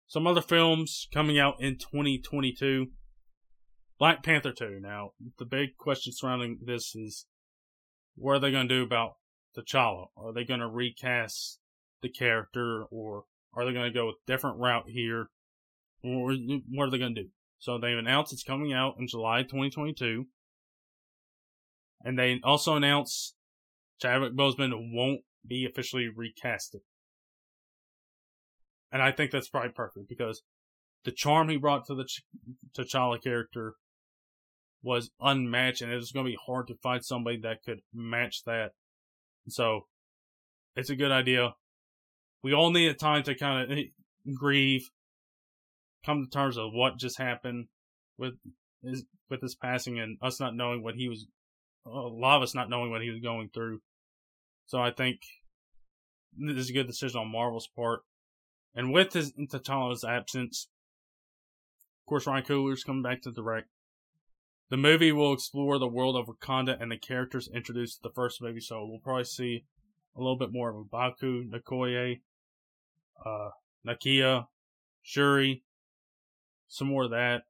Some 0.08 0.28
other 0.28 0.42
films 0.42 1.08
coming 1.14 1.40
out 1.40 1.56
in 1.60 1.78
2022. 1.78 2.88
Black 3.98 4.24
Panther 4.24 4.52
2. 4.52 4.80
Now, 4.82 5.12
the 5.40 5.46
big 5.46 5.78
question 5.78 6.12
surrounding 6.14 6.60
this 6.66 6.96
is 6.96 7.26
what 8.16 8.34
are 8.34 8.40
they 8.40 8.52
going 8.52 8.68
to 8.68 8.76
do 8.76 8.84
about 8.84 9.14
T'Challa? 9.58 10.08
Are 10.18 10.34
they 10.34 10.44
going 10.44 10.60
to 10.60 10.68
recast 10.68 11.60
the 12.02 12.10
character 12.10 12.86
or 12.92 13.24
are 13.54 13.66
they 13.66 13.74
going 13.74 13.92
to 13.92 13.98
go 13.98 14.10
a 14.10 14.14
different 14.28 14.60
route 14.60 14.88
here? 14.88 15.30
Or 16.04 16.34
what 16.70 16.88
are 16.88 16.92
they 16.92 16.98
going 16.98 17.16
to 17.16 17.24
do? 17.24 17.30
So 17.62 17.78
they've 17.78 17.98
announced 17.98 18.34
it's 18.34 18.44
coming 18.44 18.74
out 18.74 18.96
in 18.98 19.08
July 19.08 19.44
2022. 19.44 20.26
And 22.04 22.18
they 22.18 22.40
also 22.44 22.76
announced 22.76 23.36
Chadwick 24.02 24.36
Boseman 24.36 24.92
won't 24.92 25.22
be 25.48 25.66
officially 25.66 26.10
recasted. 26.10 26.82
And 28.92 29.00
I 29.00 29.12
think 29.12 29.30
that's 29.30 29.48
probably 29.48 29.70
perfect 29.70 30.10
because 30.10 30.42
the 31.06 31.12
charm 31.12 31.50
he 31.50 31.58
brought 31.58 31.86
to 31.86 31.94
the 31.94 32.04
Ch- 32.04 32.24
T'Challa 32.76 33.22
character 33.22 33.76
was 34.82 35.12
unmatched, 35.22 35.84
and 35.84 35.92
it 35.92 35.96
was 35.96 36.12
going 36.12 36.26
to 36.26 36.32
be 36.32 36.40
hard 36.44 36.68
to 36.68 36.76
find 36.82 37.06
somebody 37.06 37.40
that 37.42 37.64
could 37.64 37.82
match 37.94 38.44
that. 38.46 38.72
So, 39.48 39.82
it's 40.76 40.90
a 40.90 40.96
good 40.96 41.12
idea. 41.12 41.54
We 42.42 42.54
all 42.54 42.72
need 42.72 42.88
a 42.88 42.96
time 42.96 43.22
to 43.24 43.36
kind 43.36 43.72
of 43.72 43.78
eh, 43.78 43.84
grieve, 44.34 44.90
come 46.06 46.24
to 46.24 46.30
terms 46.30 46.58
of 46.58 46.72
what 46.74 46.98
just 46.98 47.18
happened 47.18 47.68
with 48.18 48.34
his 48.84 49.06
with 49.30 49.42
his 49.42 49.56
passing, 49.56 50.00
and 50.00 50.18
us 50.22 50.40
not 50.40 50.56
knowing 50.56 50.84
what 50.84 50.96
he 50.96 51.08
was, 51.08 51.26
a 51.86 51.90
lot 51.90 52.38
of 52.38 52.44
us 52.44 52.56
not 52.56 52.70
knowing 52.70 52.92
what 52.92 53.02
he 53.02 53.10
was 53.10 53.20
going 53.20 53.50
through. 53.54 53.80
So 54.66 54.80
I 54.80 54.92
think 54.92 55.20
this 56.38 56.58
is 56.58 56.70
a 56.70 56.74
good 56.74 56.88
decision 56.88 57.20
on 57.20 57.32
Marvel's 57.32 57.70
part. 57.76 58.02
And 58.74 58.94
with 58.94 59.14
his 59.14 59.34
T'Challa's 59.34 60.04
absence, 60.04 60.70
of 62.02 62.10
course, 62.10 62.26
Ryan 62.26 62.44
Coogler's 62.44 62.84
coming 62.84 63.04
back 63.04 63.22
to 63.24 63.32
direct. 63.32 63.68
The 64.70 64.78
movie 64.78 65.12
will 65.12 65.34
explore 65.34 65.78
the 65.78 65.88
world 65.88 66.16
of 66.16 66.28
Wakanda 66.28 66.82
and 66.82 66.92
the 66.92 66.98
characters 66.98 67.50
introduced 67.54 68.00
in 68.02 68.10
the 68.10 68.14
first 68.14 68.42
movie, 68.42 68.62
so 68.62 68.86
we'll 68.86 69.00
probably 69.00 69.26
see 69.26 69.66
a 70.16 70.20
little 70.20 70.38
bit 70.38 70.54
more 70.54 70.70
of 70.70 70.86
Mbaku, 70.88 71.52
Okoye, 71.52 72.22
uh, 73.26 73.50
Nakia, 73.86 74.48
Shuri, 75.02 75.64
some 76.72 76.88
more 76.88 77.04
of 77.04 77.12
that. 77.12 77.42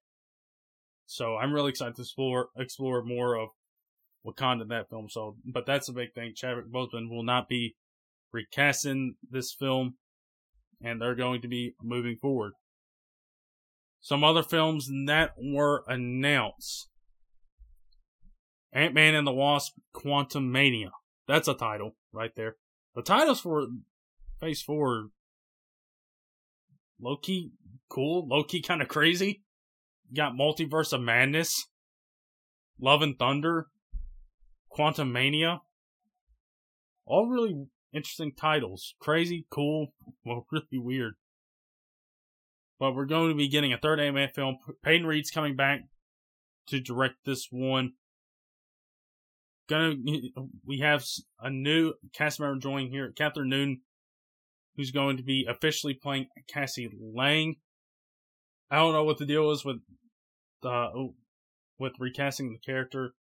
So 1.05 1.37
I'm 1.37 1.53
really 1.53 1.69
excited 1.69 1.95
to 1.95 2.01
explore 2.01 2.49
explore 2.57 3.03
more 3.03 3.35
of 3.35 3.49
Wakanda 4.25 4.63
in 4.63 4.67
that 4.69 4.89
film. 4.89 5.09
So, 5.09 5.37
but 5.45 5.65
that's 5.65 5.87
a 5.87 5.93
big 5.93 6.13
thing. 6.13 6.33
Chadwick 6.35 6.71
Boseman 6.71 7.09
will 7.09 7.23
not 7.23 7.47
be 7.47 7.75
recasting 8.33 9.15
this 9.29 9.53
film, 9.53 9.95
and 10.81 10.99
they're 10.99 11.15
going 11.15 11.41
to 11.41 11.47
be 11.47 11.75
moving 11.81 12.17
forward. 12.17 12.53
Some 13.99 14.23
other 14.23 14.41
films 14.41 14.89
that 15.05 15.33
were 15.37 15.83
announced. 15.87 16.87
Ant 18.73 18.95
Man 18.95 19.13
and 19.13 19.27
the 19.27 19.33
Wasp 19.33 19.73
Quantum 19.93 20.51
Mania. 20.51 20.91
That's 21.27 21.47
a 21.47 21.53
title 21.53 21.95
right 22.11 22.31
there. 22.35 22.55
The 22.95 23.03
titles 23.03 23.41
for 23.41 23.67
Phase 24.39 24.63
4 24.63 25.09
low 27.01 27.17
key 27.17 27.51
cool, 27.91 28.27
low 28.27 28.43
key 28.43 28.61
kind 28.61 28.81
of 28.81 28.87
crazy. 28.87 29.41
You 30.09 30.15
got 30.15 30.33
Multiverse 30.33 30.93
of 30.93 31.01
Madness, 31.01 31.67
Love 32.79 33.01
and 33.01 33.17
Thunder, 33.17 33.67
Quantum 34.69 35.11
Mania. 35.11 35.61
All 37.05 37.27
really 37.27 37.65
interesting 37.93 38.33
titles. 38.35 38.95
Crazy, 38.99 39.45
cool, 39.49 39.93
well, 40.25 40.45
really 40.51 40.65
weird. 40.73 41.13
But 42.79 42.95
we're 42.95 43.05
going 43.05 43.29
to 43.29 43.35
be 43.35 43.47
getting 43.47 43.73
a 43.73 43.77
third 43.77 43.99
Ant 43.99 44.15
Man 44.15 44.29
film. 44.29 44.57
Peyton 44.83 45.05
Reed's 45.05 45.29
coming 45.29 45.55
back 45.55 45.81
to 46.67 46.79
direct 46.79 47.15
this 47.25 47.47
one 47.51 47.93
gonna 49.71 49.95
we 50.65 50.79
have 50.79 51.03
a 51.39 51.49
new 51.49 51.93
cast 52.13 52.39
member 52.39 52.59
joining 52.59 52.91
here, 52.91 53.11
Kathryn 53.17 53.47
Newton, 53.47 53.81
who's 54.75 54.91
going 54.91 55.17
to 55.17 55.23
be 55.23 55.47
officially 55.49 55.93
playing 55.93 56.27
Cassie 56.47 56.89
Lang. 56.99 57.55
I 58.71 58.77
don't 58.77 58.93
know 58.93 59.03
what 59.03 59.17
the 59.17 59.25
deal 59.25 59.51
is 59.51 59.65
with 59.65 59.81
uh 60.63 60.89
with 61.77 61.93
recasting 61.99 62.53
the 62.53 62.59
character, 62.59 63.13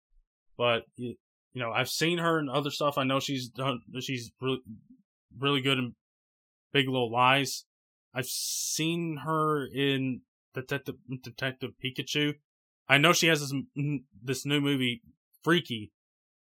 but 0.56 0.84
you 0.96 1.16
know 1.54 1.72
I've 1.72 1.88
seen 1.88 2.18
her 2.18 2.38
in 2.38 2.48
other 2.48 2.70
stuff. 2.70 2.96
I 2.96 3.04
know 3.04 3.18
she's 3.20 3.48
done. 3.48 3.80
She's 4.00 4.30
really 4.40 4.60
really 5.36 5.60
good 5.60 5.78
in 5.78 5.94
Big 6.72 6.86
Little 6.86 7.10
Lies. 7.10 7.64
I've 8.14 8.26
seen 8.26 9.18
her 9.24 9.66
in 9.66 10.20
Detective 10.54 10.96
Detective 11.22 11.70
Pikachu. 11.84 12.34
I 12.88 12.98
know 12.98 13.12
she 13.12 13.26
has 13.26 13.40
this 13.40 13.54
this 14.22 14.46
new 14.46 14.60
movie 14.60 15.02
Freaky 15.42 15.90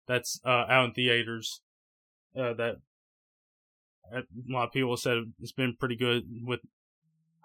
that's 0.08 0.40
uh, 0.46 0.66
out 0.70 0.86
in 0.86 0.94
theaters. 0.94 1.62
Uh, 2.36 2.54
that 2.54 2.76
a 4.14 4.22
lot 4.48 4.68
of 4.68 4.72
people 4.72 4.96
said 4.96 5.18
it's 5.40 5.52
been 5.52 5.76
pretty 5.78 5.96
good 5.96 6.24
with 6.44 6.62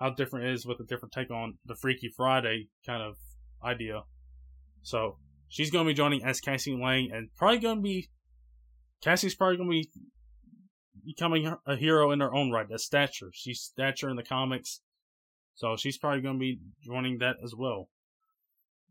how 0.03 0.11
different 0.11 0.47
it 0.47 0.53
is 0.53 0.67
with 0.67 0.81
a 0.81 0.85
different 0.85 1.13
take 1.13 1.31
on 1.31 1.55
the 1.65 1.77
Freaky 1.77 2.09
Friday 2.09 2.67
kind 2.85 3.01
of 3.03 3.15
idea. 3.65 4.03
So 4.83 5.17
she's 5.49 5.71
going 5.71 5.87
to 5.87 5.91
be 5.91 5.95
joining 5.95 6.25
as 6.25 6.41
Cassie 6.41 6.77
Lang, 6.77 7.11
and 7.13 7.29
probably 7.37 7.59
going 7.59 7.77
to 7.77 7.83
be 7.83 8.09
Cassie's 9.01 9.37
probably 9.37 9.59
going 9.59 9.69
to 9.69 9.73
be 9.73 9.91
becoming 11.07 11.55
a 11.67 11.77
hero 11.77 12.11
in 12.11 12.19
her 12.19 12.35
own 12.35 12.51
right. 12.51 12.67
That's 12.69 12.85
Stature. 12.85 13.31
She's 13.33 13.61
Stature 13.61 14.11
in 14.11 14.17
the 14.17 14.25
comics, 14.25 14.81
so 15.55 15.77
she's 15.77 15.99
probably 15.99 16.21
going 16.21 16.35
to 16.35 16.41
be 16.41 16.59
joining 16.85 17.19
that 17.19 17.37
as 17.45 17.55
well. 17.57 17.89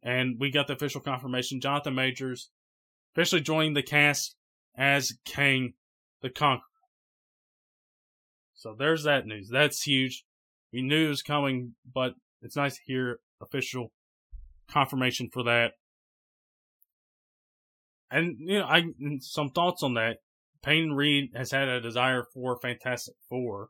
And 0.02 0.38
we 0.40 0.50
got 0.50 0.68
the 0.68 0.74
official 0.74 1.02
confirmation: 1.02 1.60
Jonathan 1.60 1.94
Majors 1.94 2.52
officially 3.14 3.42
joining 3.42 3.74
the 3.74 3.84
cast 3.84 4.38
as 4.78 5.12
Kang 5.26 5.74
the 6.22 6.30
Conqueror. 6.30 6.64
So 8.54 8.74
there's 8.78 9.04
that 9.04 9.26
news. 9.26 9.50
That's 9.52 9.82
huge. 9.82 10.24
We 10.74 10.82
knew 10.82 11.06
it 11.06 11.10
was 11.10 11.22
coming, 11.22 11.76
but 11.94 12.14
it's 12.42 12.56
nice 12.56 12.76
to 12.76 12.82
hear 12.86 13.20
official 13.42 13.92
confirmation 14.70 15.30
for 15.32 15.44
that. 15.44 15.74
And 18.10 18.38
you 18.40 18.60
know, 18.60 18.66
I 18.66 18.84
some 19.20 19.50
thoughts 19.50 19.84
on 19.84 19.94
that. 19.96 20.18
Peyton 20.64 20.94
Reed 20.94 21.32
has 21.36 21.52
had 21.52 21.68
a 21.68 21.82
desire 21.82 22.24
for 22.34 22.58
Fantastic 22.60 23.16
Four. 23.30 23.70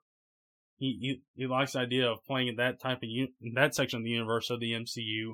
He 0.78 0.98
he, 1.00 1.22
he 1.36 1.48
likes 1.48 1.74
the 1.74 1.80
idea 1.80 2.10
of 2.10 2.26
playing 2.26 2.48
in 2.48 2.56
that 2.56 2.82
type 2.82 2.98
of 2.98 3.10
in 3.10 3.54
that 3.54 3.76
section 3.76 4.00
of 4.00 4.04
the 4.04 4.10
universe 4.10 4.50
of 4.50 4.60
the 4.60 4.74
MCU. 4.74 5.34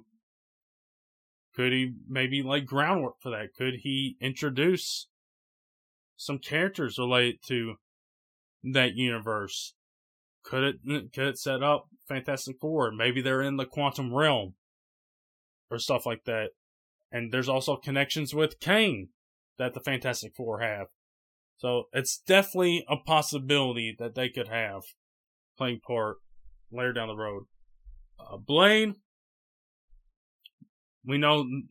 Could 1.56 1.72
he 1.72 1.94
maybe 2.08 2.44
lay 2.44 2.60
groundwork 2.62 3.16
for 3.22 3.32
that? 3.32 3.54
Could 3.58 3.76
he 3.82 4.16
introduce 4.22 5.08
some 6.16 6.38
characters 6.38 7.00
related 7.00 7.40
to 7.48 7.76
that 8.64 8.96
universe? 8.96 9.74
Could 10.48 10.64
it 10.64 10.86
mm, 10.86 11.14
could 11.14 11.28
it 11.28 11.38
set 11.38 11.62
up 11.62 11.88
Fantastic 12.08 12.58
Four? 12.62 12.92
Maybe 12.92 13.22
they're 13.22 13.42
in 13.42 13.58
the 13.58 13.66
quantum 13.66 14.14
realm 14.14 14.56
or 15.70 15.78
stuff 15.78 16.06
like 16.06 16.24
that. 16.26 16.50
And 17.12 17.32
there's 17.32 17.50
also 17.50 17.76
connections 17.76 18.34
with 18.34 18.60
Kang 18.60 19.10
that 19.58 19.74
the 19.74 19.82
Fantastic 19.82 20.34
Four 20.36 20.62
have. 20.62 20.88
So 21.58 21.86
it's 21.92 22.18
definitely 22.26 22.86
a 22.88 22.98
possibility 22.98 23.96
that 24.00 24.16
they 24.16 24.30
could 24.30 24.48
have 24.48 24.84
playing 25.58 25.82
part 25.86 26.18
later 26.72 26.94
down 26.94 27.08
the 27.08 27.16
road. 27.16 27.44
Uh, 28.20 28.38
Blade, 28.38 28.94
we 31.04 31.18
know 31.18 31.44
mm, 31.44 31.62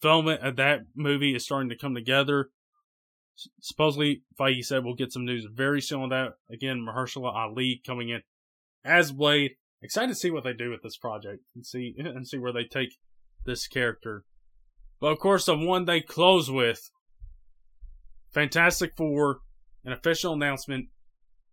filming 0.00 0.38
of 0.38 0.44
uh, 0.44 0.50
that 0.52 0.80
movie 0.94 1.34
is 1.34 1.44
starting 1.44 1.68
to 1.68 1.76
come 1.76 1.94
together. 1.94 2.50
Supposedly, 3.60 4.22
Feige 4.38 4.64
said 4.64 4.84
we'll 4.84 4.94
get 4.94 5.12
some 5.12 5.24
news 5.24 5.46
very 5.52 5.80
soon 5.80 6.02
on 6.02 6.08
that. 6.10 6.34
Again, 6.50 6.86
Mahershala 6.86 7.34
Ali 7.34 7.82
coming 7.84 8.10
in 8.10 8.22
as 8.84 9.12
Blade. 9.12 9.52
Excited 9.82 10.08
to 10.08 10.14
see 10.14 10.30
what 10.30 10.44
they 10.44 10.52
do 10.52 10.70
with 10.70 10.82
this 10.82 10.96
project 10.96 11.42
and 11.54 11.66
see 11.66 11.94
and 11.98 12.26
see 12.26 12.38
where 12.38 12.52
they 12.52 12.64
take 12.64 12.96
this 13.44 13.66
character. 13.66 14.24
But 15.00 15.12
of 15.12 15.18
course, 15.18 15.46
the 15.46 15.56
one 15.56 15.84
they 15.84 16.00
close 16.00 16.50
with 16.50 16.90
Fantastic 18.32 18.96
Four, 18.96 19.40
an 19.84 19.92
official 19.92 20.32
announcement. 20.32 20.88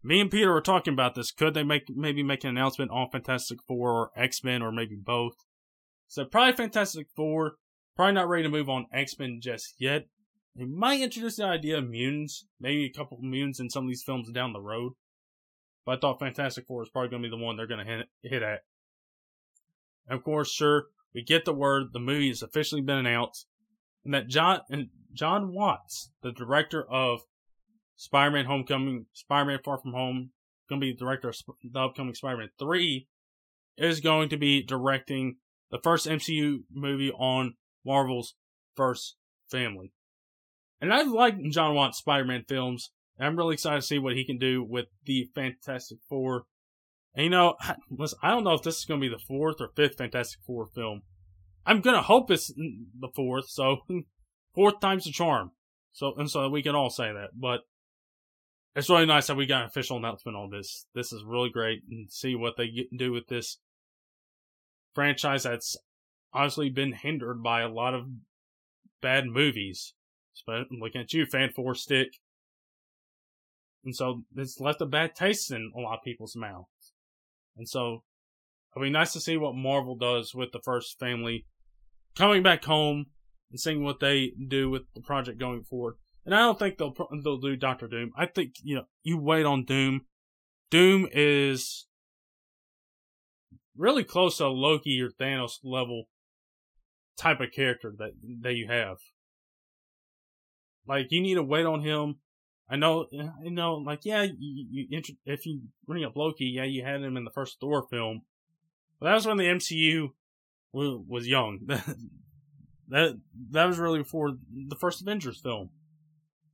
Me 0.03 0.19
and 0.19 0.31
Peter 0.31 0.51
were 0.51 0.61
talking 0.61 0.93
about 0.93 1.13
this. 1.13 1.31
Could 1.31 1.53
they 1.53 1.63
make 1.63 1.83
maybe 1.89 2.23
make 2.23 2.43
an 2.43 2.49
announcement 2.49 2.91
on 2.91 3.09
Fantastic 3.11 3.59
Four 3.67 3.91
or 3.91 4.11
X 4.15 4.43
Men 4.43 4.61
or 4.61 4.71
maybe 4.71 4.95
both? 4.95 5.35
So 6.07 6.25
probably 6.25 6.53
Fantastic 6.53 7.07
Four. 7.15 7.55
Probably 7.95 8.13
not 8.13 8.29
ready 8.29 8.43
to 8.43 8.49
move 8.49 8.69
on 8.69 8.87
X 8.93 9.17
Men 9.19 9.39
just 9.41 9.75
yet. 9.79 10.05
They 10.55 10.65
might 10.65 11.01
introduce 11.01 11.37
the 11.37 11.45
idea 11.45 11.77
of 11.77 11.89
mutants, 11.89 12.45
maybe 12.59 12.85
a 12.85 12.91
couple 12.91 13.17
of 13.17 13.23
mutants 13.23 13.59
in 13.59 13.69
some 13.69 13.85
of 13.85 13.89
these 13.89 14.03
films 14.03 14.29
down 14.31 14.53
the 14.53 14.59
road. 14.59 14.93
But 15.85 15.97
I 15.97 15.99
thought 15.99 16.19
Fantastic 16.19 16.67
Four 16.67 16.83
is 16.83 16.89
probably 16.89 17.09
going 17.09 17.23
to 17.23 17.29
be 17.29 17.35
the 17.35 17.43
one 17.43 17.55
they're 17.55 17.67
going 17.67 17.85
to 17.85 18.05
hit, 18.21 18.43
at. 18.43 18.63
And 20.07 20.17
of 20.17 20.23
course, 20.23 20.51
sure, 20.51 20.87
we 21.13 21.23
get 21.23 21.45
the 21.45 21.53
word 21.53 21.93
the 21.93 21.99
movie 21.99 22.27
has 22.27 22.41
officially 22.41 22.81
been 22.81 22.97
announced, 22.97 23.47
and 24.03 24.13
that 24.13 24.27
John 24.27 24.61
and 24.69 24.89
Jon 25.13 25.53
Watts, 25.53 26.11
the 26.21 26.31
director 26.31 26.83
of 26.83 27.21
Spider-Man: 27.95 28.45
Homecoming, 28.45 29.05
Spider-Man: 29.13 29.59
Far 29.63 29.79
From 29.79 29.93
Home, 29.93 30.31
going 30.69 30.81
to 30.81 30.85
be 30.85 30.91
the 30.91 30.99
director 30.99 31.29
of 31.29 31.35
the 31.63 31.79
upcoming 31.79 32.13
Spider-Man 32.13 32.49
3, 32.59 33.07
is 33.77 33.99
going 34.01 34.29
to 34.29 34.37
be 34.37 34.61
directing 34.61 35.37
the 35.71 35.79
first 35.81 36.07
MCU 36.07 36.63
movie 36.71 37.11
on 37.11 37.55
Marvel's 37.85 38.35
first 38.75 39.15
family. 39.49 39.93
And 40.81 40.93
I 40.93 41.03
like 41.03 41.35
Jon 41.51 41.75
Watts 41.75 41.99
Spider-Man 41.99 42.45
films. 42.47 42.91
I'm 43.19 43.37
really 43.37 43.53
excited 43.53 43.81
to 43.81 43.85
see 43.85 43.99
what 43.99 44.15
he 44.15 44.25
can 44.25 44.39
do 44.39 44.63
with 44.63 44.87
the 45.05 45.29
Fantastic 45.35 45.99
Four 46.09 46.45
and 47.13 47.25
you 47.25 47.29
know, 47.29 47.55
listen, 47.89 48.19
I 48.23 48.29
don't 48.29 48.43
know 48.43 48.53
if 48.53 48.61
this 48.61 48.77
is 48.77 48.85
going 48.85 49.01
to 49.01 49.09
be 49.09 49.13
the 49.13 49.21
fourth 49.21 49.57
or 49.59 49.69
fifth 49.75 49.97
Fantastic 49.97 50.39
Four 50.45 50.67
film. 50.67 51.01
I'm 51.65 51.81
going 51.81 51.95
to 51.95 52.01
hope 52.01 52.31
it's 52.31 52.47
the 52.47 53.09
fourth, 53.13 53.49
so 53.49 53.79
fourth 54.55 54.79
time's 54.79 55.05
the 55.05 55.11
charm. 55.11 55.51
So, 55.91 56.13
and 56.17 56.29
so 56.29 56.49
we 56.49 56.63
can 56.63 56.75
all 56.75 56.89
say 56.89 57.11
that. 57.11 57.31
But 57.35 57.61
it's 58.75 58.89
really 58.89 59.05
nice 59.05 59.27
that 59.27 59.35
we 59.35 59.45
got 59.45 59.61
an 59.61 59.67
official 59.67 59.97
announcement 59.97 60.37
on 60.37 60.49
this. 60.49 60.85
This 60.95 61.11
is 61.11 61.23
really 61.25 61.49
great 61.49 61.81
and 61.89 62.09
see 62.09 62.33
what 62.35 62.55
they 62.57 62.69
get, 62.69 62.97
do 62.97 63.11
with 63.11 63.27
this 63.27 63.57
franchise 64.95 65.43
that's 65.43 65.75
honestly 66.33 66.69
been 66.69 66.93
hindered 66.93 67.43
by 67.43 67.61
a 67.61 67.69
lot 67.69 67.93
of 67.93 68.05
bad 69.01 69.25
movies. 69.25 69.93
But 70.45 70.67
looking 70.71 71.01
at 71.01 71.13
you, 71.13 71.25
Fan 71.25 71.49
Four 71.55 71.75
Stick. 71.75 72.09
And 73.83 73.95
so 73.95 74.23
it's 74.35 74.59
left 74.59 74.81
a 74.81 74.85
bad 74.85 75.15
taste 75.15 75.51
in 75.51 75.71
a 75.75 75.79
lot 75.79 75.97
of 75.97 76.03
people's 76.03 76.35
mouths. 76.35 76.93
And 77.57 77.67
so 77.67 78.03
it'll 78.75 78.85
be 78.85 78.91
nice 78.91 79.13
to 79.13 79.19
see 79.19 79.37
what 79.37 79.55
Marvel 79.55 79.95
does 79.95 80.35
with 80.35 80.51
the 80.51 80.61
first 80.63 80.99
family 80.99 81.45
coming 82.15 82.43
back 82.43 82.63
home 82.63 83.07
and 83.49 83.59
seeing 83.59 83.83
what 83.83 83.99
they 83.99 84.33
do 84.47 84.69
with 84.69 84.83
the 84.93 85.01
project 85.01 85.39
going 85.39 85.63
forward. 85.63 85.95
And 86.25 86.35
I 86.35 86.39
don't 86.39 86.59
think 86.59 86.77
they'll 86.77 86.93
they'll 87.23 87.39
do 87.39 87.55
Doctor 87.55 87.87
Doom. 87.87 88.11
I 88.15 88.27
think 88.27 88.53
you 88.63 88.75
know 88.75 88.83
you 89.03 89.17
wait 89.17 89.45
on 89.45 89.65
Doom. 89.65 90.01
Doom 90.69 91.07
is 91.11 91.87
really 93.75 94.03
close 94.03 94.37
to 94.37 94.47
Loki 94.47 95.01
or 95.01 95.09
Thanos 95.09 95.57
level 95.63 96.05
type 97.17 97.39
of 97.39 97.51
character 97.51 97.93
that 97.97 98.11
that 98.41 98.53
you 98.53 98.67
have. 98.67 98.97
Like 100.91 101.11
you 101.11 101.21
need 101.21 101.35
to 101.35 101.43
wait 101.43 101.65
on 101.65 101.81
him 101.81 102.17
I 102.71 102.77
know, 102.77 103.05
I 103.13 103.49
know, 103.49 103.73
like, 103.75 104.05
yeah, 104.05 104.23
you, 104.23 104.87
you, 104.89 105.01
if 105.25 105.45
you 105.45 105.63
bring 105.85 106.05
up 106.05 106.15
Loki, 106.15 106.45
yeah, 106.45 106.63
you 106.63 106.85
had 106.85 107.01
him 107.01 107.17
in 107.17 107.25
the 107.25 107.31
first 107.31 107.59
Thor 107.59 107.85
film, 107.91 108.21
but 108.97 109.07
that 109.07 109.15
was 109.15 109.27
when 109.27 109.35
the 109.35 109.43
MCU 109.43 110.11
was 110.71 111.27
young. 111.27 111.59
that 112.87 113.19
that 113.49 113.65
was 113.65 113.77
really 113.77 113.99
before 113.99 114.37
the 114.69 114.77
first 114.79 115.01
Avengers 115.01 115.41
film. 115.41 115.71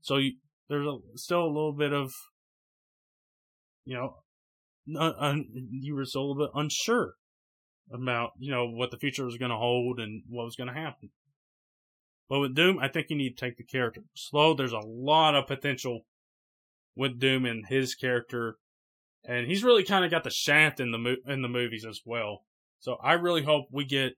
So 0.02 0.18
you, 0.18 0.38
there's 0.70 0.88
a, 0.88 0.98
still 1.14 1.44
a 1.44 1.54
little 1.54 1.74
bit 1.74 1.94
of, 1.94 2.12
you 3.86 3.96
know, 3.96 4.16
un, 5.00 5.46
you 5.70 5.94
were 5.94 6.06
still 6.06 6.24
a 6.24 6.28
little 6.30 6.48
bit 6.48 6.60
unsure 6.60 7.14
about, 7.94 8.32
you 8.40 8.50
know, 8.50 8.68
what 8.68 8.90
the 8.90 8.98
future 8.98 9.26
was 9.26 9.38
going 9.38 9.52
to 9.52 9.58
hold 9.58 10.00
and 10.00 10.24
what 10.28 10.46
was 10.46 10.56
going 10.56 10.74
to 10.74 10.74
happen. 10.74 11.12
But 12.30 12.40
with 12.40 12.56
Doom, 12.56 12.80
I 12.80 12.90
think 12.90 13.10
you 13.10 13.16
need 13.16 13.38
to 13.38 13.46
take 13.46 13.58
the 13.58 13.64
character 13.64 14.02
slow. 14.16 14.54
There's 14.54 14.74
a 14.74 14.80
lot 14.80 15.36
of 15.36 15.48
potential 15.48 16.02
with 16.96 17.20
Doom 17.20 17.46
and 17.46 17.66
his 17.68 17.96
character, 17.96 18.58
and 19.24 19.48
he's 19.48 19.64
really 19.64 19.84
kind 19.84 20.04
of 20.04 20.12
got 20.12 20.24
the 20.24 20.30
shaft 20.30 20.80
in 20.80 20.92
the 20.92 20.98
mo- 20.98 21.16
in 21.26 21.42
the 21.42 21.48
movies 21.48 21.86
as 21.88 22.02
well. 22.06 22.44
So 22.80 22.98
I 23.02 23.14
really 23.14 23.44
hope 23.44 23.68
we 23.72 23.86
get 23.86 24.14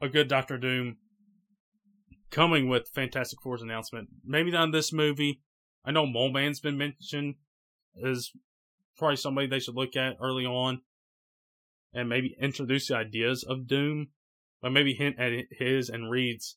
a 0.00 0.08
good 0.08 0.28
Doctor 0.28 0.58
Doom 0.58 0.98
coming 2.30 2.68
with 2.68 2.90
Fantastic 2.94 3.38
Four's 3.42 3.62
announcement. 3.62 4.08
Maybe 4.24 4.50
not 4.50 4.64
in 4.64 4.70
this 4.72 4.92
movie. 4.92 5.40
I 5.84 5.92
know 5.92 6.06
Mole 6.06 6.32
Man's 6.32 6.60
been 6.60 6.76
mentioned 6.76 7.36
as 8.04 8.30
probably 8.98 9.16
somebody 9.16 9.46
they 9.46 9.60
should 9.60 9.76
look 9.76 9.96
at 9.96 10.16
early 10.20 10.44
on, 10.44 10.82
and 11.92 12.08
maybe 12.08 12.36
introduce 12.40 12.88
the 12.88 12.96
ideas 12.96 13.44
of 13.48 13.66
Doom, 13.66 14.08
but 14.60 14.72
maybe 14.72 14.94
hint 14.94 15.18
at 15.18 15.32
his 15.58 15.88
and 15.88 16.10
Reed's 16.10 16.56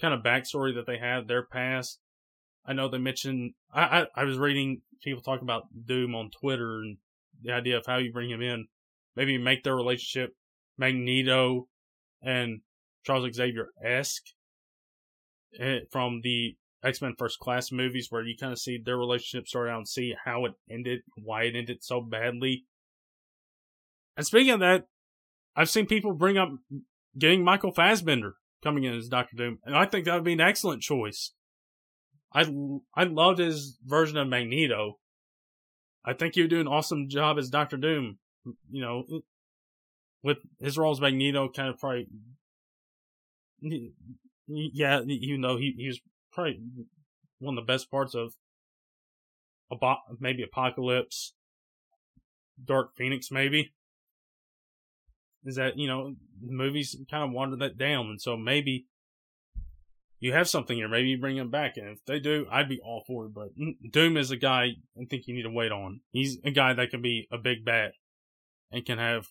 kind 0.00 0.14
of 0.14 0.22
backstory 0.22 0.74
that 0.74 0.86
they 0.86 0.98
had, 0.98 1.28
their 1.28 1.44
past. 1.44 1.98
I 2.66 2.72
know 2.72 2.88
they 2.88 2.98
mentioned, 2.98 3.54
I, 3.72 3.82
I, 3.82 4.06
I 4.22 4.24
was 4.24 4.38
reading 4.38 4.82
people 5.02 5.22
talk 5.22 5.42
about 5.42 5.64
Doom 5.86 6.14
on 6.14 6.30
Twitter 6.30 6.80
and 6.80 6.96
the 7.42 7.52
idea 7.52 7.76
of 7.76 7.84
how 7.86 7.98
you 7.98 8.12
bring 8.12 8.30
him 8.30 8.42
in. 8.42 8.66
Maybe 9.16 9.38
make 9.38 9.62
their 9.62 9.76
relationship 9.76 10.34
Magneto 10.76 11.68
and 12.22 12.60
Charles 13.04 13.32
Xavier 13.34 13.68
esque 13.84 14.24
eh, 15.60 15.80
from 15.92 16.20
the 16.22 16.56
X 16.82 17.00
Men 17.00 17.14
First 17.18 17.38
Class 17.38 17.70
movies, 17.70 18.08
where 18.10 18.22
you 18.22 18.36
kind 18.38 18.52
of 18.52 18.58
see 18.58 18.78
their 18.82 18.96
relationship 18.96 19.46
start 19.46 19.68
out 19.68 19.78
and 19.78 19.88
see 19.88 20.14
how 20.24 20.44
it 20.46 20.52
ended, 20.70 21.00
why 21.16 21.44
it 21.44 21.54
ended 21.54 21.82
so 21.82 22.00
badly. 22.00 22.64
And 24.16 24.26
speaking 24.26 24.52
of 24.52 24.60
that, 24.60 24.86
I've 25.56 25.70
seen 25.70 25.86
people 25.86 26.12
bring 26.12 26.36
up 26.36 26.50
getting 27.18 27.44
Michael 27.44 27.72
Fassbender 27.72 28.34
coming 28.64 28.84
in 28.84 28.94
as 28.94 29.08
Doctor 29.08 29.36
Doom, 29.36 29.58
and 29.64 29.76
I 29.76 29.86
think 29.86 30.06
that 30.06 30.14
would 30.14 30.24
be 30.24 30.32
an 30.32 30.40
excellent 30.40 30.82
choice. 30.82 31.32
I 32.32 32.52
I 32.96 33.04
loved 33.04 33.38
his 33.38 33.78
version 33.84 34.16
of 34.16 34.26
Magneto. 34.26 34.98
I 36.04 36.14
think 36.14 36.34
he 36.34 36.40
would 36.40 36.50
do 36.50 36.60
an 36.60 36.66
awesome 36.66 37.08
job 37.08 37.38
as 37.38 37.48
Doctor 37.48 37.76
Doom. 37.76 38.18
You 38.70 38.82
know, 38.82 39.04
with 40.22 40.38
his 40.58 40.76
role 40.76 40.92
as 40.92 41.00
Magneto, 41.00 41.48
kind 41.48 41.68
of 41.68 41.78
probably. 41.78 42.08
Yeah, 44.48 45.00
you 45.06 45.38
know, 45.38 45.56
he 45.56 45.74
he 45.78 45.86
was 45.86 46.00
probably 46.32 46.60
one 47.38 47.56
of 47.56 47.64
the 47.64 47.72
best 47.72 47.90
parts 47.90 48.14
of. 48.14 48.34
Maybe 50.20 50.42
Apocalypse, 50.42 51.34
Dark 52.62 52.94
Phoenix, 52.96 53.30
maybe 53.30 53.72
is 55.44 55.56
that 55.56 55.78
you 55.78 55.86
know 55.86 56.14
movies 56.40 56.96
kind 57.10 57.24
of 57.24 57.30
watered 57.30 57.60
that 57.60 57.78
down, 57.78 58.06
and 58.06 58.20
so 58.20 58.36
maybe 58.36 58.86
you 60.20 60.32
have 60.32 60.48
something 60.48 60.76
here. 60.76 60.88
Maybe 60.88 61.08
you 61.08 61.18
bring 61.18 61.36
him 61.36 61.50
back, 61.50 61.76
and 61.76 61.88
if 61.88 62.04
they 62.06 62.18
do, 62.18 62.46
I'd 62.50 62.68
be 62.68 62.80
all 62.80 63.04
for 63.06 63.26
it. 63.26 63.34
But 63.34 63.56
mm, 63.58 63.74
Doom 63.90 64.16
is 64.16 64.30
a 64.30 64.36
guy 64.36 64.70
I 64.98 65.04
think 65.08 65.26
you 65.26 65.34
need 65.34 65.42
to 65.42 65.50
wait 65.50 65.72
on. 65.72 66.00
He's 66.12 66.38
a 66.44 66.50
guy 66.50 66.72
that 66.72 66.90
can 66.90 67.02
be 67.02 67.28
a 67.30 67.38
big 67.38 67.64
bat 67.64 67.92
and 68.70 68.86
can 68.86 68.98
have 68.98 69.28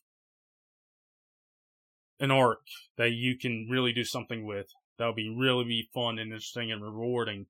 an 2.19 2.31
arc 2.31 2.61
that 2.97 3.11
you 3.11 3.37
can 3.37 3.67
really 3.69 3.91
do 3.91 4.03
something 4.03 4.45
with. 4.45 4.67
That'll 4.97 5.13
be 5.13 5.35
really 5.35 5.65
be 5.65 5.89
fun 5.93 6.19
and 6.19 6.31
interesting 6.31 6.71
and 6.71 6.83
rewarding 6.83 7.47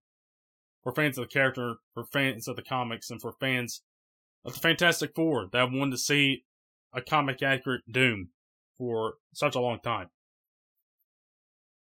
for 0.81 0.94
fans 0.94 1.18
of 1.18 1.26
the 1.26 1.34
character, 1.34 1.76
for 1.94 2.06
fans 2.06 2.48
of 2.48 2.56
the 2.56 2.61
comics, 2.61 3.10
and 3.10 3.22
for 3.22 3.34
fans 3.40 3.81
of 4.45 4.53
the 4.53 4.60
Fantastic 4.60 5.14
Four 5.15 5.49
that 5.52 5.72
wanted 5.72 5.91
to 5.91 5.98
see 5.98 6.45
a 6.94 7.02
comic 7.02 7.41
accurate 7.44 7.84
Doom 7.91 8.30
for 8.78 9.16
such 9.34 9.56
a 9.56 9.60
long 9.60 9.80
time. 9.80 10.10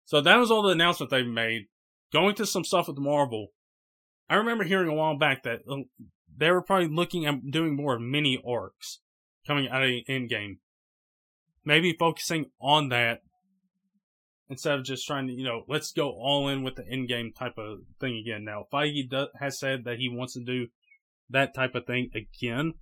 So 0.04 0.20
that 0.20 0.36
was 0.36 0.50
all 0.50 0.62
the 0.62 0.70
announcement 0.70 1.10
they 1.10 1.22
made. 1.22 1.66
Going 2.12 2.34
to 2.36 2.46
some 2.46 2.64
stuff 2.64 2.88
with 2.88 2.98
Marvel, 2.98 3.48
I 4.28 4.34
remember 4.36 4.64
hearing 4.64 4.88
a 4.88 4.94
while 4.94 5.16
back 5.16 5.44
that 5.44 5.60
uh, 5.70 5.76
they 6.36 6.50
were 6.50 6.62
probably 6.62 6.88
looking 6.88 7.26
at 7.26 7.50
doing 7.50 7.76
more 7.76 7.98
mini 7.98 8.42
arcs 8.46 9.00
coming 9.46 9.68
out 9.68 9.84
of 9.84 9.90
Endgame. 10.08 10.58
Maybe 11.64 11.94
focusing 11.98 12.46
on 12.60 12.88
that 12.88 13.22
instead 14.48 14.78
of 14.78 14.84
just 14.84 15.06
trying 15.06 15.28
to, 15.28 15.32
you 15.32 15.44
know, 15.44 15.62
let's 15.68 15.92
go 15.92 16.10
all 16.10 16.48
in 16.48 16.64
with 16.64 16.74
the 16.74 16.82
Endgame 16.82 17.34
type 17.34 17.56
of 17.56 17.80
thing 18.00 18.16
again. 18.16 18.44
Now, 18.44 18.66
Feige 18.72 19.08
does, 19.08 19.28
has 19.38 19.58
said 19.60 19.84
that 19.84 19.98
he 19.98 20.08
wants 20.08 20.34
to 20.34 20.40
do 20.44 20.66
that 21.30 21.54
type 21.54 21.76
of 21.76 21.86
thing 21.86 22.10
again, 22.14 22.74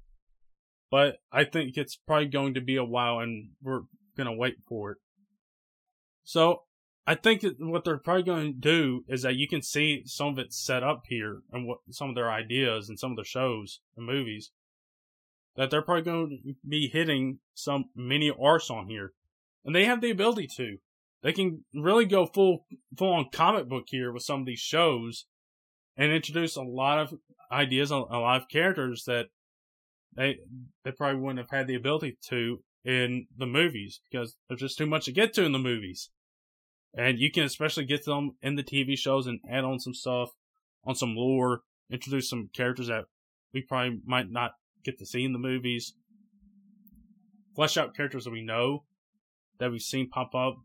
but 0.91 1.17
I 1.33 1.45
think 1.45 1.77
it's 1.77 1.97
probably 1.97 2.27
going 2.27 2.55
to 2.55 2.61
be 2.61 2.77
a 2.77 2.85
while 2.85 3.19
and 3.21 3.51
we're 3.63 3.83
going 4.17 4.29
to 4.29 4.33
wait 4.33 4.57
for 4.67 4.93
it. 4.93 4.99
So 6.25 6.63
I 7.07 7.15
think 7.15 7.41
that 7.43 7.57
what 7.59 7.85
they're 7.85 7.99
probably 7.99 8.23
going 8.23 8.53
to 8.53 8.59
do 8.59 9.05
is 9.09 9.23
that 9.23 9.37
you 9.37 9.49
can 9.49 9.63
see 9.63 10.03
some 10.07 10.29
of 10.29 10.39
it 10.39 10.53
set 10.53 10.83
up 10.83 11.05
here 11.07 11.41
and 11.53 11.67
what 11.67 11.79
some 11.91 12.11
of 12.11 12.15
their 12.15 12.31
ideas 12.31 12.89
and 12.89 12.99
some 12.99 13.13
of 13.13 13.17
their 13.17 13.25
shows 13.25 13.81
and 13.97 14.07
movies 14.07 14.51
that 15.59 15.71
they're 15.71 15.83
probably 15.83 16.05
going 16.05 16.41
to 16.45 16.55
be 16.67 16.89
hitting 16.89 17.41
some 17.53 17.87
mini 17.97 18.33
arcs 18.41 18.71
on 18.71 18.87
here, 18.87 19.13
and 19.65 19.75
they 19.75 19.85
have 19.85 20.01
the 20.01 20.11
ability 20.11 20.47
to. 20.47 20.77
They 21.21 21.33
can 21.33 21.65
really 21.75 22.05
go 22.07 22.27
full 22.27 22.65
full 22.97 23.13
on 23.13 23.31
comic 23.33 23.69
book 23.69 23.85
here 23.89 24.13
with 24.13 24.23
some 24.23 24.41
of 24.41 24.47
these 24.47 24.61
shows, 24.61 25.27
and 25.97 26.13
introduce 26.13 26.55
a 26.55 26.63
lot 26.63 27.01
of 27.01 27.15
ideas, 27.51 27.91
a 27.91 27.97
lot 27.97 28.41
of 28.41 28.49
characters 28.49 29.03
that 29.07 29.27
they 30.19 30.39
they 30.85 30.91
probably 30.91 31.21
wouldn't 31.21 31.39
have 31.39 31.57
had 31.57 31.69
the 31.69 31.77
ability 31.77 32.19
to 32.29 32.61
in 32.85 33.29
the 33.37 33.47
movies 33.47 34.01
because 34.11 34.37
there's 34.49 34.61
just 34.61 34.77
too 34.77 34.87
much 34.87 35.05
to 35.05 35.13
get 35.13 35.33
to 35.35 35.45
in 35.45 35.53
the 35.53 35.59
movies. 35.59 36.11
And 36.97 37.19
you 37.19 37.31
can 37.31 37.45
especially 37.45 37.85
get 37.85 38.05
them 38.05 38.33
in 38.43 38.57
the 38.57 38.65
TV 38.65 38.99
shows 38.99 39.27
and 39.27 39.41
add 39.49 39.65
on 39.65 39.79
some 39.79 39.95
stuff, 39.95 40.31
on 40.85 40.95
some 40.95 41.15
lore, 41.15 41.61
introduce 41.91 42.29
some 42.29 42.51
characters 42.53 42.89
that 42.89 43.05
we 43.55 43.63
probably 43.63 44.01
might 44.05 44.31
not 44.31 44.53
get 44.85 44.99
to 44.99 45.07
see 45.07 45.25
in 45.25 45.33
the 45.33 45.39
movies. 45.39 45.95
Flesh 47.55 47.77
out 47.77 47.95
characters 47.95 48.25
that 48.25 48.33
we 48.33 48.43
know, 48.43 48.85
that 49.61 49.71
we've 49.71 49.83
seen 49.83 50.09
pop 50.09 50.35
up. 50.35 50.57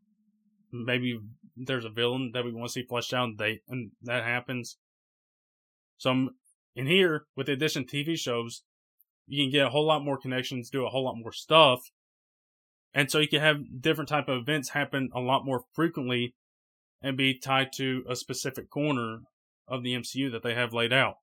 Maybe 0.71 1.19
there's 1.55 1.85
a 1.85 1.89
villain 1.89 2.31
that 2.33 2.45
we 2.45 2.53
want 2.53 2.69
to 2.69 2.73
see 2.73 2.85
fleshed 2.87 3.13
out 3.13 3.25
and, 3.25 3.37
they, 3.37 3.61
and 3.67 3.91
that 4.01 4.23
happens. 4.23 4.77
So 5.97 6.29
in 6.75 6.87
here, 6.87 7.25
with 7.35 7.47
the 7.47 7.53
addition 7.53 7.83
of 7.83 7.89
TV 7.89 8.17
shows, 8.17 8.63
you 9.27 9.43
can 9.43 9.51
get 9.51 9.65
a 9.65 9.69
whole 9.69 9.85
lot 9.85 10.03
more 10.03 10.17
connections, 10.17 10.69
do 10.69 10.85
a 10.85 10.89
whole 10.89 11.05
lot 11.05 11.17
more 11.17 11.31
stuff, 11.31 11.79
and 12.93 13.09
so 13.09 13.19
you 13.19 13.27
can 13.27 13.41
have 13.41 13.81
different 13.81 14.09
type 14.09 14.27
of 14.27 14.41
events 14.41 14.69
happen 14.69 15.09
a 15.13 15.19
lot 15.19 15.45
more 15.45 15.63
frequently 15.73 16.35
and 17.01 17.17
be 17.17 17.37
tied 17.37 17.73
to 17.73 18.03
a 18.07 18.15
specific 18.15 18.69
corner 18.69 19.19
of 19.67 19.83
the 19.83 19.93
MCU 19.93 20.31
that 20.31 20.43
they 20.43 20.53
have 20.53 20.73
laid 20.73 20.93
out. 20.93 21.15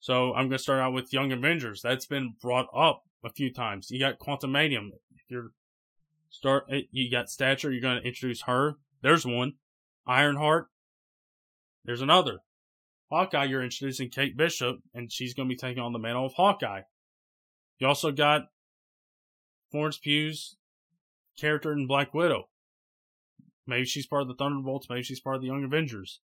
So 0.00 0.32
I'm 0.34 0.48
going 0.48 0.58
to 0.58 0.58
start 0.58 0.80
out 0.80 0.92
with 0.92 1.12
Young 1.12 1.32
Avengers. 1.32 1.80
That's 1.82 2.06
been 2.06 2.34
brought 2.40 2.68
up 2.76 3.02
a 3.24 3.30
few 3.30 3.52
times. 3.52 3.90
You 3.90 3.98
got 3.98 4.18
Quantumania. 4.18 4.78
You're 5.28 5.50
start. 6.30 6.64
Eh, 6.70 6.82
you 6.90 7.10
got 7.10 7.28
Stature. 7.28 7.72
You're 7.72 7.80
going 7.80 8.00
to 8.00 8.06
introduce 8.06 8.42
her. 8.42 8.74
There's 9.02 9.26
one. 9.26 9.54
Ironheart. 10.06 10.68
There's 11.84 12.02
another. 12.02 12.40
Hawkeye. 13.10 13.44
You're 13.44 13.62
introducing 13.62 14.10
Kate 14.10 14.36
Bishop, 14.36 14.78
and 14.94 15.10
she's 15.10 15.34
going 15.34 15.48
to 15.48 15.52
be 15.52 15.58
taking 15.58 15.82
on 15.82 15.92
the 15.92 15.98
mantle 15.98 16.26
of 16.26 16.34
Hawkeye. 16.34 16.82
You 17.78 17.86
also 17.86 18.10
got 18.10 18.48
Florence 19.70 19.98
Pugh's 19.98 20.56
character 21.38 21.72
in 21.72 21.86
Black 21.86 22.12
Widow. 22.12 22.48
Maybe 23.66 23.84
she's 23.84 24.06
part 24.06 24.22
of 24.22 24.28
the 24.28 24.34
Thunderbolts. 24.34 24.88
Maybe 24.88 25.02
she's 25.02 25.20
part 25.20 25.36
of 25.36 25.42
the 25.42 25.48
Young 25.48 25.64
Avengers. 25.64 26.20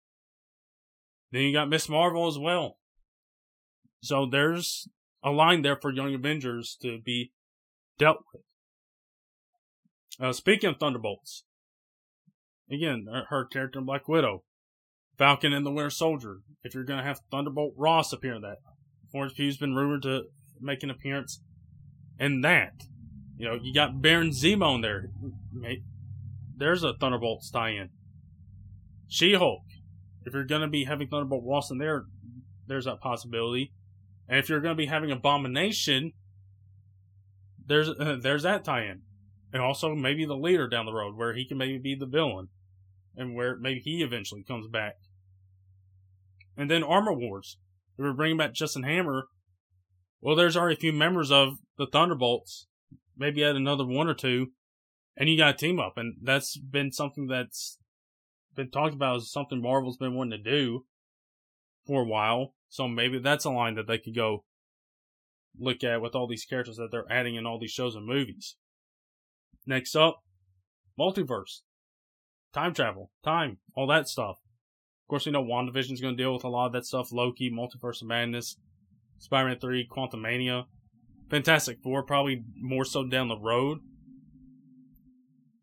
Then 1.30 1.42
you 1.42 1.52
got 1.52 1.68
Miss 1.68 1.88
Marvel 1.88 2.26
as 2.26 2.38
well. 2.38 2.78
So 4.02 4.26
there's 4.26 4.88
a 5.22 5.30
line 5.30 5.62
there 5.62 5.76
for 5.76 5.92
Young 5.92 6.14
Avengers 6.14 6.76
to 6.82 7.00
be 7.00 7.32
dealt 7.98 8.18
with. 8.32 8.42
Uh, 10.20 10.32
speaking 10.32 10.70
of 10.70 10.78
Thunderbolts, 10.78 11.44
again, 12.70 13.06
her 13.28 13.44
character 13.44 13.78
in 13.78 13.84
Black 13.84 14.08
Widow, 14.08 14.42
Falcon 15.18 15.52
and 15.52 15.66
the 15.66 15.70
Winter 15.70 15.90
Soldier. 15.90 16.38
If 16.62 16.74
you're 16.74 16.84
going 16.84 16.98
to 16.98 17.04
have 17.04 17.20
Thunderbolt 17.30 17.74
Ross 17.76 18.12
appear 18.12 18.34
in 18.34 18.42
that, 18.42 18.58
Florence 19.10 19.34
Pugh's 19.34 19.56
been 19.56 19.74
rumored 19.74 20.02
to 20.02 20.24
make 20.60 20.82
an 20.82 20.90
appearance 20.90 21.40
in 22.18 22.40
that. 22.42 22.74
You 23.36 23.48
know, 23.48 23.58
you 23.60 23.72
got 23.74 24.00
Baron 24.02 24.30
Zemo 24.30 24.74
in 24.74 24.80
there. 24.80 25.10
There's 26.56 26.82
a 26.82 26.94
Thunderbolts 26.94 27.50
tie-in. 27.50 27.90
She-Hulk. 29.08 29.62
If 30.24 30.34
you're 30.34 30.44
going 30.44 30.62
to 30.62 30.68
be 30.68 30.84
having 30.84 31.08
Thunderbolt 31.08 31.44
Ross 31.46 31.70
in 31.70 31.78
there, 31.78 32.04
there's 32.66 32.84
that 32.84 33.00
possibility. 33.00 33.72
And 34.28 34.38
if 34.38 34.48
you're 34.48 34.60
going 34.60 34.76
to 34.76 34.80
be 34.80 34.86
having 34.86 35.10
Abomination, 35.10 36.12
there's 37.66 37.88
uh, 37.88 38.18
there's 38.22 38.42
that 38.42 38.64
tie-in, 38.64 39.02
and 39.52 39.62
also 39.62 39.94
maybe 39.94 40.26
the 40.26 40.36
leader 40.36 40.68
down 40.68 40.86
the 40.86 40.92
road 40.92 41.16
where 41.16 41.34
he 41.34 41.46
can 41.46 41.56
maybe 41.56 41.78
be 41.78 41.94
the 41.94 42.06
villain, 42.06 42.48
and 43.16 43.34
where 43.34 43.56
maybe 43.56 43.80
he 43.80 44.02
eventually 44.02 44.42
comes 44.42 44.66
back. 44.66 44.96
And 46.58 46.70
then 46.70 46.82
Armor 46.82 47.14
Wars. 47.14 47.56
We're 47.96 48.12
bringing 48.12 48.36
back 48.36 48.52
Justin 48.52 48.82
Hammer, 48.82 49.28
well, 50.20 50.36
there's 50.36 50.56
already 50.56 50.74
a 50.74 50.80
few 50.80 50.92
members 50.92 51.30
of 51.30 51.58
the 51.76 51.86
Thunderbolts. 51.86 52.66
Maybe 53.16 53.44
add 53.44 53.56
another 53.56 53.86
one 53.86 54.08
or 54.08 54.14
two, 54.14 54.48
and 55.16 55.28
you 55.28 55.36
got 55.36 55.54
a 55.54 55.56
team 55.56 55.78
up. 55.78 55.94
And 55.96 56.16
that's 56.22 56.56
been 56.56 56.92
something 56.92 57.26
that's 57.26 57.78
been 58.54 58.70
talked 58.70 58.94
about 58.94 59.16
as 59.16 59.30
something 59.30 59.62
Marvel's 59.62 59.96
been 59.96 60.14
wanting 60.14 60.42
to 60.42 60.50
do 60.50 60.86
for 61.86 62.02
a 62.02 62.06
while. 62.06 62.54
So 62.68 62.86
maybe 62.88 63.18
that's 63.18 63.44
a 63.44 63.50
line 63.50 63.76
that 63.76 63.86
they 63.86 63.98
could 63.98 64.14
go 64.14 64.44
look 65.58 65.82
at 65.82 66.00
with 66.00 66.14
all 66.14 66.28
these 66.28 66.44
characters 66.44 66.76
that 66.76 66.90
they're 66.90 67.10
adding 67.10 67.34
in 67.34 67.46
all 67.46 67.58
these 67.58 67.70
shows 67.70 67.94
and 67.94 68.06
movies. 68.06 68.56
Next 69.66 69.94
up, 69.94 70.20
multiverse, 70.98 71.60
time 72.52 72.74
travel, 72.74 73.10
time, 73.24 73.58
all 73.74 73.86
that 73.88 74.08
stuff. 74.08 74.38
Of 75.08 75.10
course, 75.10 75.24
we 75.24 75.32
know 75.32 75.42
WandaVision 75.42 75.92
is 75.92 76.02
going 76.02 76.18
to 76.18 76.22
deal 76.22 76.34
with 76.34 76.44
a 76.44 76.50
lot 76.50 76.66
of 76.66 76.72
that 76.74 76.84
stuff. 76.84 77.12
Loki, 77.12 77.50
Multiverse 77.50 78.02
of 78.02 78.08
Madness, 78.08 78.58
Spider-Man 79.16 79.58
3, 79.58 79.88
Quantumania, 79.90 80.66
Fantastic 81.30 81.78
Four, 81.82 82.02
probably 82.02 82.44
more 82.60 82.84
so 82.84 83.06
down 83.06 83.28
the 83.28 83.38
road. 83.38 83.78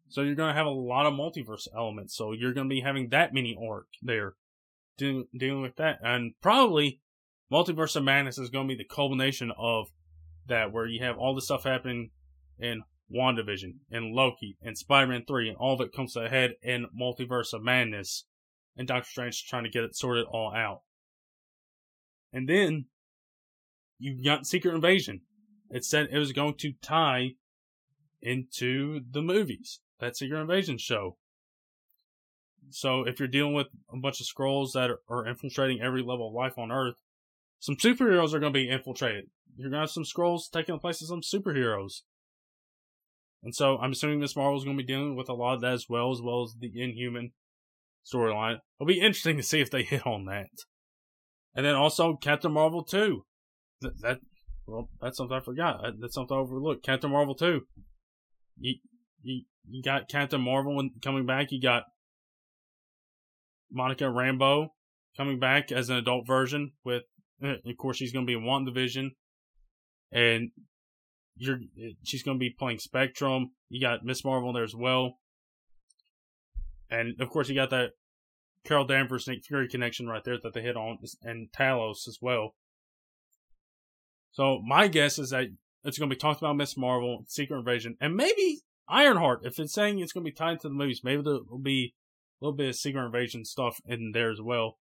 So 0.07 0.23
you're 0.23 0.33
going 0.33 0.49
to 0.49 0.57
have 0.57 0.65
a 0.65 0.71
lot 0.71 1.05
of 1.05 1.13
multiverse 1.13 1.67
elements. 1.77 2.15
So 2.15 2.31
you're 2.31 2.53
going 2.53 2.67
to 2.67 2.73
be 2.73 2.81
having 2.81 3.09
that 3.09 3.33
mini 3.33 3.55
arc 3.69 3.85
there 4.01 4.33
dealing, 4.97 5.27
dealing 5.37 5.61
with 5.61 5.75
that. 5.75 5.99
And 6.01 6.33
probably 6.41 7.01
Multiverse 7.51 7.95
of 7.95 8.03
Madness 8.03 8.39
is 8.39 8.49
going 8.49 8.67
to 8.67 8.75
be 8.75 8.83
the 8.83 8.95
culmination 8.95 9.51
of 9.55 9.89
that, 10.47 10.71
where 10.71 10.87
you 10.87 11.03
have 11.03 11.19
all 11.19 11.35
the 11.35 11.41
stuff 11.41 11.65
happening 11.65 12.09
in 12.57 12.81
WandaVision 13.15 13.75
and 13.91 14.15
Loki 14.15 14.57
and 14.63 14.75
Spider-Man 14.75 15.25
3 15.27 15.49
and 15.49 15.57
all 15.57 15.77
that 15.77 15.93
comes 15.93 16.13
to 16.13 16.29
head 16.29 16.53
in 16.63 16.87
Multiverse 16.99 17.53
of 17.53 17.61
Madness 17.61 18.25
and 18.77 18.87
Doctor 18.87 19.09
Strange 19.09 19.45
trying 19.45 19.63
to 19.63 19.69
get 19.69 19.83
it 19.83 19.95
sorted 19.95 20.25
all 20.25 20.53
out. 20.53 20.81
And 22.33 22.49
then 22.49 22.85
you 23.97 24.23
got 24.23 24.45
Secret 24.45 24.75
Invasion. 24.75 25.21
It 25.69 25.85
said 25.85 26.09
it 26.11 26.19
was 26.19 26.33
going 26.33 26.55
to 26.55 26.73
tie 26.81 27.35
into 28.21 29.01
the 29.09 29.21
movies, 29.21 29.79
that 29.99 30.17
Secret 30.17 30.41
Invasion 30.41 30.77
show. 30.77 31.17
So 32.69 33.03
if 33.03 33.19
you're 33.19 33.27
dealing 33.27 33.53
with 33.53 33.67
a 33.91 33.97
bunch 33.97 34.19
of 34.19 34.25
Skrulls 34.25 34.73
that 34.73 34.89
are, 34.89 34.99
are 35.07 35.27
infiltrating 35.27 35.81
every 35.81 36.01
level 36.01 36.27
of 36.27 36.33
life 36.33 36.57
on 36.57 36.71
Earth, 36.71 36.95
some 37.59 37.75
superheroes 37.75 38.33
are 38.33 38.39
going 38.39 38.53
to 38.53 38.59
be 38.59 38.69
infiltrated. 38.69 39.25
You're 39.55 39.69
going 39.69 39.79
to 39.79 39.83
have 39.87 39.91
some 39.91 40.03
Skrulls 40.03 40.51
taking 40.51 40.75
the 40.75 40.79
place 40.79 41.01
of 41.01 41.07
some 41.07 41.21
superheroes. 41.21 42.01
And 43.43 43.55
so 43.55 43.77
I'm 43.77 43.91
assuming 43.91 44.19
Miss 44.19 44.35
Marvel 44.35 44.57
is 44.57 44.63
going 44.63 44.75
to 44.75 44.83
be 44.83 44.87
dealing 44.87 45.15
with 45.15 45.29
a 45.29 45.33
lot 45.33 45.53
of 45.53 45.61
that 45.61 45.73
as 45.73 45.85
well, 45.87 46.11
as 46.11 46.21
well 46.21 46.43
as 46.43 46.55
the 46.59 46.81
Inhuman 46.81 47.31
storyline. 48.11 48.57
It'll 48.79 48.87
be 48.87 48.99
interesting 48.99 49.37
to 49.37 49.43
see 49.43 49.61
if 49.61 49.71
they 49.71 49.83
hit 49.83 50.05
on 50.05 50.25
that. 50.25 50.49
And 51.55 51.65
then 51.65 51.75
also 51.75 52.15
Captain 52.15 52.51
Marvel 52.51 52.83
2. 52.83 53.23
That, 54.01 54.19
well, 54.67 54.89
that's 55.01 55.17
something 55.17 55.37
I 55.37 55.41
forgot. 55.41 55.81
That's 55.99 56.15
something 56.15 56.35
I 56.35 56.39
overlooked. 56.39 56.85
Captain 56.85 57.11
Marvel 57.11 57.35
2. 57.35 57.61
You, 58.59 58.75
you, 59.21 59.43
you 59.67 59.83
got 59.83 60.09
Captain 60.09 60.41
Marvel 60.41 60.89
coming 61.01 61.25
back. 61.25 61.51
You 61.51 61.61
got 61.61 61.83
Monica 63.71 64.05
Rambeau 64.05 64.69
coming 65.17 65.39
back 65.39 65.71
as 65.71 65.89
an 65.89 65.97
adult 65.97 66.27
version 66.27 66.71
with, 66.83 67.03
uh, 67.43 67.55
of 67.65 67.77
course, 67.77 67.97
she's 67.97 68.11
going 68.11 68.25
to 68.25 68.29
be 68.29 68.37
in 68.37 68.43
WandaVision, 68.43 69.09
and 70.11 70.51
you're 71.35 71.59
she's 72.03 72.23
going 72.23 72.37
to 72.37 72.39
be 72.39 72.55
playing 72.57 72.79
Spectrum. 72.79 73.51
You 73.69 73.81
got 73.81 74.03
Miss 74.03 74.23
Marvel 74.23 74.53
there 74.53 74.63
as 74.63 74.75
well, 74.75 75.17
and 76.99 77.19
of 77.21 77.29
course 77.29 77.49
you 77.49 77.55
got 77.55 77.69
that 77.69 77.91
Carol 78.65 78.85
Danvers 78.85 79.27
Nick 79.27 79.43
Fury 79.45 79.67
connection 79.67 80.07
right 80.07 80.23
there 80.23 80.37
that 80.41 80.53
they 80.53 80.61
hit 80.61 80.75
on, 80.75 80.97
and 81.21 81.51
Talos 81.51 82.07
as 82.07 82.17
well. 82.21 82.55
So 84.31 84.59
my 84.65 84.87
guess 84.87 85.19
is 85.19 85.29
that 85.29 85.47
it's 85.83 85.97
going 85.97 86.09
to 86.09 86.15
be 86.15 86.19
talked 86.19 86.41
about 86.41 86.57
Miss 86.57 86.75
Marvel, 86.75 87.23
Secret 87.27 87.59
Invasion, 87.59 87.95
and 88.01 88.15
maybe 88.15 88.61
Ironheart. 88.89 89.41
If 89.43 89.59
it's 89.59 89.73
saying 89.73 89.99
it's 89.99 90.11
going 90.11 90.25
to 90.25 90.31
be 90.31 90.35
tied 90.35 90.59
to 90.61 90.67
the 90.67 90.73
movies, 90.73 91.01
maybe 91.03 91.21
there 91.21 91.39
will 91.47 91.59
be 91.59 91.93
a 92.41 92.45
little 92.45 92.57
bit 92.57 92.69
of 92.69 92.75
Secret 92.75 93.05
Invasion 93.05 93.45
stuff 93.45 93.77
in 93.85 94.11
there 94.13 94.31
as 94.31 94.41
well. 94.41 94.77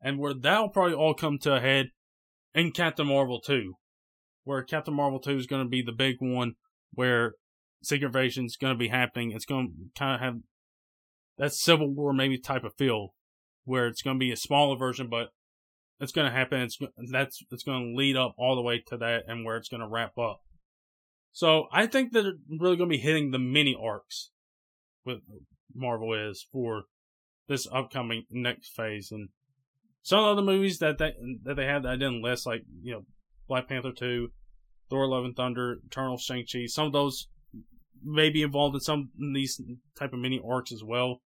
And 0.00 0.18
where 0.18 0.34
that'll 0.34 0.68
probably 0.68 0.94
all 0.94 1.14
come 1.14 1.38
to 1.38 1.56
a 1.56 1.60
head 1.60 1.86
in 2.54 2.72
Captain 2.72 3.06
Marvel 3.06 3.40
2. 3.40 3.74
Where 4.44 4.62
Captain 4.62 4.94
Marvel 4.94 5.20
2 5.20 5.36
is 5.36 5.46
going 5.46 5.64
to 5.64 5.68
be 5.68 5.82
the 5.82 5.92
big 5.92 6.16
one 6.20 6.54
where 6.92 7.32
Secret 7.82 8.08
Invasion 8.08 8.46
is 8.46 8.56
going 8.56 8.74
to 8.74 8.78
be 8.78 8.88
happening. 8.88 9.32
It's 9.32 9.44
going 9.44 9.68
to 9.68 9.98
kind 9.98 10.14
of 10.14 10.20
have 10.20 10.34
that 11.38 11.52
Civil 11.52 11.88
War 11.88 12.12
maybe 12.12 12.38
type 12.38 12.64
of 12.64 12.74
feel 12.76 13.14
where 13.64 13.86
it's 13.86 14.02
going 14.02 14.16
to 14.16 14.20
be 14.20 14.32
a 14.32 14.36
smaller 14.36 14.76
version, 14.76 15.08
but 15.08 15.28
it's 16.00 16.12
going 16.12 16.26
to 16.26 16.36
happen. 16.36 16.60
It's 16.60 16.78
that's 17.10 17.42
it's 17.50 17.62
going 17.62 17.82
to 17.82 17.96
lead 17.96 18.16
up 18.16 18.34
all 18.38 18.56
the 18.56 18.62
way 18.62 18.82
to 18.88 18.96
that 18.98 19.24
and 19.26 19.44
where 19.44 19.56
it's 19.56 19.68
going 19.68 19.80
to 19.80 19.88
wrap 19.88 20.16
up. 20.18 20.40
So 21.32 21.68
I 21.72 21.86
think 21.86 22.12
that 22.12 22.22
they're 22.22 22.32
really 22.48 22.76
going 22.76 22.90
to 22.90 22.96
be 22.96 23.02
hitting 23.02 23.30
the 23.30 23.38
mini 23.38 23.76
arcs 23.80 24.30
with 25.04 25.18
Marvel 25.74 26.14
is 26.14 26.46
for 26.52 26.84
this 27.48 27.66
upcoming 27.72 28.24
next 28.30 28.74
phase. 28.74 29.10
And 29.10 29.28
some 30.02 30.24
of 30.24 30.36
the 30.36 30.42
movies 30.42 30.78
that 30.78 30.98
they 30.98 31.12
that 31.44 31.56
they 31.56 31.66
had 31.66 31.82
that 31.82 31.92
I 31.92 31.96
didn't 31.96 32.22
list, 32.22 32.46
like 32.46 32.62
you 32.82 32.92
know 32.92 33.04
Black 33.48 33.68
Panther 33.68 33.92
two, 33.92 34.28
Thor: 34.90 35.08
Love 35.08 35.24
and 35.24 35.36
Thunder, 35.36 35.78
Eternal, 35.86 36.18
Shang 36.18 36.44
Chi. 36.50 36.66
Some 36.66 36.86
of 36.86 36.92
those 36.92 37.28
may 38.02 38.30
be 38.30 38.42
involved 38.42 38.76
in 38.76 38.80
some 38.80 39.00
of 39.00 39.34
these 39.34 39.60
type 39.98 40.12
of 40.12 40.20
mini 40.20 40.40
arcs 40.48 40.72
as 40.72 40.82
well. 40.84 41.20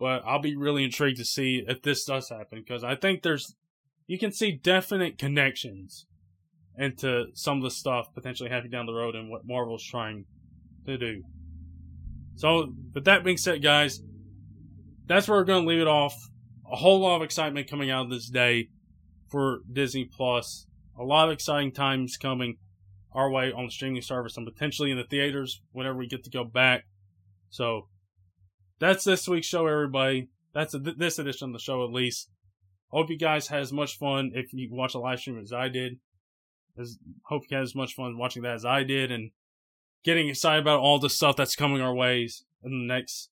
But 0.00 0.24
I'll 0.26 0.40
be 0.40 0.56
really 0.56 0.82
intrigued 0.82 1.18
to 1.18 1.24
see 1.24 1.62
if 1.68 1.82
this 1.82 2.04
does 2.04 2.30
happen 2.30 2.64
because 2.66 2.82
I 2.82 2.96
think 2.96 3.22
there's 3.22 3.54
you 4.06 4.18
can 4.18 4.32
see 4.32 4.50
definite 4.50 5.18
connections 5.18 6.06
into 6.76 7.26
some 7.34 7.58
of 7.58 7.62
the 7.62 7.70
stuff 7.70 8.08
potentially 8.14 8.48
happening 8.48 8.70
down 8.70 8.86
the 8.86 8.94
road 8.94 9.14
and 9.14 9.30
what 9.30 9.46
Marvel's 9.46 9.84
trying 9.84 10.24
to 10.86 10.96
do. 10.96 11.22
So, 12.34 12.72
with 12.94 13.04
that 13.04 13.22
being 13.22 13.36
said, 13.36 13.62
guys, 13.62 14.00
that's 15.06 15.28
where 15.28 15.38
we're 15.38 15.44
going 15.44 15.64
to 15.64 15.68
leave 15.68 15.82
it 15.82 15.86
off. 15.86 16.14
A 16.72 16.76
whole 16.76 17.00
lot 17.00 17.16
of 17.16 17.22
excitement 17.22 17.68
coming 17.68 17.90
out 17.90 18.06
of 18.06 18.10
this 18.10 18.30
day 18.30 18.70
for 19.28 19.58
Disney 19.70 20.06
Plus. 20.06 20.66
A 20.98 21.04
lot 21.04 21.28
of 21.28 21.34
exciting 21.34 21.72
times 21.72 22.16
coming 22.16 22.56
our 23.12 23.30
way 23.30 23.52
on 23.52 23.66
the 23.66 23.70
streaming 23.70 24.00
service 24.00 24.38
and 24.38 24.46
potentially 24.46 24.90
in 24.90 24.96
the 24.96 25.04
theaters 25.04 25.60
whenever 25.72 25.98
we 25.98 26.06
get 26.06 26.24
to 26.24 26.30
go 26.30 26.44
back. 26.44 26.86
So, 27.50 27.89
that's 28.80 29.04
this 29.04 29.28
week's 29.28 29.46
show, 29.46 29.66
everybody. 29.66 30.28
That's 30.52 30.74
a, 30.74 30.78
this 30.78 31.18
edition 31.18 31.50
of 31.50 31.52
the 31.52 31.60
show, 31.60 31.84
at 31.84 31.92
least. 31.92 32.28
Hope 32.88 33.10
you 33.10 33.16
guys 33.16 33.46
had 33.46 33.60
as 33.60 33.72
much 33.72 33.96
fun 33.96 34.32
if 34.34 34.52
you 34.52 34.68
watch 34.72 34.94
the 34.94 34.98
live 34.98 35.20
stream 35.20 35.38
as 35.38 35.52
I 35.52 35.68
did. 35.68 35.98
As, 36.76 36.98
hope 37.24 37.44
you 37.48 37.56
had 37.56 37.62
as 37.62 37.74
much 37.74 37.94
fun 37.94 38.18
watching 38.18 38.42
that 38.42 38.54
as 38.54 38.64
I 38.64 38.82
did 38.82 39.12
and 39.12 39.30
getting 40.02 40.28
excited 40.28 40.62
about 40.62 40.80
all 40.80 40.98
the 40.98 41.10
stuff 41.10 41.36
that's 41.36 41.54
coming 41.54 41.80
our 41.80 41.94
ways 41.94 42.44
in 42.64 42.70
the 42.72 42.92
next 42.92 43.28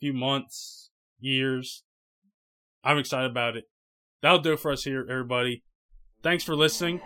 few 0.00 0.12
months, 0.12 0.90
years. 1.18 1.84
I'm 2.84 2.98
excited 2.98 3.30
about 3.30 3.56
it. 3.56 3.64
That'll 4.22 4.38
do 4.38 4.52
it 4.52 4.60
for 4.60 4.72
us 4.72 4.84
here, 4.84 5.06
everybody. 5.08 5.62
Thanks 6.22 6.44
for 6.44 6.54
listening, 6.54 7.00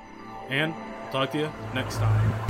and 0.49 0.73
I'll 0.73 1.13
talk 1.13 1.33
to 1.33 1.39
you 1.39 1.53
next 1.75 1.97
time. 1.97 2.44